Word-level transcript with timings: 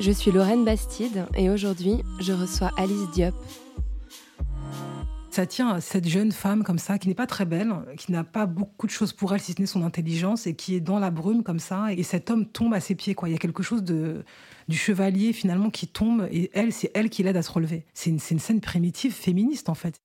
Je 0.00 0.10
suis 0.10 0.30
Lorraine 0.30 0.64
Bastide 0.64 1.26
et 1.36 1.50
aujourd'hui, 1.50 2.02
je 2.20 2.32
reçois 2.32 2.70
Alice 2.76 3.08
Diop, 3.14 3.34
Ça 5.30 5.46
tient 5.46 5.68
à 5.68 5.80
cette 5.80 6.08
jeune 6.08 6.32
femme 6.32 6.64
comme 6.64 6.78
ça, 6.78 6.98
qui 6.98 7.08
n'est 7.08 7.14
pas 7.14 7.26
très 7.26 7.44
belle, 7.44 7.72
qui 7.98 8.10
n'a 8.10 8.24
pas 8.24 8.46
beaucoup 8.46 8.86
de 8.86 8.92
choses 8.92 9.12
pour 9.12 9.34
elle, 9.34 9.40
si 9.40 9.52
ce 9.52 9.60
n'est 9.60 9.66
son 9.66 9.84
intelligence, 9.84 10.46
et 10.46 10.54
qui 10.54 10.74
est 10.74 10.80
dans 10.80 10.98
la 10.98 11.10
brume 11.10 11.42
comme 11.42 11.58
ça. 11.58 11.92
Et 11.92 12.02
cet 12.02 12.30
homme 12.30 12.46
tombe 12.46 12.74
à 12.74 12.80
ses 12.80 12.94
pieds. 12.94 13.14
Quoi. 13.14 13.28
Il 13.28 13.32
y 13.32 13.34
a 13.34 13.38
quelque 13.38 13.62
chose 13.62 13.82
de, 13.82 14.24
du 14.68 14.76
chevalier 14.76 15.32
finalement 15.32 15.70
qui 15.70 15.86
tombe, 15.86 16.26
et 16.30 16.50
elle, 16.52 16.72
c'est 16.72 16.90
elle 16.94 17.08
qui 17.08 17.22
l'aide 17.22 17.36
à 17.36 17.42
se 17.42 17.50
relever. 17.50 17.84
C'est 17.94 18.10
une, 18.10 18.18
c'est 18.18 18.34
une 18.34 18.40
scène 18.40 18.60
primitive 18.60 19.12
féministe 19.12 19.68
en 19.68 19.74
fait. 19.74 19.96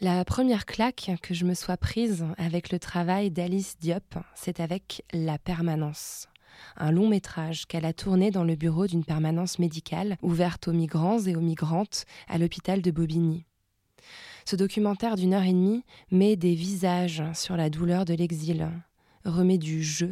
La 0.00 0.22
première 0.26 0.66
claque 0.66 1.10
que 1.22 1.32
je 1.32 1.46
me 1.46 1.54
sois 1.54 1.78
prise 1.78 2.26
avec 2.36 2.70
le 2.70 2.78
travail 2.78 3.30
d'Alice 3.30 3.78
Diop, 3.80 4.16
c'est 4.34 4.60
avec 4.60 5.02
La 5.14 5.38
Permanence. 5.38 6.28
Un 6.76 6.90
long 6.90 7.08
métrage 7.08 7.66
qu'elle 7.66 7.86
a 7.86 7.92
tourné 7.92 8.30
dans 8.30 8.44
le 8.44 8.54
bureau 8.54 8.86
d'une 8.86 9.04
permanence 9.04 9.58
médicale 9.58 10.16
ouverte 10.22 10.68
aux 10.68 10.72
migrants 10.72 11.20
et 11.20 11.34
aux 11.34 11.40
migrantes 11.40 12.04
à 12.28 12.36
l'hôpital 12.36 12.82
de 12.82 12.90
Bobigny. 12.90 13.46
Ce 14.44 14.56
documentaire 14.56 15.16
d'une 15.16 15.34
heure 15.34 15.42
et 15.42 15.52
demie 15.52 15.84
met 16.10 16.36
des 16.36 16.54
visages 16.54 17.22
sur 17.34 17.56
la 17.56 17.70
douleur 17.70 18.04
de 18.04 18.14
l'exil, 18.14 18.68
remet 19.24 19.58
du 19.58 19.82
je 19.82 20.06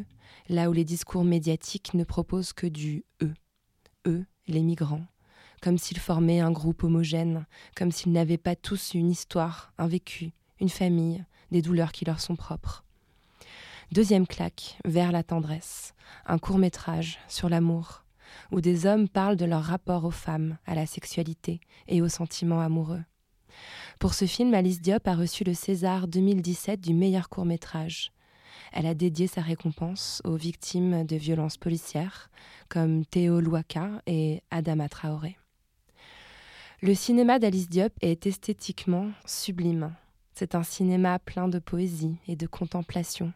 là 0.48 0.68
où 0.68 0.72
les 0.72 0.84
discours 0.84 1.24
médiatiques 1.24 1.94
ne 1.94 2.04
proposent 2.04 2.52
que 2.52 2.66
du 2.66 3.04
eux. 3.22 3.34
Eux, 4.06 4.24
les 4.46 4.62
migrants, 4.62 5.06
comme 5.62 5.78
s'ils 5.78 5.98
formaient 5.98 6.40
un 6.40 6.50
groupe 6.50 6.84
homogène, 6.84 7.46
comme 7.74 7.92
s'ils 7.92 8.12
n'avaient 8.12 8.38
pas 8.38 8.56
tous 8.56 8.94
une 8.94 9.10
histoire, 9.10 9.72
un 9.78 9.86
vécu, 9.86 10.32
une 10.60 10.68
famille, 10.68 11.24
des 11.50 11.62
douleurs 11.62 11.92
qui 11.92 12.04
leur 12.04 12.20
sont 12.20 12.36
propres. 12.36 12.83
Deuxième 13.94 14.26
claque, 14.26 14.76
vers 14.84 15.12
la 15.12 15.22
tendresse, 15.22 15.94
un 16.26 16.38
court 16.38 16.58
métrage 16.58 17.20
sur 17.28 17.48
l'amour, 17.48 18.02
où 18.50 18.60
des 18.60 18.86
hommes 18.86 19.08
parlent 19.08 19.36
de 19.36 19.44
leur 19.44 19.62
rapport 19.62 20.04
aux 20.04 20.10
femmes, 20.10 20.58
à 20.66 20.74
la 20.74 20.84
sexualité 20.84 21.60
et 21.86 22.02
aux 22.02 22.08
sentiments 22.08 22.60
amoureux. 22.60 23.04
Pour 24.00 24.14
ce 24.14 24.24
film, 24.24 24.52
Alice 24.52 24.80
Diop 24.80 25.06
a 25.06 25.14
reçu 25.14 25.44
le 25.44 25.54
César 25.54 26.08
2017 26.08 26.80
du 26.80 26.92
meilleur 26.92 27.28
court 27.28 27.44
métrage. 27.44 28.10
Elle 28.72 28.86
a 28.86 28.94
dédié 28.94 29.28
sa 29.28 29.42
récompense 29.42 30.20
aux 30.24 30.34
victimes 30.34 31.06
de 31.06 31.14
violences 31.14 31.56
policières, 31.56 32.30
comme 32.68 33.06
Théo 33.06 33.40
Louaka 33.40 34.02
et 34.08 34.42
Adama 34.50 34.88
Traoré. 34.88 35.38
Le 36.82 36.96
cinéma 36.96 37.38
d'Alice 37.38 37.68
Diop 37.68 37.92
est 38.00 38.26
esthétiquement 38.26 39.12
sublime. 39.24 39.94
C'est 40.34 40.56
un 40.56 40.64
cinéma 40.64 41.20
plein 41.20 41.46
de 41.46 41.60
poésie 41.60 42.16
et 42.26 42.34
de 42.34 42.48
contemplation, 42.48 43.32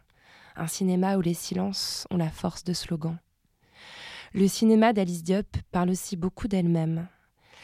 un 0.59 0.67
cinéma 0.67 1.17
où 1.17 1.21
les 1.21 1.33
silences 1.33 2.05
ont 2.11 2.17
la 2.17 2.29
force 2.29 2.63
de 2.63 2.73
slogan. 2.73 3.17
Le 4.33 4.47
cinéma 4.47 4.93
d'Alice 4.93 5.23
Diop 5.23 5.57
parle 5.71 5.89
aussi 5.89 6.15
beaucoup 6.15 6.47
d'elle-même. 6.47 7.07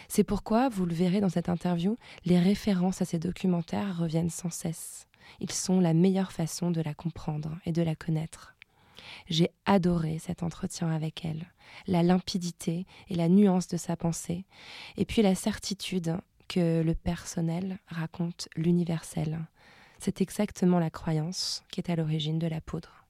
C'est 0.07 0.23
pourquoi, 0.23 0.69
vous 0.69 0.85
le 0.85 0.95
verrez 0.95 1.19
dans 1.19 1.29
cette 1.29 1.49
interview, 1.49 1.97
les 2.25 2.39
références 2.39 3.01
à 3.01 3.05
ces 3.05 3.19
documentaires 3.19 3.97
reviennent 3.97 4.29
sans 4.29 4.49
cesse. 4.49 5.07
Ils 5.39 5.51
sont 5.51 5.79
la 5.79 5.93
meilleure 5.93 6.31
façon 6.31 6.71
de 6.71 6.81
la 6.81 6.93
comprendre 6.93 7.57
et 7.65 7.71
de 7.71 7.81
la 7.81 7.95
connaître. 7.95 8.55
J'ai 9.27 9.49
adoré 9.65 10.17
cet 10.19 10.41
entretien 10.41 10.89
avec 10.89 11.25
elle, 11.25 11.45
la 11.87 12.01
limpidité 12.01 12.85
et 13.09 13.15
la 13.15 13.29
nuance 13.29 13.67
de 13.67 13.77
sa 13.77 13.95
pensée, 13.95 14.45
et 14.97 15.05
puis 15.05 15.21
la 15.21 15.35
certitude 15.35 16.17
que 16.47 16.81
le 16.81 16.95
personnel 16.95 17.79
raconte 17.87 18.47
l'universel. 18.55 19.39
C'est 20.05 20.21
exactement 20.21 20.77
la 20.77 20.91
croyance 20.91 21.63
qui 21.71 21.81
est 21.81 21.89
à 21.89 21.95
l'origine 21.95 22.37
de 22.37 22.45
la 22.45 22.61
poudre. 22.61 23.07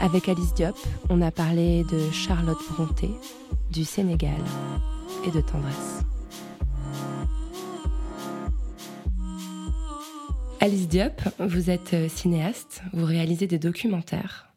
Avec 0.00 0.28
Alice 0.28 0.52
Diop, 0.52 0.76
on 1.10 1.22
a 1.22 1.30
parlé 1.30 1.84
de 1.84 2.10
Charlotte 2.10 2.58
Bronté, 2.72 3.08
du 3.70 3.84
Sénégal 3.84 4.40
et 5.24 5.30
de 5.30 5.40
tendresse. 5.40 6.02
Alice 10.58 10.88
Diop, 10.88 11.22
vous 11.38 11.70
êtes 11.70 11.94
euh, 11.94 12.08
cinéaste, 12.08 12.82
vous 12.92 13.06
réalisez 13.06 13.46
des 13.46 13.60
documentaires. 13.60 14.48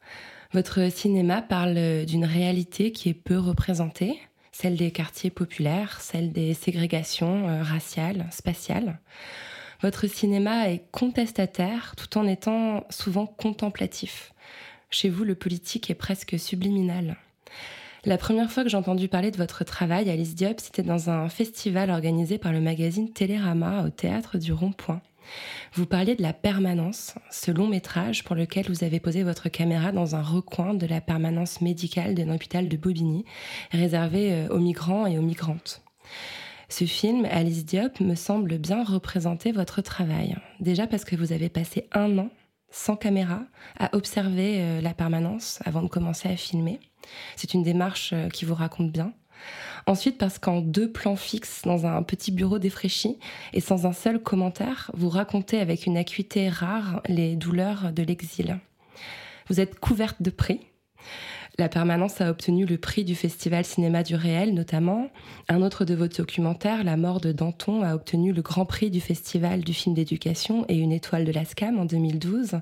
Votre 0.51 0.91
cinéma 0.91 1.43
parle 1.43 2.05
d'une 2.07 2.25
réalité 2.25 2.91
qui 2.91 3.09
est 3.09 3.13
peu 3.13 3.37
représentée, 3.37 4.19
celle 4.51 4.77
des 4.77 4.89
quartiers 4.89 5.29
populaires, 5.29 6.01
celle 6.01 6.31
des 6.31 6.55
ségrégations 6.55 7.47
euh, 7.47 7.61
raciales, 7.61 8.25
spatiales. 8.31 8.99
Votre 9.81 10.05
cinéma 10.07 10.69
est 10.69 10.83
contestataire 10.91 11.95
tout 11.97 12.17
en 12.19 12.27
étant 12.27 12.85
souvent 12.91 13.25
contemplatif. 13.25 14.31
Chez 14.91 15.09
vous, 15.09 15.23
le 15.23 15.33
politique 15.33 15.89
est 15.89 15.95
presque 15.95 16.37
subliminal. 16.37 17.17
La 18.05 18.19
première 18.19 18.51
fois 18.51 18.63
que 18.63 18.69
j'ai 18.69 18.77
entendu 18.77 19.07
parler 19.07 19.31
de 19.31 19.37
votre 19.37 19.63
travail, 19.63 20.09
Alice 20.09 20.35
Diop, 20.35 20.59
c'était 20.59 20.83
dans 20.83 21.09
un 21.09 21.29
festival 21.29 21.89
organisé 21.89 22.37
par 22.37 22.51
le 22.51 22.61
magazine 22.61 23.11
Télérama 23.11 23.83
au 23.83 23.89
théâtre 23.89 24.37
du 24.37 24.53
Rond-Point. 24.53 25.01
Vous 25.73 25.87
parliez 25.87 26.15
de 26.15 26.21
la 26.21 26.33
permanence, 26.33 27.15
ce 27.31 27.49
long 27.51 27.67
métrage 27.67 28.23
pour 28.23 28.35
lequel 28.35 28.67
vous 28.67 28.83
avez 28.83 28.99
posé 28.99 29.23
votre 29.23 29.49
caméra 29.49 29.91
dans 29.91 30.15
un 30.15 30.21
recoin 30.21 30.73
de 30.75 30.85
la 30.85 31.01
permanence 31.01 31.61
médicale 31.61 32.13
de 32.13 32.23
l'hôpital 32.23 32.67
de 32.67 32.77
Bobigny, 32.77 33.25
réservé 33.71 34.33
euh, 34.33 34.47
aux 34.49 34.59
migrants 34.59 35.07
et 35.07 35.17
aux 35.17 35.23
migrantes. 35.23 35.81
Ce 36.71 36.85
film, 36.85 37.27
Alice 37.29 37.65
Diop, 37.65 37.99
me 37.99 38.15
semble 38.15 38.57
bien 38.57 38.85
représenter 38.85 39.51
votre 39.51 39.81
travail. 39.81 40.37
Déjà 40.61 40.87
parce 40.87 41.03
que 41.03 41.17
vous 41.17 41.33
avez 41.33 41.49
passé 41.49 41.89
un 41.91 42.17
an 42.17 42.29
sans 42.69 42.95
caméra 42.95 43.41
à 43.77 43.93
observer 43.93 44.61
euh, 44.61 44.79
la 44.79 44.93
permanence 44.93 45.59
avant 45.65 45.81
de 45.81 45.89
commencer 45.89 46.29
à 46.29 46.37
filmer. 46.37 46.79
C'est 47.35 47.53
une 47.53 47.63
démarche 47.63 48.13
euh, 48.13 48.29
qui 48.29 48.45
vous 48.45 48.55
raconte 48.55 48.89
bien. 48.89 49.11
Ensuite, 49.85 50.17
parce 50.17 50.39
qu'en 50.39 50.61
deux 50.61 50.89
plans 50.89 51.17
fixes, 51.17 51.63
dans 51.63 51.85
un 51.85 52.03
petit 52.03 52.31
bureau 52.31 52.57
défraîchi 52.57 53.19
et 53.51 53.59
sans 53.59 53.85
un 53.85 53.91
seul 53.91 54.23
commentaire, 54.23 54.91
vous 54.93 55.09
racontez 55.09 55.59
avec 55.59 55.87
une 55.87 55.97
acuité 55.97 56.47
rare 56.47 57.01
les 57.09 57.35
douleurs 57.35 57.91
de 57.91 58.01
l'exil. 58.01 58.57
Vous 59.49 59.59
êtes 59.59 59.77
couverte 59.77 60.21
de 60.21 60.29
prix. 60.29 60.61
La 61.59 61.67
permanence 61.67 62.22
a 62.22 62.29
obtenu 62.29 62.66
le 62.66 62.78
prix 62.78 63.03
du 63.03 63.13
Festival 63.13 63.66
Cinéma 63.66 64.03
du 64.03 64.16
Réel, 64.16 64.53
notamment. 64.53 65.09
Un 65.50 65.62
autre 65.62 65.84
de 65.84 65.94
vos 65.94 66.07
documentaires, 66.07 66.84
La 66.84 66.95
mort 66.95 67.19
de 67.19 67.34
Danton, 67.34 67.84
a 67.84 67.93
obtenu 67.93 68.31
le 68.31 68.41
grand 68.41 68.66
prix 68.66 68.90
du 68.90 69.02
Festival 69.02 69.61
du 69.61 69.73
film 69.73 69.93
d'éducation 69.93 70.66
et 70.70 70.78
une 70.78 70.93
étoile 70.93 71.25
de 71.25 71.31
la 71.31 71.43
SCAM 71.43 71.78
en 71.78 71.85
2012. 71.85 72.61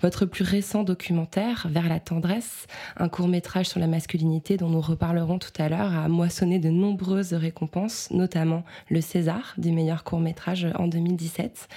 Votre 0.00 0.24
plus 0.24 0.44
récent 0.44 0.84
documentaire, 0.84 1.68
Vers 1.70 1.88
la 1.88 2.00
tendresse, 2.00 2.66
un 2.96 3.08
court-métrage 3.08 3.66
sur 3.66 3.78
la 3.78 3.86
masculinité 3.86 4.56
dont 4.56 4.70
nous 4.70 4.80
reparlerons 4.80 5.38
tout 5.38 5.52
à 5.58 5.68
l'heure, 5.68 5.94
a 5.94 6.08
moissonné 6.08 6.58
de 6.58 6.70
nombreuses 6.70 7.34
récompenses, 7.34 8.08
notamment 8.10 8.64
le 8.88 9.02
César 9.02 9.54
du 9.58 9.70
meilleur 9.70 10.02
court-métrage 10.02 10.66
en 10.76 10.88
2017. 10.88 11.68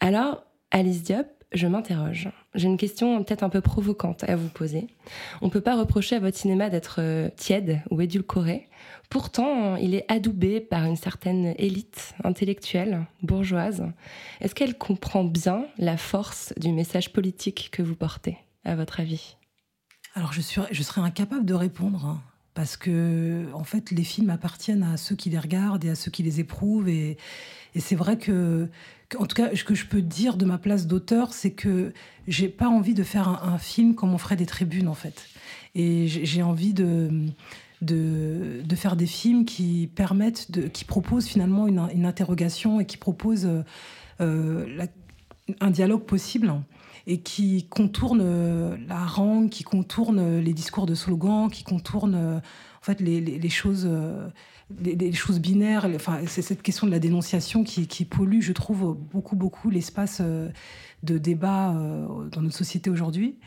Alors, 0.00 0.44
Alice 0.70 1.02
Diop, 1.02 1.26
je 1.52 1.66
m'interroge. 1.66 2.28
J'ai 2.54 2.68
une 2.68 2.76
question 2.76 3.22
peut-être 3.22 3.42
un 3.42 3.48
peu 3.48 3.60
provocante 3.60 4.24
à 4.24 4.36
vous 4.36 4.48
poser. 4.48 4.86
On 5.40 5.46
ne 5.46 5.50
peut 5.50 5.60
pas 5.60 5.76
reprocher 5.76 6.16
à 6.16 6.20
votre 6.20 6.36
cinéma 6.36 6.68
d'être 6.68 6.96
euh, 7.00 7.30
tiède 7.36 7.80
ou 7.90 8.00
édulcoré. 8.00 8.68
Pourtant, 9.08 9.76
il 9.76 9.94
est 9.94 10.04
adoubé 10.08 10.60
par 10.60 10.84
une 10.84 10.96
certaine 10.96 11.54
élite 11.58 12.14
intellectuelle, 12.24 13.06
bourgeoise. 13.22 13.84
Est-ce 14.40 14.54
qu'elle 14.54 14.76
comprend 14.76 15.24
bien 15.24 15.66
la 15.78 15.96
force 15.96 16.52
du 16.58 16.72
message 16.72 17.12
politique 17.12 17.70
que 17.72 17.82
vous 17.82 17.96
portez, 17.96 18.36
à 18.64 18.76
votre 18.76 19.00
avis? 19.00 19.36
Alors 20.14 20.32
je, 20.32 20.40
suis, 20.40 20.60
je 20.70 20.82
serais 20.82 21.00
incapable 21.00 21.46
de 21.46 21.54
répondre. 21.54 22.20
Parce 22.58 22.76
que 22.76 23.44
en 23.54 23.62
fait 23.62 23.92
les 23.92 24.02
films 24.02 24.30
appartiennent 24.30 24.82
à 24.82 24.96
ceux 24.96 25.14
qui 25.14 25.30
les 25.30 25.38
regardent 25.38 25.84
et 25.84 25.90
à 25.90 25.94
ceux 25.94 26.10
qui 26.10 26.24
les 26.24 26.40
éprouvent 26.40 26.88
et, 26.88 27.16
c'est 27.76 27.94
vrai 27.94 28.18
que, 28.18 28.68
en 29.16 29.26
tout 29.26 29.36
cas 29.36 29.54
ce 29.54 29.62
que 29.62 29.76
je 29.76 29.86
peux 29.86 30.02
dire 30.02 30.36
de 30.36 30.44
ma 30.44 30.58
place 30.58 30.88
d'auteur 30.88 31.32
c'est 31.32 31.52
que 31.52 31.92
j'ai 32.26 32.48
pas 32.48 32.66
envie 32.66 32.94
de 32.94 33.04
faire 33.04 33.28
un, 33.28 33.58
film 33.58 33.94
comme 33.94 34.12
on 34.12 34.18
ferait 34.18 34.34
des 34.34 34.44
tribunes 34.44 34.88
en 34.88 34.94
fait. 34.94 35.28
Et 35.76 36.08
j'ai 36.08 36.42
envie 36.42 36.74
de 36.74 37.26
de, 37.80 38.74
faire 38.74 38.96
des 38.96 39.06
films 39.06 39.44
qui 39.44 39.88
permettent, 39.94 40.48
qui 40.72 40.84
proposent 40.84 41.28
finalement 41.28 41.68
une, 41.68 42.06
interrogation 42.06 42.80
et 42.80 42.86
qui 42.86 42.96
proposent 42.96 43.48
euh, 44.20 44.86
un 45.60 45.70
dialogue 45.70 46.02
possible 46.02 46.52
et 47.08 47.20
qui 47.20 47.66
contourne 47.68 48.20
euh, 48.22 48.76
la 48.86 48.98
harangue, 49.00 49.48
qui 49.48 49.64
contourne 49.64 50.38
les 50.38 50.52
discours 50.52 50.84
de 50.84 50.94
slogan, 50.94 51.50
qui 51.50 51.64
contourne 51.64 52.14
euh, 52.14 52.36
en 52.36 52.82
fait 52.82 53.00
les 53.00 53.48
choses, 53.48 53.88
euh, 54.70 54.74
les, 54.82 54.94
les, 54.96 55.12
choses 55.12 55.40
binaires. 55.40 55.88
Enfin, 55.94 56.20
c'est 56.26 56.42
cette 56.42 56.62
question 56.62 56.86
de 56.86 56.92
la 56.92 56.98
dénonciation 56.98 57.64
qui, 57.64 58.04
pollue, 58.04 58.40
je 58.40 58.52
trouve, 58.52 58.96
beaucoup 59.12 59.36
beaucoup 59.36 59.70
l'espace 59.70 60.20
de 60.20 61.18
débat 61.18 61.74
dans 62.32 62.42
notre 62.42 62.56
société 62.56 62.90
aujourd'hui, 62.90 63.38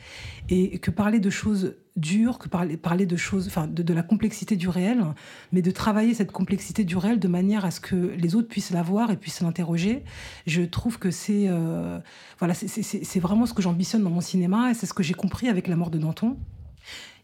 et 0.48 0.78
que 0.78 0.90
parler 0.90 1.20
de 1.20 1.30
choses 1.30 1.74
dures, 1.96 2.38
que 2.38 2.48
parler, 2.48 3.06
de 3.06 3.16
choses, 3.16 3.46
enfin, 3.46 3.66
de, 3.66 3.82
de, 3.82 3.94
la 3.94 4.02
complexité 4.02 4.56
du 4.56 4.68
réel, 4.68 5.04
mais 5.52 5.62
de 5.62 5.70
travailler 5.70 6.14
cette 6.14 6.32
complexité 6.32 6.84
du 6.84 6.96
réel 6.96 7.18
de 7.18 7.28
manière 7.28 7.64
à 7.64 7.70
ce 7.70 7.80
que 7.80 7.96
les 7.96 8.34
autres 8.34 8.48
puissent 8.48 8.70
la 8.70 8.82
voir 8.82 9.10
et 9.10 9.16
puissent 9.16 9.40
l'interroger. 9.40 10.04
Je 10.46 10.62
trouve 10.62 10.98
que 10.98 11.10
c'est 11.10 11.48
euh, 11.48 11.98
voilà, 12.38 12.54
c'est 12.54 13.20
vraiment 13.20 13.46
ce 13.46 13.54
que 13.54 13.62
j'ambitionne 13.62 14.02
dans 14.02 14.10
mon 14.10 14.20
cinéma 14.20 14.70
et 14.70 14.74
c'est 14.74 14.86
ce 14.86 14.94
que 14.94 15.02
j'ai 15.02 15.14
compris 15.14 15.48
avec 15.48 15.68
la 15.68 15.76
mort 15.76 15.90
de 15.90 15.98
Danton 15.98 16.36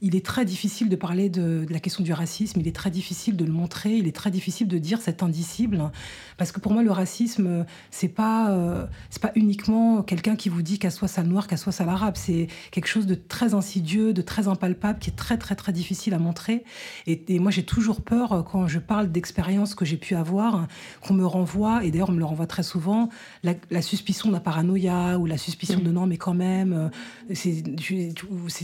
il 0.01 0.15
est 0.15 0.25
très 0.25 0.45
difficile 0.45 0.89
de 0.89 0.97
parler 0.97 1.29
de, 1.29 1.65
de, 1.65 1.73
la 1.73 1.81
question 1.81 2.05
du 2.05 2.13
racisme, 2.13 2.61
il 2.61 2.69
est 2.69 2.75
très 2.75 2.91
difficile 2.91 3.37
de 3.37 3.45
le 3.45 3.53
montrer, 3.53 3.97
il 3.97 4.07
est 4.07 4.15
très 4.15 4.31
difficile 4.31 4.69
de 4.69 4.79
dire 4.79 5.01
c'est 5.01 5.23
indicible, 5.23 5.91
parce 6.37 6.53
que 6.53 6.61
pour 6.61 6.73
moi 6.73 6.83
le 6.83 6.93
racisme 6.93 7.67
c'est 7.91 8.09
pas 8.09 8.51
euh, 8.51 8.87
c'est 9.11 9.23
pas 9.23 9.33
uniquement 9.35 10.03
quelqu'un 10.03 10.37
qui 10.37 10.49
vous 10.49 10.63
dit 10.63 10.79
qu'à 10.79 10.91
soit 10.91 11.09
sale 11.09 11.27
noir, 11.27 11.49
qu'à 11.49 11.57
soit 11.57 11.73
sale 11.73 11.89
arabe, 11.89 12.15
c'est 12.17 12.47
quelque 12.71 12.87
chose 12.87 13.07
de 13.07 13.15
très 13.15 13.55
insidieux, 13.55 14.13
de 14.13 14.23
très 14.23 14.47
impalpable, 14.47 15.01
qui 15.01 15.11
est 15.11 15.17
très 15.17 15.37
très 15.37 15.57
très 15.57 15.73
difficile 15.73 16.15
à 16.15 16.19
montrer. 16.19 16.65
Et, 17.07 17.25
et 17.35 17.39
moi 17.41 17.51
j'ai 17.51 17.65
toujours 17.65 18.03
peur 18.03 18.33
euh, 18.33 18.43
quand 18.43 18.69
je 18.69 18.79
parle 18.79 19.11
d'expériences 19.11 19.75
que 19.75 19.85
j'ai 19.85 19.97
pu 19.97 20.15
avoir, 20.15 20.69
qu'on 21.01 21.15
me 21.15 21.27
renvoie, 21.27 21.85
et 21.85 21.91
d'ailleurs 21.91 22.11
on 22.11 22.13
me 22.13 22.19
le 22.19 22.25
renvoie 22.25 22.47
très 22.47 22.63
souvent, 22.63 23.09
la, 23.43 23.55
la 23.71 23.83
suspicion 23.83 24.31
d'un 24.31 24.41
paranoïa 24.41 25.19
ou 25.19 25.27
la 25.27 25.39
suspicion 25.39 25.81
mmh. 25.81 25.85
de 25.85 25.91
non 25.91 26.07
mais 26.07 26.19
quand 26.19 26.35
même, 26.35 26.73
euh, 26.73 27.35
c'est 27.35 27.65
tu, 27.77 28.13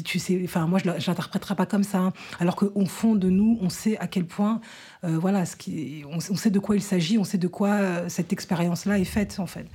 tu 0.05 0.19
sais, 0.19 0.41
enfin 0.45 0.67
moi 0.67 0.79
je 0.79 1.11
l'interpréterai 1.25 1.55
pas 1.55 1.67
comme 1.67 1.83
ça. 1.83 1.99
Hein. 1.99 2.13
Alors 2.41 2.57
qu'au 2.57 2.85
fond 2.87 3.15
de 3.15 3.29
nous, 3.29 3.59
on 3.61 3.69
sait 3.69 3.97
à 3.99 4.07
quel 4.07 4.27
point, 4.27 4.61
euh, 5.05 5.19
voilà, 5.19 5.47
ce 5.47 5.57
qui, 5.57 6.05
on, 6.11 6.17
on, 6.17 6.37
sait 6.37 6.51
de 6.51 6.59
quoi 6.59 6.77
il 6.77 6.83
s'agit, 6.83 7.19
on 7.19 7.25
sait 7.25 7.39
de 7.39 7.49
quoi 7.49 7.69
euh, 7.69 8.09
cette 8.09 8.33
expérience-là 8.33 8.99
est 8.99 9.05
faite, 9.05 9.37
en 9.39 9.47
fait. 9.47 9.67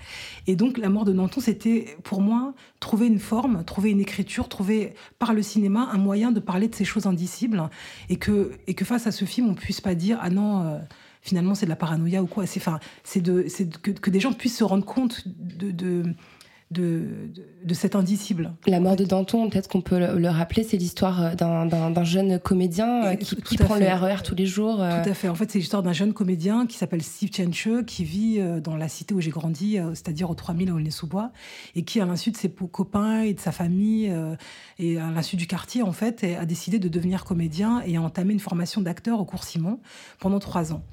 Et 0.48 0.56
donc, 0.56 0.78
la 0.78 0.90
mort 0.90 1.06
de 1.06 1.13
Danton, 1.13 1.42
c'était 1.42 1.98
pour 2.04 2.22
moi 2.22 2.54
trouver 2.80 3.07
une 3.07 3.19
forme, 3.19 3.63
trouver 3.63 3.92
une 3.92 4.00
écriture, 4.00 4.48
trouver 4.48 4.94
par 5.18 5.34
le 5.34 5.42
cinéma 5.42 5.90
un 5.92 5.98
moyen 5.98 6.31
de 6.31 6.40
parler 6.40 6.68
de 6.68 6.75
ces 6.75 6.86
choses 6.86 7.07
indicibles 7.07 7.69
et 8.10 8.18
que, 8.18 8.51
et 8.68 8.74
que 8.74 8.86
face 8.86 9.07
à 9.07 9.12
ce 9.12 9.25
film, 9.25 9.50
on 9.50 9.56
puisse 9.56 9.81
pas 9.81 9.96
dire 9.96 10.19
ah 10.22 10.30
non. 10.30 10.63
Euh, 10.63 10.80
finalement, 11.22 11.54
c'est 11.54 11.66
de 11.66 11.69
la 11.69 11.75
paranoïa 11.75 12.24
ou 12.24 12.28
quoi. 12.28 12.46
C'est, 12.46 12.62
enfin, 12.62 12.80
c'est 13.04 13.22
de, 13.22 13.46
c'est 13.50 13.69
que, 13.81 13.92
que, 13.92 14.10
des 14.10 14.22
gens 14.22 14.31
puissent 14.31 14.57
se 14.57 14.63
rendre 14.63 14.86
compte 14.86 15.28
de 15.28 16.04
de, 16.71 16.81
de, 17.33 17.44
de, 17.63 17.74
cet 17.74 17.95
indicible. 17.95 18.54
La 18.68 18.80
mort 18.80 18.95
de 18.95 19.04
Danton, 19.04 19.50
peut-être 19.50 19.68
qu'on 19.68 19.81
peut 19.81 19.98
le, 19.98 20.19
le 20.19 20.30
rappeler, 20.30 20.63
c'est 20.63 20.77
l'histoire 20.77 21.36
d'un 21.36 22.04
jeune 22.04 22.39
comédien 22.39 23.16
qui, 23.16 23.36
qui 23.38 23.57
prend 23.57 23.75
fait. 23.75 23.89
le 23.89 23.95
RER 23.95 24.18
e 24.19 24.24
tous 24.24 24.36
les 24.36 24.45
jours. 24.45 24.81
Euh. 24.81 25.04
Tout 25.04 25.10
à 25.10 25.13
fait. 25.16 25.30
En 25.30 25.36
fait, 25.36 25.50
c'est 25.50 25.57
l'histoire 25.57 25.81
d'un 25.81 25.94
jeune 25.94 26.13
comédien 26.13 26.68
qui 26.68 26.77
s'appelle 26.77 27.01
Steve 27.01 27.31
Chenche, 27.36 27.83
qui 27.88 28.04
vit 28.04 28.38
euh, 28.39 28.60
dans 28.60 28.75
la 28.75 28.88
cité 28.88 29.16
où 29.16 29.21
j'ai 29.21 29.31
grandi, 29.31 29.80
euh, 29.80 29.95
c'est-à-dire 29.95 30.30
au 30.30 30.36
3000 30.36 30.69
à 30.69 30.74
Aulnay-sous-Bois, 30.74 31.31
et 31.75 31.83
qui, 31.83 32.01
à 32.01 32.06
l'insu 32.06 32.30
de 32.30 32.38
ses 32.38 32.50
copains 32.50 33.22
et 33.22 33.33
de 33.33 33.39
sa 33.39 33.51
famille, 33.51 34.13
et 34.77 35.00
à 35.00 35.10
l'insu 35.10 35.38
du 35.38 35.48
quartier, 35.48 35.81
en 35.81 35.92
fait, 35.92 36.24
a 36.24 36.45
décidé 36.45 36.77
de 36.77 36.88
devenir 36.88 37.25
comédien 37.25 37.81
et 37.86 37.98
a 37.98 38.01
entamé 38.01 38.33
une 38.33 38.39
formation 38.39 38.81
d'acteur 38.81 39.19
au 39.19 39.25
cours 39.25 39.44
Simon 39.44 39.80
pendant 40.19 40.39
trois 40.39 40.72
ans. 40.72 40.83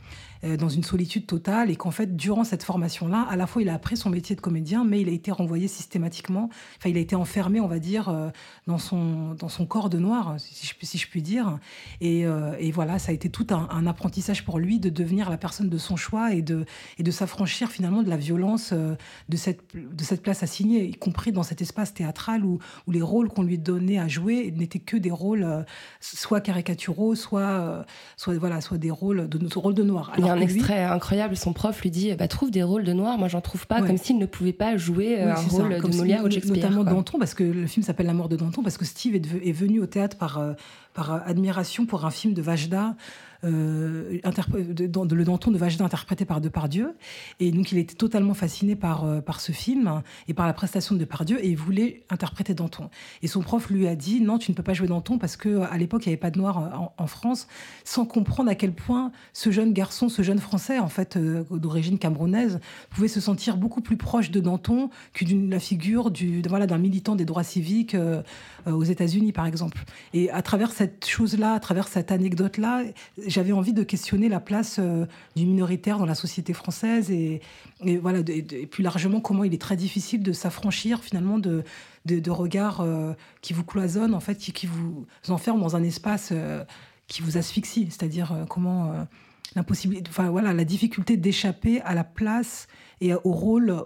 Euh, 0.44 0.56
dans 0.56 0.68
une 0.68 0.82
solitude 0.82 1.26
totale 1.26 1.70
et 1.70 1.76
qu'en 1.76 1.90
fait, 1.90 2.16
durant 2.16 2.44
cette 2.44 2.62
formation-là, 2.62 3.26
à 3.28 3.36
la 3.36 3.46
fois, 3.46 3.62
il 3.62 3.68
a 3.68 3.74
appris 3.74 3.96
son 3.96 4.10
métier 4.10 4.36
de 4.36 4.40
comédien, 4.40 4.84
mais 4.84 5.00
il 5.00 5.08
a 5.08 5.12
été 5.12 5.30
renvoyé 5.30 5.68
systématiquement, 5.68 6.50
enfin, 6.78 6.90
il 6.90 6.96
a 6.96 7.00
été 7.00 7.16
enfermé, 7.16 7.60
on 7.60 7.68
va 7.68 7.78
dire, 7.78 8.08
euh, 8.08 8.28
dans 8.66 8.78
son, 8.78 9.34
dans 9.34 9.48
son 9.48 9.66
corps 9.66 9.88
de 9.88 9.98
noir, 9.98 10.36
si 10.38 10.66
je, 10.98 11.06
puis 11.06 11.22
dire. 11.22 11.58
Et, 12.00 12.26
euh, 12.26 12.54
et, 12.58 12.70
voilà, 12.70 12.98
ça 12.98 13.12
a 13.12 13.14
été 13.14 13.30
tout 13.30 13.46
un, 13.50 13.86
apprentissage 13.86 14.44
pour 14.44 14.58
lui 14.58 14.80
de 14.80 14.90
devenir 14.90 15.30
la 15.30 15.38
personne 15.38 15.68
de 15.68 15.78
son 15.78 15.96
choix 15.96 16.32
et 16.32 16.42
de, 16.42 16.64
et 16.98 17.02
de 17.02 17.10
s'affranchir 17.10 17.70
finalement 17.70 18.02
de 18.02 18.10
la 18.10 18.16
violence 18.16 18.72
de 18.72 19.36
cette, 19.36 19.62
de 19.74 20.04
cette 20.04 20.22
place 20.22 20.42
assignée, 20.42 20.84
y 20.84 20.94
compris 20.94 21.32
dans 21.32 21.44
cet 21.44 21.62
espace 21.62 21.94
théâtral 21.94 22.44
où, 22.44 22.58
où 22.86 22.90
les 22.90 23.02
rôles 23.02 23.28
qu'on 23.28 23.42
lui 23.42 23.58
donnait 23.58 23.98
à 23.98 24.08
jouer 24.08 24.52
n'étaient 24.56 24.80
que 24.80 24.96
des 24.96 25.10
rôles 25.10 25.64
soit 26.00 26.40
caricaturaux, 26.40 27.14
soit, 27.14 27.86
soit, 28.16 28.36
voilà, 28.38 28.60
soit 28.60 28.78
des 28.78 28.90
rôles 28.90 29.28
de 29.28 29.38
notre 29.38 29.72
de 29.72 29.82
noir. 29.82 30.10
Alors, 30.14 30.25
un 30.28 30.40
extrait 30.40 30.84
incroyable. 30.84 31.36
Son 31.36 31.52
prof 31.52 31.80
lui 31.82 31.90
dit 31.90 32.12
bah, 32.14 32.28
Trouve 32.28 32.50
des 32.50 32.62
rôles 32.62 32.84
de 32.84 32.92
noir. 32.92 33.18
Moi, 33.18 33.28
j'en 33.28 33.40
trouve 33.40 33.66
pas. 33.66 33.80
Ouais. 33.80 33.86
Comme 33.86 33.98
s'il 33.98 34.18
ne 34.18 34.26
pouvait 34.26 34.52
pas 34.52 34.76
jouer 34.76 35.18
oui, 35.18 35.30
un 35.30 35.34
rôle 35.34 35.80
de 35.80 35.96
Molière 35.96 36.24
ou 36.24 36.28
de 36.28 36.32
Shakespeare. 36.32 36.56
Notamment 36.56 36.84
quoi. 36.84 36.92
Danton, 36.92 37.18
parce 37.18 37.34
que 37.34 37.44
le 37.44 37.66
film 37.66 37.84
s'appelle 37.84 38.06
La 38.06 38.14
mort 38.14 38.28
de 38.28 38.36
Danton, 38.36 38.62
parce 38.62 38.78
que 38.78 38.84
Steve 38.84 39.14
est, 39.14 39.26
est 39.44 39.52
venu 39.52 39.80
au 39.80 39.86
théâtre 39.86 40.16
par, 40.16 40.38
euh, 40.38 40.52
par 40.94 41.26
admiration 41.26 41.86
pour 41.86 42.04
un 42.04 42.10
film 42.10 42.34
de 42.34 42.42
Vajda 42.42 42.94
euh, 43.44 44.18
de, 44.24 44.86
de, 44.86 45.14
le 45.14 45.24
Danton 45.24 45.50
de 45.50 45.82
interprété 45.82 46.24
par 46.24 46.40
Depardieu. 46.40 46.94
Et 47.40 47.50
donc, 47.50 47.72
il 47.72 47.78
était 47.78 47.94
totalement 47.94 48.34
fasciné 48.34 48.76
par, 48.76 49.04
euh, 49.04 49.20
par 49.20 49.40
ce 49.40 49.52
film 49.52 50.02
et 50.28 50.34
par 50.34 50.46
la 50.46 50.52
prestation 50.52 50.94
de 50.94 51.00
Depardieu 51.00 51.44
et 51.44 51.48
il 51.48 51.56
voulait 51.56 52.04
interpréter 52.10 52.54
Danton. 52.54 52.90
Et 53.22 53.26
son 53.26 53.40
prof 53.40 53.70
lui 53.70 53.86
a 53.86 53.96
dit 53.96 54.20
Non, 54.20 54.38
tu 54.38 54.50
ne 54.50 54.56
peux 54.56 54.62
pas 54.62 54.74
jouer 54.74 54.88
Danton 54.88 55.18
parce 55.18 55.36
qu'à 55.36 55.76
l'époque, 55.76 56.06
il 56.06 56.08
n'y 56.08 56.12
avait 56.12 56.20
pas 56.20 56.30
de 56.30 56.38
noir 56.38 56.58
en, 56.58 56.94
en, 56.96 57.06
France, 57.06 57.48
sans 57.84 58.04
comprendre 58.04 58.50
à 58.50 58.54
quel 58.54 58.72
point 58.72 59.12
ce 59.32 59.50
jeune 59.50 59.72
garçon, 59.72 60.08
ce 60.08 60.22
jeune 60.22 60.38
français, 60.38 60.78
en 60.78 60.88
fait, 60.88 61.16
euh, 61.16 61.44
d'origine 61.50 61.98
camerounaise, 61.98 62.60
pouvait 62.90 63.08
se 63.08 63.20
sentir 63.20 63.56
beaucoup 63.56 63.80
plus 63.80 63.96
proche 63.96 64.30
de 64.30 64.40
Danton 64.40 64.90
que 65.12 65.24
d'une 65.24 65.50
la 65.50 65.60
figure 65.60 66.10
d'un 66.10 66.78
militant 66.78 67.16
des 67.16 67.24
droits 67.24 67.44
civiques 67.44 67.94
euh, 67.94 68.22
aux 68.66 68.84
États-Unis, 68.84 69.32
par 69.32 69.46
exemple. 69.46 69.84
Et 70.12 70.30
à 70.30 70.42
travers 70.42 70.72
cette 70.72 71.06
chose-là, 71.06 71.54
à 71.54 71.60
travers 71.60 71.88
cette 71.88 72.10
anecdote-là, 72.10 72.82
j'avais 73.26 73.52
envie 73.52 73.72
de 73.72 73.82
questionner 73.82 74.28
la 74.28 74.40
place 74.40 74.76
euh, 74.78 75.06
du 75.34 75.46
minoritaire 75.46 75.98
dans 75.98 76.06
la 76.06 76.14
société 76.14 76.52
française 76.52 77.10
et, 77.10 77.40
et 77.84 77.96
voilà, 77.98 78.22
de, 78.22 78.40
de, 78.40 78.56
et 78.56 78.66
plus 78.66 78.82
largement 78.82 79.20
comment 79.20 79.44
il 79.44 79.52
est 79.54 79.60
très 79.60 79.76
difficile 79.76 80.22
de 80.22 80.32
s'affranchir 80.32 81.02
finalement 81.02 81.38
de, 81.38 81.64
de, 82.04 82.20
de 82.20 82.30
regards 82.30 82.80
euh, 82.80 83.12
qui 83.40 83.52
vous 83.52 83.64
cloisonnent, 83.64 84.14
en 84.14 84.20
fait, 84.20 84.36
qui, 84.36 84.52
qui 84.52 84.66
vous 84.66 85.06
enferment 85.28 85.60
dans 85.60 85.76
un 85.76 85.82
espace 85.82 86.30
euh, 86.32 86.64
qui 87.08 87.22
vous 87.22 87.36
asphyxie, 87.36 87.86
c'est-à-dire 87.90 88.46
comment 88.48 89.06
l'impossibilité, 89.54 90.10
enfin 90.10 90.28
voilà, 90.28 90.52
la 90.52 90.64
difficulté 90.64 91.16
d'échapper 91.16 91.80
à 91.82 91.94
la 91.94 92.02
place 92.02 92.66
et 93.00 93.14
au 93.14 93.32
rôle 93.32 93.80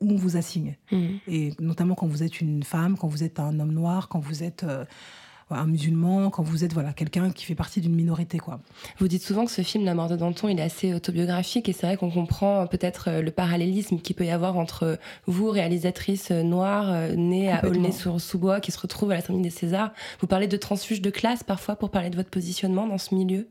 où 0.00 0.10
on 0.12 0.16
vous 0.16 0.36
assigne. 0.36 0.76
Mmh. 0.92 1.06
Et 1.28 1.52
notamment 1.60 1.94
quand 1.94 2.06
vous 2.06 2.22
êtes 2.22 2.40
une 2.40 2.62
femme, 2.62 2.96
quand 2.98 3.08
vous 3.08 3.24
êtes 3.24 3.40
un 3.40 3.58
homme 3.60 3.72
noir, 3.72 4.08
quand 4.08 4.18
vous 4.18 4.42
êtes 4.42 4.64
euh, 4.64 4.84
un 5.50 5.66
musulman, 5.66 6.30
quand 6.30 6.42
vous 6.42 6.64
êtes 6.64 6.72
voilà 6.72 6.92
quelqu'un 6.92 7.30
qui 7.30 7.44
fait 7.44 7.54
partie 7.54 7.80
d'une 7.80 7.94
minorité 7.94 8.38
quoi. 8.38 8.60
Vous 8.98 9.06
dites 9.06 9.22
souvent 9.22 9.44
que 9.44 9.50
ce 9.50 9.62
film 9.62 9.84
La 9.84 9.94
mort 9.94 10.08
de 10.08 10.16
Danton, 10.16 10.48
il 10.48 10.58
est 10.58 10.62
assez 10.62 10.92
autobiographique 10.92 11.68
et 11.68 11.72
c'est 11.72 11.86
vrai 11.86 11.96
qu'on 11.96 12.10
comprend 12.10 12.66
peut-être 12.66 13.10
le 13.20 13.30
parallélisme 13.30 13.98
qu'il 14.00 14.16
peut 14.16 14.24
y 14.24 14.30
avoir 14.30 14.56
entre 14.56 14.98
vous 15.26 15.50
réalisatrice 15.50 16.30
noire 16.30 17.10
née 17.16 17.52
à 17.52 17.64
Aulnay-sous-Bois 17.64 18.60
qui 18.60 18.72
se 18.72 18.78
retrouve 18.80 19.12
à 19.12 19.14
la 19.14 19.20
cérémonie 19.20 19.44
des 19.44 19.50
Césars. 19.50 19.92
Vous 20.20 20.26
parlez 20.26 20.48
de 20.48 20.56
transfuge 20.56 21.00
de 21.00 21.10
classe 21.10 21.44
parfois 21.44 21.76
pour 21.76 21.90
parler 21.90 22.10
de 22.10 22.16
votre 22.16 22.30
positionnement 22.30 22.86
dans 22.86 22.98
ce 22.98 23.14
milieu? 23.14 23.48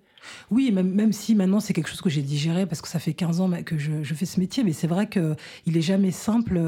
Oui, 0.51 0.71
même, 0.71 0.91
même 0.91 1.13
si 1.13 1.35
maintenant 1.35 1.59
c'est 1.59 1.73
quelque 1.73 1.89
chose 1.89 2.01
que 2.01 2.09
j'ai 2.09 2.21
digéré 2.21 2.65
parce 2.65 2.81
que 2.81 2.87
ça 2.87 2.99
fait 2.99 3.13
15 3.13 3.41
ans 3.41 3.51
que 3.63 3.77
je, 3.77 4.03
je 4.03 4.13
fais 4.13 4.25
ce 4.25 4.39
métier, 4.39 4.63
mais 4.63 4.73
c'est 4.73 4.87
vrai 4.87 5.07
qu'il 5.07 5.35
n'est 5.67 5.81
jamais 5.81 6.11
simple 6.11 6.59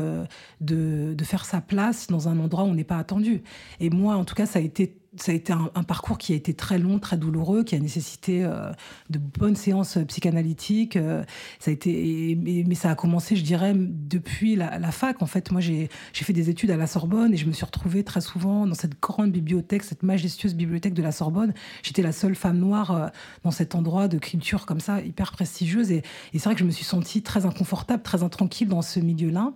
de, 0.62 1.14
de 1.14 1.24
faire 1.24 1.46
sa 1.46 1.62
place 1.62 2.08
dans 2.08 2.28
un 2.28 2.40
endroit 2.40 2.64
où 2.64 2.68
on 2.68 2.76
n'est 2.76 2.84
pas 2.84 2.98
attendu. 2.98 3.42
Et 3.80 3.90
moi, 3.90 4.16
en 4.16 4.26
tout 4.26 4.36
cas, 4.36 4.46
ça 4.46 4.60
a 4.60 4.62
été 4.62 4.96
ça 5.18 5.32
a 5.32 5.36
été 5.36 5.54
un, 5.54 5.84
parcours 5.84 6.18
qui 6.18 6.34
a 6.34 6.36
été 6.36 6.54
très 6.54 6.78
long, 6.78 7.00
très 7.00 7.18
douloureux, 7.18 7.64
qui 7.64 7.76
a 7.76 7.80
nécessité 7.80 8.44
euh, 8.44 8.72
de 9.10 9.20
bonnes 9.20 9.56
séances 9.56 9.98
psychanalytiques. 10.08 10.96
Euh, 10.96 11.24
ça 11.60 11.72
a 11.72 11.74
été, 11.74 12.38
mais, 12.68 12.76
ça 12.76 12.92
a 12.92 12.96
commencé, 12.96 13.36
je 13.36 13.44
dirais, 13.44 13.74
depuis 13.76 14.56
la, 14.56 14.92
fac. 14.92 15.22
En 15.22 15.26
fait, 15.26 15.52
moi, 15.52 15.62
j'ai 15.62 15.90
fait 16.14 16.34
des 16.34 16.50
études 16.50 16.72
à 16.72 16.78
la 16.78 16.88
Sorbonne 16.88 17.34
et 17.34 17.38
je 17.38 17.46
me 17.46 17.52
suis 17.52 17.66
retrouvée 17.66 18.04
très 18.04 18.22
souvent 18.22 18.66
dans 18.66 18.74
cette 18.74 19.00
grande 19.02 19.32
bibliothèque, 19.32 19.84
cette 19.84 20.04
majestueuse 20.04 20.56
bibliothèque 20.56 20.94
de 20.94 21.04
la 21.04 21.12
Sorbonne. 21.12 21.54
J'étais 21.84 22.02
la 22.02 22.12
seule 22.12 22.36
femme 22.36 22.58
noire 22.58 22.92
euh, 22.92 23.08
dans 23.44 23.52
cet 23.52 23.76
endroit 23.76 24.08
de 24.08 24.18
culture 24.18 24.66
comme 24.66 24.80
ça, 24.80 25.02
hyper 25.02 25.32
prestigieuse. 25.32 25.92
Et, 25.92 26.04
c'est 26.34 26.44
vrai 26.44 26.54
que 26.54 26.60
je 26.60 26.66
me 26.66 26.72
suis 26.72 26.86
sentie 26.86 27.24
très 27.24 27.46
inconfortable, 27.46 28.04
très 28.04 28.24
intranquille 28.24 28.68
dans 28.68 28.82
ce 28.82 29.00
milieu-là. 29.00 29.54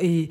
Et 0.00 0.30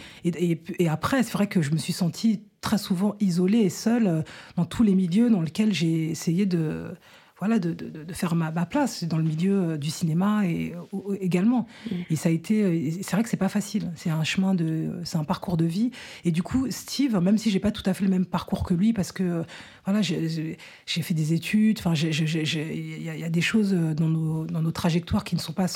après, 0.89 1.24
c'est 1.24 1.34
vrai 1.34 1.48
que 1.48 1.62
je 1.62 1.72
me 1.72 1.77
suis 1.77 1.94
sentie 1.94 2.41
très 2.66 2.80
souvent 2.80 3.16
isolée 3.20 3.60
et 3.60 3.70
seule 3.70 4.26
dans 4.56 4.66
tous 4.66 4.82
les 4.82 4.96
milieux 4.96 5.30
dans 5.30 5.42
lesquels 5.42 5.72
j'ai 5.72 6.10
essayé 6.10 6.48
de 6.48 6.96
voilà, 7.38 7.60
de, 7.60 7.74
de, 7.74 8.04
de 8.04 8.14
faire 8.14 8.34
ma, 8.34 8.50
ma, 8.50 8.66
place 8.66 9.04
dans 9.04 9.18
le 9.18 9.24
milieu 9.24 9.78
du 9.78 9.90
cinéma 9.90 10.48
et 10.48 10.74
également. 11.20 11.68
Mm. 11.92 11.96
Et 12.10 12.16
ça 12.16 12.30
a 12.30 12.32
été, 12.32 12.92
c'est 13.04 13.12
vrai 13.12 13.24
que 13.24 13.30
c'est 13.30 13.36
pas 13.38 13.50
facile. 13.50 13.92
C'est 13.96 14.10
un 14.10 14.24
chemin 14.24 14.56
de, 14.56 15.02
c'est 15.04 15.18
un 15.18 15.26
parcours 15.26 15.58
de 15.58 15.66
vie. 15.66 15.92
Et 16.24 16.32
du 16.32 16.44
coup, 16.44 16.66
Steve, 16.72 17.20
même 17.20 17.38
si 17.38 17.52
j'ai 17.52 17.60
pas 17.60 17.72
tout 17.72 17.84
à 17.86 17.94
fait 17.94 18.06
le 18.06 18.10
même 18.10 18.26
parcours 18.26 18.64
que 18.64 18.74
lui, 18.74 18.94
parce 18.94 19.12
que 19.12 19.44
voilà, 19.84 20.02
j'ai 20.02 20.58
fait 20.86 21.14
des 21.14 21.34
études. 21.34 21.80
Enfin, 21.80 21.94
il 21.94 23.04
y, 23.04 23.24
a 23.24 23.30
des 23.30 23.42
choses 23.42 23.74
dans 23.74 24.08
nos, 24.08 24.46
dans 24.46 24.62
nos 24.62 24.72
trajectoires 24.72 25.26
qui 25.26 25.36
ne 25.36 25.42
sont 25.42 25.54
pas 25.54 25.68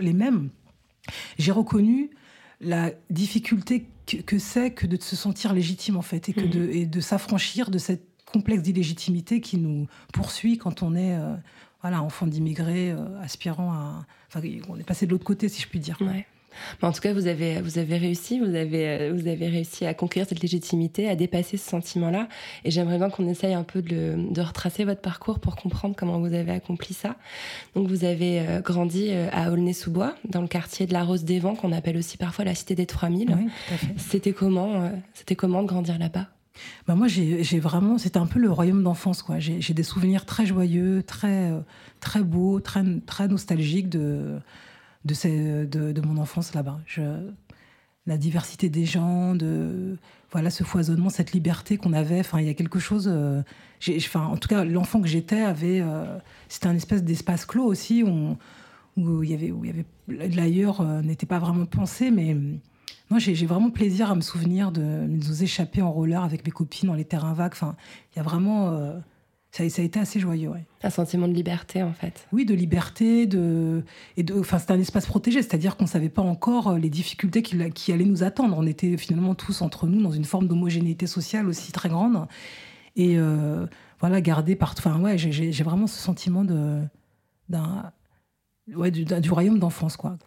les 0.00 0.14
mêmes. 0.14 0.48
J'ai 1.38 1.52
reconnu 1.52 2.10
la 2.60 2.90
difficulté 3.10 3.86
que, 4.26 4.38
c'est 4.38 4.72
que 4.72 4.86
de 4.86 5.00
se 5.00 5.16
sentir 5.16 5.52
légitime 5.52 5.96
en 5.96 6.02
fait 6.02 6.28
et 6.28 6.32
que 6.32 6.40
mm. 6.40 6.50
de, 6.50 6.68
et 6.70 6.86
de 6.86 7.00
s'affranchir 7.00 7.70
de 7.70 7.78
cette 7.78 8.04
complexe 8.24 8.62
d'illégitimité 8.62 9.40
qui 9.40 9.56
nous 9.58 9.86
poursuit 10.12 10.58
quand 10.58 10.82
on 10.82 10.94
est 10.94 11.14
euh, 11.14 11.34
voilà 11.82 12.02
enfant 12.02 12.26
d'immigrés 12.26 12.90
euh, 12.90 13.20
aspirant 13.20 13.72
à 13.72 14.06
enfin 14.28 14.46
on 14.68 14.78
est 14.78 14.84
passé 14.84 15.06
de 15.06 15.12
l'autre 15.12 15.24
côté 15.24 15.48
si 15.48 15.62
je 15.62 15.68
puis 15.68 15.80
dire 15.80 15.98
ouais 16.00 16.26
en 16.82 16.92
tout 16.92 17.00
cas, 17.00 17.12
vous 17.12 17.26
avez, 17.26 17.60
vous 17.60 17.78
avez 17.78 17.96
réussi, 17.96 18.38
vous 18.38 18.54
avez, 18.54 18.88
euh, 18.88 19.12
vous 19.14 19.28
avez 19.28 19.48
réussi 19.48 19.86
à 19.86 19.94
conquérir 19.94 20.28
cette 20.28 20.40
légitimité, 20.42 21.08
à 21.08 21.16
dépasser 21.16 21.56
ce 21.56 21.68
sentiment-là. 21.68 22.28
Et 22.64 22.70
j'aimerais 22.70 22.98
bien 22.98 23.10
qu'on 23.10 23.28
essaye 23.28 23.54
un 23.54 23.62
peu 23.62 23.82
de, 23.82 24.14
de, 24.30 24.40
retracer 24.40 24.84
votre 24.84 25.00
parcours 25.00 25.38
pour 25.40 25.56
comprendre 25.56 25.94
comment 25.96 26.18
vous 26.20 26.34
avez 26.34 26.52
accompli 26.52 26.94
ça. 26.94 27.16
Donc, 27.74 27.88
vous 27.88 28.04
avez 28.04 28.40
euh, 28.40 28.60
grandi 28.60 29.08
euh, 29.10 29.28
à 29.32 29.50
Aulnay-sous-Bois, 29.52 30.14
dans 30.28 30.42
le 30.42 30.48
quartier 30.48 30.86
de 30.86 30.92
la 30.92 31.04
Rose 31.04 31.24
des 31.24 31.38
Vents, 31.38 31.54
qu'on 31.54 31.72
appelle 31.72 31.96
aussi 31.96 32.16
parfois 32.16 32.44
la 32.44 32.54
cité 32.54 32.74
des 32.74 32.86
3000. 32.86 33.36
Oui, 33.36 33.48
c'était 33.96 34.32
comment, 34.32 34.90
c'était 35.14 35.36
comment 35.36 35.62
de 35.62 35.68
grandir 35.68 35.98
là-bas? 35.98 36.26
Bah 36.88 36.96
moi, 36.96 37.06
j'ai 37.06 37.60
vraiment, 37.60 37.98
c'était 37.98 38.18
un 38.18 38.26
peu 38.26 38.40
le 38.40 38.50
royaume 38.50 38.82
d'enfance, 38.82 39.22
quoi. 39.22 39.38
J'ai 39.38 39.74
des 39.74 39.82
souvenirs 39.84 40.24
très 40.24 40.44
joyeux, 40.44 41.04
très, 41.06 41.52
très 42.00 42.22
beaux, 42.22 42.58
très, 42.58 42.82
très 43.06 43.28
nostalgiques 43.28 43.88
de, 43.88 44.40
de, 45.04 46.00
mon 46.00 46.18
enfance 46.18 46.54
là-bas. 46.54 46.80
La 48.06 48.16
diversité 48.16 48.70
des 48.70 48.86
gens, 48.86 49.34
de 49.34 49.98
voilà 50.30 50.50
ce 50.50 50.64
foisonnement, 50.64 51.10
cette 51.10 51.32
liberté 51.32 51.76
qu'on 51.76 51.92
avait. 51.92 52.20
Enfin, 52.20 52.40
il 52.40 52.46
y 52.46 52.50
a 52.50 52.54
quelque 52.54 52.78
chose. 52.78 53.08
Euh, 53.10 53.42
en 54.14 54.36
tout 54.36 54.48
cas, 54.48 54.64
l'enfant 54.64 55.00
que 55.00 55.08
j'étais 55.08 55.40
avait. 55.40 55.80
Euh, 55.80 56.18
c'était 56.48 56.68
un 56.68 56.74
espèce 56.74 57.04
d'espace 57.04 57.44
clos 57.44 57.64
aussi 57.64 58.02
où, 58.02 59.22
il 59.22 59.30
y 59.30 59.34
avait, 59.34 59.50
où 59.50 59.62
l'ailleurs 60.08 60.80
euh, 60.80 61.02
n'était 61.02 61.26
pas 61.26 61.38
vraiment 61.38 61.66
pensé, 61.66 62.10
mais 62.10 62.34
moi, 63.10 63.18
j'ai 63.18 63.46
vraiment 63.46 63.70
plaisir 63.70 64.10
à 64.10 64.14
me 64.14 64.22
souvenir 64.22 64.72
de 64.72 64.82
nous 64.82 65.42
échapper 65.42 65.82
en 65.82 65.92
roller 65.92 66.22
avec 66.22 66.44
mes 66.46 66.50
copines 66.50 66.88
dans 66.88 66.94
les 66.94 67.04
terrains 67.04 67.34
vagues. 67.34 67.52
Enfin, 67.52 67.76
il 68.12 68.16
y 68.16 68.20
a 68.20 68.22
vraiment 68.22 69.00
ça, 69.50 69.62
a 69.62 69.84
été 69.84 69.98
assez 69.98 70.20
joyeux, 70.20 70.50
ouais. 70.50 70.64
Un 70.82 70.90
sentiment 70.90 71.26
de 71.26 71.32
liberté, 71.32 71.82
en 71.82 71.92
fait. 71.92 72.26
Oui, 72.32 72.44
de 72.44 72.54
liberté, 72.54 73.26
de 73.26 73.82
et 74.16 74.22
de. 74.22 74.38
Enfin, 74.38 74.58
c'était 74.58 74.72
un 74.72 74.80
espace 74.80 75.06
protégé, 75.06 75.42
c'est-à-dire 75.42 75.76
qu'on 75.76 75.86
savait 75.86 76.10
pas 76.10 76.22
encore 76.22 76.68
euh, 76.68 76.78
les 76.78 76.90
difficultés 76.90 77.42
qui, 77.42 77.56
qui, 77.70 77.92
allaient 77.92 78.04
nous 78.04 78.22
attendre. 78.22 78.56
On 78.58 78.66
était 78.66 78.96
finalement 78.96 79.34
tous 79.34 79.62
entre 79.62 79.86
nous 79.86 80.02
dans 80.02 80.12
une 80.12 80.26
forme 80.26 80.46
d'homogénéité 80.46 81.06
sociale 81.06 81.48
aussi 81.48 81.72
très 81.72 81.88
grande, 81.88 82.26
et 82.94 83.18
euh, 83.18 83.66
voilà, 84.00 84.20
gardé 84.20 84.54
par. 84.54 84.74
Enfin, 84.76 85.00
ouais, 85.00 85.16
j'ai 85.18 85.64
vraiment 85.64 85.86
ce 85.86 85.98
sentiment 85.98 86.44
de 86.44 86.80
d'un 87.48 87.90
ouais, 88.74 88.90
du, 88.90 89.06
du, 89.06 89.30
royaume 89.30 89.58
d'enfance, 89.58 89.96
quoi. 89.96 90.18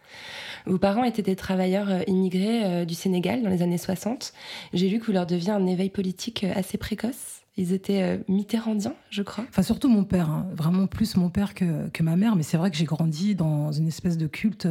Vos 0.66 0.78
parents 0.78 1.04
étaient 1.04 1.22
des 1.22 1.36
travailleurs 1.36 1.88
euh, 1.88 2.02
immigrés 2.08 2.84
du 2.84 2.94
Sénégal 2.94 3.42
dans 3.42 3.50
les 3.50 3.62
années 3.62 3.78
60. 3.78 4.32
J'ai 4.74 4.88
lu 4.88 4.98
que 4.98 5.06
vous 5.06 5.12
leur 5.12 5.26
deviez 5.26 5.50
un 5.50 5.66
éveil 5.66 5.90
politique 5.90 6.44
assez 6.44 6.76
précoce. 6.76 7.41
Ils 7.56 7.72
étaient 7.72 8.02
euh, 8.02 8.18
mitterrandiens, 8.28 8.94
je 9.10 9.22
crois. 9.22 9.44
Enfin, 9.48 9.62
surtout 9.62 9.88
mon 9.88 10.04
père, 10.04 10.30
hein. 10.30 10.46
vraiment 10.54 10.86
plus 10.86 11.16
mon 11.16 11.28
père 11.28 11.54
que, 11.54 12.02
ma 12.02 12.16
mère. 12.16 12.34
Mais 12.34 12.42
c'est 12.42 12.56
vrai 12.56 12.70
que 12.70 12.76
j'ai 12.76 12.86
grandi 12.86 13.34
dans 13.34 13.72
une 13.72 13.88
espèce 13.88 14.16
de 14.16 14.26
culte 14.26 14.66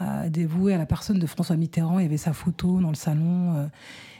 euh, 0.00 0.28
dévoué 0.28 0.74
à 0.74 0.78
la 0.78 0.86
personne 0.86 1.18
de 1.18 1.26
François 1.26 1.56
Mitterrand. 1.56 1.98
Il 1.98 2.02
y 2.02 2.06
avait 2.06 2.16
sa 2.16 2.32
photo 2.32 2.80
dans 2.80 2.88
le 2.88 2.94
salon. 2.94 3.54
Euh, 3.56 3.66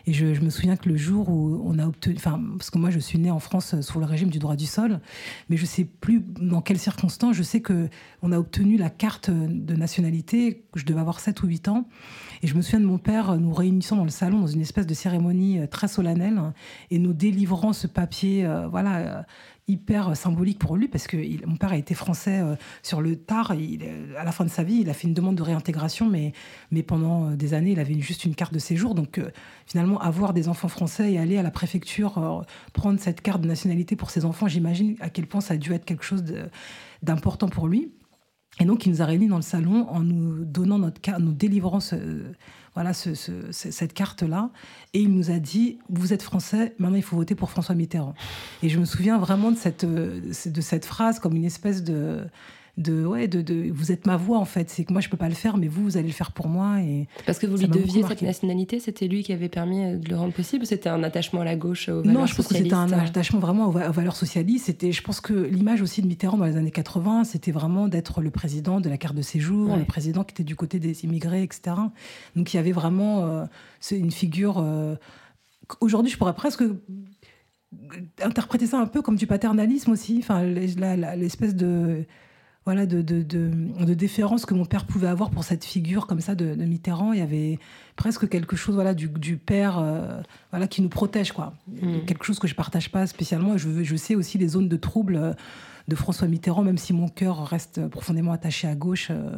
et 0.06 0.12
je, 0.12 0.26
me 0.26 0.50
souviens 0.50 0.76
que 0.76 0.88
le 0.88 0.96
jour 0.96 1.28
où 1.30 1.62
on 1.64 1.78
a 1.78 1.86
obtenu, 1.86 2.14
enfin, 2.16 2.40
parce 2.58 2.70
que 2.70 2.78
moi 2.78 2.90
je 2.90 2.98
suis 2.98 3.18
née 3.18 3.30
en 3.30 3.38
France 3.38 3.80
sous 3.80 3.98
le 3.98 4.04
régime 4.04 4.28
du 4.28 4.38
droit 4.38 4.56
du 4.56 4.66
sol, 4.66 5.00
mais 5.48 5.56
je 5.56 5.64
sais 5.64 5.84
plus 5.84 6.20
dans 6.20 6.60
quelles 6.60 6.78
circonstances. 6.78 7.36
Je 7.36 7.42
sais 7.42 7.60
que 7.60 7.88
on 8.22 8.32
a 8.32 8.38
obtenu 8.38 8.76
la 8.76 8.90
carte 8.90 9.30
de 9.30 9.74
nationalité. 9.74 10.64
Je 10.74 10.84
devais 10.84 11.00
avoir 11.00 11.20
7 11.20 11.42
ou 11.42 11.46
8 11.46 11.68
ans. 11.68 11.88
Et 12.42 12.46
je 12.46 12.54
me 12.54 12.60
souviens 12.60 12.80
de 12.80 12.86
mon 12.86 12.98
père 12.98 13.38
nous 13.38 13.54
réunissant 13.54 13.96
dans 13.96 14.04
le 14.04 14.10
salon 14.10 14.40
dans 14.40 14.46
une 14.46 14.60
espèce 14.60 14.86
de 14.86 14.94
cérémonie 14.94 15.58
euh, 15.58 15.66
très 15.66 15.88
solennelle 15.88 16.40
et 16.90 16.98
nous 16.98 17.14
délivrant 17.14 17.72
ce 17.72 17.86
papier, 17.86 18.44
euh, 18.44 18.68
voilà, 18.68 18.96
euh, 18.98 19.22
hyper 19.66 20.16
symbolique 20.16 20.58
pour 20.58 20.76
lui 20.76 20.88
parce 20.88 21.06
que 21.06 21.16
mon 21.46 21.56
père 21.56 21.72
a 21.72 21.76
été 21.76 21.94
français 21.94 22.42
sur 22.82 23.00
le 23.00 23.16
tard. 23.16 23.54
Il, 23.54 23.82
à 24.18 24.24
la 24.24 24.32
fin 24.32 24.44
de 24.44 24.50
sa 24.50 24.62
vie, 24.62 24.80
il 24.80 24.90
a 24.90 24.94
fait 24.94 25.08
une 25.08 25.14
demande 25.14 25.36
de 25.36 25.42
réintégration, 25.42 26.08
mais, 26.08 26.32
mais 26.70 26.82
pendant 26.82 27.30
des 27.30 27.54
années, 27.54 27.72
il 27.72 27.80
avait 27.80 27.98
juste 28.00 28.24
une 28.24 28.34
carte 28.34 28.52
de 28.52 28.58
séjour. 28.58 28.94
Donc 28.94 29.20
finalement, 29.66 29.98
avoir 30.00 30.34
des 30.34 30.48
enfants 30.48 30.68
français 30.68 31.12
et 31.12 31.18
aller 31.18 31.38
à 31.38 31.42
la 31.42 31.50
préfecture 31.50 32.44
prendre 32.72 33.00
cette 33.00 33.22
carte 33.22 33.40
de 33.40 33.48
nationalité 33.48 33.96
pour 33.96 34.10
ses 34.10 34.24
enfants, 34.24 34.48
j'imagine 34.48 34.96
à 35.00 35.08
quel 35.08 35.26
point 35.26 35.40
ça 35.40 35.54
a 35.54 35.56
dû 35.56 35.72
être 35.72 35.84
quelque 35.84 36.04
chose 36.04 36.24
d'important 37.02 37.48
pour 37.48 37.68
lui. 37.68 37.92
Et 38.60 38.64
donc, 38.66 38.86
il 38.86 38.90
nous 38.90 39.02
a 39.02 39.04
réunis 39.04 39.26
dans 39.26 39.36
le 39.36 39.42
salon 39.42 39.88
en 39.88 40.00
nous 40.00 40.44
donnant 40.44 40.78
notre 40.78 41.00
carte, 41.00 41.20
nous 41.20 41.32
délivrant 41.32 41.80
voilà, 42.74 42.92
cette 42.92 43.92
carte-là. 43.92 44.50
Et 44.92 45.00
il 45.00 45.12
nous 45.12 45.30
a 45.30 45.38
dit 45.38 45.78
Vous 45.88 46.12
êtes 46.12 46.22
français, 46.22 46.74
maintenant 46.78 46.96
il 46.96 47.02
faut 47.02 47.16
voter 47.16 47.34
pour 47.34 47.50
François 47.50 47.74
Mitterrand. 47.74 48.14
Et 48.62 48.68
je 48.68 48.78
me 48.78 48.84
souviens 48.84 49.18
vraiment 49.18 49.50
de 49.50 49.56
cette, 49.56 49.84
de 49.84 50.60
cette 50.60 50.84
phrase 50.84 51.18
comme 51.18 51.36
une 51.36 51.44
espèce 51.44 51.84
de 51.84 52.26
de 52.76 53.04
ouais 53.04 53.28
de, 53.28 53.40
de, 53.40 53.70
vous 53.72 53.92
êtes 53.92 54.06
ma 54.06 54.16
voix 54.16 54.38
en 54.38 54.44
fait. 54.44 54.68
C'est 54.68 54.84
que 54.84 54.92
moi 54.92 55.00
je 55.00 55.08
peux 55.08 55.16
pas 55.16 55.28
le 55.28 55.34
faire 55.34 55.56
mais 55.56 55.68
vous 55.68 55.84
vous 55.84 55.96
allez 55.96 56.08
le 56.08 56.12
faire 56.12 56.32
pour 56.32 56.48
moi 56.48 56.80
et 56.80 57.06
parce 57.24 57.38
que 57.38 57.46
vous 57.46 57.56
lui 57.56 57.68
deviez 57.68 58.02
cette 58.02 58.22
nationalité 58.22 58.80
c'était 58.80 59.06
lui 59.06 59.22
qui 59.22 59.32
avait 59.32 59.48
permis 59.48 59.84
euh, 59.84 59.96
de 59.96 60.08
le 60.08 60.16
rendre 60.16 60.32
possible 60.32 60.66
c'était 60.66 60.88
un 60.88 61.02
attachement 61.02 61.42
à 61.42 61.44
la 61.44 61.56
gauche 61.56 61.88
aux 61.88 62.02
non 62.02 62.26
je 62.26 62.34
pense 62.34 62.48
que 62.48 62.54
c'était 62.54 62.74
un 62.74 62.90
attachement 62.92 63.38
vraiment 63.38 63.68
aux, 63.68 63.72
valeurs 63.72 64.16
socialistes. 64.16 64.66
C'était 64.66 64.92
je 64.92 65.02
pense 65.02 65.20
que 65.20 65.32
l'image 65.32 65.82
aussi 65.82 66.02
de 66.02 66.06
Mitterrand 66.06 66.36
dans 66.36 66.46
les 66.46 66.56
années 66.56 66.70
80 66.70 67.24
c'était 67.24 67.52
vraiment 67.52 67.88
d'être 67.88 68.20
le 68.20 68.30
président 68.30 68.80
de 68.80 68.88
la 68.88 68.96
carte 68.96 69.14
de 69.14 69.22
séjour 69.22 69.76
le 69.76 69.84
président 69.84 70.24
qui 70.24 70.32
était 70.32 70.44
du 70.44 70.56
côté 70.56 70.78
des 70.78 71.04
immigrés 71.04 71.42
etc 71.42 71.76
donc 72.34 72.52
il 72.52 72.56
y 72.56 72.60
avait 72.60 72.72
vraiment 72.72 73.24
euh, 73.24 73.44
c'est 73.80 73.98
une 73.98 74.10
figure 74.10 74.58
euh, 74.58 74.96
aujourd'hui 75.80 76.10
je 76.10 76.18
pourrais 76.18 76.34
presque 76.34 76.64
interpréter 78.22 78.66
ça 78.66 78.78
un 78.78 78.86
peu 78.86 79.02
comme 79.02 79.16
du 79.16 79.26
paternalisme 79.26 79.92
aussi. 79.92 80.18
Enfin 80.18 80.42
l'espèce 80.44 81.54
de 81.54 82.04
voilà, 82.64 82.86
de, 82.86 83.02
de, 83.02 83.22
de, 83.22 83.94
déférence 83.94 84.46
que 84.46 84.54
mon 84.54 84.64
père 84.64 84.86
pouvait 84.86 85.06
avoir 85.06 85.30
pour 85.30 85.44
cette 85.44 85.64
figure 85.64 86.06
comme 86.06 86.20
ça 86.20 86.34
de, 86.34 86.54
Mitterrand. 86.54 87.12
Il 87.12 87.18
y 87.18 87.22
avait 87.22 87.58
presque 87.96 88.28
quelque 88.28 88.56
chose 88.56 88.74
voilà, 88.74 88.94
du, 88.94 89.08
du 89.08 89.36
père 89.36 89.78
euh, 89.78 90.20
voilà, 90.50 90.66
qui 90.66 90.80
nous 90.80 90.88
protège. 90.88 91.32
Quoi. 91.32 91.52
Mm. 91.68 92.00
Quelque 92.06 92.24
chose 92.24 92.38
que 92.38 92.48
je 92.48 92.54
partage 92.54 92.90
pas 92.90 93.06
spécialement. 93.06 93.58
Je, 93.58 93.82
je 93.82 93.96
sais 93.96 94.14
aussi 94.14 94.38
les 94.38 94.48
zones 94.48 94.68
de 94.68 94.76
trouble 94.76 95.16
euh, 95.16 95.32
de 95.88 95.94
François 95.94 96.26
Mitterrand, 96.26 96.62
même 96.62 96.78
si 96.78 96.94
mon 96.94 97.08
cœur 97.08 97.46
reste 97.46 97.86
profondément 97.88 98.32
attaché 98.32 98.66
à 98.66 98.74
gauche. 98.74 99.08
Euh, 99.10 99.30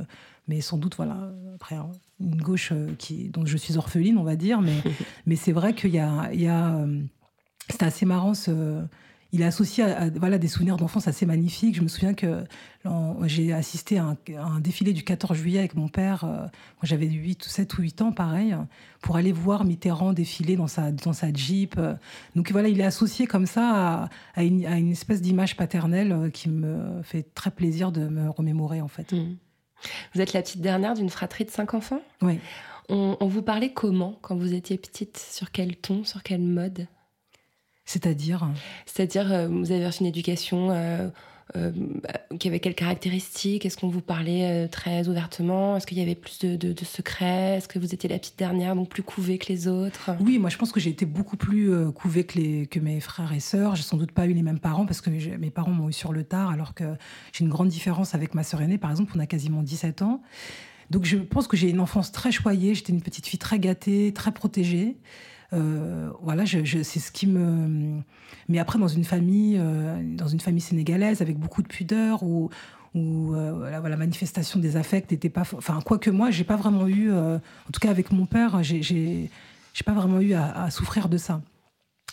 mais 0.47 0.61
sans 0.61 0.79
doute, 0.79 0.95
voilà, 0.97 1.33
après, 1.57 1.75
hein, 1.75 1.91
une 2.21 2.41
gauche 2.41 2.73
qui, 2.99 3.31
dont 3.31 3.45
je 3.45 3.57
suis 3.57 3.77
orpheline, 3.77 4.19
on 4.19 4.23
va 4.23 4.37
dire. 4.37 4.61
Mais, 4.61 4.77
mais 5.27 5.35
c'est 5.35 5.53
vrai 5.53 5.75
qu'il 5.75 5.91
y 5.91 5.99
a... 5.99 6.31
Il 6.33 6.41
y 6.41 6.49
a 6.49 6.87
c'était 7.69 7.85
assez 7.85 8.07
marrant 8.07 8.35
ce 8.35 8.85
il 9.33 9.43
est 9.43 9.45
associé 9.47 9.85
à, 9.85 10.09
voilà, 10.11 10.39
des 10.39 10.49
souvenirs 10.49 10.77
d'enfance 10.77 11.09
assez 11.09 11.27
magnifiques. 11.27 11.75
Je 11.75 11.83
me 11.83 11.89
souviens 11.89 12.15
que 12.15 12.45
j'ai 13.25 13.53
assisté 13.53 13.99
à 13.99 14.17
un, 14.39 14.61
défilé 14.61 14.93
du 14.93 15.03
14 15.03 15.37
juillet 15.37 15.59
avec 15.59 15.75
mon 15.75 15.89
père, 15.89 16.25
euh, 16.25 16.47
quand 16.81 16.87
j'avais 16.87 17.07
8 17.07 17.45
ou 17.45 17.49
7 17.49 17.79
ou 17.79 17.83
8 17.83 18.03
ans, 18.03 18.13
pareil, 18.13 18.57
pour 19.03 19.17
aller 19.17 19.33
voir 19.33 19.65
Mitterrand 19.65 20.13
défiler 20.13 20.57
dans 20.57 20.69
sa, 20.69 20.93
dans 20.93 21.13
sa 21.13 21.33
Jeep. 21.33 21.79
Donc 22.37 22.53
voilà, 22.53 22.69
il 22.69 22.81
est 22.81 22.85
associé 22.85 23.27
comme 23.27 23.47
ça 23.47 24.09
à, 24.35 24.43
une, 24.43 24.91
espèce 24.91 25.21
d'image 25.21 25.57
paternelle 25.57 26.13
euh, 26.13 26.31
qui 26.31 26.49
me 26.49 27.03
fait 27.03 27.25
très 27.35 27.51
plaisir 27.51 27.93
de 27.93 28.09
me 28.09 28.31
remémorer, 28.31 28.81
en 28.81 28.89
fait. 28.89 29.13
Mmh. 29.13 29.37
Vous 30.15 30.21
êtes 30.21 30.33
la 30.33 30.43
petite 30.43 30.61
dernière 30.61 30.95
d'une 30.95 31.11
fratrie 31.11 31.45
de 31.45 31.51
cinq 31.51 31.75
enfants? 31.75 32.01
Oui. 32.23 32.39
On, 32.89 33.17
on 33.21 33.27
vous 33.27 33.43
parlait 33.43 33.73
comment 33.73 34.19
quand 34.23 34.37
vous 34.37 34.55
étiez 34.55 34.79
petite? 34.79 35.19
Sur 35.19 35.51
quel 35.51 35.77
ton 35.77 36.05
Sur 36.05 36.23
quel 36.23 36.41
mode? 36.41 36.87
C'est-à-dire 37.87 38.49
C'est-à-dire, 38.85 39.33
euh, 39.33 39.49
vous 39.49 39.71
avez 39.71 39.87
reçu 39.87 40.01
une 40.01 40.07
éducation 40.07 40.73
euh, 40.73 41.09
euh, 41.55 41.71
qui 42.41 42.49
avait 42.49 42.59
quelles 42.59 42.75
caractéristiques 42.75 43.65
Est-ce 43.65 43.77
qu'on 43.77 43.89
vous 43.89 44.01
parlait 44.01 44.67
très 44.69 45.09
ouvertement? 45.09 45.77
Est-ce 45.77 45.87
qu'il 45.87 45.97
y 45.97 46.03
avait 46.03 46.17
plus 46.17 46.41
de, 46.41 46.85
secrets? 46.85 47.57
Est-ce 47.57 47.69
que 47.69 47.79
vous 47.79 47.95
étiez 47.95 48.09
la 48.09 48.19
petite 48.19 48.39
dernière, 48.39 48.75
donc 48.75 48.89
plus 48.89 49.05
couvée 49.05 49.39
que 49.39 49.47
les 49.47 49.69
autres? 49.69 50.11
Oui, 50.21 50.41
moi 50.41 50.51
je 50.51 50.59
pense 50.59 50.73
que 50.73 50.81
j'ai 50.81 50.91
été 50.91 51.07
beaucoup 51.07 51.37
plus 51.37 51.71
couvée 51.93 52.25
que, 52.25 52.39
les, 52.41 52.67
que 52.67 52.81
mes 52.81 52.99
frères 52.99 53.33
et 53.33 53.41
sœurs. 53.41 53.77
J'ai 53.77 53.85
sans 53.85 53.97
doute 53.97 54.11
pas 54.11 54.27
eu 54.27 54.33
les 54.33 54.43
mêmes 54.43 54.59
parents 54.59 54.85
parce 54.85 55.01
que 55.01 55.11
mes 55.11 55.51
parents 55.51 55.71
m'ont 55.71 55.89
eu 55.89 55.93
sur 55.93 56.13
le 56.13 56.25
tard, 56.25 56.51
alors 56.51 56.75
que 56.75 56.85
j'ai 57.33 57.45
une 57.45 57.51
grande 57.51 57.69
différence 57.69 58.17
avec 58.17 58.35
ma 58.35 58.43
sœur 58.43 58.61
aînée, 58.63 58.79
par 58.79 58.91
exemple, 58.91 59.13
on 59.15 59.21
a 59.21 59.27
quasiment 59.27 59.63
17 59.63 60.03
ans. 60.03 60.23
Donc 60.91 61.05
je 61.05 61.17
pense 61.17 61.47
que 61.47 61.57
j'ai 61.57 61.71
une 61.71 61.81
enfance 61.81 62.11
très 62.11 62.33
choyée, 62.33 62.75
j'étais 62.75 62.93
une 62.93 63.03
petite 63.03 63.27
fille 63.27 63.39
très 63.39 63.61
gâtée, 63.61 64.13
très 64.13 64.33
protégée. 64.33 64.97
Euh, 65.53 66.11
voilà, 66.23 66.45
je, 66.45 66.83
c'est 66.83 67.01
ce 67.01 67.11
qui 67.11 67.27
me. 67.27 68.01
Mais 68.49 68.59
après, 68.59 68.79
dans 68.79 68.89
une 68.89 69.05
famille, 69.05 69.57
euh, 69.59 70.01
dans 70.17 70.29
une 70.29 70.41
famille 70.41 70.61
sénégalaise, 70.61 71.23
avec 71.23 71.39
beaucoup 71.39 71.63
de 71.63 71.69
pudeur, 71.69 72.23
où, 72.23 72.51
où 72.95 73.35
la, 73.35 73.97
manifestation 73.97 74.59
des 74.61 74.77
affects 74.77 75.11
n'était 75.11 75.31
pas. 75.31 75.43
Enfin, 75.43 75.81
quoique 75.85 76.11
moi, 76.11 76.31
j'ai 76.31 76.45
pas 76.45 76.57
vraiment 76.57 76.87
eu. 76.87 77.11
euh, 77.11 77.37
en 77.37 77.71
tout 77.73 77.81
cas, 77.81 77.91
avec 77.91 78.13
mon 78.13 78.27
père, 78.27 78.63
j'ai, 78.63 79.31
pas 79.85 79.93
vraiment 79.93 80.21
eu 80.21 80.33
à, 80.33 80.65
à 80.65 80.71
souffrir 80.71 81.09
de 81.09 81.19
ça. 81.19 81.41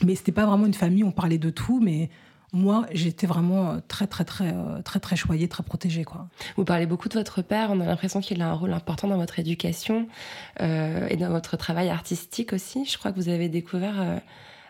Mais 0.03 0.15
c'était 0.15 0.31
pas 0.31 0.45
vraiment 0.45 0.65
une 0.65 0.73
famille. 0.73 1.03
On 1.03 1.11
parlait 1.11 1.37
de 1.37 1.49
tout, 1.49 1.79
mais 1.81 2.09
moi, 2.53 2.85
j'étais 2.91 3.27
vraiment 3.27 3.79
très, 3.87 4.07
très, 4.07 4.23
très, 4.23 4.53
euh, 4.53 4.81
très, 4.83 4.99
très 4.99 5.15
choyée, 5.15 5.47
très 5.47 5.63
protégée, 5.63 6.03
quoi. 6.03 6.27
Vous 6.55 6.63
parlez 6.63 6.85
beaucoup 6.85 7.09
de 7.09 7.15
votre 7.15 7.41
père, 7.41 7.69
on 7.71 7.79
a 7.79 7.85
l'impression 7.85 8.21
qu'il 8.21 8.41
a 8.41 8.49
un 8.49 8.53
rôle 8.53 8.73
important 8.73 9.07
dans 9.07 9.17
votre 9.17 9.39
éducation 9.39 10.07
euh, 10.61 11.07
et 11.09 11.17
dans 11.17 11.29
votre 11.29 11.57
travail 11.57 11.89
artistique 11.89 12.53
aussi. 12.53 12.85
Je 12.85 12.97
crois 12.97 13.11
que 13.11 13.17
vous 13.17 13.29
avez 13.29 13.49
découvert, 13.49 13.99
euh, 13.99 14.17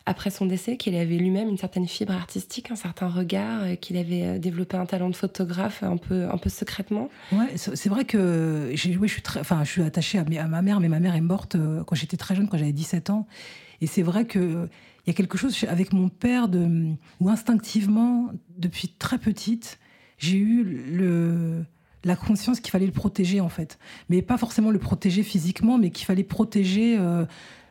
après 0.06 0.30
son 0.30 0.46
décès, 0.46 0.76
qu'il 0.76 0.96
avait 0.96 1.16
lui-même 1.16 1.48
une 1.48 1.58
certaine 1.58 1.88
fibre 1.88 2.14
artistique, 2.14 2.72
un 2.72 2.76
certain 2.76 3.08
regard, 3.08 3.64
euh, 3.64 3.76
qu'il 3.76 3.96
avait 3.98 4.24
euh, 4.24 4.38
développé 4.38 4.76
un 4.76 4.86
talent 4.86 5.10
de 5.10 5.16
photographe 5.16 5.82
un 5.82 5.98
peu, 5.98 6.28
un 6.30 6.38
peu 6.38 6.50
secrètement. 6.50 7.10
Ouais, 7.32 7.56
c'est 7.56 7.88
vrai 7.88 8.04
que 8.04 8.72
j'ai, 8.74 8.98
oui, 8.98 9.08
je 9.08 9.14
suis 9.14 9.22
très, 9.22 9.40
enfin, 9.40 9.64
je 9.64 9.72
suis 9.72 9.82
attachée 9.82 10.20
à, 10.20 10.48
ma 10.48 10.62
mère, 10.62 10.82
mais 10.82 10.90
ma 10.90 11.00
mère 11.00 11.16
est 11.16 11.22
morte 11.22 11.56
euh, 11.56 11.84
quand 11.86 11.96
j'étais 11.96 12.18
très 12.18 12.36
jeune, 12.36 12.50
quand 12.50 12.58
j'avais 12.58 12.74
17 12.74 13.12
ans. 13.12 13.28
Et 13.80 13.88
c'est 13.88 14.04
vrai 14.04 14.26
que 14.26 14.68
il 15.06 15.10
y 15.10 15.12
a 15.12 15.14
quelque 15.14 15.38
chose 15.38 15.66
avec 15.68 15.92
mon 15.94 16.10
père 16.10 16.48
de, 16.48 16.94
où 17.20 17.30
instinctivement, 17.30 18.32
depuis 18.58 18.88
très 18.88 19.18
petite, 19.18 19.80
j'ai 20.18 20.38
eu 20.38 20.64
le, 20.64 21.66
la 22.06 22.16
conscience 22.16 22.62
qu'il 22.62 22.72
fallait 22.72 22.86
le 22.86 22.94
protéger 22.94 23.42
en 23.42 23.50
fait, 23.50 23.80
mais 24.10 24.22
pas 24.22 24.38
forcément 24.38 24.72
le 24.72 24.80
protéger 24.80 25.24
physiquement, 25.24 25.78
mais 25.78 25.90
qu'il 25.90 26.06
fallait 26.06 26.24
protéger, 26.24 26.98
euh, 26.98 27.26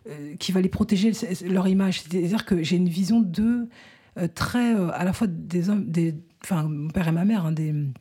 euh, 0.08 0.36
qu'il 0.36 0.52
fallait 0.52 0.68
protéger 0.68 1.12
leur 1.46 1.68
image. 1.68 2.02
C'est-à-dire 2.02 2.44
que 2.44 2.62
j'ai 2.62 2.76
une 2.76 2.88
vision 2.88 3.20
d'eux 3.20 3.68
euh, 4.18 4.28
très, 4.32 4.74
à 4.74 5.04
la 5.04 5.14
fois 5.14 5.26
des 5.26 5.70
hommes, 5.70 5.90
des, 5.90 6.14
enfin, 6.42 6.64
mon 6.64 6.88
père 6.88 7.08
et 7.08 7.12
ma 7.12 7.24
mère, 7.24 7.46
hein, 7.46 7.54
une 7.58 7.94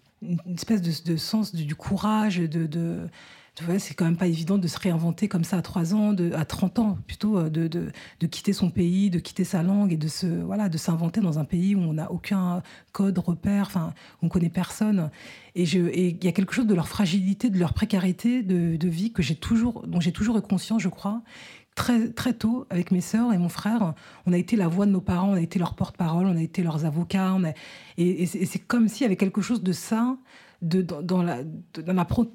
espèce 0.53 0.81
de, 0.81 1.15
sens 1.15 1.55
du, 1.55 1.75
courage, 1.75 2.37
de 2.37 3.07
tu 3.55 3.65
vois, 3.65 3.79
c'est 3.79 3.93
quand 3.93 4.05
même 4.05 4.15
pas 4.15 4.27
évident 4.27 4.57
de 4.57 4.67
se 4.67 4.79
réinventer 4.79 5.27
comme 5.27 5.43
ça 5.43 5.57
à 5.57 5.61
3 5.61 5.93
ans, 5.93 6.15
à 6.33 6.45
30 6.45 6.79
ans 6.79 6.97
plutôt, 7.05 7.37
euh, 7.37 7.49
de, 7.49 7.67
de, 7.67 7.91
de 8.19 8.27
quitter 8.27 8.53
son 8.53 8.69
pays, 8.69 9.09
de 9.09 9.19
quitter 9.19 9.43
sa 9.43 9.61
langue 9.61 9.91
et 9.91 9.97
de 9.97 10.07
se 10.07 10.25
voilà, 10.25 10.69
de 10.69 10.77
s'inventer 10.77 11.19
dans 11.19 11.37
un 11.37 11.43
pays 11.43 11.75
où 11.75 11.79
on 11.79 11.93
n'a 11.93 12.11
aucun 12.11 12.63
code, 12.93 13.17
repère, 13.19 13.65
enfin, 13.67 13.93
on 14.21 14.29
connaît 14.29 14.49
personne. 14.49 15.11
Et 15.55 15.63
il 15.63 16.23
y 16.23 16.27
a 16.29 16.31
quelque 16.31 16.53
chose 16.53 16.65
de 16.65 16.73
leur 16.73 16.87
fragilité, 16.87 17.49
de 17.49 17.59
leur 17.59 17.73
précarité 17.73 18.41
de, 18.41 18.77
de 18.77 18.87
vie 18.87 19.11
que 19.11 19.21
j'ai 19.21 19.35
toujours, 19.35 19.85
dont 19.85 19.99
j'ai 19.99 20.13
toujours 20.13 20.37
eu 20.37 20.41
conscience, 20.41 20.81
je 20.81 20.89
crois. 20.89 21.21
Très, 21.75 22.09
très 22.09 22.33
tôt, 22.33 22.65
avec 22.69 22.91
mes 22.91 23.01
sœurs 23.01 23.33
et 23.33 23.37
mon 23.37 23.47
frère, 23.49 23.93
on 24.25 24.33
a 24.33 24.37
été 24.37 24.55
la 24.55 24.67
voix 24.67 24.85
de 24.85 24.91
nos 24.91 25.01
parents, 25.01 25.31
on 25.31 25.35
a 25.35 25.41
été 25.41 25.57
leur 25.59 25.73
porte-parole, 25.75 26.25
on 26.25 26.35
a 26.37 26.41
été 26.41 26.63
leurs 26.63 26.85
avocats. 26.85 27.37
Et, 27.97 28.25
c'est 28.25 28.59
comme 28.59 28.87
s'il 28.87 29.01
y 29.01 29.05
avait 29.05 29.17
quelque 29.17 29.41
chose 29.41 29.61
de 29.61 29.71
ça 29.73 30.17
de, 30.61 30.81
dans, 30.81 31.23
la, 31.23 31.43
dans 31.43 31.93
la 31.93 32.05
pro- 32.05 32.33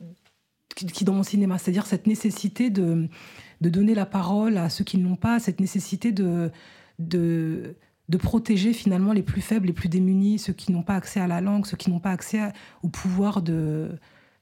qui, 0.84 1.04
dans 1.04 1.14
mon 1.14 1.22
cinéma, 1.22 1.58
c'est-à-dire 1.58 1.86
cette 1.86 2.06
nécessité 2.06 2.68
de, 2.70 3.08
de 3.62 3.68
donner 3.70 3.94
la 3.94 4.06
parole 4.06 4.58
à 4.58 4.68
ceux 4.68 4.84
qui 4.84 4.98
ne 4.98 5.04
l'ont 5.08 5.16
pas, 5.16 5.38
cette 5.40 5.58
nécessité 5.60 6.12
de, 6.12 6.50
de, 6.98 7.74
de 8.08 8.16
protéger 8.18 8.72
finalement 8.72 9.12
les 9.12 9.22
plus 9.22 9.40
faibles, 9.40 9.66
les 9.66 9.72
plus 9.72 9.88
démunis, 9.88 10.38
ceux 10.38 10.52
qui 10.52 10.72
n'ont 10.72 10.82
pas 10.82 10.94
accès 10.94 11.18
à 11.20 11.26
la 11.26 11.40
langue, 11.40 11.66
ceux 11.66 11.76
qui 11.76 11.90
n'ont 11.90 11.98
pas 12.00 12.10
accès 12.12 12.40
à- 12.40 12.52
au 12.82 12.88
pouvoir 12.88 13.40
de, 13.42 13.88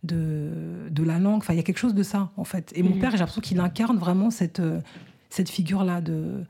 de, 0.03 0.51
de 0.91 1.03
la 1.05 1.19
langue. 1.19 1.39
Enfin, 1.39 1.55
il 1.55 1.57
y 1.57 1.61
a 1.61 1.63
quelque 1.63 1.79
chose 1.79 1.95
de 1.95 2.03
ça, 2.03 2.33
en 2.37 2.45
fait. 2.45 2.73
Et 2.75 2.83
mon 2.83 2.91
Mhm. 2.95 2.99
père, 3.01 3.11
j'ai 3.13 3.19
l'impression 3.19 3.41
qu'il 3.41 3.61
incarne 3.61 3.97
vraiment 3.97 4.31
cette, 4.31 4.61
euh, 4.61 4.81
cette 5.31 5.49
figure-là 5.49 6.01
de, 6.01 6.45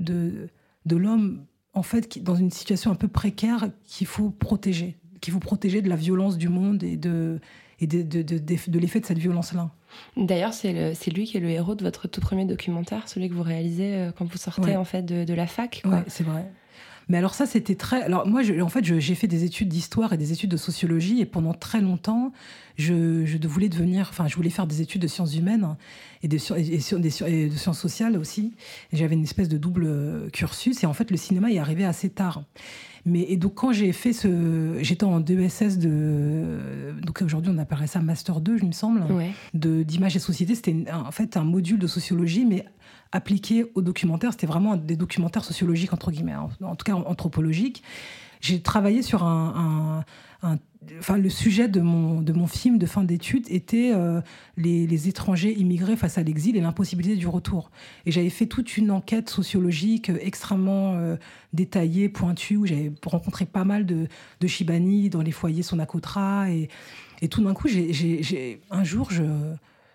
de, 0.00 0.48
de 0.86 0.96
l'homme, 0.96 1.44
en 1.72 1.82
fait, 1.82 2.08
qui, 2.08 2.20
dans 2.20 2.36
une 2.36 2.50
situation 2.50 2.90
un 2.92 2.94
peu 2.94 3.08
précaire 3.08 3.68
qu'il 3.84 4.06
faut 4.06 4.30
protéger, 4.30 4.96
qu'il 5.20 5.32
faut 5.32 5.40
protéger 5.40 5.82
de 5.82 5.88
la 5.88 5.96
violence 5.96 6.38
du 6.38 6.48
monde 6.48 6.82
et 6.84 6.96
de, 6.96 7.40
et 7.80 7.86
de, 7.86 8.02
de, 8.02 8.22
de, 8.22 8.38
de- 8.38 8.78
l'effet 8.78 9.00
de 9.00 9.06
cette 9.06 9.18
violence-là. 9.18 9.70
D'ailleurs, 10.16 10.52
c'est 10.52 11.10
lui 11.12 11.24
qui 11.24 11.36
est 11.36 11.40
le 11.40 11.50
héros 11.50 11.74
de 11.74 11.82
votre 11.84 12.08
tout 12.08 12.20
premier 12.20 12.44
documentaire, 12.44 13.08
celui 13.08 13.28
que 13.28 13.34
vous 13.34 13.42
réalisez 13.42 13.94
euh, 13.94 14.10
quand 14.16 14.24
vous 14.24 14.38
sortez 14.38 14.62
Ouais. 14.70 14.76
en 14.76 14.84
fait 14.84 15.02
de, 15.04 15.34
la 15.34 15.46
fac. 15.46 15.82
Ouais, 15.84 16.02
c'est 16.08 16.24
vrai. 16.24 16.50
Mais 17.08 17.18
alors 17.18 17.34
ça, 17.34 17.44
c'était 17.44 17.74
très... 17.74 18.02
Alors 18.02 18.26
moi, 18.26 18.42
je- 18.42 18.58
en 18.62 18.70
fait, 18.70 18.82
j'ai 18.82 19.14
fait 19.14 19.26
des 19.26 19.44
études 19.44 19.68
d'histoire 19.68 20.14
et 20.14 20.16
des 20.16 20.32
études 20.32 20.50
de 20.50 20.56
sociologie, 20.56 21.20
et 21.20 21.26
pendant 21.26 21.52
très 21.52 21.82
longtemps, 21.82 22.32
je, 22.76 23.26
je 23.26 23.36
voulais 23.46 23.68
devenir... 23.68 24.06
Enfin, 24.08 24.26
je 24.26 24.34
voulais 24.36 24.48
faire 24.48 24.66
des 24.66 24.80
études 24.80 25.02
de 25.02 25.06
sciences 25.06 25.36
humaines 25.36 25.76
et, 26.22 26.28
de, 26.28 26.38
et, 26.56 26.74
et 27.44 27.48
de 27.50 27.56
sciences 27.56 27.78
sociales 27.78 28.16
aussi. 28.16 28.54
J'avais 28.94 29.14
une 29.16 29.22
espèce 29.24 29.50
de 29.50 29.58
double 29.58 29.84
euh, 29.86 30.30
cursus, 30.30 30.82
et 30.82 30.86
en 30.86 30.94
fait, 30.94 31.10
le 31.10 31.18
cinéma 31.18 31.50
est 31.52 31.58
arrivé 31.58 31.84
assez 31.84 32.08
tard. 32.08 32.42
Mais 33.06 33.20
et 33.28 33.36
donc 33.36 33.54
quand 33.54 33.72
j'ai 33.72 33.92
fait 33.92 34.12
ce, 34.14 34.78
j'étais 34.80 35.04
en 35.04 35.20
DESS 35.20 35.78
de, 35.78 36.94
donc 37.02 37.20
aujourd'hui 37.22 37.52
on 37.54 37.58
appellerait 37.58 37.86
ça 37.86 38.00
master 38.00 38.40
2, 38.40 38.56
je 38.58 38.64
me 38.64 38.72
semble 38.72 39.02
Ouais. 39.12 39.30
de 39.52 39.82
d'image 39.82 40.16
et 40.16 40.18
société. 40.18 40.54
C'était 40.54 40.84
en 40.92 41.10
fait 41.10 41.36
un 41.36 41.44
module 41.44 41.78
de 41.78 41.86
sociologie, 41.86 42.44
mais 42.46 42.64
appliqué 43.12 43.66
au 43.74 43.82
documentaire. 43.82 44.32
C'était 44.32 44.46
vraiment 44.46 44.76
des 44.76 44.96
documentaires 44.96 45.44
sociologiques, 45.44 45.92
entre 45.92 46.10
guillemets, 46.10 46.34
en 46.34 46.76
tout 46.76 46.84
cas 46.84 46.94
anthropologiques. 46.94 47.82
J'ai 48.40 48.60
travaillé 48.60 49.02
sur 49.02 49.22
un. 49.24 50.00
un- 50.00 50.04
enfin, 50.98 51.16
le 51.16 51.30
sujet 51.30 51.68
de 51.68 51.80
mon, 51.80 52.20
de 52.20 52.32
mon 52.32 52.46
film 52.46 52.78
de 52.78 52.86
fin 52.86 53.04
d'études 53.04 53.46
était 53.50 53.92
euh, 53.94 54.20
les, 54.56 54.86
les 54.86 55.08
étrangers 55.08 55.52
immigrés 55.52 55.96
face 55.96 56.18
à 56.18 56.22
l'exil 56.22 56.56
et 56.56 56.60
l'impossibilité 56.60 57.16
du 57.16 57.26
retour. 57.26 57.70
Et 58.06 58.10
j'avais 58.10 58.30
fait 58.30 58.46
toute 58.46 58.76
une 58.76 58.90
enquête 58.90 59.30
sociologique 59.30 60.10
extrêmement 60.20 60.94
euh, 60.94 61.16
détaillée, 61.52 62.08
pointue, 62.08 62.56
où 62.56 62.66
j'avais 62.66 62.92
rencontré 63.04 63.46
pas 63.46 63.64
mal 63.64 63.86
de, 63.86 64.08
de 64.40 64.46
Chibani 64.46 65.08
dans 65.08 65.22
les 65.22 65.32
foyers 65.32 65.62
Sonacotra. 65.62 66.50
Et, 66.50 66.68
et 67.22 67.28
tout 67.28 67.42
d'un 67.42 67.54
coup, 67.54 67.68
j'ai- 67.68 68.60
un 68.70 68.84
jour, 68.84 69.10
je, 69.10 69.22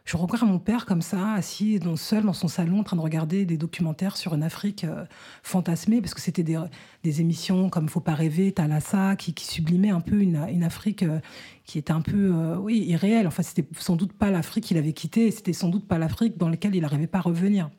je 0.09 0.17
regarde 0.17 0.47
mon 0.47 0.57
père 0.57 0.87
comme 0.87 1.03
ça, 1.03 1.33
assis 1.33 1.79
seul 1.95 2.23
dans 2.23 2.33
son 2.33 2.47
salon, 2.47 2.79
en 2.79 2.83
train 2.83 2.97
de 2.97 3.01
regarder 3.01 3.45
des 3.45 3.57
documentaires 3.57 4.17
sur 4.17 4.33
une 4.33 4.41
Afrique 4.41 4.83
euh, 4.83 5.05
fantasmée, 5.43 6.01
parce 6.01 6.15
que 6.15 6.21
c'était 6.21 6.41
des, 6.41 6.59
des 7.03 7.21
émissions 7.21 7.69
comme 7.69 7.87
Faut 7.87 7.99
pas 7.99 8.15
rêver, 8.15 8.51
Thalassa, 8.51 9.15
qui, 9.15 9.35
qui 9.35 9.45
sublimaient 9.45 9.91
un 9.91 10.01
peu 10.01 10.19
une, 10.19 10.47
une 10.49 10.63
Afrique 10.63 11.03
euh, 11.03 11.19
qui 11.63 11.77
était 11.77 11.91
un 11.91 12.01
peu, 12.01 12.33
euh, 12.33 12.57
oui, 12.57 12.79
irréelle. 12.79 13.27
Enfin, 13.27 13.43
c'était 13.43 13.67
sans 13.77 13.95
doute 13.95 14.13
pas 14.13 14.31
l'Afrique 14.31 14.63
qu'il 14.63 14.79
avait 14.79 14.93
quittée, 14.93 15.27
et 15.27 15.31
c'était 15.31 15.53
sans 15.53 15.69
doute 15.69 15.87
pas 15.87 15.99
l'Afrique 15.99 16.39
dans 16.39 16.49
laquelle 16.49 16.73
il 16.73 16.81
n'arrivait 16.81 17.05
pas 17.05 17.19
à 17.19 17.21
revenir. 17.21 17.69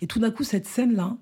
Et 0.00 0.06
tout 0.06 0.20
d'un 0.20 0.30
coup, 0.30 0.44
cette 0.44 0.68
scène-là, 0.68 1.16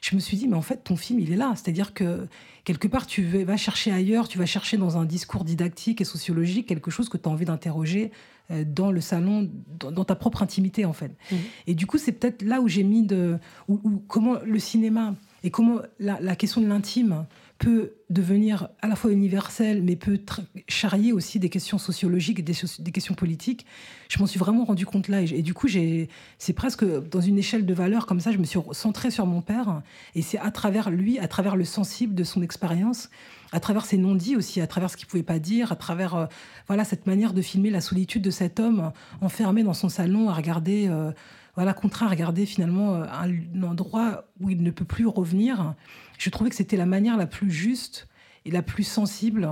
je 0.00 0.14
me 0.14 0.20
suis 0.20 0.36
dit, 0.36 0.48
mais 0.48 0.56
en 0.56 0.62
fait, 0.62 0.82
ton 0.84 0.96
film, 0.96 1.20
il 1.20 1.32
est 1.32 1.36
là. 1.36 1.52
C'est-à-dire 1.56 1.92
que 1.92 2.26
quelque 2.64 2.88
part, 2.88 3.06
tu 3.06 3.22
vas 3.22 3.56
chercher 3.56 3.92
ailleurs, 3.92 4.28
tu 4.28 4.38
vas 4.38 4.46
chercher 4.46 4.76
dans 4.76 4.96
un 4.96 5.04
discours 5.04 5.44
didactique 5.44 6.00
et 6.00 6.04
sociologique 6.04 6.66
quelque 6.66 6.90
chose 6.90 7.08
que 7.08 7.16
tu 7.16 7.28
as 7.28 7.32
envie 7.32 7.44
d'interroger 7.44 8.10
euh, 8.50 8.64
dans 8.66 8.90
le 8.90 9.00
salon, 9.00 9.50
dans, 9.78 10.04
ta 10.04 10.14
propre 10.14 10.42
intimité, 10.42 10.84
en 10.84 10.92
fait. 10.92 11.12
Mhm. 11.30 11.38
Et 11.66 11.74
du 11.74 11.86
coup, 11.86 11.98
c'est 11.98 12.12
peut-être 12.12 12.42
là 12.42 12.60
où 12.60 12.68
j'ai 12.68 12.82
mis 12.82 13.02
de. 13.02 13.38
Où, 13.68 13.80
où- 13.84 14.02
comment 14.08 14.38
le 14.44 14.58
cinéma 14.58 15.14
et 15.42 15.50
comment 15.50 15.80
la, 15.98 16.20
la 16.20 16.36
question 16.36 16.60
de 16.60 16.66
l'intime 16.66 17.26
peut 17.60 17.92
devenir 18.08 18.70
à 18.80 18.88
la 18.88 18.96
fois 18.96 19.12
universelle, 19.12 19.82
mais 19.82 19.94
peut 19.94 20.18
charrier 20.66 21.12
aussi 21.12 21.38
des 21.38 21.50
questions 21.50 21.76
sociologiques 21.76 22.38
et 22.38 22.42
des, 22.42 22.90
questions 22.90 23.14
politiques. 23.14 23.66
Je 24.08 24.18
m'en 24.18 24.26
suis 24.26 24.38
vraiment 24.38 24.64
rendu 24.64 24.86
compte 24.86 25.08
là. 25.08 25.20
Et, 25.20 25.42
du 25.42 25.52
coup, 25.52 25.68
c'est 25.68 26.52
presque 26.54 26.84
dans 27.10 27.20
une 27.20 27.38
échelle 27.38 27.66
de 27.66 27.74
valeur 27.74 28.06
comme 28.06 28.18
ça, 28.18 28.32
je 28.32 28.38
me 28.38 28.44
suis 28.44 28.58
centrée 28.72 29.10
sur 29.10 29.26
mon 29.26 29.42
père. 29.42 29.82
Et 30.14 30.22
c'est 30.22 30.38
à 30.38 30.50
travers 30.50 30.90
lui, 30.90 31.18
à 31.18 31.28
travers 31.28 31.54
le 31.54 31.64
sensible 31.64 32.14
de 32.14 32.24
son 32.24 32.40
expérience, 32.40 33.10
à 33.52 33.60
travers 33.60 33.84
ses 33.84 33.98
non-dits 33.98 34.36
aussi, 34.36 34.62
à 34.62 34.66
travers 34.66 34.88
ce 34.88 34.96
qu'il 34.96 35.06
pouvait 35.06 35.22
pas 35.22 35.38
dire, 35.38 35.70
à 35.70 35.76
travers 35.76 36.14
euh, 36.14 36.26
voilà 36.66 36.84
cette 36.84 37.06
manière 37.06 37.34
de 37.34 37.42
filmer 37.42 37.68
la 37.68 37.82
solitude 37.82 38.22
de 38.22 38.30
cet 38.30 38.58
homme 38.58 38.90
enfermé 39.20 39.62
dans 39.62 39.74
son 39.74 39.90
salon 39.90 40.30
à 40.30 40.32
regarder, 40.32 40.86
euh, 40.88 41.12
voilà, 41.56 41.72
contraint 41.74 42.06
à 42.06 42.10
regarder 42.10 42.46
finalement 42.46 42.94
euh, 42.94 43.04
un, 43.04 43.30
un 43.58 43.62
endroit 43.62 44.24
où 44.40 44.50
il 44.50 44.62
ne 44.62 44.70
peut 44.70 44.84
plus 44.84 45.06
revenir. 45.06 45.74
Je 46.18 46.30
trouvais 46.30 46.50
que 46.50 46.56
c'était 46.56 46.76
la 46.76 46.86
manière 46.86 47.16
la 47.16 47.26
plus 47.26 47.50
juste 47.50 48.08
et 48.44 48.50
la 48.50 48.62
plus 48.62 48.84
sensible 48.84 49.48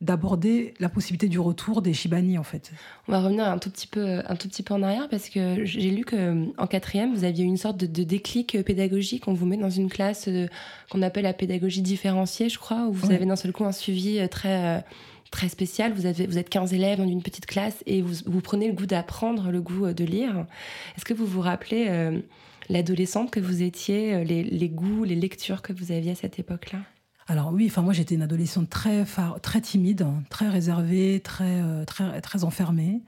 d'aborder 0.00 0.74
la 0.78 0.88
possibilité 0.88 1.26
du 1.28 1.40
retour 1.40 1.82
des 1.82 1.92
Shibani 1.92 2.38
en 2.38 2.44
fait. 2.44 2.70
On 3.08 3.12
va 3.12 3.20
revenir 3.20 3.44
un 3.48 3.58
tout 3.58 3.68
petit 3.68 3.88
peu, 3.88 4.20
un 4.24 4.36
tout 4.36 4.46
petit 4.48 4.62
peu 4.62 4.72
en 4.74 4.82
arrière 4.84 5.08
parce 5.08 5.28
que 5.28 5.64
j'ai 5.64 5.90
lu 5.90 6.04
que 6.04 6.44
en 6.56 6.68
quatrième, 6.68 7.12
vous 7.12 7.24
aviez 7.24 7.44
une 7.44 7.56
sorte 7.56 7.78
de, 7.78 7.86
de 7.86 8.04
déclic 8.04 8.62
pédagogique. 8.62 9.26
On 9.26 9.32
vous 9.32 9.44
met 9.46 9.56
dans 9.56 9.70
une 9.70 9.88
classe 9.90 10.28
euh, 10.28 10.46
qu'on 10.90 11.02
appelle 11.02 11.24
la 11.24 11.32
pédagogie 11.32 11.82
différenciée, 11.82 12.48
je 12.48 12.58
crois, 12.60 12.86
où 12.86 12.92
vous 12.92 13.08
Ouais. 13.08 13.14
avez 13.16 13.26
d'un 13.26 13.34
seul 13.34 13.50
coup 13.52 13.64
un 13.64 13.72
suivi 13.72 14.20
euh, 14.20 14.28
très 14.28 14.76
euh, 14.78 14.80
très 15.30 15.48
spécial. 15.48 15.92
Vous 15.92 16.02
vous 16.02 16.38
êtes 16.38 16.48
15 16.48 16.74
élèves 16.74 16.98
dans 16.98 17.08
une 17.08 17.22
petite 17.22 17.46
classe 17.46 17.82
et 17.86 18.02
vous, 18.02 18.14
vous 18.26 18.40
prenez 18.40 18.68
le 18.68 18.74
goût 18.74 18.86
d'apprendre, 18.86 19.50
le 19.50 19.60
goût 19.60 19.86
euh, 19.86 19.94
de 19.94 20.04
lire. 20.04 20.46
Est-ce 20.96 21.04
que 21.04 21.14
vous 21.14 21.26
vous 21.26 21.40
rappelez 21.40 21.86
euh, 21.88 22.20
l'adolescente 22.68 23.30
que 23.30 23.40
vous 23.40 23.62
étiez, 23.62 24.14
euh, 24.14 24.24
les, 24.24 24.42
les 24.42 24.68
goûts, 24.68 25.04
les 25.04 25.14
lectures 25.14 25.62
que 25.62 25.72
vous 25.72 25.92
aviez 25.92 26.12
à 26.12 26.14
cette 26.14 26.38
époque-là? 26.38 26.80
Alors 27.26 27.52
oui, 27.52 27.66
enfin 27.66 27.82
moi 27.82 27.92
j'étais 27.92 28.14
une 28.14 28.22
adolescente 28.22 28.70
très 28.70 29.04
très 29.42 29.60
timide, 29.60 30.06
très 30.30 30.48
réservée, 30.48 31.20
très 31.20 31.84
très 31.84 32.22
très 32.22 32.42
enfermée. 32.42 33.02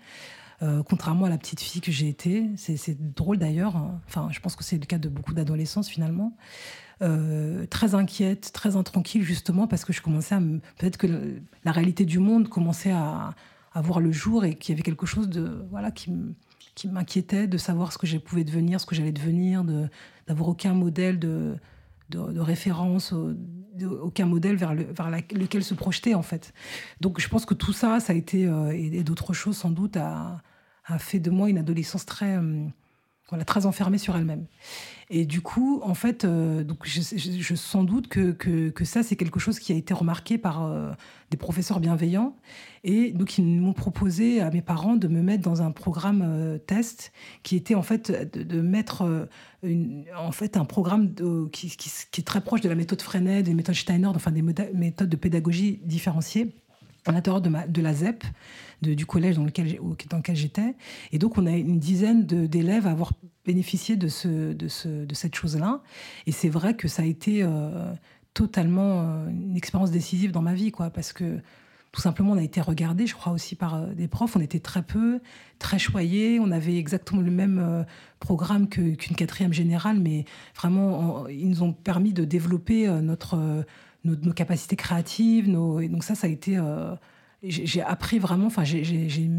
contrairement 0.60 1.24
à 1.24 1.30
la 1.30 1.38
petite 1.38 1.60
fille 1.60 1.80
que 1.80 1.90
j'ai 1.90 2.08
été. 2.08 2.44
C'est 2.56 3.14
drôle 3.14 3.38
d'ailleurs. 3.38 3.76
hein. 3.76 3.98
Enfin, 4.08 4.28
je 4.30 4.38
pense 4.40 4.56
que 4.56 4.62
c'est 4.62 4.76
le 4.76 4.84
cas 4.84 4.98
de 4.98 5.08
beaucoup 5.08 5.32
d'adolescents 5.32 5.82
finalement. 5.82 6.36
Euh, 7.02 7.64
très 7.66 7.94
inquiète, 7.94 8.50
très 8.52 8.76
intranquille 8.76 9.22
justement 9.22 9.66
parce 9.66 9.86
que 9.86 9.92
je 9.94 10.02
commençais 10.02 10.34
à 10.34 10.40
peut-être 10.76 10.98
que 10.98 11.40
la 11.64 11.72
réalité 11.72 12.04
du 12.04 12.18
monde 12.18 12.50
commençait 12.50 12.90
à, 12.90 13.34
à 13.72 13.80
voir 13.80 14.00
le 14.00 14.12
jour 14.12 14.44
et 14.44 14.54
qu'il 14.56 14.74
y 14.74 14.76
avait 14.76 14.82
quelque 14.82 15.06
chose 15.06 15.30
de 15.30 15.64
voilà 15.70 15.90
qui 15.90 16.12
m'inquiétait 16.84 17.46
de 17.46 17.56
savoir 17.56 17.92
ce 17.94 17.98
que 17.98 18.06
je 18.06 18.18
pouvais 18.18 18.44
devenir, 18.44 18.82
ce 18.82 18.86
que 18.86 18.94
j'allais 18.94 19.12
devenir, 19.12 19.64
de 19.64 19.88
d'avoir 20.26 20.50
aucun 20.50 20.74
modèle 20.74 21.18
de, 21.18 21.56
de, 22.10 22.40
référence, 22.40 23.14
aucun 24.02 24.26
modèle 24.26 24.56
vers, 24.56 24.74
le, 24.74 24.84
vers 24.84 25.10
lequel 25.10 25.64
se 25.64 25.74
projeter 25.74 26.14
en 26.14 26.22
fait. 26.22 26.52
Donc 27.00 27.20
je 27.20 27.28
pense 27.28 27.46
que 27.46 27.54
tout 27.54 27.72
ça, 27.72 28.00
ça 28.00 28.12
a 28.12 28.16
été, 28.16 28.46
euh, 28.46 28.70
et, 28.70 29.02
d'autres 29.02 29.32
choses 29.32 29.56
sans 29.56 29.70
doute, 29.70 29.96
a, 29.96 30.42
a 30.86 30.98
fait 30.98 31.20
de 31.20 31.30
moi 31.30 31.48
une 31.48 31.58
adolescence 31.58 32.06
très, 32.06 32.36
euh, 32.36 32.66
voilà, 33.30 33.44
très 33.44 33.64
enfermée 33.64 33.98
sur 33.98 34.16
elle-même. 34.16 34.46
Et 35.12 35.24
du 35.24 35.40
coup, 35.40 35.80
en 35.82 35.94
fait, 35.94 36.24
euh, 36.24 36.62
donc 36.62 36.78
je, 36.84 37.00
je, 37.00 37.54
sans 37.56 37.82
doute 37.82 38.06
que, 38.06 38.30
que, 38.30 38.84
ça, 38.84 39.02
c'est 39.02 39.16
quelque 39.16 39.40
chose 39.40 39.58
qui 39.58 39.72
a 39.72 39.74
été 39.74 39.92
remarqué 39.92 40.38
par 40.38 40.64
euh, 40.64 40.92
des 41.30 41.36
professeurs 41.36 41.80
bienveillants. 41.80 42.36
Et 42.84 43.12
donc, 43.12 43.36
ils 43.36 43.44
m'ont 43.44 43.72
proposé 43.72 44.40
à 44.40 44.50
mes 44.50 44.62
parents 44.62 44.94
de 44.94 45.08
me 45.08 45.20
mettre 45.20 45.42
dans 45.42 45.62
un 45.62 45.72
programme 45.72 46.22
euh, 46.24 46.58
test 46.58 47.12
qui 47.42 47.56
était 47.56 47.74
en 47.74 47.82
fait 47.82 48.12
de, 48.36 48.60
mettre 48.60 49.28
en 50.16 50.32
fait 50.32 50.56
un 50.56 50.64
programme 50.64 51.12
qui, 51.52 51.70
qui, 51.70 51.90
qui 52.10 52.20
est 52.20 52.24
très 52.24 52.40
proche 52.40 52.60
de 52.60 52.68
la 52.68 52.76
méthode 52.76 53.02
Freinet, 53.02 53.42
des 53.42 53.54
méthodes 53.54 53.74
Steiner, 53.74 54.06
enfin 54.06 54.30
des 54.30 54.42
méthodes 54.42 55.08
de 55.08 55.16
pédagogie 55.16 55.80
différenciées 55.84 56.54
à 57.06 57.12
l'intérieur 57.12 57.40
de, 57.40 57.80
la 57.80 57.94
ZEP, 57.94 58.24
du 58.82 59.06
collège 59.06 59.36
dans 59.36 59.44
lequel, 59.44 59.78
dans 60.08 60.18
lequel 60.18 60.36
j'étais. 60.36 60.74
Et 61.12 61.18
donc, 61.18 61.38
on 61.38 61.46
a 61.46 61.52
une 61.52 61.78
dizaine 61.78 62.24
d'élèves 62.26 62.86
à 62.86 62.90
avoir 62.90 63.12
bénéficié 63.44 63.96
de, 63.96 64.08
ce, 64.08 64.52
de, 64.52 64.68
ce, 64.68 64.88
de 65.04 65.14
cette 65.14 65.34
chose-là. 65.34 65.82
Et 66.26 66.32
c'est 66.32 66.48
vrai 66.48 66.74
que 66.74 66.88
ça 66.88 67.02
a 67.02 67.06
été 67.06 67.42
euh, 67.42 67.92
totalement 68.34 69.02
euh, 69.02 69.28
une 69.28 69.56
expérience 69.56 69.90
décisive 69.90 70.30
dans 70.30 70.42
ma 70.42 70.54
vie, 70.54 70.70
quoi, 70.70 70.90
parce 70.90 71.12
que 71.12 71.38
tout 71.92 72.00
simplement, 72.00 72.32
on 72.32 72.36
a 72.36 72.42
été 72.42 72.60
regardé, 72.60 73.08
je 73.08 73.14
crois 73.14 73.32
aussi 73.32 73.56
par 73.56 73.74
euh, 73.74 73.86
des 73.94 74.06
profs. 74.06 74.36
On 74.36 74.40
était 74.40 74.60
très 74.60 74.82
peu, 74.82 75.20
très 75.58 75.78
choyés. 75.78 76.38
On 76.38 76.52
avait 76.52 76.76
exactement 76.76 77.22
le 77.22 77.32
même 77.32 77.84
programme 78.20 78.68
qu'une 78.68 78.96
quatrième 78.96 79.52
générale, 79.52 79.98
mais 79.98 80.24
vraiment, 80.54 81.26
ils 81.26 81.48
nous 81.48 81.62
ont 81.62 81.72
permis 81.72 82.12
de 82.12 82.24
développer 82.24 82.86
notre, 83.02 83.64
nos, 84.04 84.32
capacités 84.32 84.76
créatives. 84.76 85.50
Donc 85.50 86.04
ça, 86.04 86.14
ça 86.14 86.26
a 86.26 86.30
été... 86.30 86.56
euh, 86.56 86.94
j'ai 87.42 87.82
appris 87.82 88.18
vraiment, 88.18 88.46
enfin, 88.46 88.64
j'ai- 88.64 89.30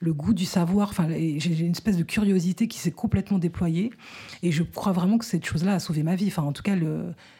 le 0.00 0.12
goût 0.12 0.34
du 0.34 0.44
savoir, 0.44 0.90
enfin, 0.90 1.08
j'ai 1.08 1.60
une 1.64 1.72
espèce 1.72 1.96
de 1.96 2.02
curiosité 2.02 2.68
qui 2.68 2.78
s'est 2.78 2.90
complètement 2.90 3.38
déployée. 3.38 3.90
Et 4.42 4.52
je 4.52 4.62
crois 4.62 4.92
vraiment 4.92 5.16
que 5.18 5.24
cette 5.24 5.46
chose-là 5.46 5.74
a 5.74 5.78
sauvé 5.78 6.02
ma 6.02 6.14
vie. 6.14 6.26
Enfin, 6.28 6.42
en 6.42 6.52
tout 6.52 6.62
cas, 6.62 6.76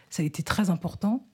ça 0.09 0.23
a 0.23 0.27
été 0.27 0.43
très 0.43 0.71
important. 0.71 1.27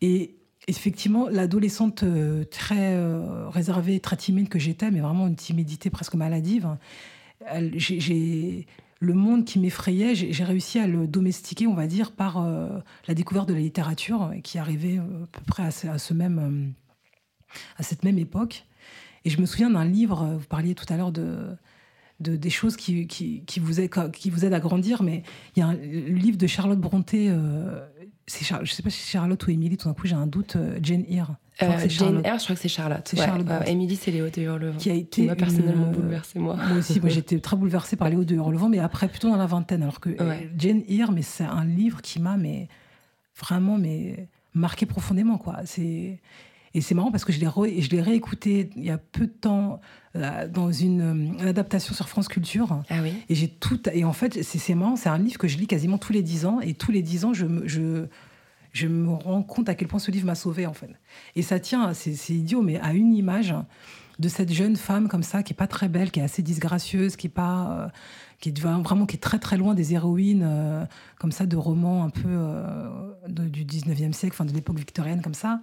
Et 0.00 0.36
effectivement, 0.68 1.28
l'adolescente 1.28 2.02
euh, 2.04 2.44
très 2.44 2.94
euh, 2.94 3.48
réservée, 3.48 3.98
très 3.98 4.16
timide 4.16 4.48
que 4.48 4.58
j'étais, 4.58 4.90
mais 4.90 5.00
vraiment 5.00 5.26
une 5.26 5.36
timidité 5.36 5.90
presque 5.90 6.14
maladive, 6.14 6.76
j'ai- 7.74 7.98
j'ai 8.00 8.66
le 9.02 9.14
monde 9.14 9.46
qui 9.46 9.58
m'effrayait, 9.58 10.14
j'ai 10.14 10.44
réussi 10.44 10.78
à 10.78 10.86
le 10.86 11.06
domestiquer, 11.06 11.66
on 11.66 11.74
va 11.74 11.86
dire, 11.86 12.12
par 12.12 12.36
euh, 12.36 12.68
la 13.08 13.14
découverte 13.14 13.48
de 13.48 13.54
la 13.54 13.60
littérature, 13.60 14.30
qui 14.44 14.58
arrivait 14.58 14.98
euh, 14.98 15.24
à 15.24 15.38
peu 15.38 15.44
près 15.46 15.62
à 15.64 15.70
ce, 15.98 16.12
même, 16.14 16.38
euh, 16.38 17.56
à 17.78 17.82
cette 17.82 18.04
même 18.04 18.18
époque. 18.18 18.66
Et 19.24 19.30
je 19.30 19.40
me 19.40 19.46
souviens 19.46 19.70
d'un 19.70 19.86
livre, 19.86 20.22
euh, 20.22 20.36
vous 20.36 20.46
parliez 20.46 20.74
tout 20.74 20.84
à 20.90 20.98
l'heure 20.98 21.12
de, 21.12 21.56
de- 22.20 22.36
des 22.36 22.50
choses 22.50 22.76
qui, 22.76 23.06
qui, 23.06 23.42
vous 23.58 23.80
aident, 23.80 24.10
qui 24.12 24.28
vous 24.28 24.44
aident 24.44 24.52
à 24.54 24.60
grandir, 24.60 25.02
mais 25.02 25.22
il 25.56 25.60
y 25.60 25.62
a 25.62 25.68
un, 25.68 25.74
le 25.74 26.14
livre 26.14 26.36
de 26.36 26.46
Charlotte 26.46 26.78
euh, 27.30 27.86
c'est 27.98 27.99
Char- 28.44 28.64
je 28.64 28.72
sais 28.72 28.82
pas 28.82 28.90
si 28.90 29.00
c'est 29.00 29.10
Charlotte 29.12 29.46
ou 29.46 29.50
Émilie, 29.50 29.76
tout 29.76 29.88
d'un 29.88 29.94
coup 29.94 30.06
j'ai 30.06 30.14
un 30.14 30.26
doute, 30.26 30.56
euh, 30.56 30.78
Jane 30.82 31.04
Eyre. 31.08 31.36
Euh, 31.62 31.78
Jane 31.78 31.90
Charlotte. 31.90 32.24
Eyre, 32.26 32.38
je 32.38 32.44
crois 32.44 32.56
que 32.56 32.62
c'est 32.62 32.68
Charlotte. 32.68 33.02
C'est 33.04 33.18
Ouais, 33.18 33.26
Charlotte 33.26 33.46
ouais. 33.48 33.70
Émilie, 33.70 33.96
c'est 33.96 34.10
Léo 34.10 34.30
de 34.30 34.40
Hurlevent. 34.40 34.78
Qui 34.78 34.90
a 34.90 34.94
été 34.94 35.24
Moi, 35.26 35.34
personnellement, 35.34 35.86
une, 35.88 35.92
euh, 35.92 35.96
bouleversée, 35.96 36.38
moi. 36.38 36.56
Moi 36.56 36.78
aussi, 36.78 37.00
moi 37.00 37.08
j'étais 37.10 37.38
très 37.40 37.56
bouleversée 37.56 37.96
par 37.96 38.08
Léo 38.08 38.24
de 38.24 38.34
Hurlevent, 38.34 38.68
mais 38.68 38.78
après 38.78 39.08
plutôt 39.08 39.28
dans 39.28 39.36
la 39.36 39.46
vingtaine. 39.46 39.82
Alors 39.82 40.00
que 40.00 40.10
euh, 40.10 40.28
Ouais. 40.28 40.50
Jane 40.56 40.82
Eyre, 40.88 41.12
mais 41.12 41.22
c'est 41.22 41.44
un 41.44 41.64
livre 41.64 42.00
qui 42.02 42.18
m'a 42.20 42.36
mais 42.36 42.68
vraiment 43.38 43.76
mais 43.78 44.28
marqué 44.54 44.86
profondément 44.86 45.38
quoi. 45.38 45.58
C'est 45.64 46.20
et 46.74 46.80
c'est 46.80 46.94
marrant 46.94 47.10
parce 47.10 47.24
que 47.24 47.32
je 47.32 47.40
l'ai 47.40 47.46
re- 47.46 47.80
je 47.82 47.90
l'ai 47.90 48.00
réécouté 48.00 48.70
il 48.76 48.84
y 48.84 48.90
a 48.90 48.98
peu 48.98 49.26
de 49.26 49.32
temps 49.32 49.80
euh, 50.16 50.46
dans 50.48 50.70
une, 50.70 51.00
euh, 51.00 51.12
une 51.40 51.46
adaptation 51.48 51.94
sur 51.94 52.08
France 52.08 52.28
Culture. 52.28 52.82
Ah 52.90 53.00
oui 53.02 53.12
Et 53.28 53.34
j'ai 53.34 53.48
tout. 53.48 53.80
Et 53.92 54.04
en 54.04 54.12
fait, 54.12 54.42
c'est 54.42 54.74
marrant, 54.74 54.96
c'est 54.96 55.08
un 55.08 55.18
livre 55.18 55.38
que 55.38 55.48
je 55.48 55.58
lis 55.58 55.66
quasiment 55.66 55.98
tous 55.98 56.12
les 56.12 56.22
dix 56.22 56.46
ans. 56.46 56.60
Et 56.60 56.74
tous 56.74 56.92
les 56.92 57.02
dix 57.02 57.24
ans, 57.24 57.32
je 57.34 57.46
me, 57.46 57.66
je, 57.66 58.06
je 58.72 58.86
me 58.86 59.08
rends 59.10 59.42
compte 59.42 59.68
à 59.68 59.74
quel 59.74 59.88
point 59.88 59.98
ce 59.98 60.10
livre 60.12 60.26
m'a 60.26 60.34
sauvé 60.36 60.66
en 60.66 60.72
fait. 60.72 60.90
Et 61.34 61.42
ça 61.42 61.58
tient, 61.58 61.92
c'est 61.92 62.14
c'est 62.14 62.34
idiot, 62.34 62.62
mais 62.62 62.78
à 62.80 62.92
une 62.92 63.14
image 63.14 63.54
de 64.20 64.28
cette 64.28 64.52
jeune 64.52 64.76
femme 64.76 65.08
comme 65.08 65.22
ça, 65.22 65.42
qui 65.42 65.52
est 65.54 65.56
pas 65.56 65.66
très 65.66 65.88
belle, 65.88 66.10
qui 66.10 66.20
est 66.20 66.22
assez 66.22 66.42
disgracieuse, 66.42 67.16
qui 67.16 67.26
est 67.28 67.30
pas, 67.30 67.70
euh, 67.70 67.88
qui 68.38 68.50
est 68.50 68.58
vraiment, 68.60 69.06
qui 69.06 69.16
est 69.16 69.20
très 69.20 69.38
très 69.38 69.56
loin 69.56 69.74
des 69.74 69.94
héroïnes 69.94 70.44
euh, 70.46 70.84
comme 71.18 71.32
ça 71.32 71.46
de 71.46 71.56
romans 71.56 72.04
un 72.04 72.10
peu 72.10 72.28
euh, 72.28 72.88
de- 73.28 73.48
du 73.48 73.64
19e 73.64 74.12
siècle, 74.12 74.36
enfin 74.38 74.44
de 74.44 74.52
l'époque 74.52 74.76
victorienne 74.78 75.22
comme 75.22 75.34
ça 75.34 75.60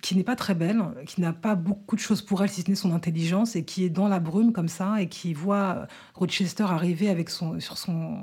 qui 0.00 0.16
n'est 0.16 0.24
pas 0.24 0.36
très 0.36 0.54
belle, 0.54 0.82
qui 1.06 1.20
n'a 1.20 1.32
pas 1.32 1.54
beaucoup 1.54 1.96
de 1.96 2.00
choses 2.00 2.22
pour 2.22 2.42
elle, 2.42 2.48
si 2.48 2.62
ce 2.62 2.70
n'est 2.70 2.76
son 2.76 2.92
intelligence, 2.92 3.56
et 3.56 3.64
qui 3.64 3.84
est 3.84 3.90
dans 3.90 4.08
la 4.08 4.20
brume 4.20 4.52
comme 4.52 4.68
ça, 4.68 5.00
et 5.02 5.08
qui 5.08 5.34
voit 5.34 5.86
Rochester 6.14 6.64
arriver 6.64 7.08
avec 7.08 7.28
son, 7.28 7.60
sur, 7.60 7.76
son, 7.76 8.18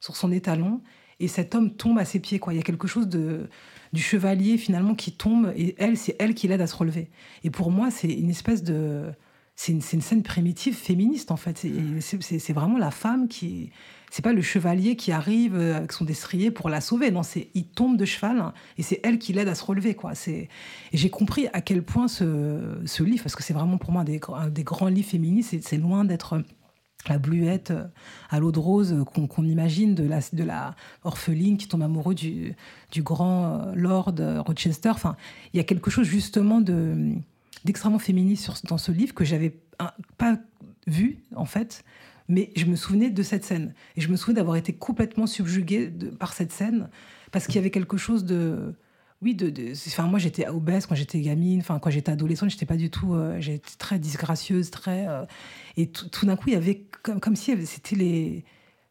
sur 0.00 0.16
son 0.16 0.32
étalon, 0.32 0.80
et 1.20 1.28
cet 1.28 1.54
homme 1.54 1.70
tombe 1.76 1.98
à 1.98 2.04
ses 2.04 2.20
pieds. 2.20 2.38
Quoi. 2.38 2.54
Il 2.54 2.56
y 2.56 2.60
a 2.60 2.62
quelque 2.62 2.88
chose 2.88 3.06
de, 3.06 3.50
du 3.92 4.00
chevalier 4.00 4.56
finalement 4.56 4.94
qui 4.94 5.12
tombe, 5.12 5.52
et 5.54 5.74
elle, 5.78 5.98
c'est 5.98 6.16
elle 6.18 6.34
qui 6.34 6.48
l'aide 6.48 6.62
à 6.62 6.66
se 6.66 6.74
relever. 6.74 7.10
Et 7.44 7.50
pour 7.50 7.70
moi, 7.70 7.90
c'est 7.90 8.12
une 8.12 8.30
espèce 8.30 8.62
de... 8.62 9.12
C'est 9.56 9.72
une, 9.72 9.82
une 9.92 10.00
scène 10.00 10.22
primitive 10.22 10.74
féministe, 10.74 11.30
en 11.30 11.36
fait. 11.36 11.66
C'est 12.00 12.52
vraiment 12.54 12.78
la 12.78 12.90
femme 12.90 13.28
qui... 13.28 13.70
C'est 14.10 14.22
pas 14.22 14.32
le 14.32 14.42
chevalier 14.42 14.96
qui 14.96 15.12
arrive 15.12 15.54
euh, 15.54 15.76
avec 15.76 15.92
son 15.92 16.04
destrier 16.04 16.50
pour 16.50 16.68
la 16.68 16.80
sauver. 16.80 17.10
Non, 17.10 17.22
c'est 17.22 17.48
il 17.54 17.64
tombe 17.64 17.96
de 17.96 18.04
cheval 18.04 18.40
hein, 18.40 18.52
et 18.76 18.82
c'est 18.82 19.00
elle 19.04 19.18
qui 19.18 19.32
l'aide 19.32 19.48
à 19.48 19.54
se 19.54 19.64
relever. 19.64 19.94
Quoi. 19.94 20.14
C'est 20.14 20.48
j'ai 20.92 21.10
compris 21.10 21.46
à 21.52 21.60
quel 21.60 21.82
point 21.82 22.08
ce, 22.08 22.80
ce 22.84 23.02
livre, 23.02 23.22
parce 23.22 23.36
que 23.36 23.42
c'est 23.42 23.54
vraiment 23.54 23.78
pour 23.78 23.92
moi 23.92 24.02
un 24.02 24.04
des, 24.04 24.20
des 24.50 24.64
grands 24.64 24.88
livres 24.88 25.08
féministes, 25.08 25.56
c'est- 25.62 25.78
loin 25.78 26.04
d'être 26.04 26.42
la 27.08 27.18
bluette 27.18 27.70
euh, 27.70 27.84
à 28.28 28.40
l'eau 28.40 28.52
de 28.52 28.58
rose 28.58 28.92
euh, 28.92 29.04
qu'on 29.04 29.44
imagine 29.46 29.94
de 29.94 30.04
la, 30.04 30.18
de 30.34 30.44
la 30.44 30.74
orpheline 31.04 31.56
qui 31.56 31.66
tombe 31.66 31.82
amoureux 31.82 32.14
du, 32.14 32.54
du 32.92 33.02
grand 33.02 33.46
euh, 33.46 33.72
lord 33.74 34.12
euh, 34.20 34.42
Rochester. 34.42 34.90
Enfin, 34.90 35.16
il 35.54 35.56
y 35.56 35.60
a 35.60 35.64
quelque 35.64 35.90
chose 35.90 36.06
justement 36.06 36.60
de 36.60 37.14
d'extrêmement 37.64 37.98
féministe 37.98 38.50
dans 38.66 38.78
ce 38.78 38.90
livre 38.92 39.14
que 39.14 39.24
j'avais 39.24 39.56
pas 40.18 40.38
vu 40.86 41.20
en 41.36 41.44
fait, 41.46 41.84
mais 42.30 42.50
je 42.56 42.64
me 42.64 42.76
souvenais 42.76 43.10
de 43.10 43.22
cette 43.22 43.44
scène 43.44 43.74
et 43.96 44.00
je 44.00 44.08
me 44.08 44.16
souvenais 44.16 44.36
d'avoir 44.36 44.56
été 44.56 44.72
complètement 44.72 45.26
subjuguée 45.26 45.88
de- 45.88 46.08
par 46.08 46.32
cette 46.32 46.52
scène 46.52 46.88
parce 47.32 47.46
qu'il 47.46 47.56
y 47.56 47.58
avait 47.58 47.70
quelque 47.70 47.96
chose 47.98 48.24
de 48.24 48.72
oui, 49.22 49.34
de, 49.34 49.50
de- 49.50 49.72
enfin 49.88 50.04
moi 50.06 50.18
j'étais 50.18 50.48
obèse 50.48 50.86
quand 50.86 50.94
j'étais 50.94 51.20
gamine, 51.20 51.60
enfin 51.60 51.78
quand 51.78 51.90
j'étais 51.90 52.10
adolescente, 52.10 52.48
j'étais 52.48 52.64
pas 52.64 52.78
du 52.78 52.88
tout, 52.88 53.12
euh, 53.14 53.38
j'étais 53.40 53.76
très 53.76 53.98
disgracieuse, 53.98 54.70
très 54.70 55.06
euh, 55.08 55.24
et 55.76 55.88
tout, 55.88 56.08
tout 56.08 56.24
d'un 56.24 56.36
coup 56.36 56.44
il 56.48 56.54
y 56.54 56.56
avait 56.56 56.86
comme, 57.02 57.20
comme 57.20 57.36
si 57.36 57.54
c'était 57.66 57.96
les 57.96 58.44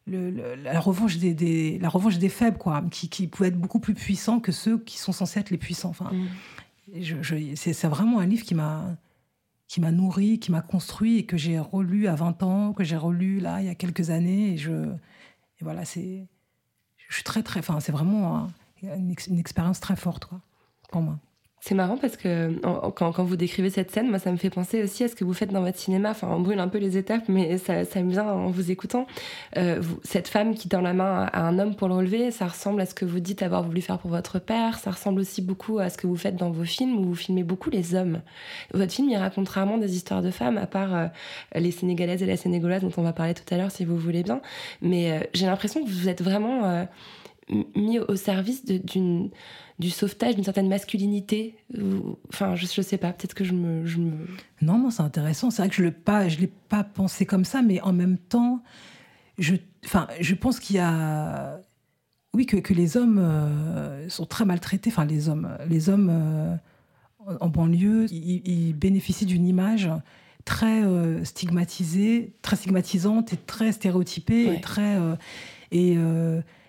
le- 0.06 0.30
le- 0.30 0.54
la 0.56 0.78
revanche 0.80 1.18
des, 1.18 1.34
des- 1.34 1.78
la 1.78 1.88
revanche 1.88 2.18
des 2.18 2.28
faibles 2.28 2.58
quoi, 2.58 2.84
qui, 2.92 3.08
qui 3.08 3.26
pouvaient 3.26 3.48
être 3.48 3.58
beaucoup 3.60 3.80
plus 3.80 3.94
puissants 3.94 4.38
que 4.40 4.52
ceux 4.52 4.78
qui 4.78 4.98
sont 4.98 5.12
censés 5.12 5.40
être 5.40 5.50
les 5.50 5.58
puissants. 5.58 5.90
Enfin, 5.90 6.10
Mm. 6.12 6.26
je, 7.00 7.54
c'est 7.54 7.86
vraiment 7.88 8.18
un 8.20 8.26
livre 8.26 8.44
qui 8.44 8.54
m'a 8.54 8.96
qui 9.70 9.80
m'a 9.80 9.92
nourri, 9.92 10.40
qui 10.40 10.50
m'a 10.50 10.62
construit 10.62 11.18
et 11.18 11.24
que 11.26 11.36
j'ai 11.36 11.60
relu 11.60 12.08
à 12.08 12.16
20 12.16 12.42
ans, 12.42 12.72
que 12.72 12.82
j'ai 12.82 12.96
relu 12.96 13.38
là 13.38 13.60
il 13.62 13.66
y 13.66 13.70
a 13.70 13.76
quelques 13.76 14.10
années 14.10 14.54
et 14.54 14.56
je 14.56 14.72
voilà 15.60 15.84
c'est 15.84 16.26
je 17.08 17.14
suis 17.14 17.22
très 17.22 17.44
très, 17.44 17.60
enfin 17.60 17.78
c'est 17.78 17.92
vraiment 17.92 18.36
un- 18.36 18.48
une, 18.82 19.12
ex- 19.12 19.28
une 19.28 19.38
expérience 19.38 19.78
très 19.78 19.94
forte 19.94 20.28
pour 20.90 21.02
moi. 21.02 21.18
C'est 21.62 21.74
marrant 21.74 21.98
parce 21.98 22.16
que 22.16 22.58
quand, 22.96 23.22
vous 23.22 23.36
décrivez 23.36 23.68
cette 23.68 23.90
scène, 23.90 24.08
moi 24.08 24.18
ça 24.18 24.32
me 24.32 24.38
fait 24.38 24.48
penser 24.48 24.82
aussi 24.82 25.04
à 25.04 25.08
ce 25.08 25.14
que 25.14 25.24
vous 25.24 25.34
faites 25.34 25.52
dans 25.52 25.60
votre 25.60 25.76
cinéma. 25.76 26.12
Enfin, 26.12 26.28
on 26.30 26.40
brûle 26.40 26.58
un 26.58 26.68
peu 26.68 26.78
les 26.78 26.96
étapes, 26.96 27.24
mais 27.28 27.58
ça, 27.58 27.84
ça 27.84 28.00
me 28.02 28.10
vient 28.10 28.26
en 28.26 28.48
vous 28.48 28.70
écoutant. 28.70 29.06
Euh, 29.58 29.82
cette 30.02 30.28
femme 30.28 30.54
qui 30.54 30.70
tend 30.70 30.80
la 30.80 30.94
main 30.94 31.28
à 31.30 31.42
un 31.42 31.58
homme 31.58 31.74
pour 31.74 31.88
le 31.88 31.94
relever, 31.96 32.30
ça 32.30 32.46
ressemble 32.46 32.80
à 32.80 32.86
ce 32.86 32.94
que 32.94 33.04
vous 33.04 33.20
dites 33.20 33.42
avoir 33.42 33.62
voulu 33.62 33.82
faire 33.82 33.98
pour 33.98 34.10
votre 34.10 34.38
père. 34.38 34.78
Ça 34.78 34.90
ressemble 34.90 35.20
aussi 35.20 35.42
beaucoup 35.42 35.78
à 35.78 35.90
ce 35.90 35.98
que 35.98 36.06
vous 36.06 36.16
faites 36.16 36.36
dans 36.36 36.50
vos 36.50 36.64
films 36.64 36.96
où 36.98 37.04
vous 37.04 37.14
filmez 37.14 37.42
beaucoup 37.42 37.68
les 37.68 37.94
hommes. 37.94 38.22
Votre 38.72 38.92
film, 38.92 39.10
il 39.10 39.16
raconte 39.18 39.50
rarement 39.50 39.76
des 39.76 39.94
histoires 39.94 40.22
de 40.22 40.30
femmes, 40.30 40.56
à 40.56 40.66
part 40.66 40.94
euh, 40.94 41.06
les 41.54 41.72
Sénégalaises 41.72 42.22
et 42.22 42.26
la 42.26 42.38
Sénégalaise 42.38 42.80
dont 42.80 42.92
on 42.96 43.02
va 43.02 43.12
parler 43.12 43.34
tout 43.34 43.54
à 43.54 43.58
l'heure 43.58 43.70
si 43.70 43.84
vous 43.84 43.98
voulez 43.98 44.22
bien. 44.22 44.40
Mais 44.80 45.12
euh, 45.12 45.20
j'ai 45.34 45.44
l'impression 45.44 45.84
que 45.84 45.90
vous 45.90 46.08
êtes 46.08 46.22
vraiment... 46.22 46.86
mis 47.74 47.98
au 47.98 48.14
service 48.14 48.64
d'une 48.64 49.30
du 49.80 49.90
sauvetage 49.90 50.34
d'une 50.36 50.44
certaine 50.44 50.68
masculinité 50.68 51.56
Enfin, 52.32 52.54
je, 52.54 52.66
je 52.66 52.82
sais 52.82 52.98
pas, 52.98 53.12
peut-être 53.12 53.34
que 53.34 53.44
je 53.44 53.52
me, 53.54 53.84
je 53.86 53.98
me- 53.98 54.26
Non, 54.62 54.78
non, 54.78 54.90
c'est 54.90 55.02
intéressant. 55.02 55.50
C'est 55.50 55.62
vrai 55.62 55.68
que 55.70 55.74
je 55.74 55.82
ne 55.82 56.40
l'ai 56.40 56.46
pas 56.68 56.84
pensé 56.84 57.26
comme 57.26 57.44
ça, 57.44 57.62
mais 57.62 57.80
en 57.80 57.92
même 57.92 58.18
temps, 58.18 58.62
je, 59.38 59.56
enfin, 59.84 60.06
je 60.20 60.34
pense 60.34 60.60
qu'il 60.60 60.76
y 60.76 60.78
a, 60.78 61.60
oui, 62.34 62.46
que, 62.46 62.58
que 62.58 62.74
les 62.74 62.96
hommes 62.96 63.18
euh, 63.18 64.08
sont 64.08 64.26
très 64.26 64.44
maltraités. 64.44 64.90
Enfin, 64.90 65.04
les 65.06 65.28
hommes, 65.28 65.48
les 65.68 65.88
hommes 65.88 66.10
euh, 66.12 66.54
en, 67.26 67.46
en 67.46 67.48
banlieue, 67.48 68.06
ils, 68.12 68.42
ils 68.46 68.72
bénéficient 68.74 69.26
d'une 69.26 69.46
image 69.48 69.88
très 70.44 70.82
euh, 70.82 71.24
stigmatisée, 71.24 72.34
très 72.42 72.56
stigmatisante 72.56 73.32
et 73.32 73.36
très 73.36 73.72
stéréotypée 73.72 74.46
Ouais. 74.48 74.56
et 74.56 74.60
très 74.60 74.96
et 75.72 75.94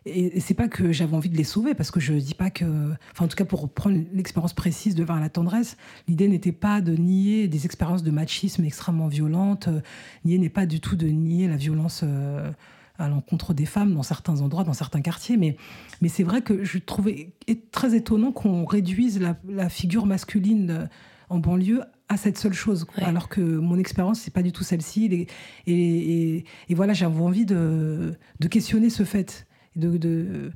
et, 0.06 0.38
et 0.38 0.40
c'est 0.40 0.54
pas 0.54 0.68
que 0.68 0.92
j'avais 0.92 1.16
envie 1.16 1.30
de 1.30 1.38
les 1.38 1.44
sauver 1.44 1.74
parce 1.76 1.92
que 1.92 2.00
je 2.00 2.14
dis 2.14 2.34
pas 2.34 2.50
que, 2.50 2.92
enfin 3.12 3.26
en 3.26 3.28
tout 3.28 3.36
cas 3.36 3.46
pour 3.46 3.62
reprendre 3.62 4.00
l'expérience 4.14 4.54
précise 4.54 4.96
de 4.96 5.04
Vers 5.04 5.20
la 5.20 5.30
tendresse, 5.30 5.78
l'idée 6.08 6.28
n'était 6.28 6.52
pas 6.52 6.82
de 6.82 6.94
nier 6.94 7.48
des 7.48 7.66
expériences 7.66 8.04
de 8.04 8.12
machisme 8.12 8.64
extrêmement 8.64 9.08
violentes, 9.08 9.68
euh, 9.68 9.82
l'idée 10.26 10.40
n'est 10.40 10.50
pas 10.50 10.66
du 10.66 10.80
tout 10.80 10.96
de 10.96 11.08
nier 11.08 11.48
la 11.48 11.56
violence 11.56 12.02
euh, 12.04 12.52
à 12.98 13.10
l'encontre 13.10 13.54
des 13.54 13.66
femmes 13.66 13.94
dans 13.94 14.04
certains 14.04 14.42
endroits, 14.42 14.64
dans 14.64 14.74
certains 14.74 15.02
quartiers, 15.02 15.38
mais, 15.38 15.56
mais 16.02 16.08
c'est 16.08 16.24
vrai 16.24 16.42
que 16.42 16.64
je 16.64 16.78
trouvais 16.78 17.34
très 17.72 17.96
étonnant 17.96 18.32
qu'on 18.32 18.66
réduise 18.66 19.20
la, 19.20 19.38
la 19.48 19.70
figure 19.70 20.06
masculine 20.06 20.70
euh, 20.72 20.86
en 21.30 21.40
banlieue 21.40 21.82
à 22.10 22.18
cette 22.18 22.38
seule 22.38 22.54
chose. 22.54 22.86
Ouais. 22.98 23.04
alors 23.04 23.30
que 23.30 23.42
mon 23.42 23.78
expérience 23.78 24.20
c'est 24.20 24.34
pas 24.34 24.44
du 24.44 24.52
tout 24.52 24.64
celle-ci, 24.64 25.06
et, 25.06 25.28
et, 25.72 26.46
et 26.70 26.76
voilà 26.76 26.94
j'avais 26.94 27.22
envie 27.22 27.46
de, 27.46 28.16
de 28.40 28.48
questionner 28.48 28.90
ce 28.90 29.04
fait, 29.04 29.48
de, 29.76 29.98
de 29.98 30.52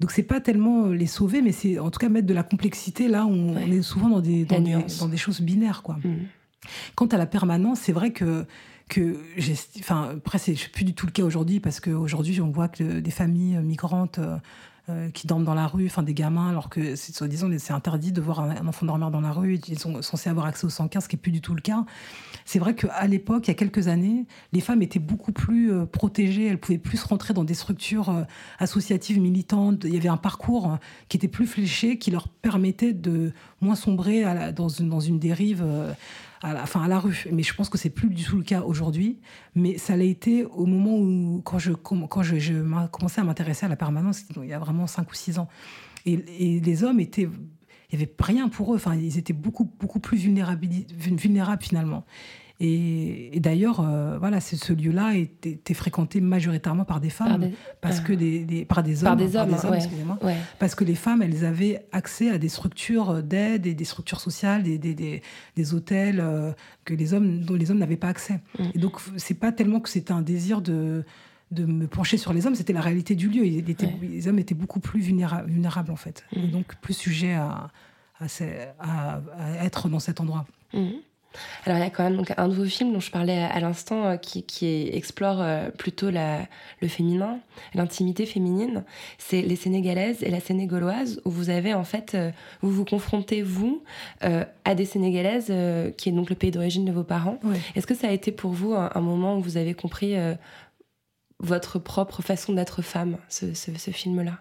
donc 0.00 0.10
c'est 0.12 0.22
pas 0.22 0.40
tellement 0.40 0.86
les 0.86 1.06
sauver, 1.06 1.42
mais 1.42 1.52
c'est 1.52 1.78
en 1.78 1.90
tout 1.90 1.98
cas 1.98 2.08
mettre 2.08 2.26
de 2.26 2.34
la 2.34 2.42
complexité 2.44 3.08
là 3.08 3.24
où 3.26 3.30
on, 3.30 3.54
Ouais. 3.56 3.64
on 3.66 3.72
est 3.72 3.82
souvent 3.82 4.08
dans 4.08 4.20
des, 4.20 4.44
dans 4.44 4.60
des, 4.60 4.70
nuance. 4.70 4.98
dans 4.98 5.08
des 5.08 5.16
choses 5.16 5.40
binaires 5.40 5.82
quoi. 5.82 5.96
Mm. 6.04 6.26
Quant 6.94 7.06
à 7.06 7.16
la 7.18 7.26
permanence, 7.26 7.80
c'est 7.80 7.92
vrai 7.92 8.12
que 8.12 8.44
que 8.88 9.18
j'ai, 9.36 9.54
enfin 9.80 10.12
après 10.16 10.38
c'est 10.38 10.54
plus 10.72 10.84
du 10.84 10.94
tout 10.94 11.04
le 11.04 11.12
cas 11.12 11.22
aujourd'hui 11.22 11.60
parce 11.60 11.78
qu'aujourd'hui 11.78 12.40
on 12.40 12.50
voit 12.50 12.68
que 12.68 13.00
des 13.00 13.10
familles 13.10 13.58
migrantes 13.62 14.18
euh, 14.90 15.10
qui 15.10 15.26
dorment 15.26 15.44
dans 15.44 15.54
la 15.54 15.66
rue, 15.66 15.86
enfin 15.86 16.02
des 16.02 16.14
gamins, 16.14 16.48
alors 16.48 16.68
que 16.68 16.96
c'est 16.96 17.14
soi-disant 17.14 17.48
c'est 17.58 17.72
interdit 17.72 18.12
de 18.12 18.20
voir 18.20 18.40
un, 18.40 18.66
enfant 18.66 18.86
dormir 18.86 19.10
dans 19.10 19.20
la 19.20 19.32
rue, 19.32 19.60
ils 19.68 19.78
sont 19.78 20.00
censés 20.02 20.30
avoir 20.30 20.46
accès 20.46 20.64
au 20.64 20.70
115, 20.70 21.04
ce 21.04 21.08
qui 21.08 21.16
est 21.16 21.18
plus 21.18 21.32
du 21.32 21.40
tout 21.40 21.54
le 21.54 21.60
cas. 21.60 21.84
C'est 22.44 22.58
vrai 22.58 22.74
qu'à 22.74 23.06
l'époque, 23.06 23.46
il 23.46 23.48
y 23.48 23.52
a 23.52 23.54
quelques 23.54 23.88
années, 23.88 24.26
les 24.52 24.60
femmes 24.60 24.82
étaient 24.82 24.98
beaucoup 24.98 25.32
plus 25.32 25.72
euh, 25.72 25.86
protégées, 25.86 26.46
elles 26.46 26.58
pouvaient 26.58 26.78
plus 26.78 27.02
rentrer 27.02 27.34
dans 27.34 27.44
des 27.44 27.54
structures 27.54 28.10
euh, 28.10 28.22
associatives 28.58 29.20
militantes. 29.20 29.84
Il 29.84 29.94
y 29.94 29.98
avait 29.98 30.08
un 30.08 30.16
parcours 30.16 30.78
qui 31.08 31.16
était 31.16 31.28
plus 31.28 31.46
fléché, 31.46 31.98
qui 31.98 32.10
leur 32.10 32.28
permettait 32.28 32.92
de 32.92 33.32
moins 33.60 33.74
sombrer 33.74 34.52
dans, 34.52 34.68
une, 34.68 34.88
dans 34.88 35.00
une 35.00 35.18
dérive. 35.18 35.64
À 36.42 36.54
la, 36.54 36.62
enfin, 36.62 36.82
à 36.82 36.88
la 36.88 36.98
rue. 36.98 37.26
Mais 37.32 37.42
je 37.42 37.54
pense 37.54 37.68
que 37.68 37.78
c'est 37.78 37.90
plus 37.90 38.08
du 38.08 38.24
tout 38.24 38.36
le 38.36 38.42
cas 38.42 38.62
aujourd'hui. 38.62 39.18
Mais 39.54 39.78
ça 39.78 39.96
l'a 39.96 40.04
été 40.04 40.44
au 40.44 40.66
moment 40.66 40.96
où, 40.96 41.42
quand 41.44 41.58
je, 41.58 41.72
quand 41.72 42.22
je, 42.22 42.86
commencé 42.88 43.20
à 43.20 43.24
m'intéresser 43.24 43.66
à 43.66 43.68
la 43.68 43.76
permanence, 43.76 44.24
il 44.36 44.48
y 44.48 44.52
a 44.52 44.58
vraiment 44.58 44.86
5 44.86 45.10
ou 45.10 45.14
6 45.14 45.38
ans. 45.38 45.48
Et, 46.06 46.60
les 46.60 46.84
hommes 46.84 47.00
étaient. 47.00 47.28
Il 47.90 47.98
n'y 47.98 48.04
avait 48.04 48.14
rien 48.20 48.48
pour 48.48 48.72
eux. 48.72 48.76
Enfin, 48.76 48.94
ils 48.94 49.16
étaient 49.16 49.32
beaucoup, 49.32 49.64
beaucoup 49.64 49.98
plus 49.98 50.18
vulnérabili- 50.18 50.86
vulnérables 50.94 51.62
finalement. 51.62 52.04
Et, 52.60 53.36
et 53.36 53.40
d'ailleurs, 53.40 53.80
euh, 53.80 54.18
voilà, 54.18 54.40
ce 54.40 54.72
lieu-là 54.72 55.14
était, 55.14 55.74
fréquenté 55.74 56.20
majoritairement 56.20 56.84
par 56.84 56.98
des 57.00 57.08
femmes, 57.10 57.28
Par 57.28 57.38
des- 57.38 57.54
parce 57.80 57.98
ah. 58.00 58.02
que 58.08 58.12
des, 58.12 58.44
des- 58.44 58.64
par 58.64 58.82
des 58.82 59.04
hommes, 59.04 59.10
Par 59.10 59.16
des 59.16 59.36
hommes, 59.36 59.54
excusez-moi 59.74 60.18
Ouais. 60.22 60.36
parce 60.58 60.74
que 60.74 60.82
les 60.82 60.96
femmes, 60.96 61.22
elles 61.22 61.44
avaient 61.44 61.86
accès 61.92 62.30
à 62.30 62.38
des 62.38 62.48
structures 62.48 63.22
d'aide 63.22 63.66
et 63.66 63.74
des 63.74 63.84
structures 63.84 64.20
sociales, 64.20 64.64
des, 64.64 65.74
hôtels 65.74 66.18
euh, 66.20 66.50
que 66.84 66.94
les 66.94 67.14
hommes, 67.14 67.40
dont 67.44 67.54
les 67.54 67.70
hommes 67.70 67.78
n'avaient 67.78 67.96
pas 67.96 68.08
accès. 68.08 68.40
Mm. 68.58 68.64
Et 68.74 68.78
donc, 68.80 68.96
c'est 69.16 69.34
pas 69.38 69.52
tellement 69.52 69.78
que 69.78 69.88
c'était 69.88 70.12
un 70.12 70.22
désir 70.22 70.60
de, 70.60 71.04
de 71.52 71.64
me 71.64 71.86
pencher 71.86 72.16
sur 72.16 72.32
les 72.32 72.44
hommes, 72.46 72.56
c'était 72.56 72.72
la 72.72 72.80
réalité 72.80 73.14
du 73.14 73.28
lieu. 73.28 73.46
Il 73.46 73.70
était- 73.70 73.86
Ouais. 73.86 73.98
Les 74.02 74.26
hommes 74.26 74.40
étaient 74.40 74.56
beaucoup 74.56 74.80
plus 74.80 75.00
vulnéra- 75.00 75.44
vulnérables, 75.46 75.92
en 75.92 75.96
fait. 75.96 76.24
Mm. 76.34 76.38
Et 76.40 76.48
donc, 76.48 76.74
plus 76.80 76.94
sujets 76.94 77.34
à, 77.34 77.70
à, 78.18 78.26
ces- 78.26 78.66
à- 78.80 79.20
à 79.38 79.64
être 79.64 79.88
dans 79.88 80.00
cet 80.00 80.20
endroit. 80.20 80.44
Mhm. 80.74 80.94
Alors 81.64 81.78
il 81.78 81.82
y 81.82 81.86
a 81.86 81.90
quand 81.90 82.04
même 82.04 82.16
donc, 82.16 82.32
un 82.36 82.48
de 82.48 82.54
vos 82.54 82.64
films 82.64 82.92
dont 82.92 83.00
je 83.00 83.10
parlais 83.10 83.38
à, 83.38 83.60
l'instant 83.60 84.04
euh, 84.06 84.16
qui, 84.16 84.42
qui 84.42 84.88
explore 84.92 85.40
euh, 85.40 85.70
plutôt 85.70 86.10
la, 86.10 86.40
le 86.80 86.88
féminin, 86.88 87.38
l'intimité 87.74 88.26
féminine. 88.26 88.84
C'est 89.18 89.42
Les 89.42 89.56
Sénégalaises 89.56 90.22
et 90.22 90.30
la 90.30 90.40
Sénégaloise 90.40 91.20
où 91.24 91.30
vous 91.30 91.50
avez 91.50 91.74
en 91.74 91.84
fait, 91.84 92.14
euh, 92.14 92.30
vous 92.62 92.70
vous 92.70 92.84
confrontez 92.84 93.42
vous 93.42 93.82
euh, 94.24 94.44
à 94.64 94.74
des 94.74 94.84
Sénégalaises 94.84 95.48
euh, 95.50 95.90
qui 95.90 96.08
est 96.08 96.12
donc 96.12 96.30
le 96.30 96.36
pays 96.36 96.50
d'origine 96.50 96.84
de 96.84 96.92
vos 96.92 97.04
parents. 97.04 97.38
Est-ce 97.74 97.86
que 97.86 97.94
ça 97.94 98.08
a 98.08 98.12
été 98.12 98.32
pour 98.32 98.52
vous 98.52 98.74
un, 98.74 98.90
un 98.94 99.00
moment 99.00 99.36
où 99.36 99.40
vous 99.40 99.56
avez 99.56 99.74
compris 99.74 100.16
euh, 100.16 100.34
votre 101.40 101.78
propre 101.78 102.20
façon 102.22 102.52
d'être 102.52 102.82
femme, 102.82 103.16
ce, 103.28 103.54
ce- 103.54 103.76
ce 103.78 103.90
film-là? 103.90 104.38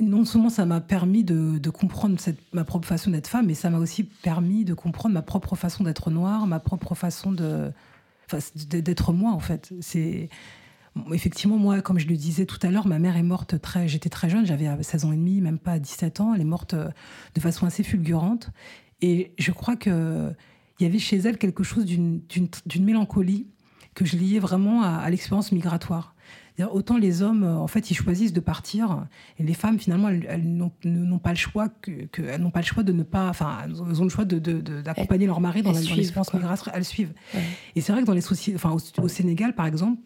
Non 0.00 0.24
seulement 0.24 0.50
ça 0.50 0.66
m'a 0.66 0.80
permis 0.80 1.24
de, 1.24 1.70
comprendre 1.70 2.18
ma 2.52 2.64
propre 2.64 2.86
façon 2.86 3.10
d'être 3.10 3.28
femme, 3.28 3.46
mais 3.46 3.54
ça 3.54 3.70
m'a 3.70 3.78
aussi 3.78 4.04
permis 4.04 4.64
de 4.64 4.74
comprendre 4.74 5.14
ma 5.14 5.22
propre 5.22 5.56
façon 5.56 5.84
d'être 5.84 6.10
noire, 6.10 6.46
ma 6.46 6.60
propre 6.60 6.94
façon 6.94 7.32
de, 7.32 7.72
d'être 8.66 9.12
moi 9.12 9.32
en 9.32 9.40
fait. 9.40 9.72
C'est 9.80 10.28
effectivement 11.12 11.56
moi, 11.56 11.80
comme 11.80 11.98
je 11.98 12.06
le 12.06 12.16
disais 12.16 12.44
tout 12.44 12.58
à 12.62 12.70
l'heure, 12.70 12.86
ma 12.86 12.98
mère 12.98 13.16
est 13.16 13.22
morte 13.22 13.60
très, 13.60 13.88
j'étais 13.88 14.10
très 14.10 14.28
jeune, 14.28 14.44
j'avais 14.44 14.70
16 14.82 15.06
ans 15.06 15.12
et 15.12 15.16
demi, 15.16 15.40
même 15.40 15.58
pas 15.58 15.78
17 15.78 16.20
ans. 16.20 16.34
Elle 16.34 16.42
est 16.42 16.44
morte 16.44 16.74
euh, 16.74 16.90
de 17.34 17.40
façon 17.40 17.64
assez 17.64 17.82
fulgurante, 17.82 18.50
et 19.00 19.32
je 19.38 19.50
crois 19.50 19.76
que 19.76 20.30
il 20.80 20.82
y 20.82 20.86
avait 20.86 20.98
chez 20.98 21.16
elle 21.18 21.38
quelque 21.38 21.62
chose 21.62 21.84
d'une, 21.84 22.20
mélancolie 22.80 23.46
que 23.94 24.04
je 24.04 24.16
liais 24.16 24.40
vraiment 24.40 24.82
à 24.82 25.08
l'expérience 25.08 25.52
migratoire. 25.52 26.13
Autant 26.72 26.98
les 26.98 27.22
hommes, 27.22 27.42
euh, 27.42 27.56
en 27.56 27.66
fait, 27.66 27.90
ils 27.90 27.94
choisissent 27.94 28.32
de 28.32 28.40
partir, 28.40 29.06
et 29.38 29.42
les 29.42 29.54
femmes, 29.54 29.78
finalement, 29.78 30.08
elles, 30.08 30.24
elles 30.28 30.44
n'ont, 30.46 31.18
pas 31.18 31.30
le 31.30 31.36
choix 31.36 31.68
que, 31.68 31.90
que- 32.06 32.22
elles 32.22 32.40
n'ont 32.40 32.50
pas 32.52 32.60
le 32.60 32.66
choix 32.66 32.82
de 32.84 32.92
ne 32.92 33.02
pas, 33.02 33.28
enfin, 33.28 33.58
elles 33.64 33.80
ont 34.00 34.04
le 34.04 34.08
choix 34.08 34.24
de, 34.24 34.38
de- 34.38 34.60
de- 34.60 34.80
d'accompagner 34.80 35.26
leur 35.26 35.40
mari 35.40 35.62
dans, 35.62 35.72
la, 35.72 35.80
l'expérience 35.80 36.32
migratoire. 36.32 36.74
Elles 36.76 36.84
suivent. 36.84 37.12
Ouais. 37.34 37.40
Et 37.74 37.80
c'est 37.80 37.90
vrai 37.92 38.02
que 38.02 38.06
dans 38.06 38.14
les 38.14 38.20
sociétés, 38.20 38.54
enfin, 38.56 38.70
au, 38.70 39.02
au 39.02 39.08
Sénégal, 39.08 39.54
par 39.56 39.66
exemple, 39.66 40.00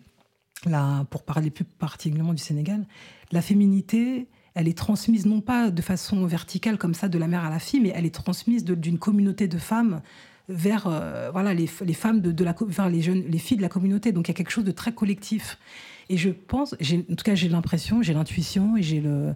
là, 0.67 1.05
pour 1.11 1.23
parler 1.25 1.51
plus 1.51 1.65
particulièrement 1.65 2.33
du 2.35 2.43
Sénégal, 2.43 2.87
la 3.31 3.43
féminité, 3.43 4.29
elle 4.55 4.69
est 4.69 4.77
transmise 4.77 5.27
non 5.27 5.43
pas 5.43 5.71
de 5.71 5.83
façon 5.83 6.25
verticale 6.25 6.79
comme 6.79 6.95
ça 6.95 7.09
de 7.09 7.19
la 7.19 7.29
mère 7.29 7.45
à 7.45 7.51
la 7.51 7.59
fille, 7.59 7.81
mais 7.81 7.93
elle 7.95 8.07
est 8.07 8.15
transmise 8.15 8.65
d'une 8.65 8.99
communauté 8.99 9.49
de 9.49 9.59
femmes 9.59 10.01
vers 10.49 10.87
euh, 10.87 11.29
voilà 11.31 11.53
les, 11.53 11.67
femmes 11.67 12.23
de, 12.23 12.33
de 12.33 12.43
la 12.43 12.55
vers 12.69 12.89
les 12.89 13.03
jeunes 13.03 13.23
les 13.29 13.37
filles 13.37 13.59
de 13.59 13.63
la 13.63 13.69
communauté 13.69 14.13
donc 14.13 14.29
il 14.29 14.31
y 14.31 14.35
a 14.35 14.35
quelque 14.35 14.51
chose 14.51 14.65
de 14.65 14.71
très 14.71 14.93
collectif 14.95 15.59
et 16.09 16.17
je 16.17 16.31
pense 16.31 16.75
en 16.75 17.15
tout 17.15 17.25
cas 17.25 17.35
j'ai 17.35 17.49
l'impression 17.49 18.03
j'ai 18.03 18.15
l'intuition 18.15 18.77
et 18.77 18.83
j'ai 18.83 19.01
le 19.01 19.35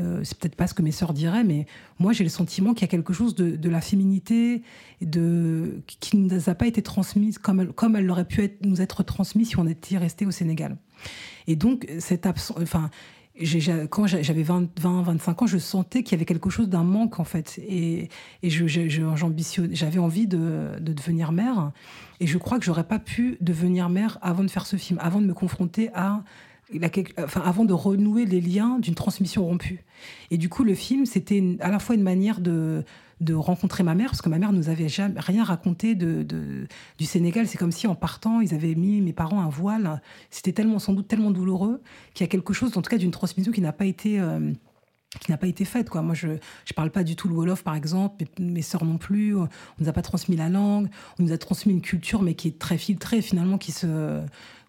euh, 0.00 0.22
c'est 0.24 0.36
peut-être 0.36 0.56
pas 0.56 0.66
ce 0.66 0.74
que 0.74 0.82
mes 0.82 0.90
sœurs 0.90 1.12
diraient, 1.12 1.44
mais 1.44 1.66
moi 2.00 2.12
j'ai 2.12 2.24
le 2.24 2.30
sentiment 2.30 2.74
qu'il 2.74 2.82
y 2.82 2.84
a 2.84 2.88
quelque 2.88 3.12
chose 3.12 3.36
de, 3.36 3.68
la 3.68 3.80
féminité 3.80 4.62
de, 5.00 5.82
qui 5.86 6.16
ne 6.16 6.34
nous 6.34 6.50
a 6.50 6.54
pas 6.54 6.66
été 6.66 6.82
transmise 6.82 7.38
comme 7.38 7.60
elle, 7.60 7.68
comme 7.68 7.94
aurait 8.10 8.26
pu 8.26 8.50
nous 8.62 8.82
être 8.82 9.04
transmise 9.04 9.50
si 9.50 9.58
on 9.58 9.66
était 9.68 9.96
resté 9.96 10.26
au 10.26 10.32
Sénégal. 10.32 10.76
Et 11.46 11.56
donc, 11.56 11.86
cette 11.98 12.26
absence, 12.26 12.56
enfin, 12.60 12.90
quand 13.90 14.06
j'a- 14.06 14.22
j'avais 14.22 14.42
20, 14.44 14.68
20, 14.80 15.02
25 15.02 15.42
ans, 15.42 15.46
je 15.46 15.58
sentais 15.58 16.02
qu'il 16.02 16.12
y 16.12 16.14
avait 16.16 16.24
quelque 16.24 16.50
chose 16.50 16.68
d'un 16.68 16.84
manque 16.84 17.18
en 17.18 17.24
fait. 17.24 17.58
Et, 17.68 18.08
j'avais 19.72 19.98
envie 19.98 20.26
de, 20.26 20.70
de 20.80 20.92
devenir 20.92 21.32
mère. 21.32 21.72
Et 22.20 22.26
je 22.26 22.38
crois 22.38 22.58
que 22.58 22.64
j'aurais 22.64 22.84
pas 22.86 22.98
pu 22.98 23.36
devenir 23.40 23.88
mère 23.88 24.18
avant 24.22 24.44
de 24.44 24.48
faire 24.50 24.66
ce 24.66 24.76
film, 24.76 24.98
avant 25.02 25.20
de 25.20 25.26
me 25.26 25.34
confronter 25.34 25.90
à 25.94 26.22
la- 26.72 26.88
enfin, 27.18 27.42
avant 27.44 27.64
de 27.64 27.72
renouer 27.72 28.24
les 28.24 28.40
liens 28.40 28.78
d'une 28.78 28.94
transmission 28.94 29.44
rompue. 29.44 29.84
Et 30.30 30.38
du 30.38 30.48
coup, 30.48 30.64
le 30.64 30.74
film, 30.74 31.04
c'était 31.04 31.56
à 31.60 31.70
la 31.70 31.78
fois 31.78 31.94
une 31.94 32.02
manière 32.02 32.40
de, 32.40 32.84
de 33.20 33.34
rencontrer 33.34 33.82
ma 33.82 33.94
mère, 33.94 34.10
parce 34.10 34.22
que 34.22 34.28
ma 34.28 34.38
mère 34.38 34.52
nous 34.52 34.68
avait 34.68 34.88
jamais 34.88 35.18
rien 35.20 35.44
raconté 35.44 35.94
de, 35.94 36.22
du 36.98 37.04
Sénégal. 37.04 37.46
C'est 37.46 37.58
comme 37.58 37.72
si 37.72 37.86
en 37.86 37.94
partant, 37.94 38.40
ils 38.40 38.54
avaient 38.54 38.74
mis 38.74 39.00
mes 39.00 39.12
parents 39.12 39.40
un 39.40 39.48
voile. 39.48 40.00
C'était 40.30 40.52
tellement, 40.52 40.78
sans 40.78 40.92
doute 40.92 41.08
tellement 41.08 41.30
douloureux 41.30 41.80
qu'il 42.14 42.24
y 42.24 42.28
a 42.28 42.30
quelque 42.30 42.52
chose, 42.52 42.76
en 42.76 42.82
tout 42.82 42.90
cas, 42.90 42.98
d'une 42.98 43.10
transmission 43.10 43.52
qui 43.52 43.60
n'a 43.60 43.72
pas 43.72 43.86
été 43.86 44.20
euh, 44.20 44.52
qui 45.20 45.30
n'a 45.30 45.36
pas 45.36 45.46
été 45.46 45.64
faite. 45.64 45.90
Quoi. 45.90 46.02
Moi, 46.02 46.14
je 46.14 46.28
ne 46.28 46.38
parle 46.74 46.90
pas 46.90 47.04
du 47.04 47.16
tout 47.16 47.28
le 47.28 47.34
Wolof, 47.34 47.62
par 47.62 47.74
exemple, 47.74 48.24
mes, 48.38 48.50
mes 48.50 48.62
sœurs 48.62 48.84
non 48.84 48.98
plus. 48.98 49.36
On 49.36 49.48
nous 49.78 49.88
a 49.88 49.92
pas 49.92 50.02
transmis 50.02 50.36
la 50.36 50.48
langue, 50.48 50.88
on 51.18 51.22
nous 51.22 51.32
a 51.32 51.38
transmis 51.38 51.72
une 51.72 51.80
culture, 51.80 52.22
mais 52.22 52.34
qui 52.34 52.48
est 52.48 52.58
très 52.58 52.78
filtrée, 52.78 53.22
finalement, 53.22 53.58
qui 53.58 53.72
se, 53.72 54.20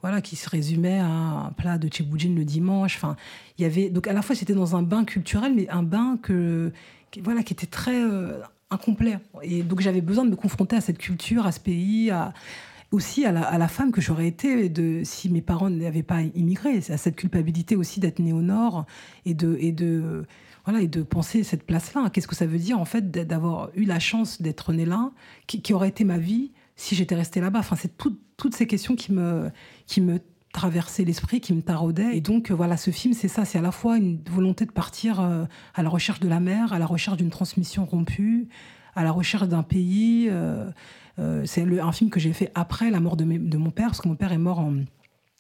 voilà, 0.01 0.21
qui 0.21 0.36
se 0.36 0.49
résumait 0.49 0.99
à 0.99 1.08
un 1.08 1.51
plat 1.51 1.77
de 1.77 1.88
tchéboudjine 1.88 2.36
le 2.36 2.45
dimanche. 2.45 2.95
Enfin, 2.97 3.15
il 3.58 3.63
y 3.63 3.65
avait, 3.65 3.89
donc, 3.89 4.08
à 4.08 4.13
la 4.13 4.21
fois, 4.21 4.36
c'était 4.36 4.53
dans 4.53 4.75
un 4.75 4.84
bain 4.84 5.03
culturel, 5.03 5.53
mais 5.55 5.67
un 5.69 5.84
bain 5.84 6.17
que, 6.21 6.71
qui, 7.11 7.21
voilà, 7.21 7.43
qui 7.43 7.53
était 7.53 7.65
très 7.67 8.01
euh, 8.03 8.41
incomplet. 8.69 9.17
Et 9.43 9.63
donc, 9.63 9.81
j'avais 9.81 10.01
besoin 10.01 10.25
de 10.25 10.29
me 10.29 10.35
confronter 10.35 10.75
à 10.75 10.81
cette 10.81 10.97
culture, 10.97 11.45
à 11.45 11.51
ce 11.51 11.59
pays, 11.59 12.11
aussi 12.91 13.25
à 13.25 13.31
la, 13.31 13.67
femme 13.67 13.91
que 13.91 14.01
j'aurais 14.01 14.27
été 14.27 14.71
si 15.03 15.29
mes 15.29 15.41
parents 15.41 15.69
n'avaient 15.69 16.03
pas 16.03 16.21
immigré. 16.21 16.77
À 16.89 16.97
cette 16.97 17.15
culpabilité 17.15 17.75
aussi 17.75 17.99
d'être 17.99 18.19
née 18.19 18.33
au 18.33 18.41
Nord 18.41 18.85
et 19.25 19.33
de, 19.33 19.57
et 19.59 19.71
de, 19.71 20.25
voilà, 20.65 20.81
et 20.81 20.87
de 20.87 21.03
penser 21.03 21.43
cette 21.43 21.63
place-là. 21.63 22.09
Qu'est-ce 22.09 22.27
que 22.27 22.35
ça 22.35 22.45
veut 22.45 22.59
dire, 22.59 22.79
en 22.79 22.85
fait, 22.85 23.11
d'a- 23.11 23.25
d'avoir 23.25 23.69
eu 23.75 23.85
la 23.85 23.99
chance 23.99 24.41
d'être 24.41 24.73
née 24.73 24.85
là, 24.85 25.11
qui, 25.47 25.61
qui 25.61 25.73
aurait 25.73 25.89
été 25.89 26.03
ma 26.03 26.17
vie 26.17 26.51
si 26.75 26.95
j'étais 26.95 27.15
restée 27.15 27.41
là-bas? 27.41 27.59
Enfin, 27.59 27.75
c'est 27.75 27.97
tout- 27.97 28.17
toutes 28.37 28.55
ces 28.55 28.67
questions 28.67 28.95
qui 28.95 29.11
me, 29.11 29.51
qui 29.85 30.01
me 30.01 30.19
traversaient 30.55 31.03
l'esprit, 31.03 31.41
qui 31.41 31.53
me 31.53 31.61
taraudaient. 31.61 32.15
Et 32.17 32.21
donc, 32.21 32.49
euh, 32.49 32.53
voilà, 32.55 32.77
ce 32.77 32.89
film, 32.91 33.13
c'est 33.13 33.27
ça. 33.27 33.45
C'est 33.45 33.57
à 33.59 33.61
la 33.61 33.71
fois 33.71 33.97
une 33.97 34.19
volonté 34.29 34.65
de 34.65 34.71
partir 34.71 35.19
euh, 35.19 35.45
à 35.75 35.83
la 35.83 35.89
recherche 35.89 36.19
de 36.19 36.27
la 36.29 36.39
mer, 36.39 36.73
à 36.73 36.79
la 36.79 36.85
recherche 36.85 37.17
d'une 37.17 37.29
transmission 37.29 37.85
rompue, 37.85 38.47
à 38.95 39.03
la 39.03 39.11
recherche 39.11 39.47
d'un 39.47 39.63
pays. 39.63 40.27
euh, 40.29 40.71
c'est 41.45 41.61
un 41.79 41.91
film 41.91 42.09
que 42.09 42.19
j'ai 42.19 42.33
fait 42.33 42.51
après 42.55 42.89
la 42.89 42.99
mort 42.99 43.15
de, 43.17 43.23
mes- 43.25 43.39
de 43.39 43.57
mon 43.57 43.71
père, 43.71 43.87
parce 43.87 44.01
que 44.01 44.07
mon 44.07 44.15
père 44.15 44.31
est 44.33 44.37
mort 44.37 44.59
en, 44.59 44.73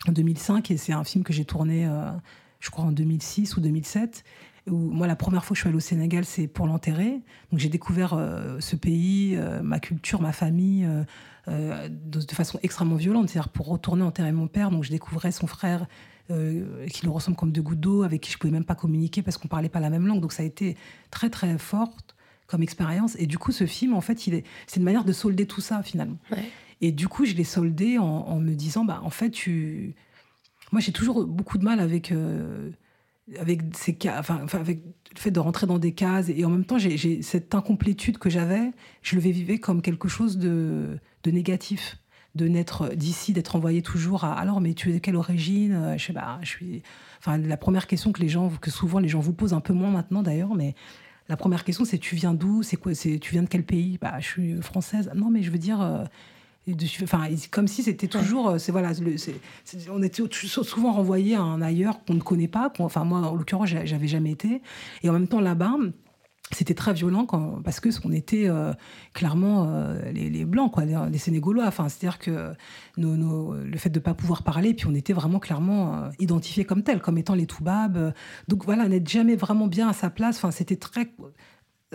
en 0.07 0.11
2005, 0.11 0.71
et 0.71 0.77
c'est 0.77 0.93
un 0.93 1.03
film 1.03 1.23
que 1.23 1.33
j'ai 1.33 1.43
tourné, 1.45 1.85
je 2.59 2.69
crois, 2.69 2.85
en 2.85 2.91
2006 2.91 3.57
ou 3.57 3.61
2007. 3.61 4.23
Où, 4.67 4.75
moi, 4.75 5.07
la 5.07 5.15
première 5.15 5.45
fois 5.45 5.53
que 5.53 5.57
je 5.57 5.61
suis 5.61 5.67
allée 5.67 5.77
au 5.77 5.79
Sénégal, 5.79 6.25
c'est 6.25 6.47
pour 6.47 6.65
l'enterrer. 6.67 7.21
Donc, 7.51 7.59
j'ai 7.59 7.69
découvert 7.69 8.13
euh, 8.13 8.59
ce 8.59 8.75
pays, 8.75 9.35
euh, 9.35 9.61
ma 9.61 9.79
culture, 9.79 10.21
ma 10.21 10.31
famille, 10.31 10.87
euh, 11.47 11.87
de, 11.87 12.19
de 12.19 12.31
façon 12.31 12.59
extrêmement 12.63 12.95
violente. 12.95 13.29
C'est-à-dire 13.29 13.49
pour 13.49 13.67
retourner 13.67 14.03
enterrer 14.03 14.31
mon 14.31 14.47
père, 14.47 14.71
donc 14.71 14.83
je 14.83 14.89
découvrais 14.89 15.31
son 15.31 15.47
frère 15.47 15.87
qui 16.27 17.05
le 17.05 17.11
ressemble 17.11 17.37
comme 17.37 17.51
deux 17.51 17.61
gouttes 17.61 17.79
d'eau, 17.79 18.01
avec 18.01 18.21
qui 18.21 18.31
je 18.31 18.39
pouvais 18.39 18.51
même 18.51 18.65
pas 18.65 18.73
communiquer 18.73 19.21
parce 19.21 19.37
qu'on 19.37 19.47
parlait 19.47 19.69
pas 19.69 19.79
la 19.79 19.91
même 19.91 20.07
langue. 20.07 20.21
Donc, 20.21 20.33
ça 20.33 20.41
a 20.41 20.45
été 20.47 20.75
très, 21.11 21.29
très 21.29 21.55
forte 21.59 22.15
comme 22.47 22.63
expérience. 22.63 23.15
Et 23.19 23.27
du 23.27 23.37
coup, 23.37 23.51
ce 23.51 23.67
film, 23.67 23.93
en 23.93 24.01
fait, 24.01 24.25
il 24.25 24.33
est, 24.33 24.43
c'est 24.65 24.77
une 24.77 24.85
manière 24.85 25.05
de 25.05 25.13
solder 25.13 25.45
tout 25.45 25.61
ça, 25.61 25.83
finalement. 25.83 26.17
Ouais. 26.31 26.49
Et 26.81 26.91
du 26.91 27.07
coup, 27.07 27.25
je 27.25 27.35
l'ai 27.35 27.43
soldé 27.43 27.99
en, 27.99 28.05
en 28.05 28.39
me 28.39 28.55
disant, 28.55 28.85
bah, 28.85 29.01
en 29.03 29.11
fait, 29.11 29.29
tu... 29.29 29.93
moi, 30.71 30.81
j'ai 30.81 30.91
toujours 30.91 31.27
beaucoup 31.27 31.59
de 31.59 31.63
mal 31.63 31.79
avec, 31.79 32.11
euh, 32.11 32.71
avec, 33.39 33.61
ces 33.73 33.95
cas, 33.95 34.19
enfin, 34.19 34.41
enfin, 34.43 34.59
avec 34.59 34.83
le 35.13 35.19
fait 35.19 35.31
de 35.31 35.39
rentrer 35.39 35.67
dans 35.67 35.79
des 35.79 35.93
cases. 35.93 36.29
Et 36.29 36.45
en 36.45 36.49
même 36.49 36.65
temps, 36.65 36.77
j'ai, 36.77 37.21
cette 37.21 37.55
incomplétude 37.55 38.17
que 38.17 38.29
j'avais, 38.29 38.71
je 39.01 39.15
le 39.15 39.21
vivais 39.21 39.57
comme 39.57 39.81
quelque 39.81 40.07
chose 40.07 40.37
de, 40.37 40.97
de 41.23 41.31
négatif 41.31 41.97
de 42.35 42.49
naître 42.49 42.93
d'ici, 42.95 43.31
d'être 43.31 43.55
envoyé 43.55 43.81
toujours 43.81 44.25
à 44.25 44.37
alors 44.37 44.59
mais 44.59 44.73
tu 44.73 44.89
es 44.89 44.93
de 44.93 44.99
quelle 44.99 45.15
origine 45.15 45.73
Euh, 45.73 45.97
Je 45.97 46.05
sais 46.05 46.13
pas, 46.13 46.37
je 46.41 46.49
suis. 46.49 46.83
Enfin, 47.19 47.37
la 47.37 47.57
première 47.57 47.87
question 47.87 48.11
que 48.11 48.21
les 48.21 48.27
gens, 48.27 48.49
que 48.61 48.69
souvent 48.69 48.99
les 48.99 49.07
gens 49.07 49.21
vous 49.21 49.33
posent 49.33 49.53
un 49.53 49.61
peu 49.61 49.73
moins 49.73 49.89
maintenant 49.89 50.21
d'ailleurs, 50.21 50.53
mais 50.53 50.75
la 51.29 51.37
première 51.37 51.63
question 51.63 51.85
c'est 51.85 51.97
tu 51.97 52.15
viens 52.15 52.33
d'où 52.33 52.61
C'est 52.61 52.75
quoi 52.75 52.93
C'est 52.93 53.19
tu 53.19 53.31
viens 53.31 53.43
de 53.43 53.47
quel 53.47 53.63
pays? 53.65 53.97
Bah, 54.01 54.19
je 54.19 54.25
suis 54.27 54.61
française. 54.61 55.09
Non, 55.15 55.29
mais 55.29 55.41
je 55.43 55.51
veux 55.51 55.57
dire. 55.57 56.05
Et 56.67 56.73
de- 56.73 56.85
enfin, 57.03 57.27
comme 57.51 57.67
si 57.67 57.83
c'était 57.83 58.07
toujours, 58.07 58.49
euh, 58.49 58.57
c'est 58.57 58.71
voilà, 58.71 58.91
le- 58.93 59.15
on 59.91 60.01
était 60.01 60.23
souvent 60.63 60.93
renvoyé 60.93 61.35
à 61.35 61.41
un 61.41 61.61
ailleurs 61.61 62.03
qu'on 62.05 62.15
ne 62.15 62.21
connaît 62.21 62.47
pas. 62.47 62.69
qu'on- 62.69 62.85
Enfin, 62.85 63.03
moi, 63.03 63.19
en 63.19 63.35
l'occurrence, 63.35 63.69
j'a- 63.69 63.85
j'avais 63.85 64.07
jamais 64.07 64.31
été. 64.31 64.61
Et 65.03 65.09
en 65.09 65.13
même 65.13 65.27
temps, 65.27 65.39
là-bas, 65.41 65.75
c'était 66.51 66.75
très 66.75 66.93
violent 66.93 67.25
quand, 67.25 67.59
parce 67.63 67.79
que 67.79 67.89
on 68.03 68.11
était 68.11 68.47
euh, 68.47 68.71
clairement 69.13 69.65
euh, 69.67 70.11
les, 70.11 70.29
les 70.29 70.45
blancs, 70.45 70.71
quoi, 70.71 70.85
les, 70.85 70.95
les 71.11 71.17
Sénégalois. 71.17 71.65
Enfin, 71.67 71.89
c'est-à-dire 71.89 72.19
que 72.19 72.53
nos- 72.97 73.15
nos- 73.17 73.53
le 73.55 73.77
fait 73.77 73.89
de 73.89 73.97
ne 73.99 74.03
pas 74.03 74.13
pouvoir 74.13 74.43
parler, 74.43 74.73
puis 74.75 74.85
on 74.87 74.93
était 74.93 75.13
vraiment 75.13 75.39
clairement 75.39 75.95
euh, 75.95 76.09
identifiés 76.19 76.63
comme 76.63 76.83
tels, 76.83 77.01
comme 77.01 77.17
étant 77.17 77.33
les 77.35 77.47
toubabs. 77.47 78.13
Donc 78.47 78.65
voilà, 78.65 78.87
n'être 78.87 79.09
jamais 79.09 79.35
vraiment 79.35 79.67
bien 79.67 79.87
à 79.89 79.93
sa 79.93 80.09
place. 80.11 80.37
Enfin, 80.37 80.51
c'était 80.51 80.75
très 80.77 81.11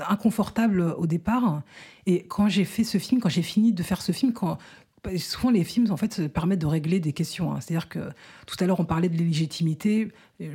inconfortable 0.08 0.80
au 0.96 1.06
départ. 1.06 1.62
Et 2.06 2.24
quand 2.24 2.48
j'ai 2.48 2.64
fait 2.64 2.84
ce 2.84 2.98
film, 2.98 3.20
quand 3.20 3.28
j'ai 3.28 3.42
fini 3.42 3.72
de 3.72 3.82
faire 3.82 4.02
ce 4.02 4.12
film, 4.12 4.32
quand 4.32 4.58
souvent 5.16 5.50
les 5.50 5.64
films 5.64 5.90
en 5.90 5.96
fait 5.96 6.28
permettent 6.28 6.60
de 6.60 6.66
régler 6.66 7.00
des 7.00 7.12
questions. 7.12 7.52
hein. 7.52 7.60
C'est-à-dire 7.60 7.88
que 7.88 8.00
tout 8.46 8.56
à 8.60 8.66
l'heure 8.66 8.80
on 8.80 8.84
parlait 8.84 9.08
de 9.08 9.16
l'illégitimité. 9.16 10.08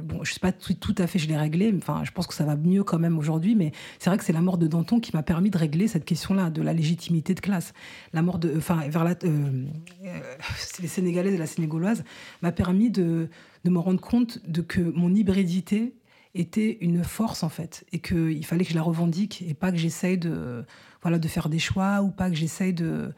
Bon, 0.03 0.23
je 0.23 0.33
sais 0.33 0.39
pas 0.39 0.51
tout, 0.51 0.73
tout 0.73 0.95
à 0.97 1.07
fait, 1.07 1.19
je 1.19 1.27
l'ai 1.27 1.37
réglé. 1.37 1.73
Enfin, 1.77 2.03
je 2.03 2.11
pense 2.11 2.27
que 2.27 2.33
ça 2.33 2.45
va 2.45 2.55
mieux 2.55 2.83
quand 2.83 2.99
même 2.99 3.17
aujourd'hui. 3.17 3.55
Mais 3.55 3.71
c'est 3.99 4.09
vrai 4.09 4.17
que 4.17 4.23
c'est 4.23 4.33
la 4.33 4.41
mort 4.41 4.57
de 4.57 4.67
Danton 4.67 4.99
qui 4.99 5.11
m'a 5.15 5.23
permis 5.23 5.49
de 5.49 5.57
régler 5.57 5.87
cette 5.87 6.05
question-là 6.05 6.49
de 6.49 6.61
la 6.61 6.73
légitimité 6.73 7.33
de 7.33 7.39
classe. 7.39 7.73
La 8.13 8.21
mort 8.21 8.39
de, 8.39 8.53
enfin, 8.57 8.87
vers 8.87 9.03
la, 9.03 9.11
euh, 9.23 9.65
euh, 10.05 10.19
les 10.79 10.87
Sénégalaises 10.87 11.33
et 11.33 11.37
la 11.37 11.47
Sénégaloise 11.47 12.03
m'a 12.41 12.51
permis 12.51 12.89
de, 12.89 13.29
de 13.63 13.69
me 13.69 13.79
rendre 13.79 14.01
compte 14.01 14.39
de 14.47 14.61
que 14.61 14.81
mon 14.81 15.13
hybridité 15.13 15.95
était 16.35 16.77
une 16.81 17.03
force 17.03 17.43
en 17.43 17.49
fait 17.49 17.85
et 17.91 17.99
qu'il 17.99 18.45
fallait 18.45 18.63
que 18.65 18.69
je 18.71 18.75
la 18.75 18.81
revendique 18.81 19.43
et 19.47 19.53
pas 19.53 19.71
que 19.71 19.77
j'essaye 19.77 20.17
de 20.17 20.63
voilà 21.01 21.17
de 21.17 21.27
faire 21.27 21.49
des 21.49 21.59
choix 21.59 22.01
ou 22.01 22.09
pas 22.11 22.29
que 22.29 22.35
j'essaye 22.35 22.73
de, 22.73 23.13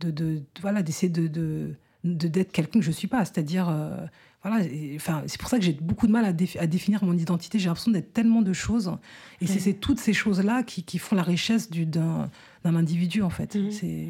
de, 0.00 0.10
de- 0.10 0.42
voilà 0.60 0.82
d'essayer 0.82 1.08
de 1.10 1.26
de- 1.28 1.74
d'être 2.04 2.52
quelqu'un 2.52 2.78
que 2.80 2.84
je 2.84 2.90
suis 2.92 3.08
pas. 3.08 3.24
C'est-à-dire 3.24 3.68
euh, 3.68 3.96
voilà 4.42 4.64
et, 4.64 4.94
enfin 4.96 5.22
c'est 5.26 5.38
pour 5.40 5.50
ça 5.50 5.58
que 5.58 5.64
j'ai 5.64 5.72
beaucoup 5.74 6.06
de 6.06 6.12
mal 6.12 6.24
à, 6.24 6.32
défi- 6.32 6.58
à 6.58 6.66
définir 6.66 7.04
mon 7.04 7.16
identité. 7.16 7.58
J'ai 7.58 7.66
l'impression 7.66 7.90
d'être 7.92 8.12
tellement 8.12 8.42
de 8.42 8.52
choses 8.52 8.92
et 9.40 9.46
c'est- 9.46 9.58
c'est 9.58 9.74
toutes 9.74 9.98
ces 9.98 10.12
choses 10.12 10.42
là 10.42 10.62
qui, 10.62 10.82
qui 10.82 10.98
font 10.98 11.16
la 11.16 11.22
richesse 11.22 11.70
du- 11.70 11.86
d'un 11.86 12.30
d'un 12.64 12.74
individu 12.76 13.22
en 13.22 13.30
fait. 13.30 13.56
C'est 13.70 14.08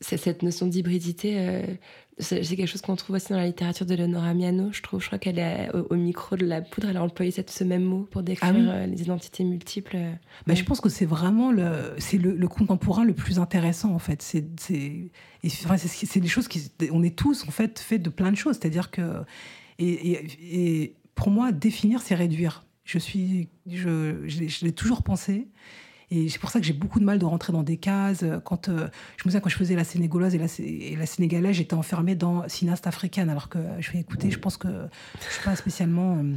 C'est- 0.00 0.16
Cette 0.16 0.42
notion 0.42 0.66
d'hybridité, 0.66 1.34
euh, 1.38 1.62
c'est 2.18 2.42
quelque 2.42 2.66
chose 2.66 2.82
qu'on 2.82 2.94
trouve 2.96 3.16
aussi 3.16 3.30
dans 3.30 3.38
la 3.38 3.46
littérature 3.46 3.86
de 3.86 3.94
Leonora 3.94 4.34
Miano, 4.34 4.70
je 4.72 4.82
trouve. 4.82 5.00
Je 5.00 5.06
crois 5.06 5.18
qu'elle 5.18 5.38
est 5.38 5.70
au, 5.74 5.86
au 5.90 5.96
micro 5.96 6.36
de 6.36 6.44
la 6.44 6.60
poudre, 6.60 6.88
elle 6.90 6.96
a 6.96 7.02
employé 7.02 7.30
cette, 7.30 7.50
ce 7.50 7.64
même 7.64 7.82
mot 7.84 8.06
pour 8.10 8.22
décrire 8.22 8.50
Ah 8.54 8.56
oui. 8.56 8.64
euh, 8.68 8.86
les 8.86 9.02
identités 9.02 9.44
multiples. 9.44 9.96
Bah, 10.46 10.54
Je 10.54 10.62
pense 10.64 10.80
que 10.80 10.88
c'est 10.88 11.06
vraiment 11.06 11.50
le, 11.52 11.94
c'est 11.98 12.18
le, 12.18 12.34
le 12.36 12.48
contemporain 12.48 13.04
le 13.04 13.14
plus 13.14 13.38
intéressant 13.38 13.92
en 13.94 13.98
fait. 13.98 14.20
C'est, 14.22 14.44
enfin, 15.64 15.76
des 16.20 16.28
choses 16.28 16.48
qui, 16.48 16.70
on 16.92 17.02
est 17.02 17.16
tous 17.16 17.46
en 17.48 17.50
fait 17.50 17.78
faits 17.78 18.02
de 18.02 18.10
plein 18.10 18.30
de 18.30 18.36
choses. 18.36 18.58
C'est-à-dire 18.60 18.90
que, 18.90 19.22
et, 19.78 20.12
et, 20.12 20.82
et 20.82 20.96
pour 21.14 21.30
moi, 21.30 21.50
définir, 21.50 22.00
c'est 22.02 22.14
réduire. 22.14 22.64
Je 22.84 22.98
suis, 22.98 23.48
je, 23.66 24.26
je 24.26 24.64
l'ai 24.64 24.72
toujours 24.72 25.02
pensé. 25.02 25.48
Et 26.14 26.28
c'est 26.28 26.38
pour 26.38 26.50
ça 26.50 26.60
que 26.60 26.66
j'ai 26.66 26.74
beaucoup 26.74 27.00
de 27.00 27.04
mal 27.06 27.18
de 27.18 27.24
rentrer 27.24 27.52
dans 27.54 27.62
des 27.62 27.78
cases. 27.78 28.22
Quand 28.44 28.68
euh, 28.68 28.88
je 29.16 29.22
me 29.24 29.30
souviens 29.30 29.40
quand 29.40 29.48
je 29.48 29.56
faisais 29.56 29.74
la 29.76 29.84
sénégalaise 29.84 30.34
et 30.34 30.38
la, 30.38 30.48
Sé- 30.48 30.62
et 30.92 30.94
la 30.96 31.06
sénégalaise, 31.06 31.56
j'étais 31.56 31.72
enfermée 31.74 32.14
dans 32.14 32.46
cinéaste 32.48 32.86
africaine. 32.86 33.30
Alors 33.30 33.48
que 33.48 33.58
je 33.80 33.90
vais 33.92 34.00
écouter, 34.00 34.30
je 34.30 34.38
pense 34.38 34.58
que 34.58 34.68
je 35.26 35.32
suis 35.32 35.42
pas 35.42 35.56
spécialement 35.56 36.18
euh, 36.18 36.34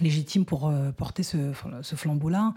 légitime 0.00 0.44
pour 0.44 0.68
euh, 0.68 0.92
porter 0.92 1.24
ce, 1.24 1.36
ce 1.82 1.96
flambeau-là. 1.96 2.54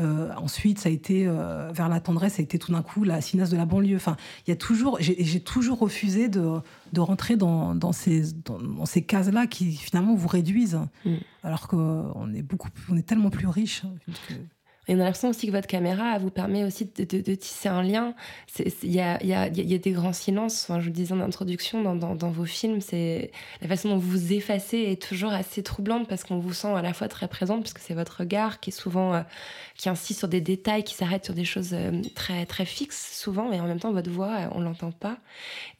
Euh, 0.00 0.30
ensuite, 0.38 0.78
ça 0.80 0.88
a 0.88 0.92
été 0.92 1.26
euh, 1.28 1.70
vers 1.72 1.88
la 1.88 2.00
tendresse, 2.00 2.34
ça 2.34 2.40
a 2.40 2.42
été 2.42 2.58
tout 2.58 2.72
d'un 2.72 2.82
coup 2.82 3.04
la 3.04 3.20
cinéaste 3.20 3.52
de 3.52 3.56
la 3.56 3.66
banlieue. 3.66 3.94
Enfin, 3.96 4.16
il 4.46 4.50
y 4.50 4.52
a 4.52 4.56
toujours, 4.56 4.96
j'ai 5.00 5.40
toujours 5.40 5.78
refusé 5.78 6.28
de, 6.28 6.58
de 6.92 7.00
rentrer 7.00 7.36
dans, 7.36 7.74
dans 7.76 7.92
ces, 7.92 8.32
dans, 8.44 8.58
dans 8.58 8.86
ces 8.86 9.02
cases-là 9.02 9.46
qui 9.46 9.72
finalement 9.76 10.14
vous 10.14 10.28
réduisent, 10.28 10.80
Mm. 11.04 11.14
alors 11.44 11.68
qu'on 11.68 12.32
est 12.34 12.42
beaucoup, 12.42 12.70
on 12.90 12.96
est 12.96 13.02
tellement 13.06 13.30
plus 13.30 13.46
riche. 13.46 13.82
hein, 13.84 13.92
que- 14.28 14.34
Et 14.88 14.94
on 14.96 15.00
a 15.00 15.04
l'impression 15.04 15.28
aussi 15.28 15.46
que 15.46 15.52
votre 15.52 15.68
caméra 15.68 16.18
vous 16.18 16.30
permet 16.30 16.64
aussi 16.64 16.86
de, 16.86 17.34
tisser 17.34 17.68
un 17.68 17.82
lien. 17.82 18.14
Il 18.58 18.90
y 18.90 18.98
y, 18.98 19.28
y 19.28 19.34
a 19.74 19.78
des 19.78 19.90
grands 19.92 20.12
silences. 20.12 20.66
Je 20.68 20.74
vous 20.74 20.86
le 20.86 20.90
disais 20.90 21.12
en 21.12 21.20
introduction, 21.20 21.82
dans, 21.82 22.14
dans, 22.14 22.30
vos 22.30 22.44
films, 22.44 22.80
c'est 22.80 23.30
la 23.60 23.68
façon 23.68 23.90
dont 23.90 23.98
vous 23.98 24.10
vous 24.10 24.32
effacez 24.32 24.78
est 24.78 25.00
toujours 25.00 25.32
assez 25.32 25.62
troublante 25.62 26.08
parce 26.08 26.24
qu'on 26.24 26.38
vous 26.38 26.52
sent 26.52 26.72
à 26.74 26.82
la 26.82 26.92
fois 26.92 27.08
très 27.08 27.28
présente, 27.28 27.62
puisque 27.62 27.78
c'est 27.78 27.94
votre 27.94 28.18
regard 28.20 28.58
qui 28.58 28.70
est 28.70 28.72
souvent 28.72 29.14
euh, 29.14 29.22
qui 29.76 29.88
insiste 29.88 30.20
sur 30.20 30.28
des 30.28 30.40
détails, 30.40 30.84
qui 30.84 30.94
s'arrête 30.94 31.24
sur 31.24 31.34
des 31.34 31.44
choses 31.44 31.70
euh, 31.72 32.02
très 32.14 32.46
très 32.46 32.64
fixes 32.64 33.18
souvent, 33.20 33.52
et 33.52 33.60
en 33.60 33.66
même 33.66 33.80
temps 33.80 33.92
votre 33.92 34.10
voix, 34.10 34.32
euh, 34.32 34.48
on 34.52 34.60
l'entend 34.60 34.92
pas. 34.92 35.18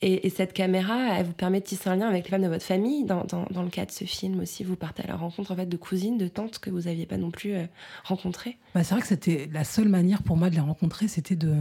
Et, 0.01 0.27
et 0.27 0.31
cette 0.31 0.53
caméra, 0.53 1.19
elle 1.19 1.27
vous 1.27 1.33
permet 1.33 1.61
de 1.61 1.65
tisser 1.65 1.89
un 1.89 1.97
lien 1.97 2.09
avec 2.09 2.25
les 2.25 2.31
femmes 2.31 2.43
de 2.43 2.49
votre 2.49 2.65
famille. 2.65 3.05
Dans, 3.05 3.25
dans, 3.25 3.63
le 3.63 3.71
cas 3.71 3.85
de 3.85 3.91
ce 3.91 4.05
film 4.05 4.41
aussi, 4.41 4.65
vous 4.65 4.77
partez 4.77 5.05
à 5.05 5.07
la 5.07 5.17
rencontre 5.17 5.53
en 5.53 5.57
fait 5.57 5.67
de 5.67 5.77
cousines, 5.77 6.19
de 6.19 6.29
tantes 6.29 6.59
que 6.59 6.71
vous 6.71 6.89
aviez 6.89 7.07
pas 7.07 7.17
non 7.17 7.31
plus 7.31 7.55
euh, 7.55 7.65
rencontrées. 8.05 8.57
Bah, 8.75 8.85
c'est 8.93 8.97
vrai 8.97 9.01
que 9.01 9.09
c'était 9.09 9.49
la 9.51 9.65
seule 9.65 9.89
manière 9.89 10.23
pour 10.23 10.37
moi 10.37 10.51
de 10.51 10.55
les 10.55 10.61
rencontrer, 10.61 11.09
c'était 11.09 11.35
de, 11.35 11.55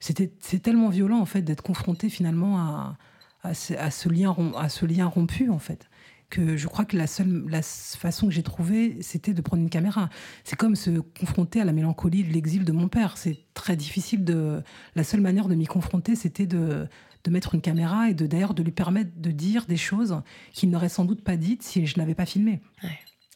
c'était, 0.00 0.32
c'est 0.38 0.58
tellement 0.58 0.90
violent 0.90 1.18
en 1.18 1.24
fait 1.24 1.40
d'être 1.40 1.62
confronté 1.62 2.10
finalement 2.10 2.58
à, 2.58 2.98
à, 3.42 3.54
ce, 3.54 4.08
lien, 4.10 4.36
à 4.54 4.68
ce 4.68 4.84
lien 4.84 5.06
rompu 5.06 5.48
en 5.48 5.58
fait. 5.58 5.88
Que 6.28 6.58
je 6.58 6.68
crois 6.68 6.84
que 6.84 6.94
la 6.94 7.06
seule 7.06 7.46
la 7.48 7.62
façon 7.62 8.26
que 8.26 8.34
j'ai 8.34 8.42
trouvée, 8.42 8.98
c'était 9.00 9.32
de 9.32 9.40
prendre 9.40 9.62
une 9.62 9.70
caméra. 9.70 10.10
C'est 10.44 10.56
comme 10.56 10.76
se 10.76 11.00
confronter 11.18 11.58
à 11.58 11.64
la 11.64 11.72
mélancolie 11.72 12.22
de 12.22 12.34
l'exil 12.34 12.66
de 12.66 12.72
mon 12.72 12.88
père. 12.88 13.16
C'est 13.16 13.38
très 13.54 13.74
difficile 13.74 14.22
de. 14.26 14.62
La 14.94 15.04
seule 15.04 15.22
manière 15.22 15.48
de 15.48 15.54
m'y 15.54 15.64
confronter, 15.64 16.16
c'était 16.16 16.46
de, 16.46 16.86
de 17.24 17.30
mettre 17.30 17.54
une 17.54 17.62
caméra 17.62 18.10
et 18.10 18.14
de 18.14 18.26
d'ailleurs 18.26 18.52
de 18.52 18.62
lui 18.62 18.72
permettre 18.72 19.12
de 19.16 19.30
dire 19.30 19.64
des 19.64 19.78
choses 19.78 20.20
qu'il 20.52 20.68
n'aurait 20.68 20.90
sans 20.90 21.06
doute 21.06 21.24
pas 21.24 21.38
dites 21.38 21.62
si 21.62 21.86
je 21.86 21.98
n'avais 21.98 22.14
pas 22.14 22.26
filmé. 22.26 22.60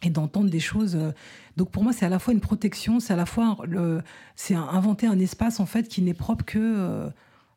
Et 0.02 0.10
d'entendre 0.10 0.50
des 0.50 0.60
choses. 0.60 0.96
euh, 0.96 1.12
Donc 1.56 1.70
pour 1.70 1.82
moi, 1.82 1.92
c'est 1.92 2.04
à 2.06 2.08
la 2.08 2.18
fois 2.18 2.32
une 2.34 2.40
protection, 2.40 3.00
c'est 3.00 3.12
à 3.12 3.16
la 3.16 3.26
fois 3.26 3.56
le, 3.66 4.02
c'est 4.36 4.54
inventer 4.54 5.06
un 5.06 5.18
espace 5.18 5.60
en 5.60 5.66
fait 5.66 5.88
qui 5.88 6.02
n'est 6.02 6.14
propre 6.14 6.44
que, 6.44 6.58
euh, 6.58 7.10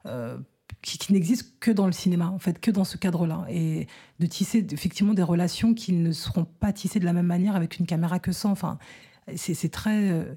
euh, 0.05 0.37
qui, 0.81 0.97
qui 0.97 1.13
n'existe 1.13 1.59
que 1.59 1.71
dans 1.71 1.85
le 1.87 1.91
cinéma 1.91 2.27
en 2.27 2.39
fait, 2.39 2.59
que 2.59 2.69
dans 2.71 2.83
ce 2.83 2.97
cadre-là, 2.97 3.45
et 3.49 3.87
de 4.19 4.25
tisser 4.27 4.65
effectivement 4.71 5.13
des 5.13 5.23
relations 5.23 5.73
qui 5.73 5.93
ne 5.93 6.11
seront 6.11 6.45
pas 6.45 6.71
tissées 6.73 6.99
de 6.99 7.05
la 7.05 7.13
même 7.13 7.25
manière 7.25 7.55
avec 7.55 7.79
une 7.79 7.85
caméra 7.87 8.19
que 8.19 8.31
sans. 8.31 8.51
Enfin, 8.51 8.77
c'est 9.35 9.71
très. 9.71 10.11
euh, 10.11 10.35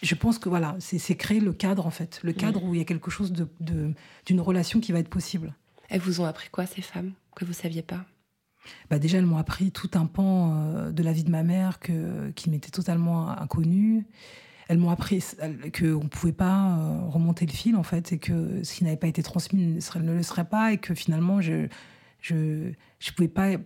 je 0.00 0.14
pense 0.14 0.38
que 0.38 0.48
voilà, 0.48 0.76
c'est 0.78 1.16
créer 1.16 1.40
le 1.40 1.52
cadre 1.52 1.86
en 1.86 1.90
fait, 1.90 2.20
le 2.22 2.32
cadre 2.32 2.64
où 2.64 2.74
il 2.74 2.78
y 2.78 2.80
a 2.80 2.84
quelque 2.84 3.10
chose 3.10 3.32
de- 3.32 3.92
d'une 4.26 4.40
relation 4.40 4.80
qui 4.80 4.90
va 4.92 5.00
être 5.00 5.10
possible. 5.10 5.54
Elles 5.90 6.00
vous 6.00 6.20
ont 6.20 6.24
appris 6.24 6.48
quoi, 6.50 6.64
ces 6.64 6.80
femmes, 6.82 7.12
que 7.36 7.44
vous 7.44 7.52
saviez 7.52 7.82
pas? 7.82 8.04
Bah 8.90 8.98
déjà, 8.98 9.18
elles 9.18 9.26
m'ont 9.26 9.38
appris 9.38 9.72
tout 9.72 9.90
un 9.94 10.06
pan 10.06 10.54
euh, 10.54 10.90
de 10.90 11.02
la 11.02 11.12
vie 11.12 11.24
de 11.24 11.30
ma 11.30 11.42
mère 11.42 11.78
que, 11.78 12.30
qui 12.30 12.50
m'était 12.50 12.70
totalement 12.70 13.28
inconnu. 13.30 14.06
Elles 14.68 14.78
m'ont 14.78 14.90
appris 14.90 15.22
qu'on 15.76 16.04
ne 16.04 16.08
pouvait 16.08 16.32
pas 16.32 16.78
euh, 16.78 17.00
remonter 17.08 17.46
le 17.46 17.52
fil, 17.52 17.76
en 17.76 17.82
fait, 17.82 18.12
et 18.12 18.18
que 18.18 18.62
ce 18.62 18.74
qui 18.74 18.84
n'avait 18.84 18.96
pas 18.96 19.08
été 19.08 19.22
transmis 19.22 19.62
ne, 19.62 20.12
le 20.12 20.22
serait 20.22 20.48
pas, 20.48 20.72
et 20.72 20.78
que 20.78 20.94
finalement, 20.94 21.40
je 21.40 21.52
ne 21.52 21.68
je, 22.20 22.72
je 23.00 23.12
pouvais 23.12 23.28
pas 23.28 23.56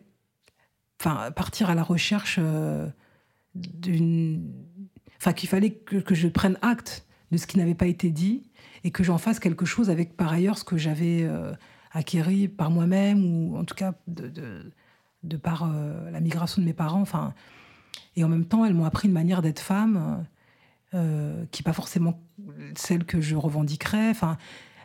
enfin, 1.00 1.30
partir 1.32 1.70
à 1.70 1.74
la 1.74 1.82
recherche 1.82 2.38
euh, 2.40 2.88
d'une. 3.54 4.52
Enfin, 5.18 5.32
qu'il 5.32 5.48
fallait 5.48 5.70
que, 5.70 5.96
que, 5.96 6.14
je 6.14 6.28
prenne 6.28 6.58
acte 6.62 7.06
de 7.32 7.36
ce 7.38 7.46
qui 7.46 7.58
n'avait 7.58 7.74
pas 7.74 7.86
été 7.86 8.10
dit 8.10 8.50
et 8.84 8.90
que 8.90 9.02
j'en 9.02 9.18
fasse 9.18 9.40
quelque 9.40 9.64
chose 9.64 9.90
avec, 9.90 10.16
par 10.16 10.32
ailleurs, 10.32 10.58
ce 10.58 10.64
que 10.64 10.76
j'avais 10.76 11.26
acquéri 11.90 12.48
par 12.48 12.70
moi-même, 12.70 13.24
ou 13.24 13.56
en 13.56 13.64
tout 13.64 13.74
cas 13.74 13.94
de, 14.06 14.70
de 15.26 15.36
par 15.36 15.64
euh, 15.64 16.10
la 16.10 16.20
migration 16.20 16.62
de 16.62 16.66
mes 16.66 16.72
parents. 16.72 17.00
Enfin, 17.00 17.34
et 18.16 18.24
en 18.24 18.28
même 18.28 18.44
temps, 18.44 18.64
elles 18.64 18.74
m'ont 18.74 18.84
appris 18.84 19.08
une 19.08 19.14
manière 19.14 19.42
d'être 19.42 19.60
femme 19.60 20.24
euh, 20.94 21.44
qui 21.50 21.62
n'est 21.62 21.64
pas 21.64 21.72
forcément 21.72 22.20
celle 22.76 23.04
que 23.04 23.20
je 23.20 23.36
revendiquerais. 23.36 24.10
Enfin, 24.10 24.38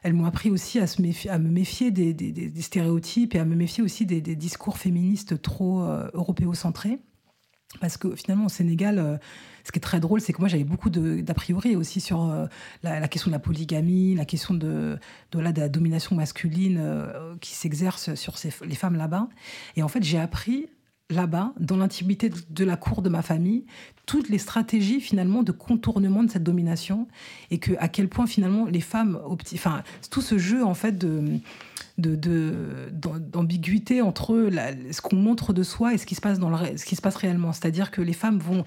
elles 0.03 0.13
m'ont 0.13 0.25
appris 0.25 0.49
aussi 0.49 0.79
à, 0.79 0.87
se 0.87 1.01
à 1.29 1.37
me 1.37 1.49
méfier 1.49 1.91
des, 1.91 2.51
stéréotypes 2.61 3.35
et 3.35 3.39
à 3.39 3.45
me 3.45 3.55
méfier 3.55 3.83
aussi 3.83 4.05
des, 4.05 4.21
discours 4.35 4.77
féministes 4.77 5.41
trop 5.41 5.83
euh, 5.83 6.09
européocentrés. 6.13 6.99
Parce 7.79 7.97
que 7.97 8.15
finalement, 8.15 8.45
au 8.45 8.49
Sénégal, 8.49 8.99
euh, 8.99 9.17
ce 9.63 9.71
qui 9.71 9.79
est 9.79 9.81
très 9.81 9.99
drôle, 9.99 10.19
c'est 10.21 10.33
que 10.33 10.39
moi, 10.39 10.49
j'avais 10.49 10.63
beaucoup 10.63 10.89
d'a 10.89 11.33
priori 11.33 11.75
aussi 11.75 12.01
sur 12.01 12.29
euh, 12.29 12.45
la, 12.83 13.07
question 13.07 13.29
de 13.29 13.35
la 13.35 13.39
polygamie, 13.39 14.15
la 14.15 14.25
question 14.25 14.53
de, 14.53 14.97
de, 15.31 15.39
la, 15.39 15.51
domination 15.51 16.15
masculine 16.15 16.77
euh, 16.81 17.35
qui 17.39 17.53
s'exerce 17.53 18.15
sur 18.15 18.35
les 18.65 18.75
femmes 18.75 18.95
là-bas. 18.95 19.29
Et 19.75 19.83
en 19.83 19.87
fait, 19.87 20.03
j'ai 20.03 20.19
appris 20.19 20.67
là-bas, 21.09 21.53
dans 21.59 21.77
l'intimité 21.77 22.31
de 22.49 22.63
la 22.63 22.77
cour 22.77 23.01
de 23.01 23.09
ma 23.09 23.21
famille, 23.21 23.65
toutes 24.05 24.29
les 24.29 24.37
stratégies 24.37 25.01
finalement 25.01 25.43
de 25.43 25.51
contournement 25.51 26.23
de 26.23 26.31
cette 26.31 26.43
domination 26.43 27.07
et 27.49 27.59
que 27.59 27.73
à 27.79 27.89
quel 27.89 28.07
point 28.07 28.27
finalement 28.27 28.65
les 28.65 28.79
femmes, 28.79 29.19
enfin 29.53 29.83
tout 30.09 30.21
ce 30.21 30.37
jeu 30.37 30.63
en 30.63 30.73
fait 30.73 30.97
de 30.97 31.39
d'ambiguïté 32.01 34.01
entre 34.01 34.49
ce 34.91 35.01
qu'on 35.01 35.15
montre 35.15 35.53
de 35.53 35.63
soi 35.63 35.93
et 35.93 35.97
ce 35.97 36.05
qui 36.05 36.15
se 36.15 36.21
passe, 36.21 36.39
dans 36.39 36.49
le, 36.49 36.77
ce 36.77 36.85
qui 36.85 36.95
se 36.95 37.01
passe 37.01 37.15
réellement. 37.15 37.53
C'est-à-dire 37.53 37.91
que 37.91 38.01
les 38.01 38.13
femmes 38.13 38.39
vont 38.39 38.65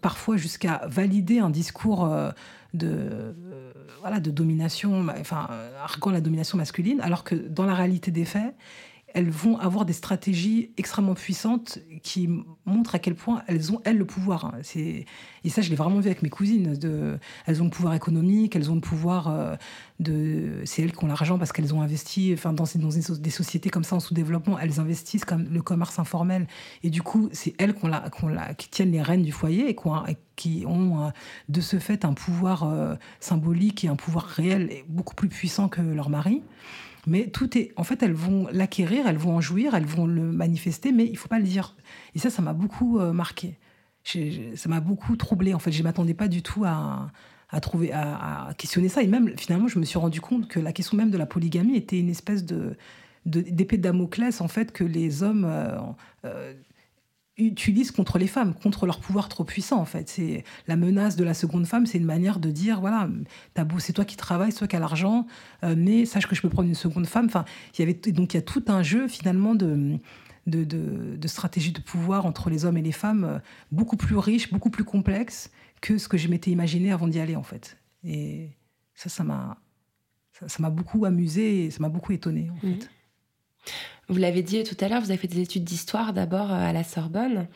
parfois 0.00 0.36
jusqu'à 0.36 0.82
valider 0.86 1.38
un 1.38 1.50
discours 1.50 2.04
euh, 2.04 2.30
de, 2.74 2.88
euh, 2.88 3.72
voilà, 4.00 4.20
de 4.20 4.30
domination, 4.30 5.06
enfin, 5.20 5.48
arguant 5.82 6.10
la 6.10 6.20
domination 6.20 6.58
masculine, 6.58 7.00
alors 7.00 7.24
que 7.24 7.34
dans 7.34 7.64
la 7.64 7.74
réalité 7.74 8.10
des 8.10 8.24
faits, 8.24 8.54
elles 9.14 9.30
vont 9.30 9.58
avoir 9.58 9.84
des 9.84 9.92
stratégies 9.92 10.70
extrêmement 10.76 11.14
puissantes 11.14 11.78
qui 12.02 12.28
montrent 12.66 12.94
à 12.94 12.98
quel 12.98 13.14
point 13.14 13.42
elles 13.46 13.72
ont, 13.72 13.80
elles, 13.84 13.96
le 13.96 14.04
pouvoir. 14.04 14.46
Hein. 14.46 14.60
Et 14.74 15.48
ça, 15.48 15.62
je 15.62 15.70
l'ai 15.70 15.76
vraiment 15.76 16.00
vu 16.00 16.06
avec 16.06 16.22
mes 16.22 16.28
cousines. 16.28 16.74
De, 16.76 17.18
elles 17.46 17.62
ont 17.62 17.64
le 17.64 17.70
pouvoir 17.70 17.94
économique, 17.94 18.54
elles 18.54 18.70
ont 18.70 18.74
le 18.74 18.80
pouvoir 18.80 19.28
euh, 19.28 19.56
de... 19.98 20.60
C'est 20.64 20.82
elles 20.82 20.92
qui 20.92 21.04
ont 21.04 21.06
l'argent 21.06 21.38
parce 21.38 21.52
qu'elles 21.52 21.74
ont 21.74 21.80
investi 21.80 22.32
enfin, 22.34 22.52
dans, 22.52 22.64
dans 22.76 22.88
des 22.88 23.30
sociétés 23.30 23.70
comme 23.70 23.84
ça 23.84 23.96
en 23.96 24.00
sous-développement. 24.00 24.58
Elles 24.58 24.78
investissent 24.78 25.24
comme 25.24 25.48
le 25.50 25.62
commerce 25.62 25.98
informel. 25.98 26.46
Et 26.82 26.90
du 26.90 27.02
coup, 27.02 27.30
c'est 27.32 27.54
elles 27.58 27.74
qui 28.58 28.68
tiennent 28.68 28.92
les 28.92 29.02
rênes 29.02 29.22
du 29.22 29.32
foyer 29.32 29.70
et, 29.70 29.76
qui 30.36 30.64
ont, 30.66 31.06
euh, 31.06 31.10
de 31.48 31.60
ce 31.60 31.78
fait 31.78 32.04
un 32.04 32.12
pouvoir 32.12 32.64
euh, 32.64 32.94
symbolique 33.20 33.84
et 33.84 33.88
un 33.88 33.96
pouvoir 33.96 34.24
réel 34.24 34.70
beaucoup 34.88 35.14
plus 35.14 35.28
puissant 35.28 35.68
que 35.68 35.80
leur 35.80 36.10
mari. 36.10 36.42
Mais 37.06 37.28
tout 37.28 37.56
est. 37.56 37.72
En 37.76 37.84
fait, 37.84 38.02
elles 38.02 38.12
vont 38.12 38.48
l'acquérir, 38.52 39.06
elles 39.06 39.16
vont 39.16 39.36
en 39.36 39.40
jouir, 39.40 39.74
elles 39.74 39.86
vont 39.86 40.06
le 40.06 40.32
manifester, 40.32 40.92
mais 40.92 41.06
il 41.06 41.16
faut 41.16 41.28
pas 41.28 41.38
le 41.38 41.44
dire. 41.44 41.76
Et 42.14 42.18
ça, 42.18 42.30
ça 42.30 42.42
m'a 42.42 42.52
beaucoup 42.52 42.98
euh, 42.98 43.12
marqué. 43.12 43.58
ça 44.04 44.68
m'a 44.68 44.80
beaucoup 44.80 45.16
troublé. 45.16 45.54
En 45.54 45.58
fait, 45.58 45.72
je 45.72 45.82
m'attendais 45.82 46.14
pas 46.14 46.28
du 46.28 46.42
tout 46.42 46.64
à, 46.64 47.10
à 47.50 47.60
trouver, 47.60 47.92
à, 47.92 48.50
questionner 48.58 48.88
ça. 48.88 49.02
Et 49.02 49.06
même, 49.06 49.36
finalement, 49.36 49.68
je 49.68 49.78
me 49.78 49.84
suis 49.84 49.98
rendu 49.98 50.20
compte 50.20 50.48
que 50.48 50.60
la 50.60 50.72
question 50.72 50.96
même 50.96 51.10
de 51.10 51.18
la 51.18 51.26
polygamie 51.26 51.76
était 51.76 51.98
une 51.98 52.10
espèce 52.10 52.44
de 52.44 52.76
d'épée 53.26 53.76
de, 53.76 53.82
Damoclès 53.82 54.40
en 54.40 54.48
fait 54.48 54.72
que 54.72 54.84
les 54.84 55.22
hommes 55.22 55.44
euh, 55.44 55.76
euh, 56.24 56.54
utilisent 57.38 57.92
contre 57.92 58.18
les 58.18 58.26
femmes, 58.26 58.54
contre 58.54 58.86
leur 58.86 59.00
pouvoir 59.00 59.28
trop 59.28 59.44
puissant 59.44 59.80
en 59.80 59.84
fait. 59.84 60.08
C'est 60.08 60.44
la 60.66 60.76
menace 60.76 61.16
de 61.16 61.24
la 61.24 61.34
seconde 61.34 61.66
femme, 61.66 61.86
c'est 61.86 61.98
une 61.98 62.04
manière 62.04 62.40
de 62.40 62.50
dire 62.50 62.80
voilà, 62.80 63.08
c'est 63.78 63.92
toi 63.92 64.04
qui 64.04 64.16
travailles, 64.16 64.52
c'est 64.52 64.58
toi 64.58 64.66
qui 64.66 64.76
as 64.76 64.80
l'argent, 64.80 65.26
euh, 65.64 65.74
mais 65.76 66.04
sache 66.04 66.26
que 66.26 66.34
je 66.34 66.42
peux 66.42 66.48
prendre 66.48 66.68
une 66.68 66.74
seconde 66.74 67.06
femme. 67.06 67.26
Enfin, 67.26 67.44
il 67.74 67.80
y 67.80 67.82
avait 67.82 67.94
donc 68.12 68.34
il 68.34 68.36
y 68.36 68.40
a 68.40 68.42
tout 68.42 68.64
un 68.68 68.82
jeu 68.82 69.08
finalement 69.08 69.54
de 69.54 69.98
de, 70.46 70.64
de, 70.64 71.28
stratégie 71.28 71.72
de 71.72 71.80
pouvoir 71.80 72.24
entre 72.24 72.48
les 72.48 72.64
hommes 72.64 72.78
et 72.78 72.82
les 72.82 72.92
femmes 72.92 73.24
euh, 73.24 73.38
beaucoup 73.70 73.98
plus 73.98 74.16
riche, 74.16 74.50
beaucoup 74.50 74.70
plus 74.70 74.84
complexe 74.84 75.50
que 75.82 75.98
ce 75.98 76.08
que 76.08 76.16
je 76.16 76.26
m'étais 76.28 76.50
imaginé 76.50 76.90
avant 76.90 77.06
d'y 77.06 77.20
aller 77.20 77.36
en 77.36 77.42
fait. 77.42 77.76
Et 78.02 78.48
ça, 78.94 79.10
ça 79.10 79.24
m'a 79.24 79.58
ça 80.32 80.62
m'a 80.62 80.70
beaucoup 80.70 81.04
amusé 81.04 81.64
et 81.64 81.70
ça 81.70 81.80
m'a 81.80 81.88
beaucoup 81.88 82.12
étonné 82.12 82.48
en 82.50 82.54
mmh. 82.54 82.74
fait. 82.74 82.90
Vous 84.10 84.18
l'avez 84.18 84.42
dit 84.42 84.62
tout 84.64 84.76
à 84.80 84.88
l'heure, 84.88 85.02
vous 85.02 85.10
avez 85.10 85.18
fait 85.18 85.28
des 85.28 85.40
études 85.40 85.64
d'histoire 85.64 86.14
d'abord 86.14 86.50
euh, 86.50 86.68
à 86.68 86.72
la 86.72 86.82
Sorbonne. 86.82 87.46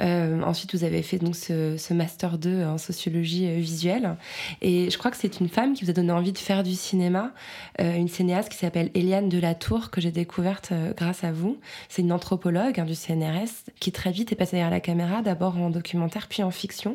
Euh, 0.00 0.40
ensuite, 0.42 0.76
vous 0.76 0.84
avez 0.84 1.02
fait 1.02 1.18
donc 1.18 1.34
ce, 1.34 1.92
master 1.92 2.38
2 2.38 2.64
en 2.66 2.78
sociologie 2.78 3.48
euh, 3.48 3.56
visuelle. 3.56 4.16
Et 4.62 4.90
je 4.90 4.96
crois 4.96 5.10
que 5.10 5.16
c'est 5.16 5.40
une 5.40 5.48
femme 5.48 5.74
qui 5.74 5.82
vous 5.82 5.90
a 5.90 5.92
donné 5.92 6.12
envie 6.12 6.32
de 6.32 6.38
faire 6.38 6.62
du 6.62 6.76
cinéma, 6.76 7.32
une 7.80 8.06
cinéaste 8.06 8.48
qui 8.48 8.58
s'appelle 8.58 8.92
Eliane 8.94 9.28
Delatour, 9.28 9.90
que 9.90 10.00
j'ai 10.00 10.12
découverte 10.12 10.72
grâce 10.96 11.24
à 11.24 11.32
vous. 11.32 11.58
C'est 11.88 12.02
une 12.02 12.12
anthropologue 12.12 12.78
hein, 12.78 12.84
du 12.84 12.94
CNRS 12.94 13.72
qui 13.80 13.90
très 13.90 14.12
vite 14.12 14.30
est 14.30 14.36
passée 14.36 14.52
derrière 14.52 14.70
la 14.70 14.78
caméra, 14.78 15.20
d'abord 15.22 15.56
en 15.56 15.70
documentaire 15.70 16.28
puis 16.28 16.44
en 16.44 16.52
fiction. 16.52 16.94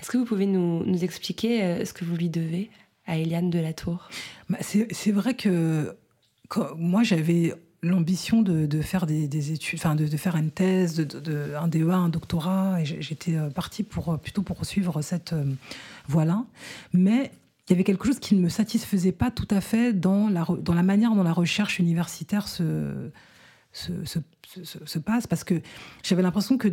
Est-ce 0.00 0.10
que 0.10 0.16
vous 0.16 0.24
pouvez 0.24 0.46
nous, 0.46 0.84
nous 0.84 1.04
expliquer 1.04 1.84
ce 1.84 1.92
que 1.92 2.06
vous 2.06 2.16
lui 2.16 2.30
devez 2.30 2.70
à 3.06 3.18
Eliane 3.18 3.50
Delatour? 3.50 4.08
Bah, 4.48 4.56
C'est 4.62 5.12
vrai 5.12 5.34
que 5.34 5.94
moi, 6.78 7.02
j'avais 7.02 7.52
l'ambition 7.82 8.42
de, 8.42 8.80
faire 8.82 9.06
des, 9.06 9.52
études, 9.52 9.78
enfin 9.78 9.94
de, 9.94 10.06
faire 10.16 10.36
une 10.36 10.50
thèse, 10.50 10.96
de, 10.96 11.54
un 11.54 11.68
DEA, 11.68 11.92
un 11.92 12.08
doctorat, 12.08 12.80
et 12.80 12.84
j'étais 12.84 13.36
euh, 13.36 13.50
partie 13.50 13.82
pour, 13.82 14.12
euh, 14.12 14.16
plutôt 14.16 14.42
pour 14.42 14.64
suivre 14.64 15.00
cette 15.02 15.32
euh, 15.32 15.44
voie-là. 16.08 16.44
Mais 16.92 17.30
il 17.68 17.72
y 17.72 17.74
avait 17.74 17.84
quelque 17.84 18.06
chose 18.06 18.18
qui 18.18 18.34
ne 18.34 18.40
me 18.40 18.48
satisfaisait 18.48 19.12
pas 19.12 19.30
tout 19.30 19.48
à 19.50 19.60
fait 19.60 19.92
dans 19.92 20.28
la, 20.28 20.46
dans 20.60 20.74
la 20.74 20.82
manière 20.82 21.14
dont 21.14 21.22
la 21.22 21.32
recherche 21.32 21.78
universitaire 21.78 22.48
se, 22.48 23.10
se, 23.78 24.98
passe 24.98 25.26
parce 25.26 25.44
que 25.44 25.60
j'avais 26.02 26.22
l'impression 26.22 26.58
que, 26.58 26.68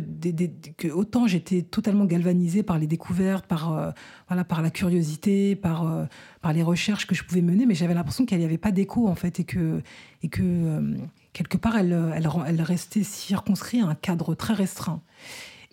autant 0.92 1.26
j'étais 1.26 1.62
totalement 1.62 2.04
galvanisée 2.04 2.62
par 2.62 2.78
les 2.78 2.86
découvertes, 2.86 3.46
par, 3.46 3.72
euh, 3.72 3.90
voilà, 4.28 4.44
par 4.44 4.62
la 4.62 4.70
curiosité, 4.70 5.56
par, 5.56 5.86
euh, 5.86 6.04
par 6.40 6.52
les 6.52 6.62
recherches 6.62 7.06
que 7.06 7.14
je 7.14 7.24
pouvais 7.24 7.42
mener, 7.42 7.66
mais 7.66 7.74
j'avais 7.74 7.94
l'impression 7.94 8.26
qu'il 8.26 8.38
n'y 8.38 8.44
avait 8.44 8.58
pas 8.58 8.72
d'écho 8.72 9.08
en 9.08 9.14
fait 9.14 9.40
et 9.40 9.44
que, 9.44 9.82
et 10.22 10.28
que 10.28 10.42
euh, 10.42 10.96
quelque 11.32 11.56
part 11.56 11.76
elle, 11.76 11.92
elle, 12.14 12.62
restait 12.62 13.02
circonscrite 13.02 13.82
à 13.82 13.88
un 13.88 13.94
cadre 13.94 14.34
très 14.34 14.54
restreint. 14.54 15.02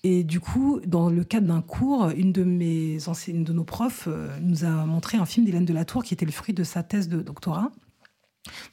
Et 0.05 0.25
du 0.25 0.41
coup, 0.41 0.81
dans 0.85 1.09
le 1.09 1.23
cadre 1.23 1.47
d'un 1.47 1.61
cours, 1.61 2.09
une 2.09 2.33
de 2.33 2.43
mes 2.43 3.07
anciennes, 3.07 3.45
de 3.45 3.53
nos 3.53 3.63
profs 3.63 4.09
nous 4.41 4.65
a 4.65 4.85
montré 4.85 5.17
un 5.17 5.25
film 5.25 5.45
d'Hélène 5.45 5.63
Delatour 5.63 6.03
qui 6.03 6.13
était 6.13 6.25
le 6.25 6.33
fruit 6.33 6.53
de 6.53 6.65
sa 6.65 6.83
thèse 6.83 7.07
de 7.07 7.21
doctorat. 7.21 7.71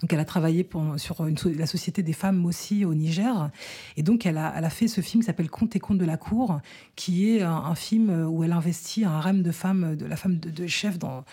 Donc, 0.00 0.12
elle 0.12 0.18
a 0.18 0.24
travaillé 0.24 0.68
sur 0.96 1.24
la 1.44 1.66
Société 1.66 2.02
des 2.02 2.12
femmes 2.12 2.44
aussi 2.44 2.84
au 2.84 2.94
Niger. 2.94 3.50
Et 3.96 4.02
donc, 4.02 4.26
elle 4.26 4.38
a, 4.38 4.70
fait 4.70 4.88
ce 4.88 5.00
film 5.00 5.22
qui 5.22 5.26
s'appelle 5.26 5.50
Contes 5.50 5.76
et 5.76 5.80
contes 5.80 5.98
de 5.98 6.04
la 6.04 6.16
cour, 6.16 6.60
qui 6.96 7.30
est 7.30 7.42
un, 7.42 7.74
film 7.74 8.26
où 8.28 8.42
elle 8.42 8.52
investit 8.52 9.04
un 9.04 9.12
harem 9.12 9.42
de 9.42 9.52
femmes, 9.52 9.96
de 9.96 10.06
la 10.06 10.16
femme 10.16 10.38
de, 10.38 10.50
de 10.50 10.66
chef 10.66 10.98
dans, 10.98 11.24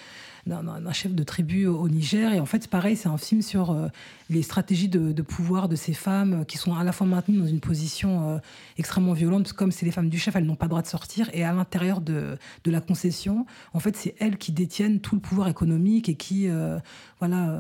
d'un 0.48 0.92
chef 0.94 1.14
de 1.14 1.24
tribu 1.24 1.68
au 1.68 1.88
Niger. 1.90 2.34
Et 2.34 2.40
en 2.40 2.46
fait, 2.46 2.68
pareil, 2.68 2.96
c'est 2.96 3.10
un 3.10 3.18
film 3.18 3.42
sur 3.42 3.72
euh, 3.72 3.88
les 4.30 4.42
stratégies 4.42 4.88
de, 4.88 5.22
pouvoir 5.22 5.70
de 5.70 5.76
ces 5.76 5.94
femmes 5.94 6.46
qui 6.46 6.58
sont 6.58 6.74
à 6.74 6.84
la 6.84 6.92
fois 6.92 7.06
maintenues 7.06 7.38
dans 7.38 7.46
une 7.46 7.60
position 7.60 8.30
euh, 8.30 8.38
extrêmement 8.78 9.14
violente, 9.14 9.54
comme 9.54 9.72
c'est 9.72 9.86
les 9.86 9.92
femmes 9.92 10.10
du 10.10 10.18
chef, 10.18 10.36
elles 10.36 10.46
n'ont 10.46 10.56
pas 10.56 10.66
le 10.66 10.70
droit 10.70 10.82
de 10.82 10.88
sortir. 10.88 11.30
Et 11.34 11.44
à 11.44 11.54
l'intérieur 11.54 12.02
de, 12.02 12.38
la 12.66 12.82
concession, 12.82 13.46
en 13.74 13.80
fait, 13.80 13.96
c'est 13.96 14.16
elles 14.20 14.38
qui 14.38 14.52
détiennent 14.52 15.00
tout 15.00 15.16
le 15.16 15.22
pouvoir 15.22 15.48
économique 15.48 16.10
et 16.10 16.16
qui, 16.16 16.50
euh, 16.50 16.80
voilà, 17.20 17.60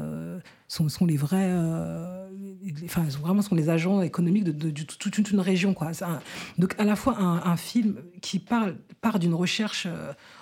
sont, 0.67 1.05
les 1.05 1.17
vrais, 1.17 1.51
enfin, 2.85 3.03
vraiment 3.21 3.41
sont 3.41 3.55
les 3.55 3.69
agents 3.69 4.01
économiques 4.01 4.43
de, 4.43 4.69
toute 4.69 5.31
une 5.31 5.39
région, 5.39 5.73
quoi. 5.73 5.91
donc, 6.57 6.75
à 6.77 6.83
la 6.83 6.95
fois 6.95 7.17
un, 7.19 7.43
un 7.43 7.57
film 7.57 7.95
qui 8.21 8.39
parle, 8.39 8.75
part 9.01 9.19
d'une 9.19 9.33
recherche 9.33 9.87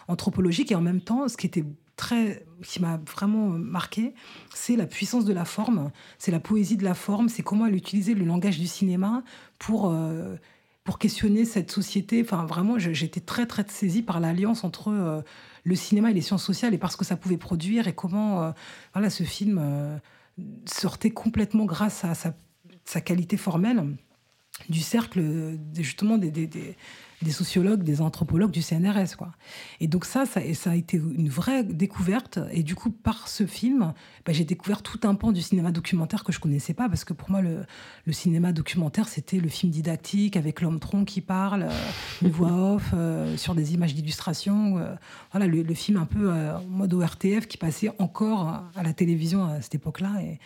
anthropologique 0.08 0.72
et 0.72 0.76
en 0.76 0.82
même 0.82 1.02
temps, 1.02 1.28
ce 1.28 1.38
qui 1.38 1.46
était 1.46 1.66
très, 1.96 2.46
qui 2.64 2.82
m'a 2.82 2.98
vraiment 3.16 3.48
marqué, 3.50 4.14
c'est 4.54 4.76
la 4.76 4.86
puissance 4.86 5.26
de 5.26 5.34
la 5.34 5.46
forme, 5.46 5.92
c'est 6.18 6.32
la 6.32 6.40
poésie 6.40 6.78
de 6.78 6.84
la 6.84 6.94
forme, 6.94 7.30
c'est 7.30 7.44
comment 7.44 7.66
elle 7.66 7.76
utilisait 7.76 8.14
le 8.14 8.26
langage 8.26 8.60
du 8.60 8.68
cinéma 8.68 9.24
pour, 9.60 9.90
euh, 9.90 10.36
pour 10.84 11.00
questionner 11.00 11.46
cette 11.46 11.72
société. 11.72 12.22
Enfin, 12.22 12.46
vraiment, 12.46 12.78
j'étais 12.78 13.22
très, 13.22 13.46
très 13.46 13.66
saisie 13.68 14.02
par 14.02 14.20
l'alliance 14.20 14.64
entre 14.64 14.90
euh, 14.90 15.22
le 15.64 15.76
cinéma 15.76 16.12
et 16.12 16.14
les 16.14 16.22
sciences 16.22 16.44
sociales 16.44 16.74
et 16.74 16.78
parce 16.78 16.96
que 16.96 17.06
ça 17.06 17.16
pouvait 17.16 17.38
produire 17.38 17.88
et 17.88 17.94
comment, 17.94 18.44
euh, 18.44 18.52
voilà, 18.94 19.10
ce 19.10 19.24
film 19.24 20.00
sortait 20.66 21.12
complètement 21.12 21.66
grâce 21.66 22.04
à 22.04 22.14
sa, 22.14 23.02
qualité 23.02 23.38
formelle 23.38 23.96
du 24.70 24.80
cercle 24.80 25.58
justement 25.74 26.18
des- 26.18 26.30
des- 26.30 26.76
des 27.22 27.32
sociologues, 27.32 27.84
des 27.84 28.02
anthropologues 28.02 28.52
du 28.52 28.62
CNRS. 28.62 29.16
Quoi. 29.18 29.32
Et 29.80 29.88
donc 29.88 30.06
ça, 30.06 30.26
ça, 30.26 30.42
a 30.70 30.76
été 30.76 30.98
une 30.98 31.30
vraie 31.30 31.64
découverte. 31.64 32.40
Et 32.52 32.64
du 32.64 32.76
coup, 32.76 32.92
par 32.92 33.28
ce 33.28 33.46
film, 33.46 33.94
bah, 34.26 34.34
j'ai 34.34 34.46
découvert 34.46 34.82
tout 34.82 35.00
un 35.04 35.16
pan 35.16 35.32
du 35.32 35.42
cinéma 35.42 35.72
documentaire 35.72 36.24
que 36.24 36.32
je 36.32 36.40
connaissais 36.40 36.74
pas, 36.74 36.90
parce 36.90 37.04
que 37.04 37.14
pour 37.14 37.32
moi, 37.32 37.42
le, 37.42 37.66
le 38.06 38.14
cinéma 38.14 38.52
documentaire, 38.52 39.08
c'était 39.08 39.40
le 39.40 39.50
film 39.50 39.72
didactique 39.72 40.38
avec 40.38 40.62
l'homme 40.62 40.80
tronc 40.80 41.06
qui 41.06 41.22
parle, 41.22 41.64
euh, 41.64 41.92
une 42.22 42.32
voix 42.32 42.52
off 42.76 42.92
euh, 42.94 43.38
sur 43.38 43.56
des 43.56 43.74
images 43.74 43.94
d'illustration. 43.94 44.78
euh, 44.78 44.96
voilà, 45.32 45.48
le, 45.48 45.64
le 45.64 45.74
film 45.74 45.98
un 45.98 46.06
peu 46.06 46.32
en 46.32 46.64
mode 46.64 46.94
ORTF 46.94 47.48
qui 47.48 47.58
passait 47.58 47.92
encore 48.00 48.64
à 48.76 48.84
la 48.84 48.94
télévision 48.94 49.46
à 49.46 49.62
cette 49.62 49.76
époque-là. 49.76 50.22
Et, 50.22 50.40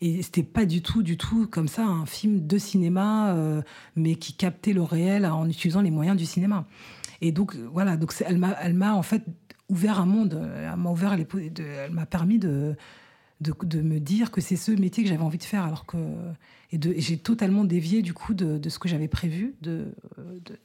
et 0.00 0.22
c'était 0.22 0.42
pas 0.42 0.64
du 0.64 0.82
tout, 0.82 1.02
du 1.02 1.16
tout 1.16 1.46
comme 1.46 1.68
ça 1.68 1.84
un 1.84 2.06
film 2.06 2.46
de 2.46 2.58
cinéma, 2.58 3.34
euh, 3.34 3.62
mais 3.96 4.14
qui 4.14 4.32
captait 4.32 4.72
le 4.72 4.82
réel 4.82 5.26
en 5.26 5.48
utilisant 5.48 5.82
les 5.82 5.90
moyens 5.90 6.16
du 6.16 6.24
cinéma. 6.24 6.66
Et 7.20 7.32
donc 7.32 7.54
euh, 7.54 7.68
voilà, 7.70 7.96
donc 7.96 8.14
elle 8.24 8.38
m'a, 8.38 8.94
en 8.94 9.02
fait 9.02 9.22
ouvert 9.68 10.00
un 10.00 10.06
monde. 10.06 10.50
Elle 10.56 10.76
m'a 10.76 10.90
ouvert 10.90 11.12
elle 11.12 11.92
m'a 11.92 12.06
permis 12.06 12.38
de, 12.38 12.76
de, 13.40 13.54
de 13.62 13.80
me 13.80 14.00
dire 14.00 14.30
que 14.30 14.40
c'est 14.40 14.56
ce 14.56 14.70
métier 14.72 15.02
que 15.02 15.08
j'avais 15.08 15.22
envie 15.22 15.38
de 15.38 15.44
faire, 15.44 15.64
alors 15.64 15.86
que 15.86 15.96
et, 16.72 16.78
j'ai 17.00 17.18
totalement 17.18 17.64
dévié 17.64 18.02
du 18.02 18.14
coup 18.14 18.34
de, 18.34 18.58
de 18.58 18.68
ce 18.68 18.78
que 18.78 18.88
j'avais 18.88 19.08
prévu 19.08 19.54
de, 19.62 19.92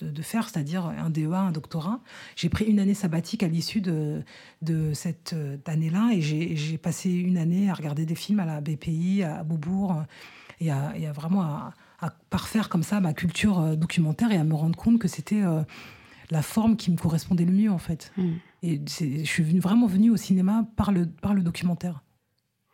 de, 0.02 0.22
faire, 0.22 0.50
c'est-à-dire 0.50 0.86
un 0.86 1.10
DEA, 1.10 1.34
un 1.34 1.52
doctorat. 1.52 2.02
J'ai 2.36 2.50
pris 2.50 2.66
une 2.66 2.80
année 2.80 2.94
sabbatique 2.94 3.44
à 3.44 3.48
l'issue 3.48 3.82
de, 3.82 4.22
de 4.62 4.94
cette 4.94 5.34
euh, 5.34 5.58
année-là 5.66 6.12
et 6.14 6.22
j'ai 6.22 6.56
j'ai 6.56 6.78
passé 6.78 7.12
une 7.12 7.38
année 7.38 7.70
à 7.70 7.74
regarder 7.74 8.06
des 8.06 8.16
films 8.16 8.40
à 8.40 8.46
la 8.46 8.62
BPI, 8.62 9.24
à 9.24 9.44
Beaubourg, 9.44 10.04
et 10.60 10.70
à, 10.72 10.94
et 10.98 11.08
à 11.08 11.12
vraiment 11.12 11.42
à, 11.42 11.74
à 12.00 12.12
parfaire 12.30 12.70
comme 12.70 12.84
ça 12.84 13.00
ma 13.00 13.14
culture 13.14 13.60
euh, 13.60 13.76
documentaire 13.76 14.32
et 14.32 14.38
à 14.38 14.44
me 14.44 14.54
rendre 14.54 14.78
compte 14.78 15.00
que 15.00 15.08
c'était 15.08 15.42
euh, 15.44 15.62
la 16.30 16.42
forme 16.42 16.76
qui 16.76 16.92
me 16.92 16.98
correspondait 16.98 17.46
le 17.46 17.52
mieux 17.54 17.72
en 17.72 17.78
fait. 17.78 18.12
Mm. 18.18 18.24
Et 18.64 18.82
je 18.88 19.24
suis 19.26 19.44
venue- 19.44 19.60
vraiment 19.60 19.88
venue 19.88 20.10
au 20.10 20.18
cinéma 20.18 20.68
par 20.76 20.92
le, 20.92 21.06
par 21.06 21.34
le 21.34 21.42
documentaire. 21.44 22.02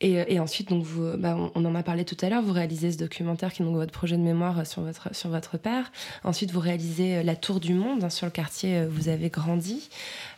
Et, 0.00 0.20
euh, 0.20 0.24
et 0.28 0.38
ensuite, 0.38 0.68
donc 0.68 0.84
vous, 0.84 1.16
bah, 1.18 1.36
on, 1.36 1.50
on 1.56 1.64
en 1.64 1.74
a 1.74 1.82
parlé 1.82 2.04
tout 2.04 2.16
à 2.22 2.28
l'heure, 2.28 2.40
vous 2.42 2.52
réalisez 2.52 2.92
ce 2.92 2.98
documentaire 2.98 3.52
qui 3.52 3.62
est 3.62 3.64
donc 3.64 3.74
votre 3.74 3.90
projet 3.92 4.16
de 4.16 4.22
mémoire 4.22 4.60
euh, 4.60 4.64
sur 4.64 4.82
votre, 4.82 5.14
sur 5.14 5.28
votre 5.28 5.58
père. 5.58 5.90
Ensuite, 6.22 6.52
vous 6.52 6.60
réalisez 6.60 7.16
euh, 7.16 7.22
La 7.24 7.34
Tour 7.34 7.58
du 7.58 7.74
Monde, 7.74 8.04
hein, 8.04 8.10
sur 8.10 8.24
le 8.26 8.30
quartier 8.30 8.82
où 8.86 8.90
vous 8.90 9.08
avez 9.08 9.28
grandi. 9.28 9.88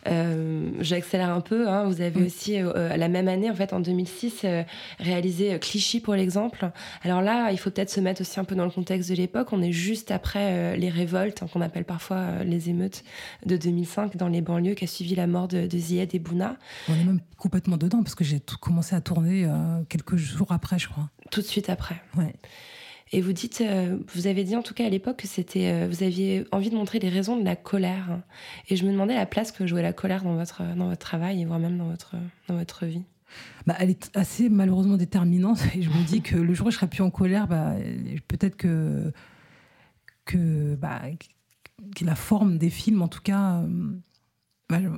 Euh, 0.07 0.69
J'accélère 0.79 1.29
un 1.29 1.41
peu, 1.41 1.67
hein, 1.69 1.85
vous 1.85 2.01
avez 2.01 2.19
Oui. 2.21 2.25
aussi, 2.25 2.59
euh, 2.59 2.97
la 2.97 3.07
même 3.07 3.27
année, 3.27 3.51
en 3.51 3.55
fait, 3.55 3.71
en 3.73 3.79
2006, 3.79 4.41
euh, 4.45 4.63
réalisé 4.99 5.53
euh, 5.53 5.57
Clichy 5.59 5.99
pour 5.99 6.15
l'exemple. 6.15 6.71
Alors 7.03 7.21
là, 7.21 7.51
il 7.51 7.57
faut 7.59 7.69
peut-être 7.69 7.91
se 7.91 7.99
mettre 7.99 8.21
aussi 8.21 8.39
un 8.39 8.43
peu 8.45 8.55
dans 8.55 8.65
le 8.65 8.71
contexte 8.71 9.09
de 9.11 9.15
l'époque. 9.15 9.49
On 9.53 9.61
est 9.61 9.71
juste 9.71 10.09
après 10.09 10.39
euh, 10.53 10.75
les 10.75 10.89
révoltes, 10.89 11.43
hein, 11.43 11.47
qu'on 11.53 11.61
appelle 11.61 11.85
parfois 11.85 12.17
euh, 12.17 12.43
les 12.43 12.69
émeutes 12.69 13.03
de 13.45 13.57
2005 13.57 14.17
dans 14.17 14.27
les 14.27 14.41
banlieues, 14.41 14.73
qui 14.73 14.85
a 14.85 14.87
suivi 14.87 15.13
la 15.13 15.27
mort 15.27 15.47
de, 15.47 15.67
de 15.67 15.77
Zied 15.77 16.09
et 16.15 16.19
Bouna. 16.19 16.57
On 16.89 16.93
est 16.95 17.03
même 17.03 17.19
complètement 17.37 17.77
dedans 17.77 18.01
parce 18.01 18.15
que 18.15 18.23
j'ai 18.23 18.39
commencé 18.59 18.95
à 18.95 19.01
tourner 19.01 19.45
euh, 19.45 19.50
quelques 19.89 20.15
jours 20.15 20.51
après, 20.51 20.79
je 20.79 20.87
crois. 20.87 21.09
Tout 21.31 21.41
de 21.41 21.45
suite 21.45 21.69
après. 21.69 22.01
Ouais. 22.17 22.33
Et 23.13 23.21
vous 23.21 23.33
dites, 23.33 23.61
euh, 23.61 23.97
vous 24.13 24.27
avez 24.27 24.43
dit 24.43 24.55
en 24.55 24.61
tout 24.61 24.73
cas 24.73 24.85
à 24.85 24.89
l'époque 24.89 25.17
que 25.17 25.27
c'était, 25.27 25.69
euh, 25.71 25.87
vous 25.89 26.03
aviez 26.03 26.45
envie 26.51 26.69
de 26.69 26.75
montrer 26.75 26.99
les 26.99 27.09
raisons 27.09 27.37
de 27.37 27.43
la 27.43 27.57
colère. 27.57 28.21
Et 28.69 28.77
je 28.77 28.85
me 28.85 28.91
demandais 28.91 29.15
la 29.15 29.25
place 29.25 29.51
que 29.51 29.67
jouait 29.67 29.81
la 29.81 29.91
colère 29.91 30.23
dans 30.23 30.35
votre, 30.35 30.63
dans 30.75 30.87
votre 30.87 31.01
travail 31.01 31.43
voire 31.43 31.59
même 31.59 31.77
dans 31.77 31.89
votre, 31.89 32.15
dans 32.47 32.55
votre 32.55 32.85
vie. 32.85 33.03
Bah, 33.65 33.75
elle 33.79 33.89
est 33.89 34.09
assez 34.15 34.49
malheureusement 34.49 34.97
déterminante 34.97 35.59
et 35.75 35.81
je 35.81 35.89
me 35.89 36.05
dis 36.05 36.21
que 36.21 36.35
le 36.35 36.53
jour 36.53 36.67
où 36.67 36.71
je 36.71 36.77
serai 36.77 36.87
plus 36.87 37.03
en 37.03 37.09
colère, 37.09 37.47
bah, 37.47 37.75
peut-être 38.27 38.55
que, 38.55 39.11
que, 40.25 40.75
bah, 40.75 41.01
que 41.95 42.05
la 42.05 42.15
forme 42.15 42.57
des 42.57 42.69
films, 42.69 43.01
en 43.01 43.07
tout 43.07 43.21
cas, 43.21 43.57
euh, 43.57 43.67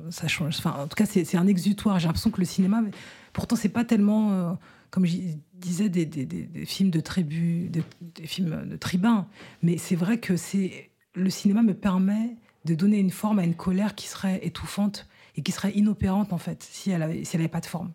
ça 0.09 0.27
change. 0.27 0.55
Enfin, 0.57 0.75
en 0.79 0.87
tout 0.87 0.95
cas, 0.95 1.05
c'est 1.05 1.37
un 1.37 1.47
exutoire. 1.47 1.99
J'ai 1.99 2.07
l'impression 2.07 2.31
que 2.31 2.39
le 2.39 2.45
cinéma, 2.45 2.81
mais 2.81 2.91
pourtant, 3.31 3.55
c'est 3.55 3.69
pas 3.69 3.85
tellement, 3.85 4.31
euh, 4.31 4.53
comme 4.89 5.05
je 5.05 5.17
disais, 5.53 5.89
des, 5.89 6.65
films 6.65 6.89
de 6.89 6.99
tribu, 6.99 7.69
de- 7.69 7.83
des 8.01 8.27
films 8.27 8.67
de 8.67 8.75
tribuns. 8.77 9.27
Mais 9.61 9.77
c'est 9.77 9.95
vrai 9.95 10.19
que 10.19 10.37
c'est 10.37 10.89
le 11.15 11.29
cinéma 11.29 11.61
me 11.61 11.73
permet 11.73 12.35
de 12.65 12.75
donner 12.75 12.97
une 12.99 13.11
forme 13.11 13.39
à 13.39 13.43
une 13.43 13.55
colère 13.55 13.93
qui 13.95 14.07
serait 14.07 14.39
étouffante 14.45 15.07
et 15.35 15.41
qui 15.43 15.51
serait 15.51 15.71
inopérante 15.73 16.33
en 16.33 16.37
fait 16.37 16.63
si 16.63 16.91
elle 16.91 17.03
avait, 17.03 17.23
si 17.23 17.35
elle 17.35 17.41
avait 17.41 17.49
pas 17.49 17.59
de 17.59 17.65
forme 17.65 17.91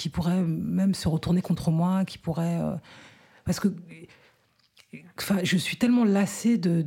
qui 0.00 0.08
pourrait 0.08 0.42
même 0.42 0.94
se 0.94 1.08
retourner 1.08 1.42
contre 1.42 1.70
moi, 1.70 2.06
qui 2.06 2.16
pourrait... 2.16 2.58
euh, 2.60 2.74
parce 3.44 3.60
que 3.60 3.68
enfin, 5.18 5.40
je 5.42 5.56
suis 5.58 5.76
tellement 5.76 6.04
lassée 6.04 6.56
de, 6.56 6.82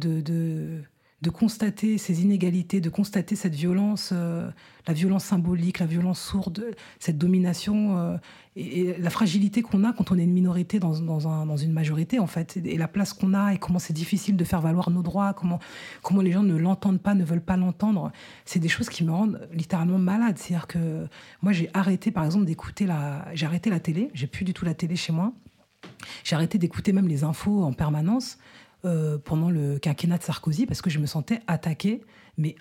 de 1.23 1.29
constater 1.29 1.97
ces 1.97 2.21
inégalités, 2.21 2.81
de 2.81 2.89
constater 2.89 3.35
cette 3.37 3.55
violence, 3.55 4.09
euh, 4.11 4.49
la 4.87 4.93
violence 4.93 5.23
symbolique, 5.23 5.79
la 5.79 5.85
violence 5.85 6.19
sourde, 6.21 6.65
cette 6.99 7.17
domination 7.17 7.97
euh, 7.97 8.17
et, 8.57 8.79
et 8.81 8.97
la 8.97 9.09
fragilité 9.09 9.61
qu'on 9.61 9.85
a 9.85 9.93
quand 9.93 10.11
on 10.11 10.19
est 10.19 10.23
une 10.23 10.33
minorité 10.33 10.79
dans, 10.79 10.99
dans, 10.99 11.27
un- 11.29 11.45
dans 11.45 11.55
une 11.55 11.71
majorité, 11.71 12.19
en 12.19 12.27
fait, 12.27 12.57
et 12.57 12.77
la 12.77 12.89
place 12.89 13.13
qu'on 13.13 13.33
a 13.33 13.53
et 13.53 13.57
comment 13.57 13.79
c'est 13.79 13.93
difficile 13.93 14.35
de 14.35 14.43
faire 14.43 14.59
valoir 14.59 14.89
nos 14.89 15.01
droits, 15.01 15.31
comment, 15.33 15.59
comment 16.01 16.21
les 16.21 16.33
gens 16.33 16.43
ne 16.43 16.57
l'entendent 16.57 17.01
pas, 17.01 17.15
ne 17.15 17.23
veulent 17.23 17.41
pas 17.41 17.55
l'entendre. 17.55 18.11
C'est 18.43 18.59
des 18.59 18.67
choses 18.69 18.89
qui 18.89 19.05
me 19.05 19.11
rendent 19.11 19.47
littéralement 19.53 19.97
malade. 19.99 20.37
C'est-à-dire 20.37 20.67
que 20.67 21.07
moi, 21.41 21.53
j'ai 21.53 21.69
arrêté, 21.73 22.11
par 22.11 22.25
exemple, 22.25 22.45
d'écouter 22.45 22.85
la, 22.85 23.25
j'ai 23.33 23.45
arrêté 23.45 23.69
la 23.69 23.79
télé, 23.79 24.11
j'ai 24.13 24.27
plus 24.27 24.43
du 24.43 24.53
tout 24.53 24.65
la 24.65 24.73
télé 24.73 24.97
chez 24.97 25.13
moi. 25.13 25.31
J'ai 26.25 26.35
arrêté 26.35 26.57
d'écouter 26.57 26.91
même 26.93 27.07
les 27.07 27.23
infos 27.23 27.63
en 27.63 27.71
permanence 27.73 28.37
euh, 28.85 29.17
pendant 29.17 29.49
le 29.49 29.79
quinquennat 29.79 30.17
de 30.17 30.23
Sarkozy 30.23 30.65
parce 30.65 30.81
que 30.81 30.89
je 30.89 30.99
me 30.99 31.05
sentais 31.05 31.39
attaquée. 31.47 32.01
Mais, 32.37 32.55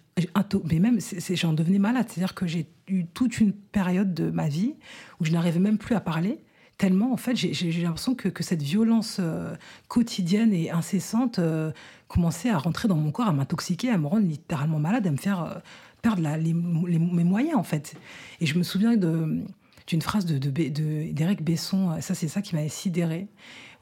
mais 0.70 0.78
même, 0.78 0.98
j'en 1.30 1.52
devenais 1.52 1.78
malade. 1.78 2.06
C'est-à-dire 2.08 2.34
que 2.34 2.46
j'ai 2.46 2.66
eu 2.86 3.06
toute 3.06 3.40
une 3.40 3.52
période 3.52 4.14
de 4.14 4.30
ma 4.30 4.48
vie 4.48 4.74
où 5.18 5.24
je 5.24 5.32
n'arrivais 5.32 5.58
même 5.58 5.78
plus 5.78 5.94
à 5.94 6.00
parler. 6.00 6.38
Tellement, 6.78 7.12
en 7.12 7.16
fait, 7.16 7.34
j'ai- 7.34 7.72
l'impression 7.82 8.14
que, 8.14 8.42
cette 8.42 8.62
violence 8.62 9.16
euh, 9.20 9.54
quotidienne 9.88 10.52
et 10.52 10.70
incessante 10.70 11.38
euh, 11.38 11.72
commençait 12.06 12.50
à 12.50 12.58
rentrer 12.58 12.86
dans 12.86 12.96
mon 12.96 13.10
corps, 13.10 13.28
à 13.28 13.32
m'intoxiquer, 13.32 13.90
à 13.90 13.98
me 13.98 14.06
rendre 14.06 14.26
littéralement 14.26 14.78
malade, 14.78 15.06
à 15.06 15.10
me 15.10 15.16
faire 15.16 15.60
perdre 16.02 16.22
mes 16.22 17.24
moyens, 17.24 17.56
en 17.56 17.62
fait. 17.62 17.94
Et 18.40 18.46
je 18.46 18.58
me 18.58 18.62
souviens 18.62 18.96
d'une 18.96 20.02
phrase 20.02 20.26
de, 20.26 20.38
d'Éric 20.38 21.42
Besson, 21.42 22.00
ça 22.00 22.14
c'est 22.14 22.28
ça 22.28 22.42
qui 22.42 22.54
m'avait 22.56 22.68
sidéré, 22.68 23.28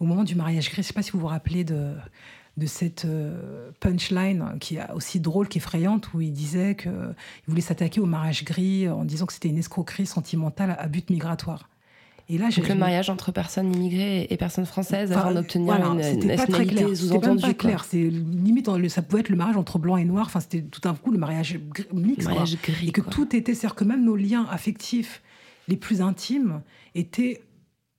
au 0.01 0.05
moment 0.07 0.25
du 0.25 0.35
mariage 0.35 0.67
gris, 0.71 0.77
je 0.77 0.81
ne 0.81 0.85
sais 0.87 0.93
pas 0.93 1.03
si 1.03 1.13
vous 1.13 1.21
vous 1.21 1.27
rappelez 1.27 1.63
de, 1.63 1.93
de 2.57 2.67
cette 2.67 3.05
euh, 3.05 3.71
punchline 3.81 4.57
qui 4.61 4.77
est 4.77 4.91
aussi 4.95 5.21
drôle 5.21 5.47
qu'effrayante, 5.49 6.13
où 6.15 6.21
il 6.21 6.33
disait 6.33 6.75
qu'il 6.75 7.15
voulait 7.47 7.61
s'attaquer 7.61 8.01
au 8.01 8.07
mariage 8.07 8.45
gris 8.45 8.89
en 8.89 9.05
disant 9.05 9.27
que 9.27 9.33
c'était 9.33 9.49
une 9.49 9.59
escroquerie 9.59 10.07
sentimentale 10.07 10.75
à 10.79 10.89
but 10.89 11.09
migratoire. 11.11 11.69
Et 12.33 12.39
là, 12.39 12.49
j'ai 12.49 12.61
Donc 12.61 12.71
le 12.71 12.77
mariage 12.77 13.11
entre 13.11 13.33
personnes 13.33 13.75
immigrées 13.75 14.29
et 14.31 14.37
personnes 14.37 14.65
françaises 14.65 15.11
Enfin, 15.11 15.21
afin 15.21 15.35
d'obtenir 15.35 15.75
voilà, 15.75 15.87
une, 15.91 16.03
c'était 16.03 16.15
une 16.33 16.37
pas 16.37 16.47
très 16.47 16.65
nationalité 16.65 16.75
clair. 16.75 16.89
C'était 16.97 17.11
même 17.11 17.11
sous-entendue. 17.11 17.43
pas 17.43 17.55
clair. 17.55 17.85
C'est 17.85 18.03
limite, 18.09 18.89
ça 18.89 19.03
pouvait 19.03 19.21
être 19.21 19.31
le 19.31 19.37
mariage 19.37 19.57
entre 19.57 19.81
blanc 19.81 19.97
et 19.97 20.05
noir. 20.05 20.27
Enfin, 20.27 20.39
c'était 20.39 20.63
tout 20.63 20.89
un 20.89 20.95
coup 20.95 21.11
le 21.11 21.19
mariage 21.19 21.59
gr- 21.75 21.93
mix. 21.93 22.19
Le 22.19 22.25
quoi. 22.25 22.33
mariage 22.35 22.57
gris. 22.63 22.89
Et 22.89 22.93
que 22.93 23.01
quoi. 23.01 23.13
tout 23.13 23.35
était, 23.35 23.53
c'est-à-dire 23.53 23.75
que 23.75 23.83
même 23.83 24.05
nos 24.05 24.15
liens 24.15 24.47
affectifs 24.49 25.23
les 25.67 25.77
plus 25.77 26.03
intimes 26.03 26.63
étaient 26.95 27.43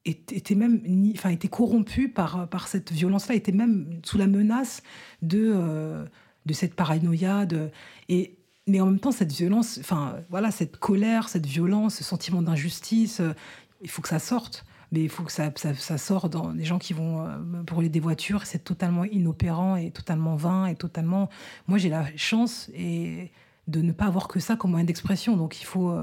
étaient 0.06 0.56
même 0.56 0.82
enfin 1.14 1.30
étaient 1.30 1.48
corrompus 1.48 2.12
par 2.14 2.48
par 2.50 2.68
cette 2.68 2.92
violence-là, 2.92 3.36
étaient 3.36 3.52
même 3.52 4.00
sous 4.04 4.18
la 4.18 4.28
menace 4.28 4.82
de 5.22 5.52
euh, 5.54 6.06
de 6.46 6.54
cette 6.54 6.76
paranoïa 6.76 7.46
de 7.46 7.70
et 8.10 8.38
mais 8.68 8.80
en 8.80 8.88
même 8.88 9.00
temps 9.00 9.12
cette 9.12 9.32
violence, 9.32 9.80
enfin 9.80 10.16
voilà 10.30 10.52
cette 10.52 10.78
colère, 10.78 11.30
cette 11.30 11.46
violence, 11.46 11.96
ce 11.96 12.04
sentiment 12.04 12.42
d'injustice, 12.42 13.20
euh, 13.20 13.34
il 13.82 13.90
faut 13.90 14.02
que 14.02 14.10
ça 14.10 14.20
sorte. 14.20 14.66
Mais 14.94 15.02
il 15.02 15.10
faut 15.10 15.24
que 15.24 15.32
ça, 15.32 15.50
ça, 15.56 15.98
sorte 15.98 16.34
dans 16.34 16.52
des 16.52 16.66
gens 16.66 16.78
qui 16.78 16.92
vont 16.92 17.22
euh, 17.22 17.38
brûler 17.64 17.88
des 17.88 18.02
voitures. 18.02 18.46
C'est 18.46 18.60
totalement 18.60 19.06
inopérant 19.06 19.78
et 19.78 19.90
totalement 19.90 20.36
vain 20.36 20.66
et 20.66 20.76
totalement. 20.76 21.30
Moi, 21.70 21.78
j'ai 21.78 21.88
la 21.88 22.06
chance 22.18 22.70
et 22.74 23.32
de 23.70 23.82
ne 23.82 23.94
pas 23.94 24.04
avoir 24.04 24.28
que 24.28 24.42
ça 24.42 24.58
comme 24.58 24.72
moyen 24.72 24.84
d'expression. 24.84 25.38
Donc, 25.38 25.62
il 25.62 25.64
faut 25.64 25.96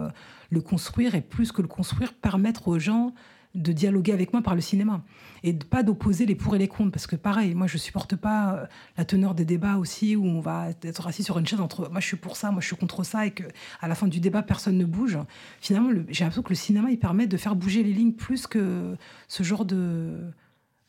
le 0.49 0.61
construire 0.63 1.15
et 1.15 1.21
plus 1.21 1.53
que 1.53 1.61
le 1.61 1.69
construire, 1.69 2.15
permettre 2.15 2.69
aux 2.69 2.79
gens 2.79 3.13
de 3.59 3.73
dialoguer 3.73 4.13
avec 4.13 4.33
moi 4.33 4.43
par 4.43 4.55
le 4.55 4.61
cinéma 4.61 5.03
et 5.43 5.53
de 5.53 5.65
pas 5.65 5.83
d'opposer 5.83 6.27
les 6.27 6.35
pour 6.35 6.55
et 6.55 6.59
les 6.59 6.69
contre 6.69 6.93
parce 6.93 7.07
que 7.07 7.17
pareil 7.17 7.55
moi 7.55 7.67
je 7.67 7.79
supporte 7.79 8.17
pas 8.17 8.55
euh, 8.55 8.67
la 8.97 9.05
teneur 9.05 9.35
des 9.35 9.45
débats 9.45 9.77
aussi 9.77 10.17
où 10.17 10.25
on 10.25 10.41
va 10.41 10.71
être 10.83 11.07
assis 11.07 11.23
sur 11.23 11.39
une 11.39 11.47
chaise 11.47 11.61
entre 11.61 11.91
moi 11.91 12.01
je 12.01 12.07
suis 12.07 12.17
pour 12.17 12.37
ça 12.37 12.51
moi 12.51 12.61
je 12.61 12.67
suis 12.67 12.77
contre 12.77 13.05
ça 13.05 13.27
et 13.27 13.31
que 13.31 13.45
à 13.81 13.89
la 13.89 13.95
fin 13.95 14.09
du 14.09 14.21
débat 14.21 14.43
personne 14.43 14.77
ne 14.79 14.85
bouge. 14.85 15.19
Finalement 15.61 15.91
le- 15.91 16.07
j'ai 16.09 16.25
l'impression 16.25 16.43
que 16.43 16.51
le 16.51 16.55
cinéma 16.57 16.91
il 16.91 16.99
permet 16.99 17.27
de 17.27 17.37
faire 17.37 17.57
bouger 17.57 17.83
les 17.83 17.93
lignes 17.93 18.13
plus 18.13 18.47
que 18.47 18.97
ce 19.29 19.43
genre 19.43 19.65
de 19.65 20.19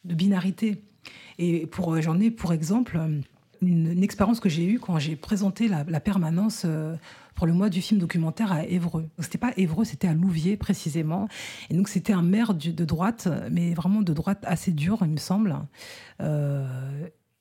de 0.06 0.16
binarité. 0.16 0.82
Et 1.38 1.68
pour 1.68 1.94
euh, 1.94 2.02
j'en 2.02 2.20
ai 2.20 2.32
pour 2.32 2.54
exemple 2.54 3.00
une, 3.62 4.04
expérience 4.04 4.40
que 4.40 4.50
j'ai 4.50 4.66
eue 4.66 4.80
quand 4.80 5.00
j'ai 5.00 5.16
présenté 5.16 5.68
la, 5.68 6.00
permanence 6.00 6.64
euh, 6.66 6.96
pour 7.40 7.48
le 7.48 7.54
mois 7.54 7.70
du 7.70 7.82
film 7.82 8.02
documentaire 8.02 8.52
à 8.52 8.66
Évreux. 8.66 9.08
C'était 9.20 9.38
pas 9.38 9.54
Évreux, 9.56 9.86
c'était 9.86 10.10
à 10.10 10.14
Louviers 10.14 10.58
précisément. 10.58 11.30
Et 11.70 11.74
donc 11.74 11.88
c'était 11.88 12.12
un 12.12 12.22
maire 12.22 12.54
de 12.54 12.84
droite, 12.84 13.30
mais 13.50 13.74
vraiment 13.74 14.02
de 14.02 14.12
droite 14.12 14.40
assez 14.44 14.74
dur, 14.74 14.98
il 15.04 15.12
me 15.12 15.18
semble. 15.18 15.58
Euh, 16.20 16.68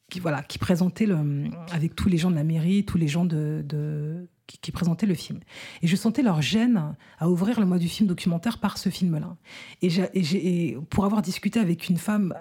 qui, 0.08 0.20
voilà, 0.20 0.44
qui 0.44 0.58
présentait 0.58 1.04
le, 1.04 1.50
avec 1.72 1.96
tous 1.96 2.08
les 2.08 2.16
gens 2.16 2.30
de 2.30 2.36
la 2.36 2.44
mairie, 2.44 2.84
tous 2.84 2.96
les 2.96 3.08
gens 3.08 3.24
de, 3.24 4.28
qui, 4.46 4.70
présentaient 4.70 5.04
le 5.04 5.14
film. 5.14 5.40
Et 5.82 5.88
je 5.88 5.96
sentais 5.96 6.22
leur 6.22 6.42
gêne 6.42 6.94
à 7.18 7.28
ouvrir 7.28 7.58
le 7.58 7.66
mois 7.66 7.78
du 7.78 7.88
film 7.88 8.08
documentaire 8.08 8.58
par 8.58 8.78
ce 8.78 8.90
film-là. 8.90 9.36
Et, 9.82 10.76
pour 10.90 11.06
avoir 11.06 11.22
discuté 11.22 11.58
avec 11.58 11.88
une 11.88 11.98
femme 11.98 12.34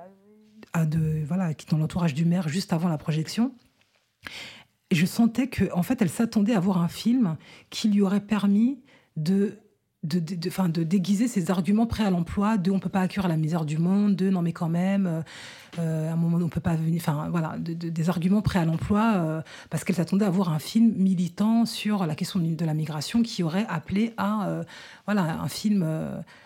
à 0.74 0.86
de, 0.86 1.24
voilà, 1.26 1.56
qui 1.56 1.66
est 1.66 1.72
dans 1.72 1.80
l'entourage 1.80 2.14
du 2.14 2.24
maire 2.24 2.50
juste 2.50 2.72
avant 2.72 2.88
la 2.88 3.00
projection, 3.00 3.52
je 4.92 5.06
sentais 5.06 5.48
que 5.48 5.72
en 5.74 5.84
fait, 5.84 6.02
elle 6.02 6.10
s'attendait 6.10 6.54
à 6.54 6.60
voir 6.60 6.82
un 6.82 6.88
film 6.88 7.38
qui 7.70 7.90
lui 7.90 8.02
aurait 8.02 8.22
permis 8.22 8.80
de 9.16 9.58
de, 10.04 10.20
de, 10.20 10.68
de, 10.68 10.84
déguiser 10.84 11.28
ses 11.28 11.50
arguments 11.50 11.88
prêts 11.88 12.06
à 12.06 12.12
l'emploi 12.12 12.58
de 12.58 12.72
on 12.72 12.80
peut 12.80 12.90
pas 12.90 13.02
accueillir 13.02 13.28
la 13.28 13.36
misère 13.36 13.66
du 13.66 13.78
monde, 13.78 14.16
de 14.16 14.30
non 14.30 14.42
mais 14.42 14.54
quand 14.54 14.70
même, 14.70 15.08
euh, 15.08 15.22
euh, 15.80 16.10
à 16.10 16.14
un 16.14 16.16
moment 16.16 16.38
on 16.42 16.50
peut 16.50 16.62
pas 16.62 16.76
venir, 16.76 17.02
enfin 17.02 17.30
voilà, 17.30 17.58
des 17.58 18.10
arguments 18.10 18.42
prêts 18.42 18.60
à 18.60 18.66
l'emploi 18.66 19.14
euh, 19.16 19.42
parce 19.70 19.84
qu'elle 19.84 19.96
s'attendait 19.96 20.26
à 20.26 20.30
voir 20.30 20.50
un 20.50 20.60
film 20.60 20.94
militant 20.96 21.66
sur 21.66 22.06
la 22.06 22.16
question 22.16 22.40
de 22.40 22.66
la 22.66 22.74
migration 22.74 23.24
qui 23.24 23.44
aurait 23.44 23.66
appelé 23.68 24.14
à 24.18 24.62
voilà 25.06 25.42
un 25.42 25.48
film 25.48 25.84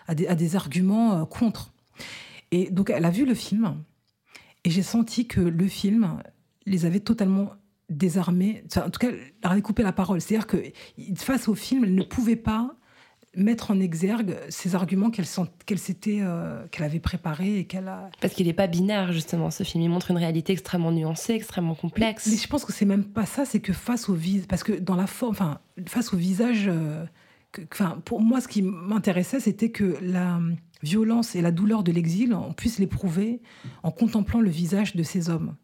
à, 0.08 0.14
des, 0.14 0.56
arguments 0.56 1.24
contre. 1.26 1.72
Et 2.50 2.70
donc 2.70 2.90
elle 2.90 3.04
a 3.04 3.10
vu 3.10 3.24
le 3.24 3.34
film 3.34 3.76
et 4.64 4.70
j'ai 4.70 4.82
senti 4.82 5.26
que 5.26 5.40
le 5.40 5.68
film 5.68 6.18
les 6.66 6.84
avait 6.84 7.00
totalement 7.00 7.50
désarmés, 7.96 8.64
en 8.76 8.90
tout 8.90 8.98
cas, 8.98 9.08
elle 9.08 9.50
avait 9.50 9.62
coupé 9.62 9.82
la 9.82 9.92
parole. 9.92 10.20
C'est-à-dire 10.20 10.46
que 10.46 10.58
face 11.16 11.48
au 11.48 11.54
film, 11.54 11.84
elle 11.84 11.94
ne 11.94 12.02
pouvait 12.02 12.36
pas 12.36 12.76
mettre 13.36 13.70
en 13.70 13.80
exergue 13.80 14.36
ces 14.50 14.74
arguments 14.74 15.10
qu'elle 15.10 15.78
s'était 15.78 16.18
euh, 16.20 16.66
qu'elle 16.70 16.84
avait 16.84 17.00
préparés 17.00 17.58
et 17.58 17.64
qu'elle 17.64 17.88
a 17.88 18.10
parce 18.20 18.34
qu'il 18.34 18.46
n'est 18.46 18.52
pas 18.52 18.66
binaire 18.66 19.12
justement. 19.12 19.50
Ce 19.50 19.62
film 19.62 19.82
il 19.82 19.88
montre 19.88 20.10
une 20.10 20.18
réalité 20.18 20.52
extrêmement 20.52 20.92
nuancée 20.92 21.32
extrêmement 21.32 21.74
complexe. 21.74 22.26
Mais, 22.26 22.36
je 22.36 22.46
pense 22.46 22.64
que 22.64 22.72
c'est 22.72 22.84
même 22.84 23.04
pas 23.04 23.24
ça 23.24 23.44
c'est 23.44 23.60
que 23.60 23.72
face 23.72 24.08
au 24.08 24.14
visage 24.14 24.46
parce 24.48 24.62
que 24.62 24.72
dans 24.72 24.96
la 24.96 25.06
forme 25.06 25.32
enfin 25.32 25.60
face 25.86 26.12
au 26.12 26.16
visage 26.18 26.68
euh, 26.68 27.06
enfin 27.72 28.02
pour 28.04 28.20
moi 28.20 28.40
ce 28.42 28.48
qui 28.48 28.60
m'intéressait 28.60 29.40
c'était 29.40 29.70
que 29.70 29.96
la 30.02 30.38
violence 30.82 31.34
et 31.34 31.40
la 31.40 31.52
douleur 31.52 31.82
de 31.82 31.92
l'exil 31.92 32.34
on 32.34 32.52
puisse 32.52 32.78
l'éprouver 32.78 33.40
en 33.82 33.90
contemplant 33.90 34.40
le 34.40 34.50
visage 34.50 34.94
de 34.94 35.02
ces 35.02 35.30
hommes 35.30 35.54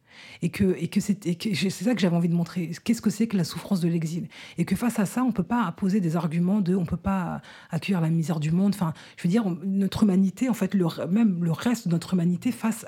et 0.43 0.51
que, 0.51 0.77
c'est 1.01 1.71
ça 1.71 1.95
que 1.95 2.01
j'avais 2.01 2.17
envie 2.17 2.29
de 2.29 2.35
montrer. 2.35 2.71
Qu'est-ce 2.85 3.03
que 3.03 3.11
c'est 3.11 3.27
que 3.27 3.37
la 3.37 3.45
souffrance 3.45 3.81
de 3.81 3.89
l'exil? 3.89 4.29
Et 4.57 4.65
que 4.65 4.77
face 4.77 4.99
à 4.99 5.07
ça, 5.07 5.23
on 5.23 5.33
peut 5.33 5.43
pas 5.43 5.73
poser 5.73 6.01
des 6.01 6.17
arguments 6.17 6.61
de 6.61 6.75
on 6.75 6.85
peut 6.85 6.97
pas 6.97 7.43
accueillir 7.71 8.01
la 8.01 8.11
misère 8.11 8.41
du 8.41 8.51
monde. 8.51 8.75
Enfin, 8.75 8.93
je 9.17 9.25
veux 9.25 9.29
dire, 9.29 9.45
notre 9.65 10.05
humanité, 10.05 10.49
en 10.49 10.55
fait, 10.55 10.75
même 11.11 11.45
le 11.45 11.53
reste 11.53 11.89
de 11.89 11.93
notre 11.93 12.15
humanité 12.15 12.53
face 12.53 12.85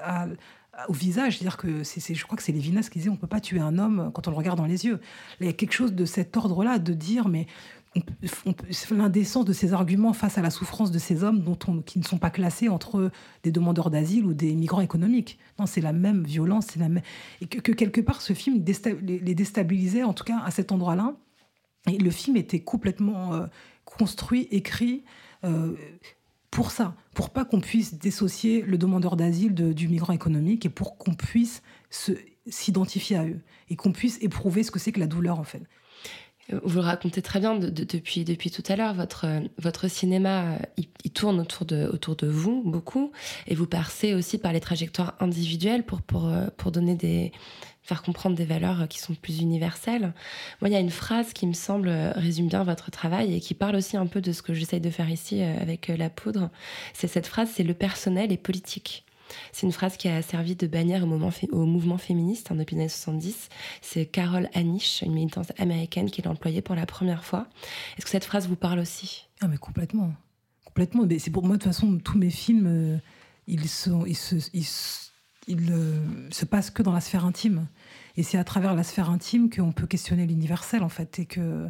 au 0.89 0.93
visage. 0.93 1.39
C'est-à-dire 1.39 1.57
que 1.57 1.83
c'est, 1.85 2.14
je 2.14 2.24
crois 2.24 2.37
que 2.37 2.43
c'est 2.43 2.53
Lévinas 2.53 2.89
qui 2.91 2.99
disait 2.99 3.11
on 3.11 3.16
peut 3.16 3.26
pas 3.26 3.41
tuer 3.41 3.61
un 3.61 3.78
homme 3.78 4.11
quand 4.14 4.28
on 4.28 4.31
le 4.31 4.37
regarde 4.37 4.59
dans 4.59 4.66
les 4.66 4.87
yeux. 4.87 5.01
Il 5.41 5.47
y 5.47 5.51
a 5.51 5.53
quelque 5.53 5.74
chose 5.74 5.93
de 5.93 6.05
cet 6.05 6.37
ordre-là, 6.37 6.78
de 6.78 6.93
dire 6.93 7.28
mais 7.28 7.47
l'indécence 8.91 9.45
de 9.45 9.53
ces 9.53 9.72
arguments 9.72 10.12
face 10.12 10.38
à 10.38 10.43
la 10.43 10.51
souffrance 10.51 10.91
de 10.91 10.99
ces 10.99 11.24
hommes 11.24 11.43
dont 11.43 11.59
on, 11.66 11.82
qui 11.82 11.99
ne 11.99 12.05
sont 12.05 12.18
pas 12.18 12.30
classés 12.30 12.68
entre 12.68 13.11
des 13.43 13.51
demandeurs 13.51 13.91
d'asile 13.91 14.24
ou 14.26 14.34
des 14.34 14.55
migrants 14.55 14.80
économiques. 14.80 15.38
Non, 15.59 15.66
c'est 15.66 15.80
la 15.80 15.93
même 15.93 16.24
violence, 16.24 16.66
c'est 16.70 16.78
la 16.78 16.88
même... 16.88 17.03
Et 17.41 17.47
que, 17.47 17.72
quelque 17.72 18.01
part, 18.01 18.22
ce 18.22 18.32
film 18.32 18.62
les 19.03 19.34
déstabilisait, 19.34 20.05
en 20.05 20.12
tout 20.12 20.24
cas 20.24 20.41
à 20.45 20.51
cet 20.51 20.72
endroit-là. 20.72 21.16
Et 21.88 21.99
le 21.99 22.11
film 22.11 22.36
était 22.36 22.61
complètement 22.61 23.34
euh, 23.34 23.47
construit, 23.84 24.47
écrit 24.51 25.03
euh, 25.45 25.74
pour 26.51 26.70
ça, 26.70 26.95
pour 27.14 27.30
pas 27.30 27.45
qu'on 27.45 27.61
puisse 27.61 27.95
dissocier 27.95 28.62
le 28.62 28.76
demandeur 28.76 29.16
d'asile 29.16 29.55
du 29.55 29.88
migrant 29.88 30.12
économique 30.12 30.66
et 30.66 30.68
pour 30.68 30.99
qu'on 30.99 31.14
puisse 31.14 31.62
s'identifier 32.47 33.16
à 33.16 33.24
eux 33.24 33.41
et 33.68 33.76
qu'on 33.76 33.93
puisse 33.93 34.18
éprouver 34.20 34.62
ce 34.62 34.70
que 34.70 34.78
c'est 34.78 34.93
que 34.93 35.01
la 35.01 35.07
douleur 35.07 35.38
en 35.38 35.45
fait. 35.45 35.62
Vous 36.62 36.76
le 36.76 36.84
racontez 36.84 37.22
très 37.22 37.40
bien 37.40 37.57
depuis, 37.57 38.24
depuis 38.24 38.51
tout 38.51 38.62
à 38.68 38.76
l'heure. 38.76 38.94
Votre, 38.94 39.26
votre 39.59 39.88
cinéma, 39.88 40.59
il, 40.76 41.11
tourne 41.11 41.40
autour 41.40 41.66
de, 41.66 41.86
autour 41.92 42.16
de 42.16 42.26
vous 42.26 42.62
beaucoup. 42.64 43.12
Et 43.46 43.55
vous 43.55 43.66
percez 43.66 44.14
aussi 44.14 44.38
par 44.38 44.53
les 44.53 44.61
trajectoires 44.61 45.14
individuelles 45.20 45.84
pour, 45.84 46.03
pour, 46.03 46.28
euh, 46.28 46.46
pour 46.57 46.72
donner 46.72 46.94
des, 46.94 47.32
faire 47.82 48.03
comprendre 48.03 48.36
des 48.36 48.44
valeurs 48.44 48.86
qui 48.88 48.98
sont 48.98 49.14
plus 49.14 49.40
universelles. 49.40 50.12
Moi, 50.61 50.68
il 50.68 50.72
y 50.72 50.76
a 50.76 50.80
une 50.80 50.90
phrase 50.90 51.32
qui 51.32 51.46
me 51.46 51.53
semble 51.53 51.88
euh, 51.88 52.12
résume 52.12 52.48
bien 52.48 52.62
votre 52.62 52.90
travail 52.90 53.34
et 53.34 53.40
qui 53.40 53.55
parle 53.55 53.76
aussi 53.76 53.96
un 53.96 54.07
peu 54.07 54.20
de 54.20 54.32
ce 54.32 54.42
que 54.42 54.55
j'essaye 54.55 54.80
de 54.80 54.90
faire 54.90 55.11
ici 55.11 55.42
euh, 55.42 55.61
avec 55.61 55.88
la 55.88 56.11
poudre. 56.11 56.51
C'est 56.94 57.09
cette 57.09 57.26
phrase, 57.26 57.51
c'est 57.55 57.64
le 57.64 57.74
personnel 57.74 58.32
et 58.32 58.36
politique. 58.36 59.05
C'est 59.53 59.66
une 59.66 59.72
phrase 59.72 59.97
qui 59.97 60.09
a 60.09 60.22
servi 60.22 60.57
de 60.57 60.66
bannière 60.66 61.05
au, 61.05 61.66
mouvement 61.66 61.99
féministe 61.99 62.51
en 62.51 62.55
depuis 62.55 62.76
les 62.76 62.83
années 62.83 62.89
70. 62.89 63.49
C'est 63.81 64.07
Carol 64.07 64.49
Anish, 64.55 65.03
une 65.03 65.12
militante 65.12 65.53
américaine, 65.59 66.11
qui 66.11 66.22
l'a 66.22 66.31
employée 66.31 66.62
pour 66.62 66.74
la 66.74 66.87
première 66.87 67.24
fois. 67.24 67.47
Est-ce 67.97 68.05
que 68.05 68.11
cette 68.11 68.24
phrase 68.24 68.49
vous 68.49 68.57
parle 68.57 68.78
aussi? 68.78 69.26
Ah, 69.41 69.49
mais 69.49 69.59
complètement. 69.59 70.12
Complètement. 70.64 71.05
Mais 71.07 71.18
c'est 71.18 71.31
pour 71.31 71.45
moi, 71.45 71.57
de 71.57 71.62
toute 71.62 71.72
façon, 71.72 71.99
tous 71.99 72.18
mes 72.18 72.31
films, 72.31 72.66
euh, 72.66 72.99
ils, 73.47 73.68
sont, 73.68 74.05
euh, 75.49 76.07
se 76.31 76.45
passent 76.45 76.70
que 76.70 76.83
dans 76.83 76.93
la 76.93 77.01
sphère 77.01 77.24
intime. 77.24 77.66
Et 78.16 78.22
c'est 78.22 78.39
à 78.39 78.45
travers 78.45 78.74
la 78.74 78.83
sphère 78.83 79.11
intime 79.11 79.51
qu'on 79.51 79.72
peut 79.72 79.87
questionner 79.87 80.26
l'universel, 80.26 80.83
en 80.83 80.89
fait. 80.89 81.18
Et 81.18 81.26
que, 81.26 81.66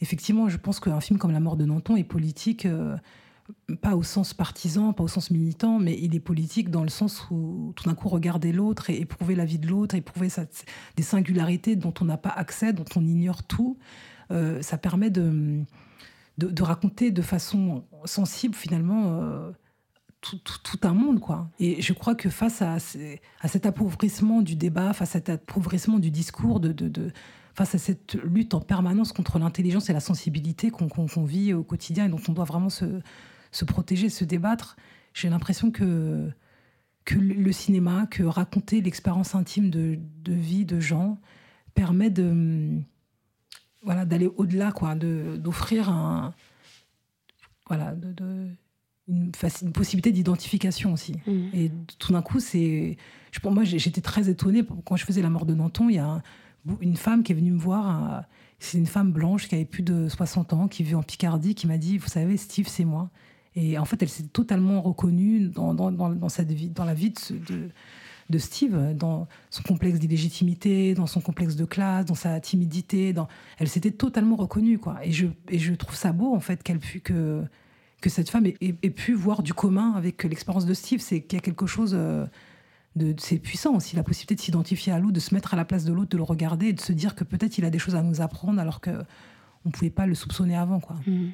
effectivement, 0.00 0.48
je 0.48 0.56
pense 0.56 0.80
qu'un 0.80 1.00
film 1.00 1.18
comme 1.18 1.32
La 1.32 1.40
mort 1.40 1.56
de 1.56 1.64
Nanton 1.64 1.96
est 1.96 2.04
politique. 2.04 2.66
Euh, 2.66 2.96
pas 3.80 3.96
au 3.96 4.02
sens 4.02 4.34
partisan, 4.34 4.92
pas 4.92 5.04
au 5.04 5.08
sens 5.08 5.30
militant, 5.30 5.78
mais 5.78 5.98
il 6.00 6.14
est 6.14 6.20
politique 6.20 6.70
dans 6.70 6.82
le 6.82 6.88
sens 6.88 7.28
où 7.30 7.72
tout 7.76 7.84
d'un 7.84 7.94
coup 7.94 8.08
regarder 8.08 8.52
l'autre 8.52 8.90
et 8.90 9.00
éprouver 9.00 9.34
la 9.34 9.44
vie 9.44 9.58
de 9.58 9.66
l'autre, 9.66 9.94
éprouver 9.94 10.28
des 10.96 11.02
singularités 11.02 11.76
dont 11.76 11.94
on 12.00 12.04
n'a 12.04 12.16
pas 12.16 12.30
accès, 12.30 12.72
dont 12.72 12.84
on 12.96 13.04
ignore 13.04 13.42
tout, 13.44 13.78
euh, 14.30 14.62
ça 14.62 14.78
permet 14.78 15.10
de, 15.10 15.62
de, 16.38 16.62
raconter 16.62 17.10
de 17.10 17.22
façon 17.22 17.84
sensible 18.04 18.54
finalement 18.54 19.20
euh, 19.22 19.52
tout, 20.20 20.40
un 20.82 20.94
monde. 20.94 21.20
quoi. 21.20 21.48
Et 21.60 21.80
je 21.80 21.92
crois 21.92 22.14
que 22.14 22.30
face 22.30 22.62
à, 22.62 22.76
à, 23.40 23.48
cet 23.48 23.66
appauvrissement 23.66 24.42
du 24.42 24.56
débat, 24.56 24.92
face 24.92 25.10
à 25.10 25.18
cet 25.18 25.28
appauvrissement 25.28 25.98
du 25.98 26.10
discours, 26.10 26.58
de, 26.60 26.72
de 26.72 27.12
face 27.54 27.74
à 27.74 27.78
cette 27.78 28.14
lutte 28.22 28.52
en 28.52 28.60
permanence 28.60 29.12
contre 29.12 29.38
l'intelligence 29.38 29.88
et 29.88 29.92
la 29.92 30.00
sensibilité 30.00 30.70
qu'on 30.70 31.24
vit 31.24 31.54
au 31.54 31.62
quotidien 31.62 32.04
et 32.04 32.08
dont 32.08 32.20
on 32.28 32.32
doit 32.32 32.44
vraiment 32.44 32.68
se, 32.68 33.00
se 33.52 33.64
protéger, 33.64 34.08
se 34.08 34.24
débattre. 34.24 34.76
J'ai 35.14 35.28
l'impression 35.28 35.70
que, 35.70 36.30
que 37.06 37.14
le 37.14 37.52
cinéma, 37.52 38.06
que 38.10 38.22
raconter 38.24 38.82
l'expérience 38.82 39.34
intime 39.34 39.70
de, 39.70 39.98
vie 40.26 40.66
de 40.66 40.80
gens 40.80 41.18
permet 41.74 42.10
de 42.10 42.80
voilà 43.82 44.04
d'aller 44.04 44.28
au-delà 44.36 44.72
quoi 44.72 44.94
d'offrir 44.96 45.88
un 45.90 46.34
voilà 47.68 47.94
de, 47.94 48.48
une, 49.06 49.30
une, 49.62 49.72
possibilité 49.72 50.10
d'identification 50.10 50.92
aussi 50.92 51.12
mmh. 51.26 51.30
et 51.52 51.70
tout 51.98 52.12
d'un 52.12 52.22
coup 52.22 52.40
c'est 52.40 52.96
pour 53.42 53.52
moi 53.52 53.62
j'étais 53.62 54.00
très 54.00 54.28
étonnée 54.28 54.64
quand 54.84 54.96
je 54.96 55.04
faisais 55.04 55.22
la 55.22 55.30
mort 55.30 55.46
de 55.46 55.54
Nanton 55.54 55.88
il 55.88 55.96
y 55.96 55.98
a 55.98 56.22
une 56.80 56.96
femme 56.96 57.22
qui 57.22 57.32
est 57.32 57.34
venue 57.34 57.52
me 57.52 57.60
voir 57.60 58.24
c'est 58.58 58.78
une 58.78 58.86
femme 58.86 59.12
blanche 59.12 59.48
qui 59.48 59.54
avait 59.54 59.64
plus 59.64 59.82
de 59.82 60.08
60 60.08 60.54
ans 60.54 60.66
qui 60.66 60.82
vit 60.82 60.94
en 60.94 61.02
Picardie 61.02 61.54
qui 61.54 61.66
m'a 61.66 61.78
dit 61.78 61.98
vous 61.98 62.08
savez 62.08 62.36
Steve 62.36 62.66
c'est 62.66 62.86
moi 62.86 63.10
et 63.56 63.78
en 63.78 63.86
fait, 63.86 64.02
elle 64.02 64.10
s'est 64.10 64.24
totalement 64.24 64.82
reconnue 64.82 65.48
dans, 65.48 65.74
dans, 65.74 65.90
dans, 65.90 66.28
cette 66.28 66.52
vie, 66.52 66.68
dans 66.68 66.84
la 66.84 66.92
vie 66.92 67.12
de, 68.28 68.38
Steve, 68.38 68.94
dans 68.94 69.26
son 69.50 69.62
complexe 69.62 69.98
d'illégitimité, 69.98 70.94
dans 70.94 71.06
son 71.06 71.22
complexe 71.22 71.56
de 71.56 71.64
classe, 71.64 72.04
dans 72.04 72.14
sa 72.14 72.38
timidité. 72.38 73.14
Elle 73.58 73.68
s'était 73.68 73.92
totalement 73.92 74.36
reconnue, 74.36 74.78
quoi. 74.78 74.98
Et 75.02 75.10
je, 75.10 75.26
et 75.48 75.58
je 75.58 75.72
trouve 75.72 75.96
ça 75.96 76.12
beau, 76.12 76.34
en 76.34 76.40
fait, 76.40 76.62
qu'elle 76.62 76.80
que 76.80 77.42
que 78.02 78.10
cette 78.10 78.28
femme 78.28 78.46
ait, 78.46 78.90
pu 78.90 79.14
voir 79.14 79.42
du 79.42 79.54
commun 79.54 79.92
avec 79.92 80.22
l'expérience 80.24 80.66
de 80.66 80.74
Steve. 80.74 81.00
C'est 81.00 81.22
qu'il 81.22 81.38
y 81.38 81.40
a 81.40 81.42
quelque 81.42 81.66
chose 81.66 81.92
euh, 81.94 82.26
de, 82.94 83.14
c'est 83.18 83.38
puissant 83.38 83.74
aussi, 83.74 83.96
la 83.96 84.02
possibilité 84.02 84.34
de 84.34 84.40
s'identifier 84.40 84.92
à 84.92 84.98
l'autre, 84.98 85.14
de 85.14 85.20
se 85.20 85.34
mettre 85.34 85.54
à 85.54 85.56
la 85.56 85.64
place 85.64 85.84
de 85.84 85.94
l'autre, 85.94 86.10
de 86.10 86.16
le 86.18 86.22
regarder, 86.22 86.74
de 86.74 86.80
se 86.80 86.92
dire 86.92 87.14
que 87.14 87.24
peut-être 87.24 87.56
il 87.56 87.64
a 87.64 87.70
des 87.70 87.78
choses 87.78 87.94
à 87.94 88.02
nous 88.02 88.20
apprendre 88.20 88.60
alors 88.60 88.80
que 88.80 88.90
on 89.64 89.70
pouvait 89.70 89.90
pas 89.90 90.06
le 90.06 90.14
soupçonner 90.14 90.56
avant, 90.56 90.78
quoi. 90.78 90.96
Mmh. 91.06 91.30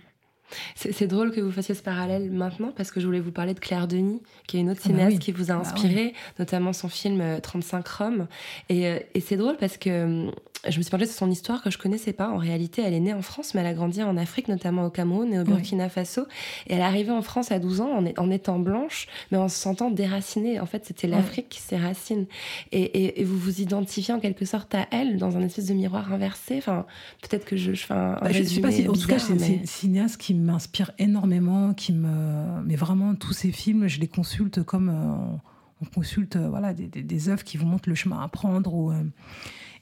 C'est 0.75 1.07
drôle 1.07 1.33
que 1.33 1.41
vous 1.41 1.51
fassiez 1.51 1.75
ce 1.75 1.83
parallèle 1.83 2.31
maintenant 2.31 2.73
parce 2.77 2.91
que 2.91 3.01
je 3.01 3.07
voulais 3.07 3.21
vous 3.21 3.33
parler 3.33 3.55
de 3.55 3.61
Claire 3.61 3.89
Denis, 3.89 4.23
qui 4.47 4.57
est 4.57 4.61
une 4.61 4.71
autre 4.71 4.81
ah 4.85 4.89
bah 4.89 4.95
cinéaste 4.95 5.19
qui 5.19 5.33
vous 5.33 5.51
a 5.51 5.55
bah 5.55 5.61
inspiré, 5.61 6.15
notamment 6.39 6.73
son 6.73 6.89
film 6.89 7.41
35 7.41 7.79
euh, 7.79 7.91
Roms. 7.99 8.27
Et, 8.69 8.87
euh, 8.87 8.99
et 9.15 9.21
c'est 9.21 9.37
drôle 9.37 9.57
parce 9.57 9.77
que 9.77 10.31
je 10.69 10.79
me 10.79 10.83
suis 10.83 10.91
penchée 10.91 11.07
sur 11.07 11.17
son 11.17 11.31
histoire 11.31 11.63
que 11.63 11.71
je 11.71 11.79
connaissais 11.79 12.13
pas. 12.13 12.29
En 12.29 12.37
réalité, 12.37 12.83
elle 12.83 12.95
est 12.95 13.01
née 13.01 13.15
en 13.15 13.23
France, 13.23 13.55
mais 13.55 13.61
elle 13.61 13.67
a 13.67 13.75
grandi 13.75 14.03
en 14.03 14.17
Afrique, 14.17 14.49
notamment 14.49 14.87
au 14.87 14.91
Cameroun 14.91 15.33
et 15.33 15.41
au 15.41 15.45
Burkina 15.45 15.89
Faso. 15.89 16.23
Et 16.69 16.75
elle 16.75 16.79
est 16.79 16.83
arrivée 16.83 17.11
en 17.11 17.23
France 17.23 17.51
à 17.51 17.59
12 17.59 17.81
ans 17.81 17.91
en, 17.91 18.05
en 18.17 18.31
étant 18.31 18.59
blanche, 18.59 19.09
mais 19.31 19.39
en 19.39 19.49
se 19.49 19.57
sentant 19.57 19.91
déracinée. 19.91 20.61
En 20.61 20.67
fait, 20.67 20.85
c'était 20.85 21.09
l'Afrique 21.09 21.49
qui 21.49 21.61
ses 21.61 21.77
racines. 21.77 22.27
Et, 22.71 23.21
et, 23.21 23.25
vous 23.25 23.39
vous 23.39 23.61
identifiez 23.61 24.15
en 24.15 24.21
quelque 24.21 24.45
sorte 24.45 24.75
à 24.75 24.87
elle 24.93 25.17
dans 25.17 25.37
un 25.37 25.41
espèce 25.43 25.67
de 25.67 25.75
miroir 25.75 26.13
inversé. 26.13 26.59
Enfin, 26.59 26.87
peut-être 27.23 27.45
que 27.45 27.57
je, 27.57 27.75
je 27.75 27.85
fais 27.85 27.95
un, 27.95 28.19
bah, 28.21 28.31
je 28.31 28.43
sais 28.45 28.61
pas 28.61 28.71
si, 28.71 28.89
en 28.89 28.93
tout 28.93 29.09
cas, 29.09 29.19
c'est 29.19 29.33
une 29.33 29.67
cinéaste 29.67 30.19
qui 30.19 30.35
m'inspire 30.35 30.93
énormément, 30.99 31.75
qui 31.75 31.93
me, 31.93 32.63
mais 32.65 32.77
vraiment 32.77 33.15
tous 33.15 33.33
ces 33.33 33.51
films, 33.51 33.89
je 33.89 34.01
les 34.01 34.09
consulte 34.09 34.63
comme 34.63 34.91
euh, 34.91 35.37
on 35.83 35.85
consulte, 35.85 36.37
euh, 36.37 36.49
voilà, 36.49 36.73
des, 36.73 36.87
des, 36.87 37.29
œuvres 37.29 37.45
qui 37.45 37.57
vous 37.57 37.67
montrent 37.67 37.89
le 37.89 37.95
chemin 37.95 38.21
à 38.21 38.29
prendre 38.29 38.93
euh, 38.93 39.03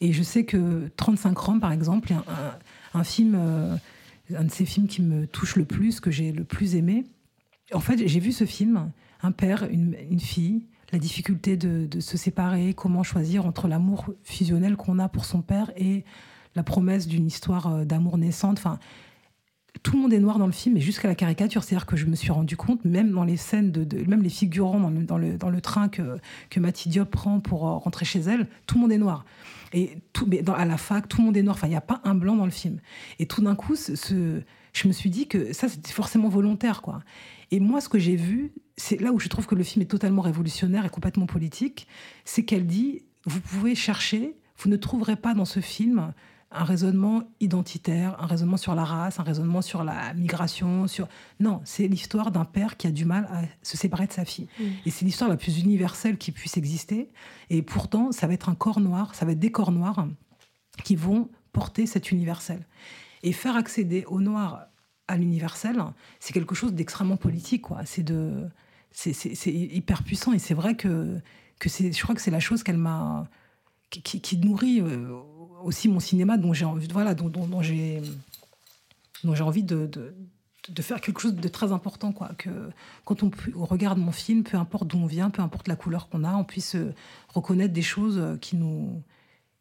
et 0.01 0.13
je 0.13 0.23
sais 0.23 0.45
que 0.45 0.91
35 0.97 1.37
Roms, 1.37 1.61
par 1.61 1.73
exemple, 1.73 2.13
un, 2.13 2.99
un, 2.99 3.05
film, 3.05 3.35
euh, 3.37 3.77
un 4.35 4.45
de 4.45 4.51
ces 4.51 4.65
films 4.65 4.89
qui 4.89 5.03
me 5.03 5.27
touche 5.27 5.57
le 5.57 5.67
plus, 5.67 6.01
que 6.01 6.11
j'ai 6.11 6.33
le 6.33 6.45
plus 6.45 6.75
aimé. 6.75 7.05
En 7.75 7.81
fait, 7.81 8.09
j'ai 8.09 8.21
vu 8.21 8.33
ce 8.33 8.47
film, 8.47 8.91
un 9.23 9.33
père, 9.33 9.65
une, 9.71 9.95
une 10.11 10.21
fille, 10.21 10.67
la 10.91 10.99
difficulté 10.99 11.57
de, 11.57 11.87
de, 11.87 12.01
se 12.01 12.17
séparer, 12.17 12.73
comment 12.73 13.03
choisir 13.03 13.45
entre 13.45 13.69
l'amour 13.69 14.07
fusionnel 14.25 14.77
qu'on 14.77 14.99
a 14.99 15.09
pour 15.09 15.27
son 15.27 15.43
père 15.43 15.71
et 15.77 16.05
la 16.57 16.63
promesse 16.63 17.07
d'une 17.07 17.27
histoire 17.27 17.85
d'amour 17.85 18.17
naissante. 18.17 18.59
Enfin, 18.59 18.79
tout 19.83 19.97
le 19.97 20.03
monde 20.03 20.13
est 20.13 20.19
noir 20.19 20.39
dans 20.39 20.47
le 20.47 20.53
film, 20.53 20.77
et 20.77 20.81
jusqu'à 20.81 21.09
la 21.09 21.15
caricature. 21.15 21.63
C'est-à-dire 21.63 21.87
que 21.87 21.97
je 21.97 22.07
me 22.07 22.15
suis 22.15 22.33
rendu 22.33 22.57
compte, 22.57 22.85
même 22.85 23.13
dans 23.13 23.25
les 23.25 23.37
scènes, 23.37 23.71
de, 23.71 24.05
même 24.05 24.23
les 24.23 24.29
figurants 24.29 24.81
dans 24.81 24.91
le, 24.91 25.05
dans 25.05 25.19
le, 25.19 25.37
dans 25.37 25.51
le 25.51 25.61
train 25.61 25.89
que, 25.89 26.19
que 26.51 26.89
Diop 26.89 27.11
prend 27.11 27.41
pour 27.41 27.69
euh, 27.69 27.77
rentrer 27.77 28.05
chez 28.05 28.21
elle, 28.21 28.49
tout 28.67 28.77
le 28.77 28.83
monde 28.83 28.93
est 28.93 28.99
noir. 28.99 29.25
Et 29.73 29.99
tout, 30.13 30.27
mais 30.27 30.43
à 30.51 30.65
la 30.65 30.77
fac, 30.77 31.09
tout 31.09 31.19
le 31.19 31.25
monde 31.27 31.37
est 31.37 31.43
noir. 31.43 31.57
Enfin, 31.57 31.69
il 31.69 31.71
n'y 31.71 31.77
a 31.77 31.81
pas 31.81 32.01
un 32.05 32.15
blanc 32.15 32.37
dans 32.37 32.45
le 32.45 32.51
film. 32.51 32.81
Et 33.19 33.27
tout 33.27 33.41
d'un 33.41 33.55
coup, 33.55 33.77
je 33.77 34.89
me 34.89 34.93
suis 34.93 35.11
dit 35.11 35.29
que 35.29 35.53
ça, 35.53 35.69
c'était 35.69 35.93
forcément 35.93 36.29
volontaire, 36.29 36.83
quoi. 36.83 37.03
Et 37.53 37.61
moi, 37.61 37.81
ce 37.81 37.89
que 37.89 37.99
j'ai 37.99 38.17
vu, 38.17 38.53
c'est 38.77 39.01
là 39.01 39.13
où 39.13 39.21
je 39.21 39.29
trouve 39.29 39.47
que 39.47 39.55
le 39.55 39.63
film 39.63 39.83
est 39.83 39.87
totalement 39.87 40.23
révolutionnaire 40.23 40.85
et 40.85 40.89
complètement 40.89 41.27
politique, 41.27 41.87
c'est 42.25 42.45
qu'elle 42.45 42.67
dit 42.67 43.03
vous 43.27 43.41
pouvez 43.41 43.75
chercher, 43.75 44.37
vous 44.59 44.71
ne 44.71 44.77
trouverez 44.77 45.17
pas 45.17 45.35
dans 45.35 45.45
ce 45.45 45.61
film 45.61 46.13
un 46.53 46.65
raisonnement 46.65 47.23
identitaire, 47.39 48.21
un 48.21 48.27
raisonnement 48.27 48.57
sur 48.57 48.75
la 48.75 48.85
race, 48.85 49.21
un 49.21 49.23
raisonnement 49.23 49.63
sur 49.63 49.85
la 49.85 50.13
migration, 50.15 50.89
sur 50.89 51.09
non, 51.39 51.61
c'est 51.65 51.87
l'histoire 51.87 52.33
d'un 52.33 52.45
père 52.45 52.77
qui 52.77 52.87
a 52.87 52.91
du 52.91 53.05
mal 53.05 53.29
à 53.31 53.43
se 53.63 53.77
séparer 53.77 54.07
de 54.07 54.13
sa 54.13 54.25
fille. 54.25 54.49
Mmh. 54.59 54.65
Et 54.87 54.91
c'est 54.91 55.05
l'histoire 55.05 55.31
la 55.31 55.37
plus 55.37 55.61
universelle 55.61 56.19
qui 56.19 56.33
puisse 56.33 56.57
exister. 56.57 57.11
Et 57.51 57.63
pourtant, 57.63 58.11
ça 58.11 58.27
va 58.27 58.33
être 58.33 58.49
un 58.49 58.57
corps 58.57 58.81
noir, 58.81 59.15
ça 59.15 59.25
va 59.25 59.33
être 59.33 59.39
des 59.39 59.53
corps 59.53 59.71
noirs 59.71 60.09
qui 60.83 60.97
vont 60.97 61.29
porter 61.53 61.87
cet 61.87 62.11
universel. 62.11 62.67
Et 63.23 63.33
faire 63.33 63.57
accéder 63.57 64.05
au 64.07 64.21
noir 64.21 64.67
à 65.07 65.17
l'universel, 65.17 65.83
c'est 66.19 66.33
quelque 66.33 66.55
chose 66.55 66.73
d'extrêmement 66.73 67.17
politique, 67.17 67.63
quoi. 67.63 67.83
C'est 67.85 68.03
de, 68.03 68.49
c'est 68.91 69.53
hyper 69.53 70.03
puissant. 70.03 70.33
Et 70.33 70.39
c'est 70.39 70.55
vrai 70.55 70.75
que 70.75 71.21
que 71.61 71.69
c'est, 71.69 71.93
je 71.93 72.03
crois 72.03 72.15
que 72.15 72.23
c'est 72.23 72.31
la 72.31 72.41
chose 72.41 72.65
qu'elle 72.65 72.79
m'a 72.79 73.29
qui, 73.91 74.03
qui, 74.03 74.21
qui, 74.21 74.39
nourrit 74.39 74.81
euh, 74.81 75.21
aussi 75.63 75.89
mon 75.89 76.01
cinéma 76.01 76.37
dont 76.37 76.53
j'ai 76.53 76.65
envie, 76.65 76.89
voilà, 76.89 77.15
dont, 77.15 77.29
dont, 77.29 77.47
dont 77.47 77.63
j'ai 77.63 78.03
envie 79.25 79.63
de, 79.63 79.91
de, 80.69 80.83
faire 80.83 81.01
quelque 81.01 81.21
chose 81.21 81.35
de 81.35 81.49
très 81.49 81.73
important, 81.73 82.13
quoi. 82.13 82.31
Que 82.39 82.71
quand 83.05 83.23
on, 83.23 83.31
regarde 83.65 83.99
mon 83.99 84.13
film, 84.13 84.45
peu 84.45 84.57
importe 84.57 84.87
d'où 84.87 84.99
on 84.99 85.07
vient, 85.07 85.31
peu 85.31 85.43
importe 85.43 85.69
la 85.69 85.77
couleur 85.77 86.09
qu'on 86.09 86.25
a, 86.25 86.35
on 86.35 86.45
puisse 86.45 86.77
reconnaître 87.29 87.75
des 87.75 87.83
choses 87.83 88.39
qui 88.41 88.57
nous 88.57 89.03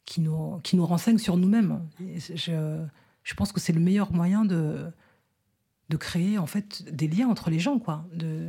qui 0.06 0.22
nous 0.22 0.60
qui 0.64 0.76
nous 0.76 0.86
renseignent 0.86 1.18
sur 1.18 1.38
nous-mêmes. 1.38 1.88
Je, 2.18 2.84
je 3.24 3.34
pense 3.34 3.52
que 3.52 3.60
c'est 3.60 3.74
le 3.74 3.80
meilleur 3.80 4.12
moyen 4.12 4.46
de 4.46 4.92
de 5.90 5.98
créer 5.98 6.38
en 6.38 6.46
fait 6.46 6.84
des 6.94 7.08
liens 7.08 7.28
entre 7.28 7.50
les 7.50 7.60
gens, 7.60 7.80
quoi. 7.80 8.06
De 8.14 8.48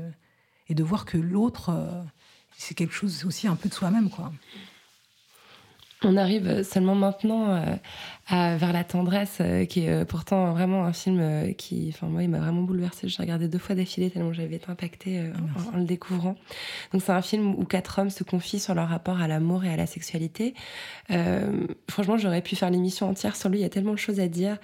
et 0.68 0.74
de 0.74 0.82
voir 0.84 1.04
que 1.04 1.18
l'autre 1.18 1.72
c'est 2.60 2.74
quelque 2.74 2.92
chose 2.92 3.24
aussi 3.24 3.48
un 3.48 3.56
peu 3.56 3.68
de 3.68 3.74
soi-même, 3.74 4.10
quoi. 4.10 4.32
On 6.02 6.16
arrive 6.16 6.62
seulement 6.62 6.94
maintenant 6.94 7.50
euh, 7.50 7.76
à 8.26 8.56
Vers 8.56 8.72
la 8.72 8.84
tendresse, 8.84 9.38
euh, 9.42 9.66
qui 9.66 9.84
est 9.84 9.90
euh, 9.90 10.04
pourtant 10.06 10.50
vraiment 10.52 10.84
un 10.84 10.94
film 10.94 11.18
euh, 11.20 11.52
qui, 11.52 11.92
enfin 11.92 12.06
moi, 12.06 12.22
il 12.22 12.30
m'a 12.30 12.38
vraiment 12.38 12.62
bouleversée. 12.62 13.06
J'ai 13.08 13.22
regardé 13.22 13.48
deux 13.48 13.58
fois 13.58 13.74
d'affilée 13.74 14.08
tellement 14.08 14.32
j'avais 14.32 14.56
été 14.56 14.70
impactée 14.70 15.18
euh, 15.18 15.32
en, 15.72 15.74
en, 15.74 15.78
le 15.78 15.84
découvrant. 15.84 16.36
Donc 16.92 17.02
c'est 17.02 17.12
un 17.12 17.20
film 17.20 17.54
où 17.54 17.64
quatre 17.64 17.98
hommes 17.98 18.08
se 18.08 18.24
confient 18.24 18.60
sur 18.60 18.74
leur 18.74 18.88
rapport 18.88 19.20
à 19.20 19.28
l'amour 19.28 19.64
et 19.64 19.70
à 19.70 19.76
la 19.76 19.86
sexualité. 19.86 20.54
Euh, 21.10 21.66
franchement, 21.90 22.16
j'aurais 22.16 22.40
pu 22.40 22.56
faire 22.56 22.70
l'émission 22.70 23.10
entière 23.10 23.36
sur 23.36 23.50
lui. 23.50 23.58
Il 23.58 23.62
y 23.62 23.66
a 23.66 23.68
tellement 23.70 23.92
de 23.92 23.98
choses 23.98 24.20
à 24.20 24.28
dire. 24.28 24.56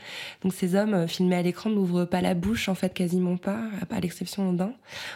Donc 0.42 0.54
ces 0.54 0.74
hommes 0.74 1.06
filmés 1.06 1.36
à 1.36 1.42
l'écran 1.42 1.68
n'ouvrent 1.68 2.06
pas 2.06 2.22
la 2.22 2.32
bouche, 2.32 2.70
en 2.70 2.74
fait, 2.74 2.94
quasiment 2.94 3.36
pas, 3.36 3.60
à 3.90 4.00
l'exception 4.00 4.54
d'un. 4.54 4.72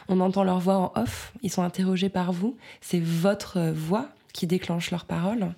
On 0.09 0.21
entend 0.21 0.45
leur 0.45 0.59
voix 0.59 0.77
en 0.77 0.93
off. 1.01 1.33
Ils 1.43 1.51
sont 1.51 1.63
interrogés 1.63 2.11
par 2.11 2.33
vous. 2.33 2.59
C'est 2.83 3.01
votre 3.01 3.71
voix 3.71 4.11
qui 4.33 4.47
déclenchent 4.47 4.91
leurs 4.91 5.05
paroles. 5.05 5.55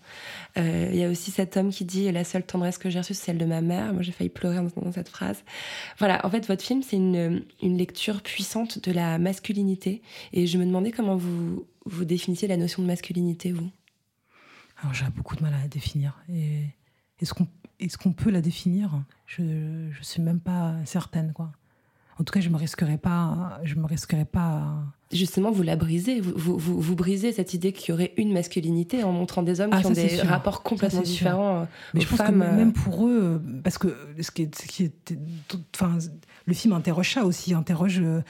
Il 0.57 0.63
euh, 0.63 0.93
y 0.93 1.05
a 1.05 1.11
aussi 1.11 1.31
cet 1.31 1.57
homme 1.57 1.71
qui 1.71 1.85
dit 1.85 2.11
la 2.11 2.25
seule 2.25 2.45
tendresse 2.45 2.79
que 2.79 2.91
j'ai 2.91 2.99
reçue, 2.99 3.15
c'est 3.15 3.27
celle 3.27 3.39
de 3.39 3.45
ma 3.45 3.61
mère. 3.61 3.93
Moi, 3.93 4.03
j'ai 4.03 4.13
failli 4.13 4.31
pleurer 4.31 4.59
en 4.59 4.67
entendant 4.67 4.93
cette 4.93 5.09
phrase. 5.09 5.45
Voilà, 5.99 6.25
en 6.27 6.31
fait, 6.31 6.47
votre 6.47 6.63
film, 6.63 6.83
c'est 6.83 6.97
une, 6.97 7.45
une 7.63 7.79
lecture 7.79 8.23
puissante 8.23 8.83
de 8.83 8.93
la 8.93 9.19
masculinité. 9.19 10.03
Et 10.33 10.47
je 10.47 10.59
me 10.59 10.65
demandais 10.65 10.91
comment 10.91 11.17
vous, 11.17 11.67
vous 11.87 12.05
définissiez 12.05 12.49
la 12.49 12.57
notion 12.57 12.83
de 12.83 12.87
masculinité, 12.87 13.53
vous. 13.53 13.71
Alors, 14.81 14.95
j'ai 14.95 15.05
beaucoup 15.15 15.37
de 15.37 15.43
mal 15.43 15.55
à 15.55 15.61
la 15.61 15.69
définir. 15.69 16.23
Est-ce 17.21 17.35
qu'on 17.35 17.47
est 17.79 17.97
qu'on 17.97 18.13
peut 18.13 18.31
la 18.31 18.41
définir? 18.41 19.03
Je 19.27 19.43
ne 19.43 19.93
suis 20.03 20.23
même 20.23 20.41
pas 20.41 20.75
certaine, 20.85 21.33
quoi. 21.33 21.53
En 22.23 22.25
tout 22.25 22.35
cas, 22.35 22.39
je 22.39 22.51
me 22.51 22.57
risquerais 22.57 22.99
pas. 22.99 23.59
Je 23.65 23.75
me 23.75 23.85
risquerais 23.85 24.25
pas. 24.25 24.77
Justement, 25.11 25.51
vous 25.51 25.65
la 25.65 25.75
brisez. 25.75 26.21
Vous, 26.21 26.57
vous, 26.57 26.81
vous, 26.81 26.95
brisez 26.95 27.33
cette 27.33 27.53
idée 27.53 27.73
qu'il 27.73 27.91
y 27.91 27.93
aurait 27.93 28.13
une 28.17 28.33
masculinité 28.33 29.03
en 29.03 29.11
montrant 29.11 29.43
des 29.43 29.61
hommes 29.61 29.71
ah, 29.73 29.81
qui 29.81 29.87
ont 29.87 29.91
des 29.91 30.09
sûr. 30.09 30.29
rapports 30.29 30.63
complètement 30.63 31.01
ça, 31.01 31.05
différents. 31.05 31.67
Mais 31.95 32.01
je 32.01 32.07
pense 32.07 32.19
femmes. 32.19 32.39
que 32.39 32.57
même 32.57 32.73
pour 32.73 33.09
eux, 33.09 33.43
parce 33.65 33.77
que 33.77 33.97
ce 34.21 34.31
qui 34.31 34.43
est, 34.43 34.57
ce 34.57 34.69
qui 34.69 34.85
est, 34.85 35.19
enfin, 35.75 35.99
le 36.47 36.55
film 36.55 36.75
interroge 36.75 37.13
ça 37.13 37.25
aussi, 37.25 37.55
interroge 37.55 37.99
euh, 38.01 38.21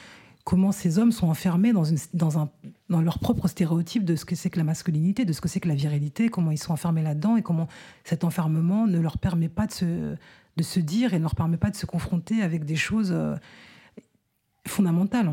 comment 0.45 0.72
ces 0.72 0.99
hommes 0.99 1.12
sont 1.12 1.26
enfermés 1.26 1.74
dans, 1.74 1.84
une, 1.84 1.99
dans, 2.14 2.38
un, 2.38 2.49
dans 2.88 3.03
leur 3.03 3.18
propre 3.18 3.47
stéréotype 3.47 4.07
de 4.07 4.16
ce 4.16 4.24
que 4.24 4.36
c'est 4.36 4.49
que 4.49 4.59
la 4.59 4.64
masculinité, 4.64 5.26
de 5.26 5.34
ce 5.34 5.43
que 5.43 5.49
c'est 5.49 5.61
que 5.61 5.68
la 5.68 5.74
virilité, 5.74 6.30
comment 6.30 6.51
ils 6.51 6.57
sont 6.57 6.72
enfermés 6.72 7.03
là-dedans 7.03 7.36
et 7.36 7.43
comment 7.43 7.68
cet 8.05 8.24
enfermement 8.24 8.86
ne 8.86 8.99
leur 8.99 9.18
permet 9.18 9.51
pas 9.51 9.66
de 9.66 9.72
se, 9.72 9.84
de 9.84 10.62
se 10.62 10.80
dire 10.80 11.12
et 11.12 11.18
ne 11.18 11.24
leur 11.24 11.34
permet 11.34 11.59
pas 11.59 11.68
de 11.68 11.76
se 11.76 11.84
confronter 11.84 12.40
avec 12.40 12.64
des 12.64 12.76
choses. 12.76 13.14
Fondamentale. 14.66 15.32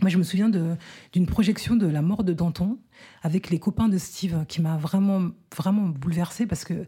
Moi, 0.00 0.10
je 0.10 0.18
me 0.18 0.22
souviens 0.22 0.50
d'une 0.50 1.26
projection 1.26 1.76
de 1.76 1.86
la 1.86 2.02
mort 2.02 2.24
de 2.24 2.32
Danton 2.32 2.78
avec 3.22 3.50
les 3.50 3.58
copains 3.58 3.88
de 3.88 3.98
Steve 3.98 4.44
qui 4.46 4.60
m'a 4.60 4.76
vraiment, 4.76 5.30
vraiment 5.56 5.88
bouleversée 5.88 6.46
parce 6.46 6.64
que 6.64 6.86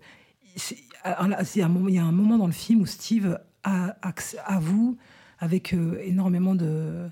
il 1.06 1.60
y 1.94 1.98
a 1.98 2.04
un 2.04 2.12
moment 2.12 2.38
dans 2.38 2.46
le 2.46 2.52
film 2.52 2.82
où 2.82 2.86
Steve 2.86 3.38
avoue 3.62 4.98
avec 5.38 5.72
euh, 5.72 6.00
énormément 6.02 6.54
de 6.54 7.10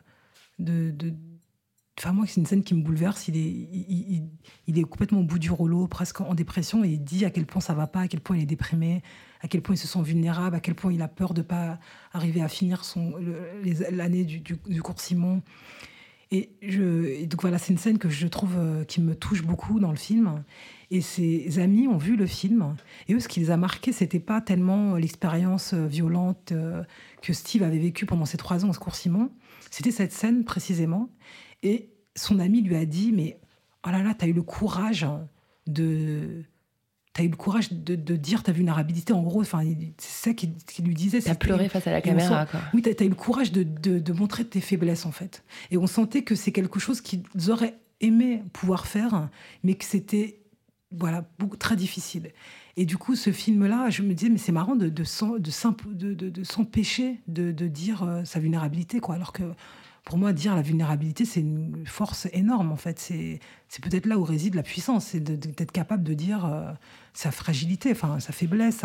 Enfin, 1.99 2.13
moi, 2.13 2.27
c'est 2.27 2.41
une 2.41 2.47
scène 2.47 2.63
qui 2.63 2.75
me 2.75 2.83
bouleverse. 2.83 3.29
Il 3.29 3.39
est, 4.69 4.83
complètement 4.83 5.21
au 5.21 5.25
bout 5.25 5.39
du 5.39 5.51
rouleau, 5.51 5.87
presque 5.87 6.21
en 6.21 6.35
dépression, 6.35 6.85
et 6.85 6.89
il 6.89 7.03
dit 7.03 7.25
à 7.25 7.31
quel 7.31 7.47
point 7.47 7.63
ça 7.63 7.73
va 7.73 7.87
pas, 7.87 8.01
à 8.01 8.09
quel 8.09 8.21
point 8.21 8.37
il 8.37 8.43
est 8.43 8.47
déprimé, 8.47 9.03
à 9.41 9.49
quel 9.49 9.63
point 9.63 9.75
il 9.75 9.79
se 9.79 9.87
sent 9.87 10.03
vulnérable, 10.03 10.57
à 10.57 10.61
quel 10.61 10.75
point 10.75 10.93
il 10.93 11.01
a 11.01 11.09
peur 11.09 11.33
de 11.33 11.41
pas 11.41 11.79
arriver 12.13 12.43
à 12.43 12.49
finir 12.49 12.85
son 12.85 13.15
l'année 13.91 14.25
du, 14.25 14.41
du, 14.41 14.59
du, 14.67 14.83
cours 14.83 15.01
Simon. 15.01 15.43
Et, 16.33 16.51
donc 17.27 17.41
voilà, 17.41 17.57
c'est 17.57 17.73
une 17.73 17.79
scène 17.79 17.99
que 17.99 18.09
je 18.09 18.27
trouve 18.27 18.57
euh, 18.59 18.85
qui 18.85 19.01
me 19.01 19.15
touche 19.15 19.43
beaucoup 19.43 19.79
dans 19.79 19.91
le 19.91 19.97
film. 19.97 20.43
Et 20.91 21.01
ses 21.01 21.59
amis 21.59 21.89
ont 21.89 21.97
vu 21.97 22.17
le 22.17 22.27
film, 22.27 22.77
et 23.09 23.15
eux, 23.15 23.21
ce 23.21 23.27
qui 23.27 23.41
les 23.41 23.51
a 23.51 23.57
marqués, 23.57 23.93
c'était 23.93 24.21
pas 24.21 24.41
tellement 24.41 24.97
l'expérience 24.97 25.73
euh, 25.73 25.87
violente 25.87 26.53
euh, 26.53 26.85
que 27.23 27.33
Steve 27.33 27.65
avait 27.65 27.79
vécue 27.79 28.07
pendant 28.07 28.25
ses 28.25 28.37
trois 28.37 28.65
ans 28.65 28.71
au 28.71 28.73
cours 28.73 28.95
Simon, 28.95 29.31
c'était 29.71 29.91
cette 29.91 30.13
scène 30.13 30.45
précisément. 30.45 31.09
Et 31.63 31.91
son 32.15 32.39
ami 32.39 32.63
lui 32.63 32.77
a 32.77 32.85
dit, 32.85 33.13
mais 33.13 33.39
oh 33.87 33.91
là 33.91 34.03
là, 34.03 34.15
t'as 34.15 34.27
eu 34.27 34.33
le 34.33 34.43
courage 34.43 35.07
de... 35.67 36.45
T'as 37.13 37.23
eu 37.23 37.29
le 37.29 37.37
courage 37.37 37.73
de, 37.73 37.95
de 37.95 38.15
dire 38.15 38.43
ta 38.43 38.53
vulnérabilité, 38.53 39.15
en 39.15 39.23
gros, 39.23 39.41
enfin, 39.41 39.63
c'est 39.97 40.29
ça 40.29 40.35
qu'il 40.35 40.53
qu 40.55 40.83
lui 40.83 40.95
disait. 40.95 41.23
T'as 41.23 41.35
pleuré 41.35 41.71
face 41.71 41.87
à 41.87 41.91
la 41.91 42.03
caméra, 42.03 42.45
sent, 42.45 42.51
quoi. 42.51 42.61
Oui, 42.75 42.83
t'as 42.83 42.91
as 42.91 43.07
eu 43.07 43.09
le 43.09 43.15
courage 43.15 43.53
de, 43.53 43.63
de, 43.63 43.99
de, 43.99 44.13
montrer 44.13 44.45
tes 44.45 44.61
faiblesses, 44.61 45.07
en 45.07 45.13
fait. 45.13 45.43
Et 45.71 45.79
on 45.79 45.87
sentait 45.87 46.25
que 46.25 46.35
c'est 46.35 46.53
quelque 46.53 46.79
chose 46.79 47.01
qu'ils 47.01 47.25
auraient 47.49 47.79
aimé 48.03 48.43
pouvoir 48.53 48.87
faire, 48.87 49.31
mais 49.63 49.77
que 49.77 49.87
c'était, 49.87 50.41
voilà, 50.91 51.27
beaucoup, 51.39 51.57
très 51.57 51.75
difficile. 51.75 52.33
Et 52.77 52.85
du 52.85 52.99
coup, 52.99 53.17
ce 53.17 53.33
film-là, 53.33 53.89
je 53.89 54.03
me 54.03 54.13
disais, 54.13 54.31
mais 54.31 54.37
c'est 54.37 54.53
marrant 54.53 54.77
de, 54.77 54.91
de, 54.91 55.03
de, 55.03 56.13
de, 56.13 56.29
de 56.29 56.45
s'empêcher 56.45 57.21
de, 57.29 57.51
de 57.51 57.67
dire 57.67 58.03
euh, 58.03 58.25
sa 58.25 58.41
vulnérabilité, 58.41 59.01
quoi, 59.01 59.15
alors 59.15 59.33
que 59.33 59.45
pour 60.07 60.19
moi, 60.19 60.33
dire 60.33 60.55
la 60.55 60.63
vulnérabilité, 60.63 61.25
c'est 61.25 61.41
une 61.41 61.85
force 61.85 62.29
énorme, 62.33 62.71
en 62.71 62.77
fait. 62.77 63.01
C'est 63.01 63.83
peut-être 63.83 64.07
là 64.07 64.17
où 64.17 64.23
réside 64.23 64.55
la 64.55 64.63
puissance, 64.63 65.07
c'est 65.07 65.21
d'être 65.21 65.73
capable 65.73 66.05
de 66.05 66.15
dire 66.15 66.47
euh, 66.47 66.73
sa 67.13 67.33
fragilité, 67.33 67.91
enfin, 67.91 68.21
sa 68.21 68.33
faiblesse. 68.33 68.85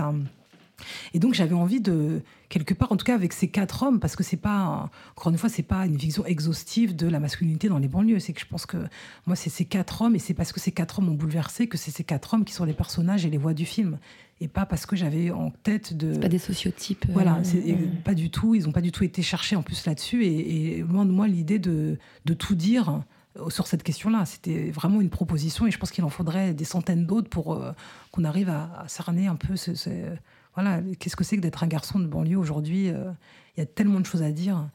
Et 1.13 1.19
donc, 1.19 1.33
j'avais 1.33 1.55
envie 1.55 1.81
de, 1.81 2.21
quelque 2.49 2.73
part, 2.73 2.91
en 2.91 2.97
tout 2.97 3.05
cas 3.05 3.15
avec 3.15 3.33
ces 3.33 3.47
quatre 3.47 3.83
hommes, 3.83 3.99
parce 3.99 4.15
que 4.15 4.23
c'est 4.23 4.37
pas, 4.37 4.89
encore 5.15 5.31
une 5.31 5.37
fois, 5.37 5.49
c'est 5.49 5.63
pas 5.63 5.85
une 5.85 5.97
vision 5.97 6.25
exhaustive 6.25 6.95
de 6.95 7.07
la 7.07 7.19
masculinité 7.19 7.69
dans 7.69 7.79
les 7.79 7.87
banlieues. 7.87 8.19
C'est 8.19 8.33
que 8.33 8.41
je 8.41 8.47
pense 8.47 8.65
que 8.65 8.77
moi, 9.25 9.35
c'est 9.35 9.49
ces 9.49 9.65
quatre 9.65 10.01
hommes, 10.01 10.15
et 10.15 10.19
c'est 10.19 10.33
parce 10.33 10.51
que 10.51 10.59
ces 10.59 10.71
quatre 10.71 10.99
hommes 10.99 11.09
ont 11.09 11.15
bouleversé 11.15 11.67
que 11.67 11.77
c'est 11.77 11.91
ces 11.91 12.03
quatre 12.03 12.33
hommes 12.33 12.45
qui 12.45 12.53
sont 12.53 12.65
les 12.65 12.73
personnages 12.73 13.25
et 13.25 13.29
les 13.29 13.37
voix 13.37 13.53
du 13.53 13.65
film 13.65 13.97
et 14.41 14.47
pas 14.47 14.65
parce 14.65 14.87
que 14.87 14.95
j'avais 14.95 15.29
en 15.29 15.51
tête 15.51 15.95
de. 15.95 16.17
pas 16.17 16.27
des 16.27 16.39
sociotypes. 16.39 17.05
Euh, 17.07 17.13
voilà, 17.13 17.39
c'est 17.43 17.77
pas 18.03 18.15
du 18.15 18.31
tout. 18.31 18.55
Ils 18.55 18.63
n'ont 18.63 18.71
pas 18.71 18.81
du 18.81 18.91
tout 18.91 19.03
été 19.03 19.21
cherchés 19.21 19.55
en 19.55 19.61
plus 19.61 19.85
là-dessus. 19.85 20.25
Et, 20.25 20.81
loin 20.81 21.05
de 21.05 21.11
moi 21.11 21.27
l'idée 21.27 21.59
de, 21.59 21.99
de, 22.25 22.33
tout 22.33 22.55
dire 22.55 23.03
euh, 23.37 23.49
sur 23.51 23.67
cette 23.67 23.83
question-là. 23.83 24.25
C'était 24.25 24.71
vraiment 24.71 24.99
une 24.99 25.11
proposition 25.11 25.67
et 25.67 25.71
je 25.71 25.77
pense 25.77 25.91
qu'il 25.91 26.03
en 26.03 26.09
faudrait 26.09 26.55
des 26.55 26.65
centaines 26.65 27.05
d'autres 27.05 27.29
pour 27.29 27.53
euh, 27.53 27.71
qu'on 28.11 28.23
arrive 28.23 28.49
à, 28.49 28.83
cerner 28.87 29.27
un 29.27 29.35
peu 29.35 29.55
ce, 29.55 30.15
voilà, 30.55 30.81
qu'est-ce 30.99 31.15
que 31.15 31.23
c'est 31.23 31.37
que 31.37 31.41
d'être 31.41 31.63
un 31.63 31.67
garçon 31.67 31.99
de 31.99 32.07
banlieue 32.07 32.37
aujourd'hui. 32.37 32.87
Il 32.87 33.59
y 33.59 33.61
a 33.61 33.65
tellement 33.65 33.99
de 33.99 34.05
choses 34.05 34.23
à 34.23 34.31
dire. 34.31 34.69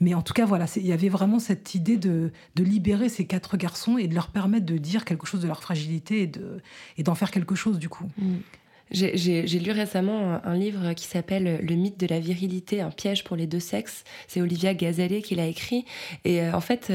Mais 0.00 0.14
en 0.14 0.22
tout 0.22 0.34
cas, 0.34 0.44
voilà, 0.44 0.66
il 0.76 0.86
y 0.86 0.92
avait 0.92 1.08
vraiment 1.08 1.38
cette 1.38 1.74
idée 1.74 1.96
de, 1.96 2.30
libérer 2.56 3.08
ces 3.08 3.26
quatre 3.26 3.56
garçons 3.56 3.96
et 3.96 4.08
de 4.08 4.14
leur 4.14 4.28
permettre 4.28 4.66
de 4.66 4.76
dire 4.76 5.04
quelque 5.04 5.26
chose 5.26 5.40
de 5.40 5.48
leur 5.48 5.62
fragilité 5.62 6.22
et, 6.22 6.26
de, 6.26 6.60
et 6.98 7.02
d'en 7.02 7.14
faire 7.14 7.30
quelque 7.30 7.54
chose 7.54 7.78
du 7.78 7.88
coup. 7.88 8.08
Mm. 8.18 8.36
J'ai 8.92 9.58
lu 9.58 9.72
récemment 9.72 10.40
un, 10.44 10.54
livre 10.54 10.92
qui 10.92 11.06
s'appelle 11.06 11.60
Le 11.60 11.74
mythe 11.74 11.98
de 11.98 12.06
la 12.06 12.20
virilité, 12.20 12.80
un 12.80 12.90
piège 12.90 13.24
pour 13.24 13.34
les 13.36 13.48
deux 13.48 13.60
sexes. 13.60 14.04
C'est 14.28 14.40
Olivia 14.40 14.74
Gazalet 14.74 15.22
qui 15.22 15.34
l'a 15.34 15.46
écrit. 15.46 15.84
Et 16.24 16.40
euh, 16.40 16.52
en 16.52 16.60
fait, 16.60 16.92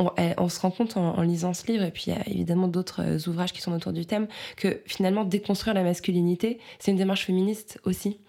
euh, 0.00 0.34
on, 0.38 0.48
se 0.48 0.60
rend 0.60 0.70
compte 0.70 0.96
en, 0.96 1.20
lisant 1.22 1.54
ce 1.54 1.66
livre, 1.66 1.84
et 1.84 1.90
puis 1.90 2.04
il 2.06 2.14
y 2.14 2.16
a 2.16 2.26
évidemment 2.28 2.68
d'autres 2.68 3.02
euh, 3.02 3.30
ouvrages 3.30 3.52
qui 3.52 3.60
sont 3.60 3.72
autour 3.72 3.92
du 3.92 4.06
thème, 4.06 4.28
que 4.56 4.82
finalement, 4.86 5.24
déconstruire 5.24 5.74
la 5.74 5.82
masculinité, 5.82 6.58
c'est 6.78 6.90
une 6.90 6.96
démarche 6.96 7.26
féministe 7.26 7.80
aussi. 7.84 8.20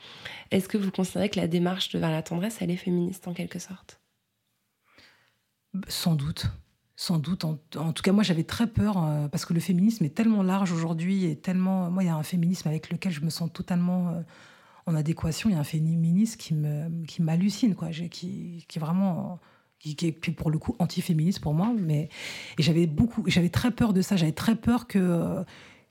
Est-ce 0.51 0.67
que 0.67 0.77
vous 0.77 0.91
considérez 0.91 1.29
que 1.29 1.39
la 1.39 1.47
démarche 1.47 1.89
de 1.89 1.99
vers 1.99 2.11
la 2.11 2.21
tendresse, 2.21 2.57
elle 2.61 2.71
est 2.71 2.77
féministe 2.77 3.27
en 3.27 3.33
quelque 3.33 3.59
sorte? 3.59 3.99
Sans 5.87 6.15
doute 6.15 6.47
sans 7.01 7.17
doute. 7.17 7.45
En, 7.45 7.55
tout 7.93 8.03
cas, 8.03 8.11
moi, 8.11 8.21
j'avais 8.21 8.43
très 8.43 8.67
peur 8.67 9.03
euh, 9.03 9.27
parce 9.27 9.45
que 9.45 9.55
le 9.55 9.59
féminisme 9.59 10.05
est 10.05 10.13
tellement 10.13 10.43
large 10.43 10.71
aujourd'hui 10.71 11.25
et 11.25 11.35
tellement. 11.35 11.89
Moi, 11.89 12.03
il 12.03 12.05
y 12.05 12.09
a 12.09 12.15
un 12.15 12.21
féminisme 12.21 12.67
avec 12.67 12.91
lequel 12.91 13.11
je 13.11 13.21
me 13.21 13.31
sens 13.31 13.51
totalement 13.51 14.09
euh, 14.09 14.21
en 14.85 14.93
adéquation. 14.93 15.49
Il 15.49 15.53
y 15.53 15.55
a 15.55 15.59
un 15.59 15.63
féminisme 15.63 16.37
qui 16.37 16.53
me 16.53 17.05
qui 17.07 17.23
m'hallucine, 17.23 17.73
quoi. 17.73 17.89
Qui, 17.89 18.65
qui 18.67 18.77
vraiment 18.77 19.39
qui, 19.81 20.07
est 20.07 20.31
pour 20.31 20.51
le 20.51 20.57
coup 20.57 20.75
anti-féministe 20.79 21.39
pour 21.39 21.53
moi. 21.53 21.73
Mais 21.77 22.09
et 22.57 22.63
j'avais 22.63 22.87
beaucoup, 22.87 23.23
j'avais 23.27 23.49
très 23.49 23.71
peur 23.71 23.93
de 23.93 24.01
ça. 24.01 24.15
J'avais 24.15 24.31
très 24.31 24.55
peur 24.55 24.87
que 24.87 25.43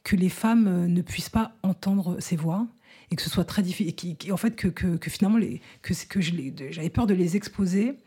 que 0.03 0.17
les 0.17 0.31
femmes 0.31 0.87
ne 0.87 1.03
puissent 1.03 1.29
pas 1.29 1.53
entendre 1.63 2.19
ces 2.21 2.37
voix 2.37 2.67
et 3.11 3.17
que 3.17 3.23
ce 3.23 3.31
soit 3.31 3.45
très 3.45 3.63
difficile. 3.63 4.17
Et 4.25 4.33
en 4.33 4.37
fait, 4.37 4.57
que, 4.57 4.69
que, 4.69 4.97
que 4.97 5.11
finalement, 5.11 5.39
les, 5.39 5.61
que, 5.83 5.95
que 6.07 6.21
j'avais 6.21 6.91
peur 6.91 7.07
de 7.07 7.15
les 7.15 7.37
exposer 7.37 7.99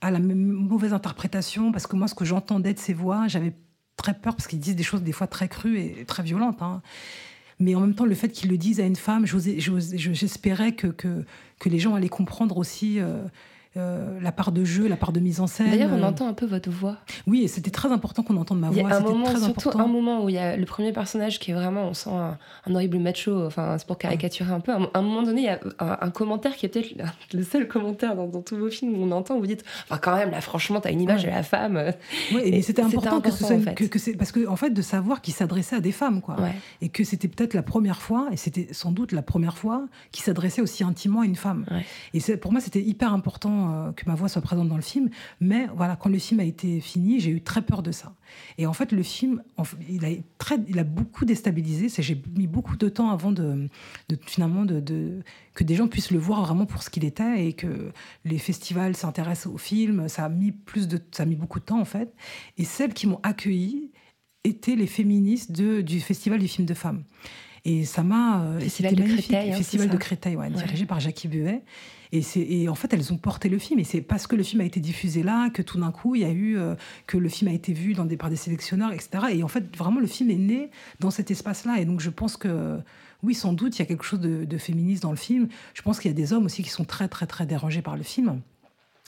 à 0.00 0.10
la 0.10 0.20
mauvaise 0.20 0.92
interprétation, 0.92 1.72
parce 1.72 1.86
que 1.86 1.96
moi, 1.96 2.08
ce 2.08 2.14
que 2.14 2.24
j'entendais 2.24 2.74
de 2.74 2.78
ces 2.78 2.94
voix, 2.94 3.26
j'avais 3.26 3.54
très 3.96 4.14
peur, 4.14 4.36
parce 4.36 4.46
qu'ils 4.46 4.60
disent 4.60 4.76
des 4.76 4.82
choses 4.82 5.02
des 5.02 5.12
fois 5.12 5.26
très 5.26 5.48
crues 5.48 5.78
et 5.78 6.04
très 6.04 6.22
violentes. 6.22 6.62
Hein. 6.62 6.82
Mais 7.58 7.74
en 7.74 7.80
même 7.80 7.94
temps, 7.94 8.04
le 8.04 8.14
fait 8.14 8.28
qu'ils 8.28 8.50
le 8.50 8.58
disent 8.58 8.80
à 8.80 8.84
une 8.84 8.96
femme, 8.96 9.26
j'espérais 9.26 10.72
que, 10.72 10.88
que, 10.88 11.24
que, 11.60 11.68
les 11.68 11.78
gens 11.78 11.94
allaient 11.94 12.08
comprendre 12.08 12.58
aussi 12.58 13.00
euh, 13.00 13.24
euh, 13.76 14.20
la 14.20 14.30
part 14.30 14.52
de 14.52 14.64
jeu, 14.64 14.86
la 14.86 14.96
part 14.96 15.10
de 15.10 15.18
mise 15.18 15.40
en 15.40 15.48
scène. 15.48 15.68
D'ailleurs, 15.68 15.90
on 15.92 16.00
euh. 16.00 16.06
entend 16.06 16.28
un 16.28 16.32
peu 16.32 16.46
votre 16.46 16.70
voix. 16.70 16.98
Oui, 17.26 17.42
et 17.42 17.48
c'était 17.48 17.72
très 17.72 17.90
important 17.90 18.22
qu'on 18.22 18.36
entende 18.36 18.60
ma 18.60 18.68
voix. 18.68 18.76
Il 18.76 18.88
y 18.88 18.92
a 18.92 18.96
un 18.96 19.00
moment, 19.00 19.36
surtout 19.36 19.70
un 19.76 19.88
moment 19.88 20.24
où 20.24 20.28
il 20.28 20.36
y 20.36 20.38
a 20.38 20.56
le 20.56 20.64
premier 20.64 20.92
personnage 20.92 21.40
qui 21.40 21.50
est 21.50 21.54
vraiment, 21.54 21.88
on 21.88 21.92
sent 21.92 22.10
un, 22.10 22.38
horrible 22.72 22.98
macho, 22.98 23.44
enfin, 23.44 23.76
c'est 23.76 23.86
pour 23.86 23.98
caricaturer 23.98 24.52
un 24.52 24.60
peu. 24.60 24.70
À 24.72 24.78
un 24.94 25.02
moment 25.02 25.24
donné, 25.24 25.40
il 25.40 25.44
y 25.46 25.48
a 25.48 25.58
un, 25.80 26.10
commentaire 26.10 26.54
qui 26.54 26.66
est 26.66 26.68
peut-être 26.68 26.94
le 27.32 27.42
seul 27.50 27.66
commentaire 27.66 28.14
dans, 28.14 28.28
tous 28.42 28.56
vos 28.56 28.70
films 28.70 28.94
où 28.94 29.02
on 29.02 29.10
entend, 29.10 29.34
où 29.34 29.40
vous 29.40 29.48
dites, 29.48 29.64
enfin, 29.88 29.98
quand 29.98 30.14
même, 30.14 30.30
là, 30.30 30.40
franchement, 30.40 30.80
t'as 30.80 30.92
une 30.92 31.00
image 31.00 31.24
de 31.24 31.30
la 31.30 31.42
femme. 31.42 31.92
Oui, 32.32 32.42
et, 32.44 32.62
c'était 32.62 32.82
important, 32.82 33.20
que 33.20 33.32
ce 33.32 33.44
soit. 33.44 33.56
que, 33.74 33.98
c'est, 33.98 34.14
parce 34.14 34.30
que, 34.30 34.46
en 34.46 34.54
fait, 34.54 34.70
de 34.70 34.82
savoir 34.82 35.20
qu'il 35.20 35.34
s'adressait 35.34 35.76
à 35.76 35.80
des 35.80 35.92
femmes, 35.92 36.20
quoi. 36.20 36.36
Et 36.80 36.90
que 36.90 37.02
c'était 37.02 37.26
peut-être 37.26 37.54
la 37.54 37.64
première 37.64 38.00
fois, 38.00 38.28
et 38.30 38.36
c'était 38.36 38.68
sans 38.70 38.92
doute 38.92 39.10
la 39.10 39.22
première 39.22 39.58
fois, 39.58 39.86
qu'il 40.12 40.22
s'adressait 40.22 40.62
aussi 40.62 40.84
intimement 40.84 41.22
à 41.22 41.24
une 41.24 41.34
femme. 41.34 41.66
Et 42.12 42.20
pour 42.36 42.52
moi, 42.52 42.60
c'était 42.60 42.80
hyper 42.80 43.12
important 43.12 43.63
euh, 43.70 43.92
que 43.92 44.04
ma 44.06 44.14
voix 44.14 44.28
soit 44.28 44.42
présente 44.42 44.68
dans 44.68 44.76
le 44.76 44.82
film. 44.82 45.10
Mais 45.40 45.68
voilà, 45.74 45.96
quand 45.96 46.08
le 46.08 46.18
film 46.18 46.40
a 46.40 46.44
été 46.44 46.80
fini, 46.80 47.20
j'ai 47.20 47.30
eu 47.30 47.40
très 47.40 47.62
peur 47.62 47.82
de 47.82 47.92
ça. 47.92 48.14
Et 48.58 48.66
en 48.66 48.72
fait, 48.72 48.92
le 48.92 49.02
film, 49.02 49.42
il, 49.88 50.04
a 50.04 50.08
très, 50.38 50.56
il 50.68 50.78
a 50.78 50.84
beaucoup 50.84 51.24
déstabilisé. 51.24 51.88
J'ai 52.02 52.22
mis 52.36 52.46
beaucoup 52.46 52.76
de 52.76 52.88
temps 52.88 53.10
avant 53.10 53.32
de, 53.32 53.68
finalement 54.26 54.64
de, 54.64 55.22
que 55.54 55.64
des 55.64 55.74
gens 55.74 55.88
puissent 55.88 56.10
le 56.10 56.18
voir 56.18 56.44
vraiment 56.44 56.66
pour 56.66 56.82
ce 56.82 56.90
qu'il 56.90 57.04
était 57.04 57.46
et 57.46 57.52
que 57.52 57.92
les 58.24 58.38
festivals 58.38 58.96
s'intéressent 58.96 59.52
au 59.52 59.58
film. 59.58 60.08
Ça 60.08 60.24
a 60.24 60.28
mis 60.28 60.52
plus 60.52 60.88
de, 60.88 61.00
ça 61.12 61.24
a 61.24 61.26
mis 61.26 61.36
beaucoup 61.36 61.60
de 61.60 61.64
temps 61.64 61.80
en 61.80 61.84
fait. 61.84 62.14
Et 62.58 62.64
celles 62.64 62.94
qui 62.94 63.06
m'ont 63.06 63.20
accueilli 63.22 63.90
étaient 64.44 64.76
les 64.76 64.86
féministes 64.86 65.52
de, 65.52 65.80
du 65.80 66.00
festival 66.00 66.38
du 66.38 66.48
film 66.48 66.66
de 66.66 66.74
femmes. 66.74 67.04
Et 67.64 67.84
ça 67.84 68.02
m'a. 68.02 68.42
Euh, 68.42 68.60
Festival 68.60 68.94
de 68.94 69.02
Créteil. 69.02 69.52
Hein, 69.52 69.56
Festival 69.56 69.88
de 69.88 69.96
Créteil, 69.96 70.36
ouais, 70.36 70.50
dirigé 70.50 70.84
par 70.86 71.00
Jackie 71.00 71.28
Buet. 71.28 71.62
Et, 72.14 72.62
et, 72.62 72.68
en 72.68 72.74
fait, 72.74 72.92
elles 72.92 73.12
ont 73.12 73.16
porté 73.16 73.48
le 73.48 73.58
film. 73.58 73.80
Et 73.80 73.84
c'est 73.84 74.00
parce 74.00 74.26
que 74.26 74.36
le 74.36 74.42
film 74.42 74.60
a 74.60 74.64
été 74.64 74.78
diffusé 74.78 75.22
là 75.22 75.50
que 75.50 75.62
tout 75.62 75.78
d'un 75.78 75.90
coup, 75.90 76.14
il 76.14 76.22
y 76.22 76.24
a 76.24 76.30
eu. 76.30 76.56
Euh, 76.56 76.74
que 77.06 77.18
le 77.18 77.28
film 77.28 77.50
a 77.50 77.54
été 77.54 77.72
vu 77.72 77.92
dans 77.94 78.04
des, 78.04 78.16
par 78.16 78.30
des 78.30 78.36
sélectionneurs, 78.36 78.92
etc. 78.92 79.26
Et 79.32 79.42
en 79.42 79.48
fait, 79.48 79.76
vraiment, 79.76 80.00
le 80.00 80.06
film 80.06 80.30
est 80.30 80.36
né 80.36 80.70
dans 81.00 81.10
cet 81.10 81.30
espace-là. 81.30 81.80
Et 81.80 81.84
donc, 81.84 82.00
je 82.00 82.10
pense 82.10 82.36
que. 82.36 82.78
Oui, 83.22 83.34
sans 83.34 83.54
doute, 83.54 83.76
il 83.76 83.78
y 83.78 83.82
a 83.82 83.86
quelque 83.86 84.04
chose 84.04 84.20
de, 84.20 84.58
féministe 84.58 85.02
dans 85.02 85.10
le 85.10 85.16
film. 85.16 85.48
Je 85.72 85.80
pense 85.80 85.98
qu'il 85.98 86.10
y 86.10 86.14
a 86.14 86.16
des 86.16 86.34
hommes 86.34 86.44
aussi 86.44 86.62
qui 86.62 86.68
sont 86.68 86.84
très, 86.84 87.08
très, 87.08 87.26
très 87.26 87.46
dérangés 87.46 87.80
par 87.80 87.96
le 87.96 88.02
film. 88.02 88.40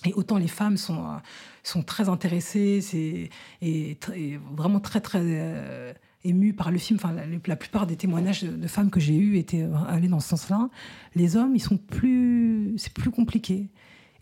Et 0.07 0.15
autant 0.15 0.39
les 0.39 0.49
femmes 0.49 0.79
sont, 0.79 1.05
euh, 1.05 1.19
sont 1.63 1.83
très 1.83 2.09
intéressées 2.09 2.81
et, 2.95 3.31
et, 3.61 4.39
vraiment 4.55 4.81
très, 4.81 5.01
très 5.01 5.95
ému 6.27 6.53
par 6.53 6.71
le 6.71 6.79
film. 6.79 6.99
Enfin, 7.03 7.15
la, 7.47 7.57
plupart 7.57 7.87
des 7.87 7.97
témoignages 7.97 8.43
de, 8.43 8.67
femmes 8.67 8.91
que 8.91 9.01
j'ai 9.01 9.17
eus 9.17 9.37
étaient 9.39 9.63
euh, 9.63 9.75
allés 9.89 10.09
dans 10.09 10.21
ce 10.21 10.29
sens-là. 10.29 10.69
Les 11.15 11.37
hommes, 11.37 11.55
ils 11.55 11.61
sont 11.61 11.77
plus, 11.77 12.75
c'est 12.77 12.93
plus 12.93 13.11
compliqué. 13.11 13.69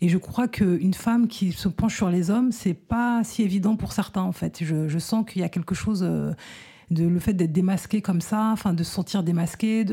Et 0.01 0.09
je 0.09 0.17
crois 0.17 0.47
qu'une 0.47 0.93
femme 0.93 1.27
qui 1.27 1.51
se 1.51 1.67
penche 1.67 1.95
sur 1.95 2.09
les 2.09 2.29
hommes, 2.29 2.51
c'est 2.51 2.73
pas 2.73 3.23
si 3.23 3.43
évident 3.43 3.75
pour 3.75 3.93
certains 3.93 4.21
en 4.21 4.33
fait. 4.33 4.63
Je, 4.63 4.99
sens 4.99 5.25
qu'il 5.25 5.41
y 5.41 5.45
a 5.45 5.49
quelque 5.49 5.73
chose 5.73 6.03
euh, 6.03 6.33
de 6.91 7.07
le 7.07 7.19
fait 7.19 7.33
d'être 7.33 7.53
démasqué 7.53 8.01
comme 8.01 8.21
ça, 8.21 8.49
enfin 8.51 8.73
de 8.73 8.83
se 8.83 8.91
sentir 8.91 9.23
démasqué. 9.23 9.85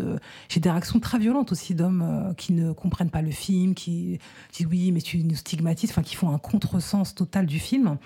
J'ai 0.48 0.60
des 0.60 0.70
réactions 0.70 0.98
très 0.98 1.18
violentes 1.18 1.52
aussi 1.52 1.74
d'hommes 1.74 2.02
euh, 2.02 2.34
qui 2.34 2.52
ne 2.52 2.72
comprennent 2.72 3.10
pas 3.10 3.22
le 3.22 3.30
film, 3.30 3.74
qui 3.74 4.18
disent 4.52 4.66
oui 4.66 4.90
mais 4.90 5.00
tu 5.00 5.22
nous 5.22 5.36
stigmatises, 5.36 5.90
enfin 5.90 6.02
qui 6.02 6.16
font 6.16 6.30
un 6.30 6.38
contresens 6.38 7.14
total 7.14 7.46
du 7.46 7.60
film 7.60 7.96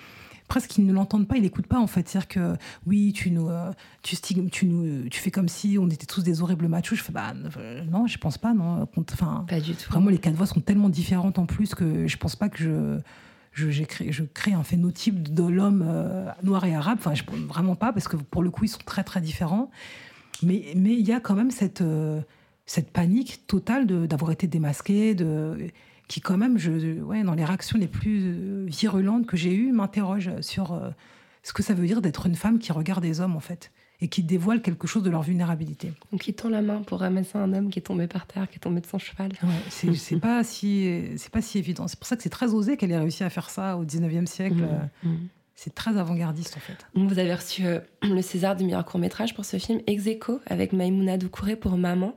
presque 0.47 0.69
qu'ils 0.69 0.85
ne 0.85 0.93
l'entendent 0.93 1.27
pas, 1.27 1.37
ils 1.37 1.41
n'écoutent 1.41 1.67
pas 1.67 1.79
en 1.79 1.87
fait. 1.87 2.07
C'est-à-dire 2.07 2.27
que 2.27 2.55
oui, 2.85 3.13
tu 3.13 3.31
nous, 3.31 3.49
euh, 3.49 3.71
tu, 4.01 4.15
tu, 4.15 4.65
nous, 4.65 5.09
tu 5.09 5.19
fais 5.19 5.31
comme 5.31 5.47
si 5.47 5.77
on 5.79 5.89
était 5.89 6.05
tous 6.05 6.23
des 6.23 6.41
horribles 6.41 6.67
machos. 6.67 6.95
Je 6.95 7.03
fais 7.03 7.13
bah 7.13 7.33
euh, 7.57 7.83
non, 7.85 8.07
je 8.07 8.17
pense 8.17 8.37
pas, 8.37 8.53
non. 8.53 8.87
Enfin, 9.11 9.45
pas 9.47 9.59
du 9.59 9.73
tout. 9.73 9.91
Vraiment, 9.91 10.09
les 10.09 10.17
quatre 10.17 10.35
voix 10.35 10.47
sont 10.47 10.61
tellement 10.61 10.89
différentes 10.89 11.39
en 11.39 11.45
plus 11.45 11.75
que 11.75 12.07
je 12.07 12.17
pense 12.17 12.35
pas 12.35 12.49
que 12.49 12.57
je 12.57 12.99
je, 13.53 13.83
crée, 13.85 14.11
je 14.11 14.23
crée 14.23 14.53
un 14.53 14.63
phénotype 14.63 15.33
de 15.33 15.43
l'homme 15.43 15.83
euh, 15.85 16.29
noir 16.43 16.63
et 16.65 16.75
arabe. 16.75 16.99
Enfin, 16.99 17.15
je, 17.15 17.23
vraiment 17.47 17.75
pas, 17.75 17.91
parce 17.91 18.07
que 18.07 18.15
pour 18.15 18.43
le 18.43 18.51
coup, 18.51 18.65
ils 18.65 18.69
sont 18.69 18.83
très, 18.85 19.03
très 19.03 19.19
différents. 19.19 19.71
Mais 20.43 20.73
il 20.75 21.07
y 21.07 21.11
a 21.11 21.19
quand 21.19 21.33
même 21.33 21.49
cette, 21.49 21.83
cette 22.67 22.91
panique 22.91 23.47
totale 23.47 23.87
d'avoir 23.87 24.29
été 24.29 24.45
démasqué, 24.45 25.15
de, 25.15 25.57
qui 26.07 26.21
quand 26.21 26.37
même, 26.37 26.57
je, 26.57 27.01
ouais, 27.01 27.23
dans 27.23 27.33
les 27.33 27.45
réactions 27.45 27.77
les 27.77 27.87
plus 27.87 28.21
euh, 28.23 28.65
virulentes 28.67 29.25
que 29.25 29.35
j'ai 29.35 29.53
eues, 29.53 29.71
m'interroge 29.71 30.31
sur 30.41 30.73
euh, 30.73 30.89
ce 31.43 31.53
que 31.53 31.61
ça 31.63 31.73
veut 31.73 31.85
dire 31.85 32.01
d'être 32.01 32.25
une 32.25 32.35
femme 32.35 32.59
qui 32.59 32.71
regarde 32.71 33.03
des 33.03 33.19
hommes, 33.19 33.35
en 33.35 33.41
fait, 33.41 33.71
et 33.99 34.07
qui 34.07 34.23
dévoile 34.23 34.61
quelque 34.61 34.87
chose 34.87 35.03
de 35.03 35.09
leur 35.09 35.21
vulnérabilité. 35.21 35.91
Donc, 36.11 36.27
il 36.27 36.33
tend 36.33 36.49
la 36.49 36.61
main 36.61 36.81
pour 36.81 36.99
ramasser 36.99 37.37
un 37.37 37.53
homme 37.53 37.69
qui 37.69 37.79
est 37.79 37.83
tombé 37.83 38.07
par 38.07 38.25
terre, 38.25 38.49
qui 38.49 38.55
est 38.55 38.59
tombé 38.59 38.79
de 38.79 38.85
son 38.85 38.99
cheval. 38.99 39.31
Ouais, 39.43 39.49
c'est 39.69 40.19
pas, 40.21 40.43
si, 40.43 41.01
pas 41.31 41.41
si 41.41 41.57
évident. 41.57 41.87
C'est 41.87 41.99
pour 41.99 42.07
ça 42.07 42.15
que 42.15 42.23
c'est 42.23 42.29
très 42.29 42.53
osé 42.53 42.77
qu'elle 42.77 42.91
ait 42.91 42.97
réussi 42.97 43.23
à 43.23 43.29
faire 43.29 43.49
ça 43.49 43.77
au 43.77 43.83
19e 43.83 44.27
siècle. 44.27 44.63
Mmh, 45.03 45.09
mmh. 45.09 45.17
c'est 45.55 45.75
très 45.75 45.97
avant-gardiste 45.97 46.55
en 46.55 46.61
fait. 46.61 46.85
Vous 46.95 47.19
avez 47.19 47.33
reçu 47.33 47.65
euh, 47.65 47.79
le 48.03 48.21
César 48.21 48.55
du 48.55 48.63
meilleur 48.63 48.85
court 48.85 48.99
métrage 48.99 49.33
pour 49.33 49.43
ce 49.43 49.57
film 49.57 49.81
Ex 49.87 50.05
Aequo 50.07 50.39
avec 50.45 50.71
Maïmouna 50.71 51.17
Doucouré 51.17 51.57
pour 51.57 51.75
Maman. 51.77 52.15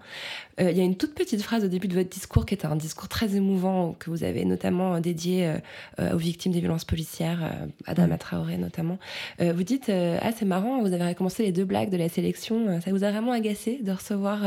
Euh, 0.60 0.70
il 0.70 0.76
y 0.76 0.80
a 0.80 0.84
une 0.84 0.96
toute 0.96 1.14
petite 1.14 1.42
phrase 1.42 1.64
au 1.64 1.68
début 1.68 1.88
de 1.88 1.94
votre 1.94 2.08
discours 2.08 2.46
qui 2.46 2.54
est 2.54 2.64
un 2.64 2.76
discours 2.76 3.08
très 3.08 3.36
émouvant 3.36 3.94
que 3.98 4.10
vous 4.10 4.24
avez 4.24 4.44
notamment 4.44 5.00
dédié 5.00 5.54
aux 5.98 6.16
victimes 6.16 6.52
des 6.52 6.60
violences 6.60 6.84
policières, 6.84 7.52
Adama 7.86 8.18
Traoré 8.18 8.56
notamment. 8.56 8.98
vous 9.38 9.62
dites 9.62 9.90
ah 9.90 10.30
c'est 10.32 10.44
marrant, 10.44 10.80
vous 10.80 10.92
avez 10.92 11.06
recommencé 11.08 11.42
les 11.42 11.52
deux 11.52 11.64
blagues 11.64 11.90
de 11.90 11.96
la 11.96 12.08
sélection. 12.08 12.80
Ça 12.80 12.90
vous 12.90 13.04
a 13.04 13.10
vraiment 13.10 13.32
agacé 13.32 13.80
de 13.82 13.92
recevoir 13.92 14.40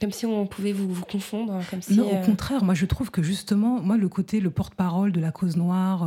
comme 0.00 0.12
si 0.12 0.26
on 0.26 0.46
pouvait 0.46 0.72
vous, 0.72 0.88
vous 0.88 1.04
confondre, 1.04 1.60
comme 1.70 1.82
si. 1.82 1.96
Non, 1.96 2.10
au 2.10 2.24
contraire, 2.24 2.64
moi 2.64 2.74
je 2.74 2.86
trouve 2.86 3.10
que 3.10 3.22
justement, 3.22 3.80
moi 3.80 3.96
le 3.96 4.08
côté 4.08 4.40
le 4.40 4.50
porte-parole 4.50 5.12
de 5.12 5.20
la 5.20 5.32
cause 5.32 5.56
noire, 5.56 6.06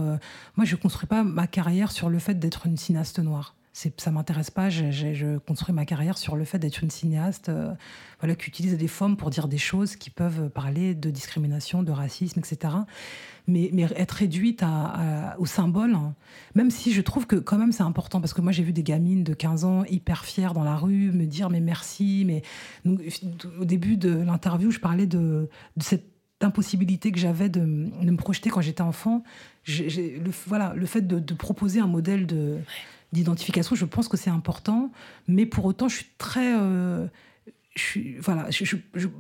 moi 0.56 0.66
je 0.66 0.76
construis 0.76 1.08
pas 1.08 1.24
ma 1.24 1.48
carrière 1.48 1.92
sur 1.92 2.10
le 2.10 2.20
fait 2.20 2.40
d'être 2.40 2.68
une 2.68 2.78
cinéaste 2.78 3.20
noire. 3.20 3.56
Ça 3.76 4.10
m'intéresse 4.10 4.52
pas. 4.52 4.70
Je, 4.70 5.38
construis 5.40 5.74
ma 5.74 5.86
carrière 5.86 6.18
sur 6.18 6.38
le 6.38 6.46
fait 6.46 6.60
d'être 6.60 6.82
une 6.82 6.90
cinéaste 6.90 7.50
euh, 7.50 7.74
voilà, 8.22 8.34
qui 8.36 8.48
utilise 8.48 8.78
des 8.78 8.88
formes 8.88 9.18
pour 9.18 9.30
dire 9.30 9.50
des 9.50 9.58
choses 9.58 9.98
qui 9.98 10.10
peuvent 10.10 10.50
parler 10.50 10.96
de 10.96 11.10
discrimination, 11.10 11.84
de 11.84 11.92
racisme, 11.92 12.40
etc. 12.40 12.74
Mais, 13.48 13.70
être 13.98 14.14
réduite 14.14 14.64
au 15.38 15.46
symbole, 15.46 15.94
hein. 15.94 16.16
même 16.56 16.72
si 16.72 16.94
je 16.94 17.02
trouve 17.02 17.28
que 17.28 17.36
quand 17.36 17.58
même 17.58 17.74
c'est 17.74 17.84
important, 17.84 18.22
parce 18.22 18.34
que 18.34 18.40
moi 18.40 18.54
j'ai 18.54 18.64
vu 18.64 18.72
des 18.72 18.82
gamines 18.82 19.26
de 19.26 19.34
15 19.34 19.66
ans 19.66 19.84
hyper 19.90 20.24
fières 20.24 20.54
dans 20.54 20.64
la 20.64 20.78
rue 20.78 21.12
me 21.12 21.26
dire 21.26 21.50
mais 21.50 21.60
merci. 21.60 22.24
Mais 22.26 22.44
au 22.86 23.66
début 23.66 23.98
de 23.98 24.10
l'interview, 24.10 24.72
je 24.72 24.80
parlais 24.80 25.06
de, 25.06 25.50
cette 25.82 26.08
impossibilité 26.40 27.12
que 27.12 27.20
j'avais 27.20 27.50
de, 27.50 27.60
de, 27.60 28.12
me 28.12 28.18
projeter 28.18 28.50
quand 28.50 28.62
j'étais 28.62 28.82
enfant 28.82 29.24
le, 29.68 30.32
voilà, 30.48 30.74
le 30.76 30.86
fait 30.86 31.02
de, 31.02 31.34
proposer 31.34 31.82
un 31.82 31.88
modèle 31.88 32.26
de, 32.26 32.60
d'identification, 33.16 33.76
je 33.76 33.86
pense 33.86 34.08
que 34.08 34.18
c'est 34.18 34.30
important, 34.30 34.92
mais 35.28 35.46
pour 35.46 35.66
autant, 35.66 35.88
je 35.88 35.96
suis 35.96 36.08
très. 36.18 36.54
Voilà, 38.22 38.48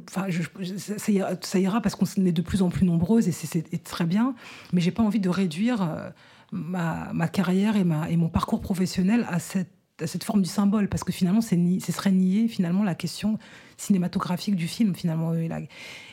ça, 0.10 1.58
ira, 1.58 1.82
parce 1.82 1.96
qu'on 1.96 2.06
est 2.26 2.32
de 2.32 2.42
plus 2.42 2.62
en 2.62 2.70
plus 2.70 2.86
nombreuses 2.86 3.28
et 3.28 3.32
c'est 3.32 3.84
très 3.84 4.06
bien, 4.06 4.36
mais 4.72 4.80
j'ai 4.80 4.92
pas 4.92 5.04
envie 5.04 5.20
de 5.20 5.30
réduire 5.30 5.82
euh, 5.82 6.10
ma, 6.52 7.28
carrière 7.28 7.76
et 7.76 7.84
mon 8.16 8.30
parcours 8.30 8.62
professionnel 8.62 9.26
à 9.30 9.40
cette 9.40 9.75
à 10.02 10.08
cette 10.08 10.24
forme 10.24 10.42
du 10.42 10.50
symbole, 10.50 10.90
parce 10.90 11.04
que 11.04 11.14
finalement, 11.14 11.42
c'est 11.42 11.56
ce 11.80 11.92
serait 11.92 12.12
nier 12.12 12.48
finalement 12.48 12.84
la 12.84 12.96
question 12.96 13.38
cinématographique 13.78 14.56
du 14.56 14.68
film, 14.68 14.94
finalement. 14.94 15.34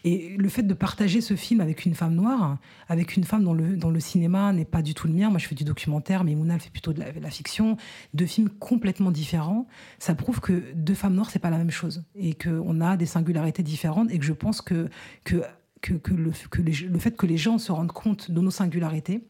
Et 0.04 0.36
le 0.36 0.48
fait 0.48 0.62
de 0.62 0.74
partager 0.74 1.20
ce 1.20 1.34
film 1.34 1.60
avec 1.60 1.84
une 1.84 1.94
femme 1.94 2.14
noire, 2.14 2.58
avec 2.88 3.16
une 3.16 3.24
femme 3.24 3.44
dont 3.44 3.54
le, 3.54 3.74
le 3.76 4.00
cinéma 4.00 4.52
n'est 4.52 4.64
pas 4.64 4.82
du 4.82 4.94
tout 4.94 5.08
le 5.08 5.14
mien, 5.14 5.30
moi 5.30 5.38
je 5.38 5.48
fais 5.48 5.54
du 5.54 5.64
documentaire, 5.64 6.22
mais 6.24 6.34
Mouna 6.34 6.58
fait 6.58 6.70
plutôt 6.70 6.92
de 6.92 7.02
la, 7.02 7.30
fiction, 7.30 7.76
deux 8.14 8.26
films 8.26 8.50
complètement 8.50 9.10
différents, 9.10 9.66
ça 9.98 10.14
prouve 10.14 10.40
que 10.40 10.72
deux 10.74 10.94
femmes 10.94 11.14
noires, 11.14 11.30
c'est 11.30 11.38
pas 11.38 11.50
la 11.50 11.58
même 11.58 11.70
chose, 11.70 12.04
et 12.14 12.34
qu'on 12.34 12.80
a 12.80 12.96
des 12.96 13.06
singularités 13.06 13.62
différentes, 13.62 14.10
et 14.12 14.18
que 14.18 14.24
je 14.24 14.32
pense 14.32 14.60
que, 14.60 14.88
que, 15.24 15.42
que, 15.80 16.14
le, 16.14 16.30
que 16.50 16.62
le 16.62 16.98
fait 16.98 17.16
que 17.16 17.26
les 17.26 17.36
gens 17.36 17.58
se 17.58 17.72
rendent 17.72 17.92
compte 17.92 18.30
de 18.30 18.40
nos 18.40 18.50
singularités, 18.50 19.24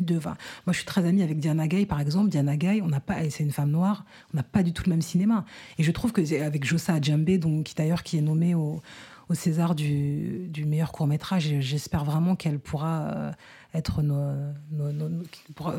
de 0.00 0.14
Moi, 0.18 0.34
je 0.68 0.72
suis 0.72 0.84
très 0.84 1.04
amie 1.06 1.22
avec 1.22 1.38
Diana 1.38 1.68
Gay, 1.68 1.86
par 1.86 2.00
exemple. 2.00 2.28
Diana 2.28 2.56
Gay, 2.56 2.80
on 2.82 2.88
n'a 2.88 3.00
pas, 3.00 3.16
c'est 3.30 3.44
une 3.44 3.52
femme 3.52 3.70
noire, 3.70 4.04
on 4.32 4.36
n'a 4.36 4.42
pas 4.42 4.62
du 4.62 4.72
tout 4.72 4.82
le 4.86 4.90
même 4.90 5.02
cinéma. 5.02 5.44
Et 5.78 5.82
je 5.82 5.90
trouve 5.90 6.12
que 6.12 6.42
avec 6.42 6.64
Jossa 6.64 6.94
Adjambe, 6.94 7.38
donc 7.38 7.64
qui 7.64 7.74
d'ailleurs 7.74 8.02
qui 8.02 8.18
est 8.18 8.22
nommée 8.22 8.54
au, 8.54 8.82
au 9.28 9.34
César 9.34 9.74
du, 9.74 10.48
du 10.48 10.64
meilleur 10.64 10.92
court 10.92 11.06
métrage, 11.06 11.54
j'espère 11.60 12.04
vraiment 12.04 12.36
qu'elle 12.36 12.58
pourra 12.58 13.32
être 13.76 14.02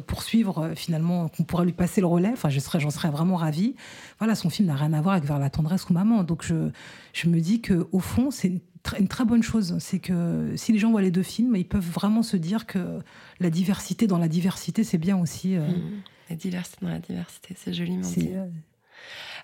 poursuivre 0.05 0.59
euh, 0.59 0.75
finalement, 0.75 1.27
qu'on 1.29 1.43
pourra 1.43 1.65
lui 1.65 1.73
passer 1.73 2.01
le 2.01 2.07
relais. 2.07 2.31
Enfin, 2.31 2.49
je 2.49 2.59
serais, 2.59 2.79
j'en 2.79 2.89
serais 2.89 3.09
vraiment 3.09 3.35
ravie. 3.35 3.75
Voilà, 4.19 4.35
son 4.35 4.49
film 4.49 4.67
n'a 4.67 4.75
rien 4.75 4.93
à 4.93 5.01
voir 5.01 5.15
avec 5.15 5.27
Vers 5.27 5.39
la 5.39 5.49
tendresse 5.49 5.89
ou 5.89 5.93
Maman. 5.93 6.23
Donc 6.23 6.43
je, 6.43 6.69
je 7.13 7.29
me 7.29 7.39
dis 7.39 7.61
que 7.61 7.87
au 7.91 7.99
fond, 7.99 8.31
c'est 8.31 8.61
une 8.99 9.07
très 9.07 9.25
bonne 9.25 9.43
chose. 9.43 9.75
C'est 9.79 9.99
que 9.99 10.53
si 10.55 10.71
les 10.71 10.79
gens 10.79 10.91
voient 10.91 11.01
les 11.01 11.11
deux 11.11 11.23
films, 11.23 11.55
ils 11.55 11.67
peuvent 11.67 11.89
vraiment 11.89 12.23
se 12.23 12.37
dire 12.37 12.65
que 12.65 12.99
la 13.39 13.49
diversité 13.49 14.07
dans 14.07 14.17
la 14.17 14.27
diversité, 14.27 14.83
c'est 14.83 14.97
bien 14.97 15.17
aussi. 15.17 15.55
Euh, 15.55 15.67
mmh. 15.67 16.01
La 16.29 16.35
diversité 16.35 16.77
dans 16.81 16.91
la 16.91 16.99
diversité, 16.99 17.55
c'est 17.57 17.73
joliment 17.73 18.01
dit. 18.01 18.31
Euh, 18.33 18.45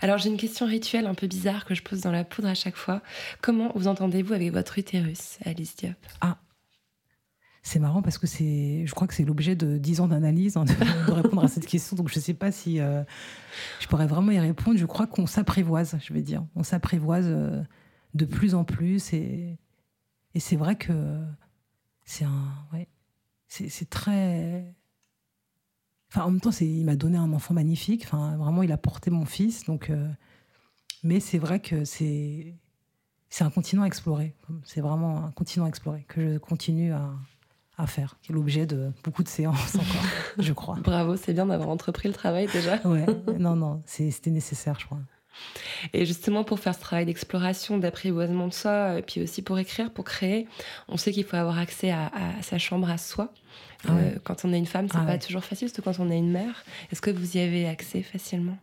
Alors 0.02 0.18
j'ai 0.18 0.30
une 0.30 0.38
question 0.38 0.66
rituelle 0.66 1.08
un 1.08 1.14
peu 1.14 1.28
bizarre 1.28 1.66
que 1.66 1.76
je 1.76 1.82
pose 1.82 2.02
dans 2.02 2.12
la 2.12 2.24
poudre 2.24 2.50
à 2.50 2.56
chaque 2.56 2.76
fois. 2.76 3.02
Comment 3.42 3.72
vous 3.76 3.88
entendez-vous 3.88 4.34
avec 4.34 4.52
votre 4.52 4.78
utérus, 4.78 5.38
Alice 5.46 5.76
Diop? 5.78 5.96
Ah, 6.20 6.38
c'est 7.64 7.80
marrant 7.80 8.02
parce 8.02 8.18
que 8.18 8.28
c'est, 8.28 8.86
je 8.86 8.94
crois 8.94 9.08
que 9.08 9.14
c'est 9.14 9.24
l'objet 9.24 9.56
de 9.56 9.78
dix 9.78 10.02
ans 10.02 10.08
d'analyse 10.08 10.58
hein, 10.58 10.66
de, 10.66 11.12
répondre 11.12 11.44
à 11.44 11.48
cette 11.48 11.66
question. 11.66 11.96
Donc 11.96 12.10
je 12.10 12.20
ne 12.20 12.22
sais 12.22 12.34
pas 12.34 12.52
si 12.52 12.80
euh, 12.80 13.04
je 13.80 13.88
pourrais 13.88 14.06
vraiment 14.06 14.32
y 14.32 14.40
répondre. 14.40 14.78
Je 14.78 14.86
crois 14.86 15.08
qu'on 15.08 15.26
s'apprivoise, 15.26 15.98
je 16.06 16.14
vais 16.14 16.22
dire. 16.22 16.46
On 16.56 16.64
s'apprivoise 16.64 17.26
de 18.14 18.26
plus 18.26 18.56
en 18.56 18.64
plus. 18.64 19.14
Et, 19.14 19.58
c'est 20.36 20.56
vrai 20.56 20.76
que 20.76 21.20
c'est 22.04 22.26
un. 22.26 22.52
Ouais, 22.74 22.88
c'est 23.48 23.90
très. 23.90 24.74
En 26.16 26.30
même 26.30 26.42
temps, 26.42 26.52
il 26.62 26.86
m'a 26.86 26.96
donné 26.96 27.18
un 27.18 27.32
enfant 27.34 27.54
magnifique. 27.54 28.04
Enfin, 28.06 28.38
vraiment, 28.38 28.62
il 28.62 28.72
a 28.72 28.78
porté 28.78 29.10
mon 29.10 29.26
fils. 29.26 29.66
Donc, 29.66 29.90
euh, 29.90 30.10
mais 31.04 31.20
c'est 31.20 31.40
vrai 31.40 31.60
que 31.60 31.86
c'est 31.86 32.56
c'est 33.30 33.44
un 33.44 33.50
continent 33.50 33.84
à 33.84 33.88
explorer. 33.88 34.36
C'est 34.64 34.82
vraiment 34.82 35.26
un 35.26 35.32
continent 35.32 35.66
à 35.66 35.70
explorer 35.70 36.06
que 36.08 36.34
je 36.34 36.38
continue 36.38 36.94
à, 36.94 37.14
à 37.78 37.88
faire, 37.88 38.18
qui 38.22 38.32
est 38.32 38.36
l'objet 38.36 38.66
de 38.66 38.92
beaucoup 39.04 39.24
de 39.24 39.28
séances 39.28 39.76
encore, 39.76 40.06
je 40.38 40.54
crois. 40.54 40.76
Bravo, 40.76 41.16
c'est 41.16 41.34
bien 41.34 41.48
d'avoir 41.48 41.70
entrepris 41.70 42.08
le 42.08 42.14
travail 42.14 42.48
déjà. 42.52 42.80
ouais, 42.88 43.06
non, 43.40 43.56
non, 43.56 43.82
c'était 43.86 44.30
nécessaire, 44.30 44.80
je 44.80 44.86
crois. 44.86 45.00
Et 45.94 46.06
justement, 46.06 46.44
pour 46.44 46.60
faire 46.60 46.76
ce 46.76 46.80
travail 46.80 47.06
d'exploration, 47.06 47.78
d'apprivoisement 47.78 48.48
de 48.48 48.54
soi, 48.54 49.00
et 49.00 49.02
puis 49.02 49.22
aussi 49.22 49.42
pour 49.42 49.58
écrire, 49.58 49.92
pour 49.92 50.06
créer, 50.06 50.48
on 50.88 50.98
sait 50.98 51.12
qu'il 51.12 51.24
faut 51.24 51.36
avoir 51.36 51.58
accès 51.58 51.92
à, 51.92 52.12
sa 52.42 52.60
chambre 52.60 52.90
à 52.90 52.98
soi. 52.98 53.34
Ah 53.88 53.94
euh, 53.94 54.16
quand 54.24 54.46
on 54.46 54.54
est 54.54 54.58
une 54.58 54.66
femme, 54.66 54.88
c'est 54.90 54.98
ah 54.98 55.06
pas 55.06 55.18
toujours 55.18 55.44
facile, 55.44 55.68
surtout 55.68 55.82
quand 55.82 56.00
on 56.00 56.10
est 56.10 56.18
une 56.18 56.32
mère. 56.32 56.64
Est-ce 56.92 57.02
que 57.02 57.12
vous 57.12 57.38
y 57.38 57.40
avez 57.40 57.68
accès 57.68 58.02
facilement? 58.02 58.58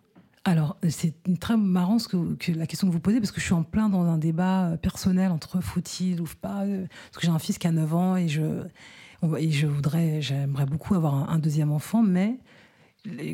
Alors, 0.44 0.78
c'est 0.88 1.12
très 1.38 1.58
marrant 1.58 1.98
ce 1.98 2.08
que, 2.08 2.16
la 2.52 2.66
question 2.66 2.88
que 2.88 2.92
vous 2.92 3.00
posez, 3.00 3.20
parce 3.20 3.30
que 3.30 3.40
je 3.40 3.44
suis 3.44 3.54
en 3.54 3.62
plein 3.62 3.90
dans 3.90 4.04
un 4.04 4.16
débat 4.16 4.68
euh, 4.68 4.76
personnel 4.76 5.30
entre 5.30 5.60
faut-il 5.60 6.20
ou 6.20 6.26
pas. 6.40 6.62
Euh, 6.62 6.86
parce 7.10 7.18
que 7.18 7.26
j'ai 7.26 7.32
un 7.32 7.38
fils 7.38 7.58
qui 7.58 7.66
a 7.66 7.72
9 7.72 7.94
ans 7.94 8.16
et 8.16 8.28
je, 8.28 8.62
et 9.38 9.50
je 9.50 9.66
voudrais, 9.66 10.22
j'aimerais 10.22 10.66
beaucoup 10.66 10.94
avoir 10.94 11.30
un, 11.30 11.38
deuxième 11.38 11.72
enfant, 11.72 12.02
mais 12.02 12.38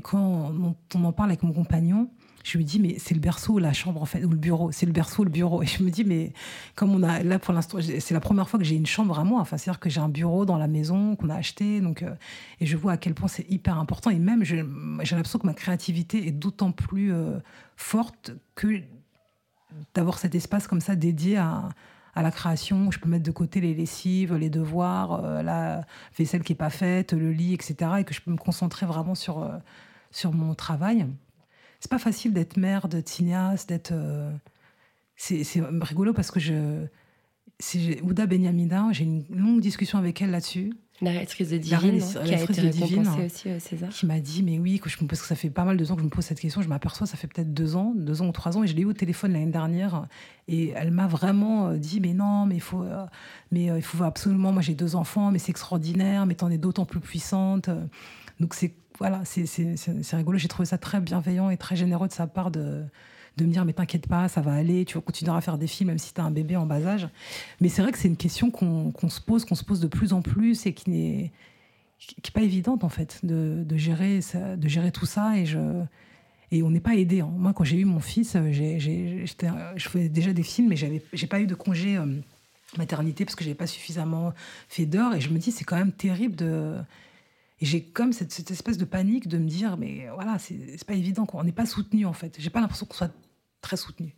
quand 0.03 0.53
on 0.95 1.05
en 1.05 1.13
parle 1.13 1.31
avec 1.31 1.43
mon 1.43 1.53
compagnon, 1.53 2.09
je 2.47 2.59
lui 2.59 2.65
dis, 2.65 2.79
mais 2.79 2.95
c'est 2.99 3.15
le 3.15 3.21
berceau 3.21 3.55
ou 3.55 3.59
la 3.59 3.73
chambre, 3.73 4.01
en 4.01 4.05
fait, 4.05 4.25
ou 4.25 4.31
le 4.31 4.37
bureau. 4.37 4.71
C'est 4.71 4.87
le 4.87 4.93
berceau 4.93 5.23
ou 5.23 5.25
le 5.25 5.31
bureau. 5.31 5.65
Et 5.65 5.67
je 5.67 5.83
me 5.83 5.91
dis, 5.91 6.05
mais 6.05 6.33
comme 6.77 6.95
on 6.95 7.03
a, 7.03 7.25
là, 7.25 7.41
pour 7.41 7.53
l'instant, 7.53 7.79
c'est 7.81 8.15
la 8.15 8.21
première 8.21 8.49
fois 8.49 8.61
que 8.61 8.65
j'ai 8.65 8.77
une 8.77 8.87
chambre 8.87 9.19
à 9.19 9.25
moi. 9.25 9.41
Enfin, 9.41 9.57
c'est-à-dire 9.57 9.81
que 9.81 9.91
j'ai 9.91 10.01
un 10.01 10.09
bureau 10.09 10.47
dans 10.47 10.57
la 10.57 10.69
maison 10.69 11.17
qu'on 11.17 11.29
a 11.29 11.35
acheté. 11.35 11.81
Donc, 11.81 12.05
euh, 12.05 12.15
et 12.61 12.67
je 12.67 12.77
vois 12.77 12.93
à 12.93 12.97
quel 12.99 13.15
point 13.15 13.27
c'est 13.27 13.51
hyper 13.51 13.79
important. 13.79 14.11
Et 14.11 14.21
même, 14.21 14.45
j'ai 14.45 14.63
l'impression 14.63 15.41
que 15.41 15.47
ma 15.47 15.55
créativité 15.55 16.29
est 16.29 16.33
d'autant 16.33 16.71
plus 16.71 17.13
euh, 17.13 17.39
forte 17.77 18.31
que 18.55 18.81
d'avoir 19.95 20.19
cet 20.19 20.37
espace 20.37 20.69
comme 20.69 20.81
ça 20.81 20.95
dédié 20.95 21.39
à, 21.39 21.71
à 22.17 22.23
la 22.23 22.33
création, 22.33 22.89
où 22.89 22.93
je 22.93 22.99
peux 22.99 23.09
mettre 23.09 23.25
de 23.25 23.31
côté 23.31 23.61
les 23.61 23.75
lessives, 23.75 24.35
les 24.35 24.51
devoirs, 24.51 25.25
euh, 25.25 25.43
la 25.43 25.85
vaisselle 26.19 26.43
qui 26.43 26.55
est 26.55 26.57
pas 26.57 26.71
faite, 26.71 27.13
le 27.13 27.31
lit, 27.31 27.55
etc. 27.55 27.77
Et 28.01 28.05
que 28.05 28.15
je 28.15 28.21
peux 28.21 28.33
me 28.33 28.37
concentrer 28.37 28.87
vraiment 28.87 29.15
sur, 29.15 29.49
sur 30.11 30.33
mon 30.33 30.55
travail 30.55 31.07
c'est 31.81 31.91
pas 31.91 31.99
facile 31.99 32.33
d'être 32.33 32.57
mère, 32.57 32.89
d'être 32.89 33.09
cinéaste, 33.09 33.69
d'être. 33.69 33.93
Euh, 33.93 34.33
c'est 35.17 35.63
rigolo 35.81 36.13
parce 36.13 36.31
que 36.31 36.41
je. 36.41 36.87
Ouda 38.03 38.27
Benyamina, 38.27 38.89
j'ai 38.93 39.05
une 39.05 39.25
longue 39.31 39.61
discussion 39.61 39.99
avec 39.99 40.21
elle 40.21 40.31
là-dessus. 40.31 40.75
La 41.03 41.11
réalisatrice 41.11 41.51
de 41.51 41.59
Divine, 41.59 42.01
qui 42.01 42.35
a 42.35 42.43
été 42.43 42.63
de 42.63 42.69
Divine, 42.69 43.09
aussi 43.25 43.53
au 43.53 43.59
César. 43.59 43.91
Qui 43.91 44.07
m'a 44.07 44.19
dit, 44.21 44.43
mais 44.43 44.59
oui, 44.59 44.79
que 44.79 44.89
je, 44.89 44.97
que 44.97 45.17
ça 45.17 45.35
fait 45.35 45.51
pas 45.51 45.65
mal 45.65 45.77
de 45.77 45.85
temps 45.85 45.95
que 45.95 46.01
je 46.01 46.07
me 46.07 46.11
pose 46.11 46.25
cette 46.25 46.41
question, 46.41 46.63
je 46.63 46.69
m'aperçois, 46.69 47.07
ça 47.07 47.17
fait 47.17 47.27
peut-être 47.27 47.53
deux 47.53 47.77
ans, 47.77 47.93
deux 47.95 48.23
ans 48.23 48.29
ou 48.29 48.33
trois 48.33 48.57
ans, 48.57 48.65
et 48.65 48.67
je 48.67 48.75
l'ai 48.75 48.83
eu 48.83 48.87
au 48.87 48.95
téléphone 48.95 49.33
l'année 49.33 49.51
dernière, 49.51 50.07
et 50.49 50.71
elle 50.71 50.91
m'a 50.91 51.07
vraiment 51.07 51.69
euh, 51.69 51.77
dit, 51.77 52.01
mais 52.01 52.15
non, 52.15 52.47
mais 52.47 52.55
il 52.55 52.63
faut, 52.63 52.83
euh, 52.83 53.05
mais 53.51 53.67
il 53.67 53.83
faut 53.83 54.03
absolument, 54.05 54.53
moi 54.53 54.63
j'ai 54.63 54.75
deux 54.75 54.97
enfants, 54.97 55.31
mais 55.31 55.39
c'est 55.39 55.51
extraordinaire, 55.51 56.25
mais 56.25 56.35
t'en 56.35 56.51
es 56.51 56.59
d'autant 56.59 56.87
plus 56.87 57.01
puissante. 57.01 57.69
Donc 58.41 58.55
c'est 58.55 58.75
voilà, 58.99 59.23
c'est 59.25 60.17
rigolo. 60.17 60.39
J'ai 60.39 60.49
trouvé 60.49 60.67
ça 60.67 60.79
très 60.79 61.01
bienveillant 61.01 61.51
et 61.51 61.57
très 61.57 61.77
généreux 61.77 62.09
de 62.09 62.13
sa 62.13 62.27
part 62.27 62.51
de, 62.51 62.85
de 63.37 63.45
me 63.45 63.53
dire 63.53 63.65
mais 63.65 63.73
t'inquiète 63.73 64.07
pas, 64.07 64.29
ça 64.29 64.41
va 64.41 64.53
aller, 64.53 64.85
tu 64.85 64.95
vas 64.95 65.01
continuer 65.01 65.33
à 65.33 65.41
faire 65.41 65.59
des 65.59 65.67
films 65.67 65.89
même 65.91 65.99
si 65.99 66.15
tu 66.15 66.21
as 66.21 66.25
un 66.25 66.31
bébé 66.31 66.57
en 66.57 66.67
bas 66.67 66.85
âge. 66.87 67.09
Mais 67.61 67.69
c'est 67.69 67.83
vrai 67.83 67.93
que 67.93 67.99
c'est 67.99 68.09
une 68.09 68.17
question 68.17 68.51
qu'on 68.51 69.09
se 69.09 69.21
pose, 69.21 69.45
qu'on 69.45 69.55
se 69.55 69.65
pose 69.65 69.81
de 69.81 69.89
plus 69.89 70.13
en 70.13 70.23
plus 70.23 70.67
et 70.67 70.73
qui 70.73 70.91
n'est 70.91 71.33
qui 71.99 72.31
pas 72.31 72.43
évidente 72.43 72.85
en 72.85 72.89
fait 72.89 73.21
de, 73.25 73.65
de, 73.65 73.77
gérer 73.77 74.21
de 74.57 74.69
gérer 74.69 74.93
tout 74.93 75.07
ça 75.07 75.39
et 75.39 75.47
je 75.47 75.85
et 76.53 76.63
on 76.63 76.71
n'est 76.71 76.81
pas 76.81 76.95
aidé. 76.95 77.21
Hein. 77.21 77.33
Moi, 77.37 77.53
quand 77.53 77.65
j'ai 77.65 77.79
eu 77.79 77.85
mon 77.85 78.01
fils, 78.01 78.37
j'ai 78.51 78.79
je 78.79 79.89
faisais 79.89 80.09
déjà 80.09 80.33
des 80.33 80.43
films, 80.43 80.69
mais 80.69 80.77
j'avais 80.77 81.03
j'ai 81.13 81.27
pas 81.27 81.41
eu 81.41 81.47
de 81.47 81.55
congé 81.55 81.97
euh, 81.97 82.07
maternité 82.79 83.25
parce 83.25 83.35
que 83.35 83.45
j'avais 83.45 83.57
pas 83.57 83.67
suffisamment 83.67 84.33
fait 84.69 84.87
d'heures 84.87 85.15
et 85.15 85.21
je 85.21 85.31
me 85.31 85.39
dis 85.39 85.51
c'est 85.51 85.65
quand 85.65 85.77
même 85.77 85.93
terrible 85.93 86.37
de 86.37 86.77
Et 87.61 87.67
j'ai 87.67 87.83
comme 87.83 88.13
cette, 88.13 88.51
espèce 88.51 88.79
de 88.79 88.85
panique 88.85 89.29
de 89.29 89.39
me 89.39 89.49
dire, 89.49 89.77
mais 89.77 90.07
voilà, 90.15 90.39
c'est 90.39 90.85
pas 90.85 90.95
évident, 90.95 91.27
quoi. 91.27 91.41
on 91.41 91.45
n'est 91.45 91.53
pas 91.53 91.67
soutenu 91.67 92.07
en 92.07 92.13
fait. 92.13 92.37
J'ai 92.39 92.51
pas 92.51 92.61
l'impression 92.61 92.87
qu'on 92.87 92.95
soit 92.95 93.15
très 93.67 93.77
soutenu 93.77 94.15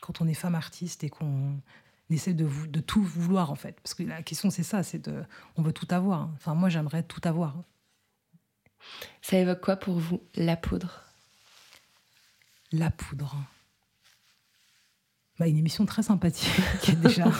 quand 0.00 0.20
on 0.20 0.28
est 0.28 0.34
femme 0.34 0.54
artiste 0.54 1.02
et 1.04 1.10
qu'on 1.10 1.60
essaie 2.10 2.32
de, 2.32 2.44
vou- 2.44 2.66
de 2.68 2.80
tout 2.80 3.02
vouloir 3.02 3.50
en 3.50 3.54
fait. 3.56 3.78
Parce 3.82 3.92
que 3.94 4.02
la 4.04 4.22
question 4.22 4.50
c'est 4.50 4.62
ça, 4.62 4.82
c'est 4.82 4.98
de, 5.08 5.22
on 5.56 5.62
veut 5.62 5.72
tout 5.72 5.88
avoir. 5.90 6.20
hein. 6.22 6.30
Enfin 6.36 6.54
moi 6.54 6.68
j'aimerais 6.68 7.02
tout 7.02 7.20
avoir. 7.24 7.56
Ça 9.20 9.36
évoque 9.36 9.60
quoi 9.60 9.76
pour 9.76 9.98
vous, 9.98 10.22
la 10.36 10.56
poudre? 10.56 11.02
La 12.72 12.90
poudre. 12.90 13.36
Bah, 15.38 15.48
une 15.48 15.58
émission 15.58 15.84
très 15.86 16.02
sympathique 16.04 16.96
déjà. 17.02 17.30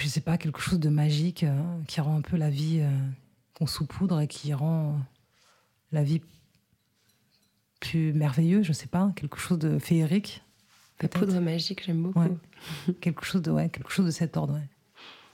Je 0.00 0.08
sais 0.08 0.20
pas, 0.20 0.38
quelque 0.38 0.60
chose 0.60 0.80
de 0.80 0.88
magique 0.88 1.42
euh, 1.44 1.82
qui 1.86 2.00
rend 2.00 2.16
un 2.16 2.20
peu 2.22 2.36
la 2.36 2.48
vie 2.50 2.80
euh, 2.80 2.90
qu'on 3.54 3.66
saupoudre 3.66 4.20
et 4.20 4.28
qui 4.28 4.54
rend 4.54 4.98
la 5.92 6.02
vie 6.02 6.22
plus 7.80 8.12
merveilleuse, 8.12 8.64
je 8.64 8.72
sais 8.72 8.86
pas, 8.86 9.12
quelque 9.16 9.38
chose 9.38 9.58
de 9.58 9.78
féerique. 9.78 10.42
La 11.00 11.08
poudre 11.08 11.38
magique, 11.40 11.84
j'aime 11.84 12.02
beaucoup. 12.02 12.20
Ouais. 12.20 12.94
quelque 13.00 13.24
chose 13.24 13.42
de 13.42 13.50
ouais, 13.50 13.68
quelque 13.68 13.90
chose 13.90 14.06
de 14.06 14.10
cet 14.10 14.36
ordre. 14.36 14.54
ouais. 14.54 14.68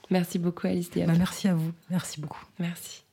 Merci 0.09 0.39
beaucoup, 0.39 0.67
Alice 0.67 0.91
Diop. 0.91 1.07
Bah, 1.07 1.13
merci 1.17 1.47
à 1.47 1.55
vous, 1.55 1.71
merci 1.89 2.19
beaucoup. 2.19 2.43
Merci. 2.59 3.03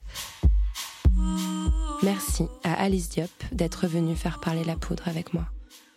Merci 2.03 2.45
à 2.65 2.75
Alice 2.83 3.11
Diop 3.11 3.31
d'être 3.53 3.87
venue 3.87 4.17
faire 4.17 4.41
parler 4.41 4.65
la 4.65 4.77
poudre 4.77 5.07
avec 5.07 5.33
moi. 5.35 5.47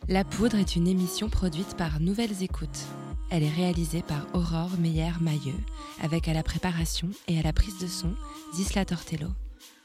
La 0.09 0.23
poudre 0.23 0.57
est 0.57 0.75
une 0.75 0.87
émission 0.87 1.29
produite 1.29 1.77
par 1.77 1.99
Nouvelles 1.99 2.43
Écoutes. 2.43 2.85
Elle 3.31 3.43
est 3.43 3.49
réalisée 3.49 4.01
par 4.01 4.27
Aurore 4.33 4.77
Meyer-Mailleux, 4.77 5.59
avec 6.01 6.27
à 6.27 6.33
la 6.33 6.43
préparation 6.43 7.09
et 7.27 7.39
à 7.39 7.41
la 7.41 7.53
prise 7.53 7.79
de 7.79 7.87
son 7.87 8.13
Zisla 8.53 8.85
Tortello. 8.85 9.29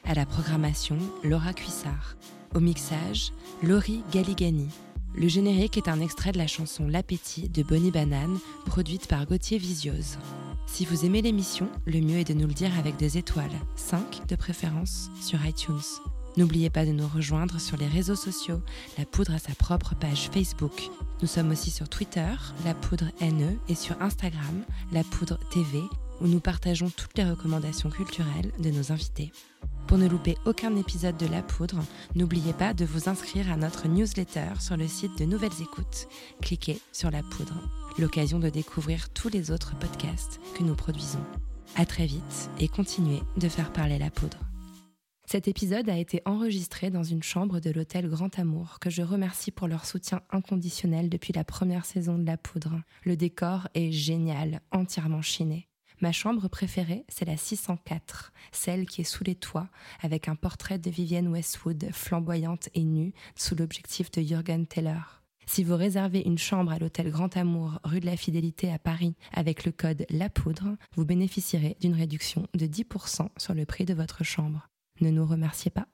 À 0.04 0.14
la 0.14 0.26
programmation, 0.26 0.98
Laura 1.22 1.52
Cuissard. 1.52 2.16
Au 2.54 2.60
mixage, 2.60 3.32
Laurie 3.62 4.02
Galigani. 4.10 4.68
Le 5.14 5.28
générique 5.28 5.76
est 5.76 5.88
un 5.88 6.00
extrait 6.00 6.32
de 6.32 6.38
la 6.38 6.46
chanson 6.46 6.88
L'appétit 6.88 7.48
de 7.48 7.62
Bonnie 7.62 7.90
Banane, 7.90 8.38
produite 8.64 9.06
par 9.06 9.26
Gauthier 9.26 9.58
Visiose. 9.58 10.18
Si 10.66 10.86
vous 10.86 11.04
aimez 11.04 11.20
l'émission, 11.20 11.68
le 11.86 12.00
mieux 12.00 12.18
est 12.18 12.28
de 12.28 12.34
nous 12.34 12.46
le 12.46 12.54
dire 12.54 12.76
avec 12.78 12.96
des 12.96 13.18
étoiles, 13.18 13.50
5 13.76 14.26
de 14.28 14.36
préférence, 14.36 15.10
sur 15.20 15.44
iTunes. 15.44 15.80
N'oubliez 16.38 16.70
pas 16.70 16.86
de 16.86 16.92
nous 16.92 17.06
rejoindre 17.06 17.60
sur 17.60 17.76
les 17.76 17.86
réseaux 17.88 18.16
sociaux. 18.16 18.62
La 18.96 19.04
Poudre 19.04 19.34
a 19.34 19.38
sa 19.38 19.54
propre 19.54 19.94
page 19.94 20.30
Facebook. 20.32 20.88
Nous 21.20 21.28
sommes 21.28 21.50
aussi 21.50 21.70
sur 21.70 21.88
Twitter, 21.88 22.32
La 22.64 22.74
Poudre 22.74 23.10
NE, 23.20 23.58
et 23.68 23.74
sur 23.74 24.00
Instagram, 24.00 24.62
La 24.92 25.04
Poudre 25.04 25.38
TV, 25.50 25.82
où 26.20 26.26
nous 26.26 26.40
partageons 26.40 26.90
toutes 26.90 27.16
les 27.18 27.28
recommandations 27.28 27.90
culturelles 27.90 28.52
de 28.58 28.70
nos 28.70 28.90
invités. 28.90 29.32
Pour 29.88 29.96
ne 29.96 30.06
louper 30.06 30.36
aucun 30.44 30.76
épisode 30.76 31.16
de 31.16 31.24
La 31.24 31.40
Poudre, 31.40 31.82
n'oubliez 32.14 32.52
pas 32.52 32.74
de 32.74 32.84
vous 32.84 33.08
inscrire 33.08 33.50
à 33.50 33.56
notre 33.56 33.88
newsletter 33.88 34.60
sur 34.60 34.76
le 34.76 34.86
site 34.86 35.18
de 35.18 35.24
Nouvelles 35.24 35.62
Écoutes. 35.62 36.08
Cliquez 36.42 36.78
sur 36.92 37.10
La 37.10 37.22
Poudre, 37.22 37.58
l'occasion 37.98 38.38
de 38.38 38.50
découvrir 38.50 39.08
tous 39.08 39.30
les 39.30 39.50
autres 39.50 39.78
podcasts 39.78 40.40
que 40.54 40.62
nous 40.62 40.74
produisons. 40.74 41.24
À 41.74 41.86
très 41.86 42.04
vite 42.04 42.50
et 42.60 42.68
continuez 42.68 43.22
de 43.38 43.48
faire 43.48 43.72
parler 43.72 43.98
la 43.98 44.10
poudre. 44.10 44.40
Cet 45.24 45.48
épisode 45.48 45.88
a 45.88 45.96
été 45.96 46.20
enregistré 46.26 46.90
dans 46.90 47.02
une 47.02 47.22
chambre 47.22 47.58
de 47.58 47.70
l'hôtel 47.70 48.10
Grand 48.10 48.38
Amour, 48.38 48.80
que 48.80 48.90
je 48.90 49.00
remercie 49.00 49.50
pour 49.50 49.68
leur 49.68 49.86
soutien 49.86 50.20
inconditionnel 50.30 51.08
depuis 51.08 51.32
la 51.32 51.44
première 51.44 51.86
saison 51.86 52.18
de 52.18 52.26
La 52.26 52.36
Poudre. 52.36 52.82
Le 53.04 53.16
décor 53.16 53.68
est 53.74 53.90
génial, 53.90 54.60
entièrement 54.70 55.22
chiné. 55.22 55.67
Ma 56.00 56.12
chambre 56.12 56.46
préférée, 56.48 57.04
c'est 57.08 57.24
la 57.24 57.36
604, 57.36 58.32
celle 58.52 58.86
qui 58.86 59.00
est 59.00 59.04
sous 59.04 59.24
les 59.24 59.34
toits, 59.34 59.68
avec 60.00 60.28
un 60.28 60.36
portrait 60.36 60.78
de 60.78 60.90
Vivienne 60.90 61.26
Westwood, 61.28 61.88
flamboyante 61.92 62.68
et 62.74 62.84
nue, 62.84 63.12
sous 63.34 63.56
l'objectif 63.56 64.10
de 64.12 64.22
Jürgen 64.22 64.66
Teller. 64.66 65.00
Si 65.46 65.64
vous 65.64 65.76
réservez 65.76 66.20
une 66.20 66.38
chambre 66.38 66.70
à 66.70 66.78
l'hôtel 66.78 67.10
Grand 67.10 67.36
Amour, 67.36 67.80
rue 67.82 68.00
de 68.00 68.06
la 68.06 68.16
Fidélité 68.16 68.70
à 68.70 68.78
Paris, 68.78 69.16
avec 69.32 69.64
le 69.64 69.72
code 69.72 70.06
La 70.10 70.28
Poudre, 70.28 70.76
vous 70.94 71.04
bénéficierez 71.04 71.76
d'une 71.80 71.94
réduction 71.94 72.46
de 72.54 72.66
10% 72.66 73.28
sur 73.36 73.54
le 73.54 73.64
prix 73.64 73.84
de 73.84 73.94
votre 73.94 74.22
chambre. 74.22 74.68
Ne 75.00 75.10
nous 75.10 75.26
remerciez 75.26 75.70
pas. 75.70 75.88